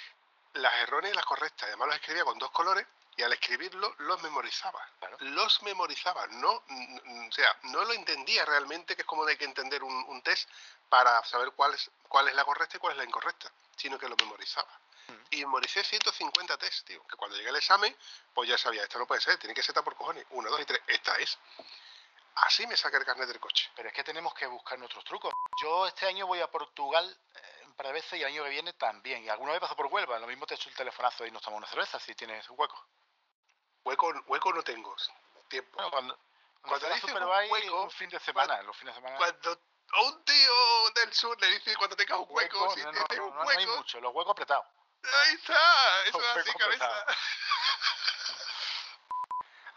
Las 0.54 0.74
erróneas 0.82 1.14
y 1.14 1.16
las 1.16 1.26
correctas. 1.26 1.68
Además 1.68 1.90
los 1.90 1.98
escribía 1.98 2.26
con 2.26 2.40
dos 2.40 2.50
colores 2.50 2.88
y 3.16 3.22
al 3.22 3.32
escribirlo 3.34 3.94
los 4.00 4.24
memorizaba. 4.24 4.90
Claro. 4.98 5.18
Los 5.20 5.62
memorizaba. 5.62 6.26
No, 6.28 6.52
o 6.52 7.32
sea, 7.32 7.56
no 7.64 7.84
lo 7.84 7.94
entendía 7.94 8.44
realmente, 8.46 8.96
que 8.96 9.04
es 9.04 9.08
como 9.08 9.24
hay 9.26 9.38
que 9.38 9.46
entender 9.46 9.84
un, 9.84 9.94
un 10.08 10.22
test 10.24 10.50
para 10.90 11.24
saber 11.26 11.52
cuál 11.52 11.76
es, 11.76 11.92
cuál 12.08 12.28
es 12.28 12.34
la 12.34 12.44
correcta 12.44 12.78
y 12.78 12.80
cuál 12.80 12.94
es 12.94 12.98
la 12.98 13.06
incorrecta, 13.06 13.52
sino 13.76 14.00
que 14.00 14.10
lo 14.10 14.16
memorizaba. 14.16 14.80
Y 15.32 15.38
memoricé 15.40 15.84
150 15.84 16.58
test, 16.58 16.88
tío. 16.88 17.06
Que 17.08 17.16
cuando 17.16 17.36
llegué 17.36 17.50
al 17.50 17.56
examen, 17.56 17.96
pues 18.34 18.50
ya 18.50 18.58
sabía, 18.58 18.84
esto 18.84 19.00
no 19.00 19.08
puede 19.08 19.22
ser, 19.22 19.38
tiene 19.38 19.54
que 19.54 19.62
ser 19.62 19.72
esta 19.72 19.84
por 19.84 19.96
cojones. 19.96 20.26
Uno, 20.32 20.50
dos 20.50 20.62
y 20.62 20.66
tres, 20.66 20.82
esta 20.88 21.16
es. 21.18 21.38
Así 22.36 22.68
me 22.68 22.76
saqué 22.76 22.98
el 22.98 23.06
carnet 23.06 23.28
del 23.28 23.40
coche. 23.40 23.70
Pero 23.76 23.90
es 23.90 23.94
que 23.94 24.04
tenemos 24.04 24.34
que 24.34 24.46
buscar 24.46 24.78
nuestros 24.78 25.04
trucos. 25.06 25.34
Yo 25.62 25.88
este 25.88 26.06
año 26.06 26.28
voy 26.28 26.42
a 26.42 26.52
Portugal 26.52 27.18
eh, 27.34 27.64
un 27.66 27.74
par 27.76 27.88
de 27.88 27.94
veces 27.94 28.20
y 28.20 28.24
el 28.24 28.28
año 28.28 28.44
que 28.44 28.50
viene 28.50 28.74
también. 28.74 29.24
Y 29.24 29.30
alguna 29.30 29.54
vez 29.54 29.62
paso 29.62 29.76
por 29.76 29.88
Huelva. 29.88 30.20
Lo 30.20 30.28
mismo 30.28 30.46
te 30.46 30.56
echo 30.56 30.70
el 30.70 30.76
telefonazo 30.76 31.26
y 31.26 31.32
nos 31.32 31.42
tomamos 31.42 31.64
una 31.64 31.70
cerveza 31.70 32.00
si 32.00 32.14
tienes 32.14 32.50
un 32.50 32.60
hueco. 32.60 32.88
Hueco, 33.86 34.14
hueco 34.28 34.54
no 34.54 34.64
tengo. 34.64 34.96
Tiempo. 35.48 35.72
Bueno, 35.76 35.92
cuando, 35.92 36.20
Cuando 36.62 36.88
cuando 36.88 36.96
dices 36.96 37.12
un 37.12 37.52
hueco, 37.52 37.84
un 37.84 37.92
fin 37.92 38.10
de 38.10 38.20
semana. 38.20 38.62
Los 38.64 38.76
fines 38.76 38.96
de 38.96 39.00
semana. 39.00 39.18
Cuando 39.18 39.60
a 39.92 40.02
un 40.04 40.26
tío 40.26 40.90
del 40.96 41.14
sur 41.14 41.40
le 41.40 41.48
dice 41.52 41.76
cuando 41.78 41.96
tengas 41.96 42.18
un 42.18 42.26
hueco, 42.30 42.62
Hueco, 42.64 42.76
si 42.76 42.82
no, 42.82 42.92
no, 42.92 43.06
tienes 43.06 43.18
no, 43.18 43.28
un 43.28 43.36
no, 43.36 43.44
no 43.44 43.50
hay 43.50 43.58
hueco, 43.58 43.78
mucho, 43.78 44.02
los 44.02 44.14
huecos 44.14 44.32
apretados. 44.32 44.66
Ahí 45.24 45.34
está, 45.36 46.04
eso 46.08 46.22
es 46.22 46.38
así, 46.38 46.54
cabeza. 46.58 47.06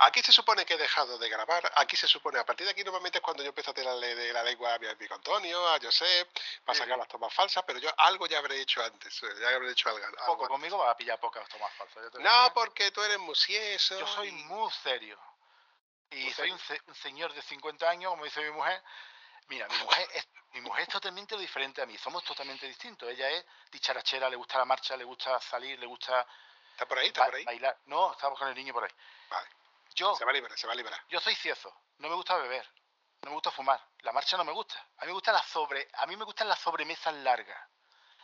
Aquí 0.01 0.23
se 0.23 0.31
supone 0.31 0.65
que 0.65 0.75
he 0.75 0.79
dejado 0.79 1.19
de 1.19 1.29
grabar, 1.29 1.73
aquí 1.75 1.97
se 1.97 2.07
supone, 2.07 2.39
a 2.39 2.47
partir 2.47 2.65
de 2.65 2.71
aquí 2.71 2.85
normalmente 2.85 3.19
es 3.19 3.23
cuando 3.23 3.43
yo 3.43 3.49
empiezo 3.49 3.73
a 3.73 3.75
tirarle 3.75 4.15
de 4.15 4.33
la 4.33 4.45
lengua 4.45 4.75
a 4.75 4.79
mi 4.79 4.87
amigo 4.87 5.13
Antonio, 5.13 5.69
a 5.71 5.77
Josep, 5.83 6.29
para 6.65 6.79
sacar 6.79 6.97
las 6.97 7.09
tomas 7.09 7.35
falsas, 7.35 7.65
pero 7.67 7.81
yo 7.81 7.91
algo 7.99 8.29
ya 8.29 8.39
habré 8.39 8.61
hecho 8.61 8.81
antes, 8.85 9.21
eh, 9.25 9.27
ya 9.41 9.49
habré 9.49 9.73
hecho 9.73 9.89
algo. 9.89 10.05
algo 10.07 10.17
Poco, 10.19 10.33
antes. 10.45 10.49
conmigo 10.51 10.79
vas 10.79 10.91
a 10.93 10.97
pillar 10.97 11.19
pocas 11.19 11.49
tomas 11.49 11.73
falsas. 11.75 12.01
yo 12.05 12.11
te 12.13 12.21
No, 12.23 12.47
¿eh? 12.47 12.51
porque 12.55 12.93
tú 12.93 13.03
eres 13.03 13.19
musieso. 13.19 13.99
Yo 13.99 14.07
soy 14.07 14.31
muy 14.31 14.71
serio. 14.85 15.19
Y 16.11 16.23
Muy 16.27 16.33
soy 16.33 16.53
un, 16.53 16.59
se- 16.61 16.81
un 16.87 16.95
señor 16.95 17.33
de 17.35 17.43
50 17.43 17.91
años, 17.91 18.11
como 18.13 18.25
dice 18.25 18.41
mi 18.41 18.53
mujer. 18.53 18.81
Mira, 19.49 19.67
mi 19.69 19.77
mujer, 19.79 20.09
es, 20.15 20.29
mi 20.53 20.61
mujer 20.61 20.83
es 20.83 20.89
totalmente 20.89 21.37
diferente 21.37 21.83
a 21.83 21.87
mí. 21.87 21.97
Somos 21.99 22.23
totalmente 22.25 22.67
distintos. 22.67 23.09
Ella 23.09 23.31
es 23.31 23.45
dicharachera, 23.71 24.29
le 24.29 24.37
gusta 24.37 24.59
la 24.59 24.65
marcha, 24.65 24.97
le 24.97 25.05
gusta 25.05 25.41
salir, 25.41 25.79
le 25.79 25.87
gusta 25.87 26.27
¿Está 26.73 26.87
por 26.87 26.99
ahí? 26.99 27.09
¿Está 27.09 27.25
por 27.25 27.35
ahí? 27.35 27.45
bailar. 27.45 27.77
No, 27.87 28.13
estamos 28.13 28.39
con 28.39 28.49
el 28.49 28.55
niño 28.55 28.73
por 28.73 28.85
ahí. 28.85 28.91
Vale, 29.31 29.49
Yo, 29.95 30.15
se 30.15 30.25
va 30.25 30.31
a 30.31 30.35
liberar, 30.35 30.57
se 30.59 30.67
va 30.67 30.73
a 30.75 30.77
liberar. 30.77 31.01
yo 31.09 31.19
soy 31.21 31.35
ciezo. 31.35 31.75
No 31.99 32.09
me 32.09 32.15
gusta 32.15 32.37
beber. 32.37 32.65
No 33.23 33.31
me 33.31 33.35
gusta 33.35 33.51
fumar. 33.51 33.85
La 34.03 34.13
marcha 34.13 34.37
no 34.37 34.45
me 34.45 34.53
gusta. 34.53 34.79
A 34.99 35.01
mí 35.03 35.07
me 35.09 35.13
gusta 35.15 35.33
la 35.33 35.43
sobre, 35.43 35.89
a 35.95 36.07
mí 36.07 36.17
me 36.17 36.25
gustan 36.25 36.49
las 36.49 36.61
sobremesas 36.61 37.13
largas. 37.15 37.61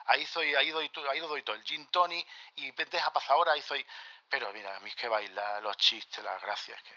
Ahí 0.07 0.25
soy, 0.27 0.55
ahí 0.55 0.71
doy, 0.71 0.91
ahí 1.11 1.19
doy 1.19 1.43
todo. 1.43 1.57
El 1.57 1.65
gin 1.65 1.87
tonic 1.89 2.29
y 2.57 2.71
deja 2.71 3.13
pasar 3.13 3.33
ahora, 3.33 3.53
ahí 3.53 3.63
soy. 3.63 3.85
Pero 4.29 4.53
mira, 4.53 4.77
a 4.77 4.81
mí 4.81 4.91
es 4.91 4.95
que 4.97 5.09
bailar, 5.09 5.63
los 5.63 5.77
chistes, 5.79 6.23
las 6.23 6.41
gracias, 6.43 6.81
que 6.83 6.95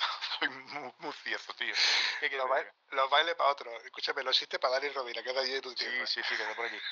soy 0.38 0.48
muy, 0.48 0.92
muy 0.98 1.14
tío. 1.22 1.38
¿Qué 2.20 2.28
quieres 2.28 2.38
Los, 2.38 2.48
ba- 2.48 2.72
los 2.90 3.10
bailes 3.10 3.34
para 3.34 3.50
otro. 3.50 3.70
Escúchame, 3.82 4.22
lo 4.22 4.30
existe 4.30 4.58
para 4.58 4.74
Dani 4.74 4.88
Rovira, 4.90 5.22
que 5.22 5.28
es 5.30 5.34
de 5.34 5.40
allí 5.40 5.52
de 5.52 5.60
tu 5.62 5.70
Sí, 5.70 5.76
tierra. 5.76 6.06
sí, 6.06 6.22
sí, 6.28 6.36
que 6.36 6.44
de 6.44 6.54
por 6.54 6.66
aquí. 6.66 6.76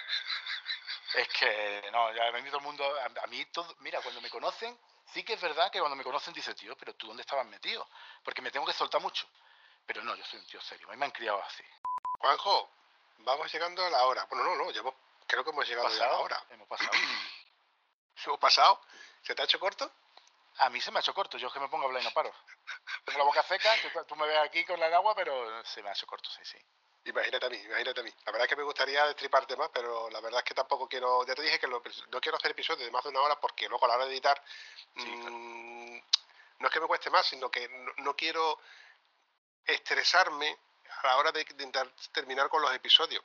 Es 1.15 1.27
que, 1.29 1.89
no, 1.91 2.13
ya 2.15 2.31
me 2.33 2.43
todo 2.43 2.59
el 2.59 2.65
mundo, 2.65 2.85
a, 3.01 3.25
a 3.25 3.27
mí 3.29 3.43
todo, 3.47 3.75
mira, 3.79 3.99
cuando 4.03 4.21
me 4.21 4.29
conocen, 4.29 4.79
sí 5.15 5.23
que 5.25 5.33
es 5.33 5.41
verdad 5.41 5.71
que 5.71 5.79
cuando 5.79 5.97
me 5.97 6.05
conocen 6.05 6.35
dicen, 6.35 6.55
tío, 6.55 6.77
pero 6.77 6.95
tú 6.97 7.07
dónde 7.07 7.23
estabas 7.23 7.47
metido, 7.47 7.89
porque 8.23 8.43
me 8.43 8.51
tengo 8.51 8.67
que 8.67 8.75
soltar 8.75 9.01
mucho. 9.01 9.27
Pero 9.87 10.03
no, 10.05 10.15
yo 10.15 10.25
soy 10.27 10.39
un 10.39 10.47
tío 10.47 10.61
serio, 10.61 10.87
a 10.87 10.91
mí 10.91 10.99
me 10.99 11.07
han 11.07 11.11
criado 11.11 11.43
así. 11.43 11.65
Juanjo, 12.21 12.71
vamos 13.19 13.51
llegando 13.51 13.85
a 13.87 13.89
la 13.89 14.05
hora. 14.05 14.27
Bueno, 14.27 14.45
no, 14.45 14.57
no, 14.57 14.71
llevo, 14.71 14.95
creo 15.27 15.43
que 15.43 15.49
hemos 15.51 15.67
llegado 15.67 15.89
ya 15.89 16.05
a 16.05 16.09
la 16.09 16.19
hora. 16.19 16.45
hemos 16.51 16.69
pasado. 16.69 16.91
¿Hemos 18.27 18.39
pasado? 18.39 18.81
¿Se 19.23 19.35
te 19.35 19.41
ha 19.41 19.45
hecho 19.47 19.59
corto? 19.59 19.91
A 20.61 20.71
mí 20.71 20.81
se 20.81 20.91
me 20.91 20.99
ha 20.99 21.01
hecho 21.01 21.15
corto, 21.15 21.39
yo 21.39 21.47
es 21.49 21.53
que 21.53 21.61
me 21.61 21.69
pongo 21.69 21.85
a 21.85 21.87
hablar 21.87 22.03
y 22.03 22.05
no 22.05 22.11
paro. 22.13 22.33
Tengo 23.05 23.19
la 23.19 23.25
boca 23.25 23.43
seca, 23.45 23.71
tú, 23.81 23.89
tú 24.07 24.17
me 24.17 24.27
ves 24.27 24.39
aquí 24.39 24.65
con 24.65 24.83
el 24.83 24.93
agua, 24.95 25.15
pero 25.15 25.65
se 25.65 25.83
me 25.83 25.89
ha 25.89 25.93
hecho 25.93 26.07
corto, 26.07 26.29
sí, 26.31 26.45
sí. 26.45 26.59
Imagínate 27.05 27.47
a 27.47 27.49
mí, 27.49 27.57
imagínate 27.57 28.01
a 28.01 28.03
mí. 28.03 28.11
La 28.27 28.33
verdad 28.33 28.45
es 28.45 28.49
que 28.51 28.57
me 28.57 28.65
gustaría 28.65 29.07
destriparte 29.07 29.57
más, 29.57 29.71
pero 29.73 30.11
la 30.11 30.21
verdad 30.21 30.41
es 30.41 30.45
que 30.45 30.55
tampoco 30.55 30.89
quiero. 30.89 31.25
Ya 31.27 31.35
te 31.35 31.43
dije 31.43 31.59
que 31.59 31.67
lo- 31.67 31.83
no 32.11 32.21
quiero 32.21 32.37
hacer 32.37 32.51
episodios 32.51 32.85
de 32.85 32.91
más 32.91 33.03
de 33.05 33.11
una 33.11 33.21
hora 33.21 33.41
porque 33.41 33.69
luego 33.69 33.85
a 33.87 33.89
la 33.89 33.95
hora 33.95 34.05
de 34.07 34.13
editar. 34.13 34.43
Sí, 34.97 35.05
claro. 35.05 35.31
mm, 35.31 36.03
no 36.59 36.67
es 36.67 36.73
que 36.75 36.81
me 36.81 36.87
cueste 36.87 37.09
más, 37.09 37.25
sino 37.27 37.51
que 37.51 37.67
no, 37.69 37.93
no 37.99 38.17
quiero 38.17 38.59
estresarme 39.65 40.57
a 41.03 41.07
la 41.07 41.17
hora 41.17 41.33
de 41.33 41.43
intentar 41.43 41.89
terminar 42.13 42.49
con 42.49 42.61
los 42.63 42.75
episodios. 42.75 43.23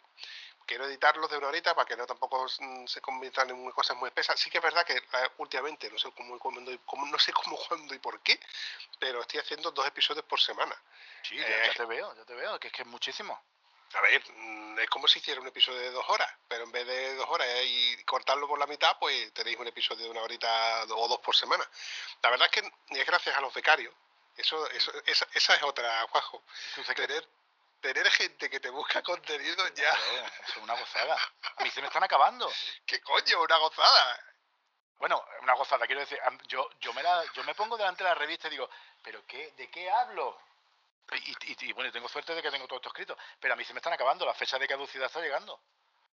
Quiero 0.65 0.85
editarlos 0.85 1.29
de 1.29 1.37
una 1.37 1.47
horita 1.47 1.75
para 1.75 1.85
que 1.85 1.95
no 1.97 2.05
tampoco 2.05 2.45
mm, 2.59 2.85
se 2.87 3.01
conviertan 3.01 3.49
en 3.49 3.71
cosas 3.71 3.97
muy 3.97 4.07
espesas. 4.07 4.39
Sí 4.39 4.49
que 4.49 4.57
es 4.57 4.63
verdad 4.63 4.85
que 4.85 4.95
eh, 4.95 5.29
últimamente, 5.37 5.89
no 5.89 5.97
sé 5.99 6.11
cómo, 6.11 6.37
cuándo 6.39 6.61
no 6.61 7.19
sé 7.19 7.33
cómo, 7.33 7.57
cuándo 7.67 7.93
y 7.93 7.99
por 7.99 8.21
qué, 8.21 8.39
pero 8.99 9.21
estoy 9.21 9.39
haciendo 9.39 9.71
dos 9.71 9.85
episodios 9.87 10.25
por 10.25 10.39
semana. 10.39 10.75
Sí, 11.23 11.35
ya, 11.37 11.47
Eh. 11.47 11.63
ya 11.67 11.73
te 11.73 11.85
veo, 11.85 12.15
ya 12.15 12.25
te 12.25 12.33
veo, 12.33 12.59
que 12.59 12.67
es 12.67 12.73
que 12.73 12.81
es 12.83 12.87
muchísimo. 12.87 13.41
A 13.95 14.01
ver, 14.01 14.23
mm, 14.27 14.79
es 14.79 14.89
como 14.89 15.07
si 15.07 15.19
hiciera 15.19 15.39
un 15.39 15.47
episodio 15.47 15.79
de 15.79 15.91
dos 15.91 16.05
horas, 16.09 16.29
pero 16.47 16.63
en 16.63 16.71
vez 16.71 16.85
de 16.87 17.13
dos 17.15 17.29
horas 17.29 17.47
eh, 17.47 17.65
y 17.65 18.03
cortarlo 18.05 18.47
por 18.47 18.57
la 18.57 18.65
mitad, 18.65 18.97
pues 18.99 19.31
tenéis 19.33 19.57
un 19.59 19.67
episodio 19.67 20.05
de 20.05 20.09
una 20.09 20.21
horita 20.23 20.83
o 20.95 21.07
dos 21.07 21.19
por 21.19 21.35
semana. 21.35 21.63
La 22.23 22.31
verdad 22.31 22.49
es 22.51 22.61
que 22.61 22.71
es 22.99 23.05
gracias 23.05 23.37
a 23.37 23.41
los 23.41 23.53
becarios. 23.53 23.93
Eso, 24.35 24.67
eso, 24.71 24.91
esa, 25.05 25.27
esa 25.35 25.55
es 25.55 25.61
otra, 25.61 26.07
Juanjo. 26.09 26.41
Tener, 26.95 27.27
tener 27.83 28.09
gente 28.11 28.49
que 28.49 28.59
te 28.61 28.69
busca 28.69 29.03
contenido 29.03 29.67
ya. 29.75 29.93
Es 30.47 30.57
una 30.57 30.73
gozada. 30.73 31.17
A 31.57 31.63
mí 31.63 31.69
se 31.69 31.81
me 31.81 31.87
están 31.87 32.03
acabando. 32.03 32.49
¿Qué 32.87 33.01
coño? 33.01 33.41
Una 33.41 33.57
gozada. 33.57 34.19
Bueno, 34.97 35.21
una 35.41 35.53
gozada, 35.53 35.85
quiero 35.85 35.99
decir, 35.99 36.17
yo, 36.47 36.69
yo, 36.79 36.93
me 36.93 37.03
la, 37.03 37.23
yo 37.33 37.43
me 37.43 37.53
pongo 37.53 37.75
delante 37.75 38.03
de 38.03 38.09
la 38.09 38.15
revista 38.15 38.47
y 38.47 38.51
digo, 38.51 38.69
¿pero 39.03 39.25
qué, 39.27 39.51
de 39.57 39.69
qué 39.69 39.91
hablo? 39.91 40.39
Y, 41.11 41.31
y- 41.51 41.57
y, 41.69 41.73
bueno, 41.73 41.91
tengo 41.91 42.07
suerte 42.07 42.33
de 42.33 42.41
que 42.41 42.49
tengo 42.49 42.65
todo 42.67 42.77
esto 42.77 42.87
escrito, 42.87 43.17
pero 43.39 43.53
a 43.53 43.57
mí 43.57 43.65
se 43.65 43.73
me 43.73 43.79
están 43.79 43.91
acabando, 43.91 44.25
la 44.25 44.33
fecha 44.33 44.57
de 44.57 44.65
caducidad 44.67 45.07
está 45.07 45.19
llegando. 45.19 45.59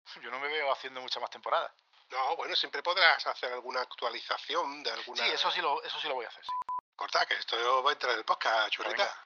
Yo 0.22 0.30
no 0.30 0.38
me 0.38 0.46
veo 0.46 0.70
haciendo 0.72 1.00
muchas 1.00 1.20
más 1.20 1.30
temporadas. 1.30 1.72
No, 2.10 2.36
bueno, 2.36 2.54
siempre 2.54 2.80
podrás 2.84 3.26
hacer 3.26 3.52
alguna 3.52 3.80
actualización 3.80 4.84
de 4.84 4.92
alguna. 4.92 5.24
Sí, 5.24 5.32
eso 5.32 5.50
sí 5.50 5.60
lo, 5.60 5.82
eso 5.82 5.98
sí 5.98 6.06
lo 6.06 6.14
voy 6.14 6.24
a 6.26 6.28
hacer, 6.28 6.44
sí. 6.44 6.52
Corta, 6.96 7.26
que 7.26 7.34
esto 7.34 7.82
va 7.82 7.90
a 7.90 7.92
entrar 7.92 8.12
en 8.12 8.18
el 8.18 8.24
podcast, 8.24 8.74
Pero 8.76 8.90
churrita. 8.90 9.24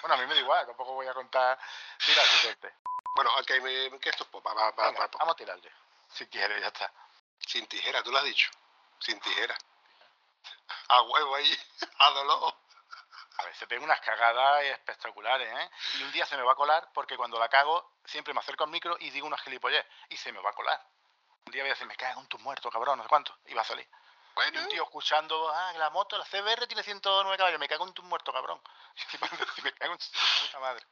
bueno, 0.00 0.14
a 0.14 0.16
mí 0.18 0.26
me 0.26 0.34
da 0.34 0.40
igual, 0.40 0.66
tampoco 0.66 0.92
voy 0.94 1.06
a 1.06 1.12
contar. 1.14 1.58
Tira, 2.04 2.22
suerte. 2.24 2.74
Bueno, 3.14 3.30
ok, 3.38 3.50
me, 3.62 4.00
que 4.00 4.08
esto 4.08 4.24
pues, 4.30 4.42
va, 4.46 4.54
va, 4.54 4.70
va- 4.70 4.86
Venga, 4.86 5.00
va- 5.00 5.10
vamos 5.18 5.34
a 5.34 5.36
tirarle. 5.36 5.70
Si 6.08 6.26
quieres, 6.28 6.60
ya 6.60 6.68
está. 6.68 6.90
Sin 7.46 7.66
tijera, 7.66 8.02
tú 8.02 8.10
lo 8.10 8.18
has 8.18 8.24
dicho. 8.24 8.50
Sin 8.98 9.20
tijera. 9.20 9.54
A 10.88 11.02
huevo 11.02 11.34
ahí, 11.36 11.58
a 11.98 12.10
dolor. 12.10 12.54
A 13.38 13.44
veces 13.44 13.66
pego 13.68 13.84
unas 13.84 14.00
cagadas 14.00 14.62
espectaculares, 14.64 15.48
¿eh? 15.48 15.70
Y 15.98 16.02
un 16.04 16.12
día 16.12 16.24
se 16.26 16.36
me 16.36 16.42
va 16.42 16.52
a 16.52 16.56
colar 16.56 16.88
porque 16.94 17.16
cuando 17.16 17.38
la 17.38 17.48
cago 17.48 17.92
siempre 18.04 18.32
me 18.34 18.40
acerco 18.40 18.64
al 18.64 18.70
micro 18.70 18.96
y 19.00 19.10
digo 19.10 19.26
unas 19.26 19.40
gilipollez 19.42 19.84
y 20.10 20.16
se 20.16 20.32
me 20.32 20.40
va 20.40 20.50
a 20.50 20.54
colar. 20.54 20.80
Un 21.46 21.52
día 21.52 21.62
voy 21.62 21.70
a 21.70 21.74
decir, 21.74 21.86
me 21.86 21.96
cago 21.96 22.20
en 22.20 22.26
tus 22.28 22.40
muertos, 22.40 22.70
cabrón, 22.72 22.98
no 22.98 23.02
sé 23.04 23.08
cuánto, 23.08 23.36
y 23.46 23.54
va 23.54 23.62
a 23.62 23.64
salir. 23.64 23.88
Y 24.52 24.56
un 24.58 24.68
tío 24.68 24.82
escuchando, 24.84 25.50
ah, 25.50 25.72
la 25.74 25.90
moto, 25.90 26.16
la 26.18 26.24
CBR 26.24 26.66
tiene 26.66 26.82
109 26.82 27.36
caballos, 27.36 27.60
me 27.60 27.68
cago 27.68 27.86
en 27.86 27.92
tus 27.92 28.04
muertos, 28.04 28.32
cabrón. 28.34 28.60
Me 29.62 29.72
cago 29.74 29.92
en 29.92 29.98
tu 29.98 30.06
puta 30.46 30.58
madre. 30.60 30.84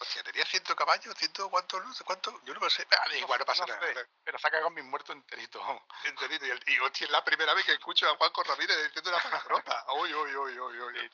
hostia, 0.00 0.22
tenía 0.24 0.44
100 0.44 0.62
caballos, 0.76 1.14
100 1.16 1.32
cuánto, 1.48 1.80
no 1.80 1.92
sé 1.94 2.04
cuánto. 2.04 2.32
Yo 2.44 2.54
no 2.54 2.60
me 2.60 2.70
sé. 2.70 2.86
Da 2.90 3.16
igual, 3.16 3.38
no 3.38 3.46
pasa 3.46 3.64
No 3.66 3.74
nada. 3.74 3.86
sé, 3.94 4.06
pero 4.24 4.38
se 4.38 4.46
ha 4.46 4.50
cagado 4.50 4.70
mis 4.70 4.84
muertos 4.84 5.14
enteritos. 5.14 5.62
Entendido. 6.04 6.46
Y, 6.46 6.50
el- 6.50 6.62
y, 6.66 6.78
hostia, 6.80 7.04
es 7.06 7.10
la 7.10 7.24
primera 7.24 7.54
vez 7.54 7.64
que 7.64 7.72
escucho 7.72 8.08
a 8.10 8.16
Juanjo 8.16 8.42
Ramírez 8.42 8.76
diciendo 8.84 9.10
una 9.10 9.22
palabrota. 9.22 9.84
Uy, 9.94 10.12
uy, 10.14 10.36
uy, 10.36 10.58
uy, 10.58 10.80
uy. 10.80 11.10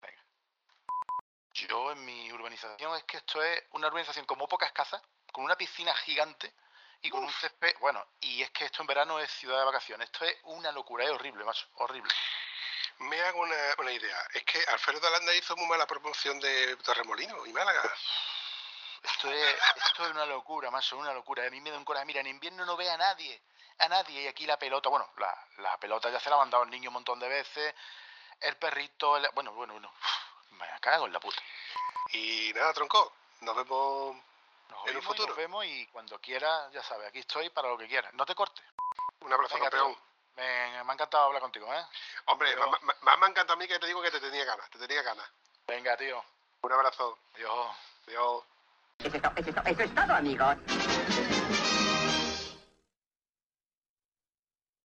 Venga. 0.00 0.22
Yo 1.54 1.92
en 1.92 2.04
mi 2.04 2.32
urbanización 2.32 2.94
es 2.96 3.04
que 3.04 3.16
esto 3.18 3.42
es 3.42 3.62
una 3.72 3.88
urbanización 3.88 4.24
como 4.26 4.48
pocas 4.48 4.72
casas, 4.72 5.02
con 5.32 5.44
una 5.44 5.56
piscina 5.56 5.94
gigante 5.96 6.54
y 7.02 7.10
con 7.10 7.24
un 7.24 7.32
césped. 7.32 7.74
Bueno, 7.80 8.04
y 8.20 8.42
es 8.42 8.50
que 8.50 8.64
esto 8.66 8.82
en 8.82 8.86
verano 8.86 9.18
es 9.18 9.30
ciudad 9.32 9.58
de 9.58 9.64
vacaciones. 9.64 10.06
Esto 10.06 10.24
es 10.24 10.36
una 10.44 10.70
locura, 10.72 11.04
es 11.04 11.10
horrible, 11.10 11.44
macho, 11.44 11.66
horrible. 11.76 12.12
Me 12.98 13.20
hago 13.22 13.40
una, 13.40 13.56
una 13.78 13.92
idea. 13.92 14.18
Es 14.34 14.44
que 14.44 14.62
Alfredo 14.68 15.06
Alanda 15.06 15.34
hizo 15.34 15.56
muy 15.56 15.66
mala 15.66 15.86
promoción 15.86 16.38
de 16.40 16.76
Torremolino 16.76 17.46
y 17.46 17.52
Málaga. 17.52 17.82
Esto 19.02 19.32
es, 19.32 19.56
esto 19.86 20.04
es 20.04 20.10
una 20.10 20.26
locura, 20.26 20.70
macho, 20.70 20.98
una 20.98 21.14
locura. 21.14 21.46
A 21.46 21.50
mí 21.50 21.60
me 21.60 21.70
da 21.70 21.78
un 21.78 21.84
coraje. 21.84 22.04
Mira, 22.04 22.20
en 22.20 22.26
invierno 22.26 22.66
no 22.66 22.76
ve 22.76 22.90
a 22.90 22.98
nadie, 22.98 23.40
a 23.78 23.88
nadie. 23.88 24.20
Y 24.22 24.26
aquí 24.26 24.44
la 24.46 24.58
pelota, 24.58 24.90
bueno, 24.90 25.10
la, 25.16 25.46
la 25.58 25.78
pelota 25.78 26.10
ya 26.10 26.20
se 26.20 26.28
la 26.28 26.36
ha 26.36 26.40
mandado 26.40 26.64
el 26.64 26.70
niño 26.70 26.90
un 26.90 26.94
montón 26.94 27.18
de 27.18 27.28
veces. 27.28 27.74
El 28.40 28.56
perrito, 28.56 29.16
el- 29.16 29.28
bueno, 29.32 29.52
bueno, 29.52 29.72
bueno. 29.72 29.90
Me 30.50 30.66
cago 30.80 31.06
en 31.06 31.12
la 31.14 31.20
puta. 31.20 31.40
Y 32.12 32.52
nada, 32.54 32.74
tronco. 32.74 33.14
Nos 33.40 33.56
vemos. 33.56 34.16
Nos 34.70 34.86
En 34.88 34.96
un 34.96 35.02
y 35.02 35.06
futuro. 35.06 35.28
nos 35.28 35.36
vemos 35.36 35.64
y 35.64 35.86
cuando 35.88 36.18
quieras, 36.20 36.70
ya 36.72 36.82
sabes, 36.82 37.08
aquí 37.08 37.18
estoy 37.20 37.50
para 37.50 37.68
lo 37.68 37.76
que 37.78 37.86
quieras. 37.88 38.12
No 38.14 38.24
te 38.24 38.34
cortes. 38.34 38.64
Un 39.20 39.32
abrazo, 39.32 39.54
Venga, 39.56 39.70
campeón. 39.70 39.96
Me, 40.36 40.84
me 40.84 40.90
ha 40.90 40.94
encantado 40.94 41.24
hablar 41.24 41.42
contigo, 41.42 41.72
¿eh? 41.74 41.84
Hombre, 42.26 42.50
Pero- 42.54 42.70
más, 42.70 42.82
más- 42.82 43.02
más 43.02 43.18
me 43.18 43.26
encanta 43.26 43.52
a 43.52 43.56
mí 43.56 43.66
que 43.68 43.78
te 43.78 43.86
digo 43.86 44.00
que 44.00 44.10
te 44.10 44.20
tenía 44.20 44.44
ganas. 44.44 44.70
Te 44.70 44.78
tenía 44.78 45.02
ganas. 45.02 45.28
Venga, 45.66 45.96
tío. 45.96 46.24
Un 46.62 46.72
abrazo. 46.72 47.18
Adiós. 47.34 47.76
Adiós. 48.06 48.44
Eso 49.00 49.16
es 49.16 49.22
to- 49.22 49.32
eso 49.36 49.48
es 49.50 49.54
to- 49.54 49.62
eso 49.66 49.82
es 49.82 49.94
todo, 49.94 50.14
amigos. 50.14 50.56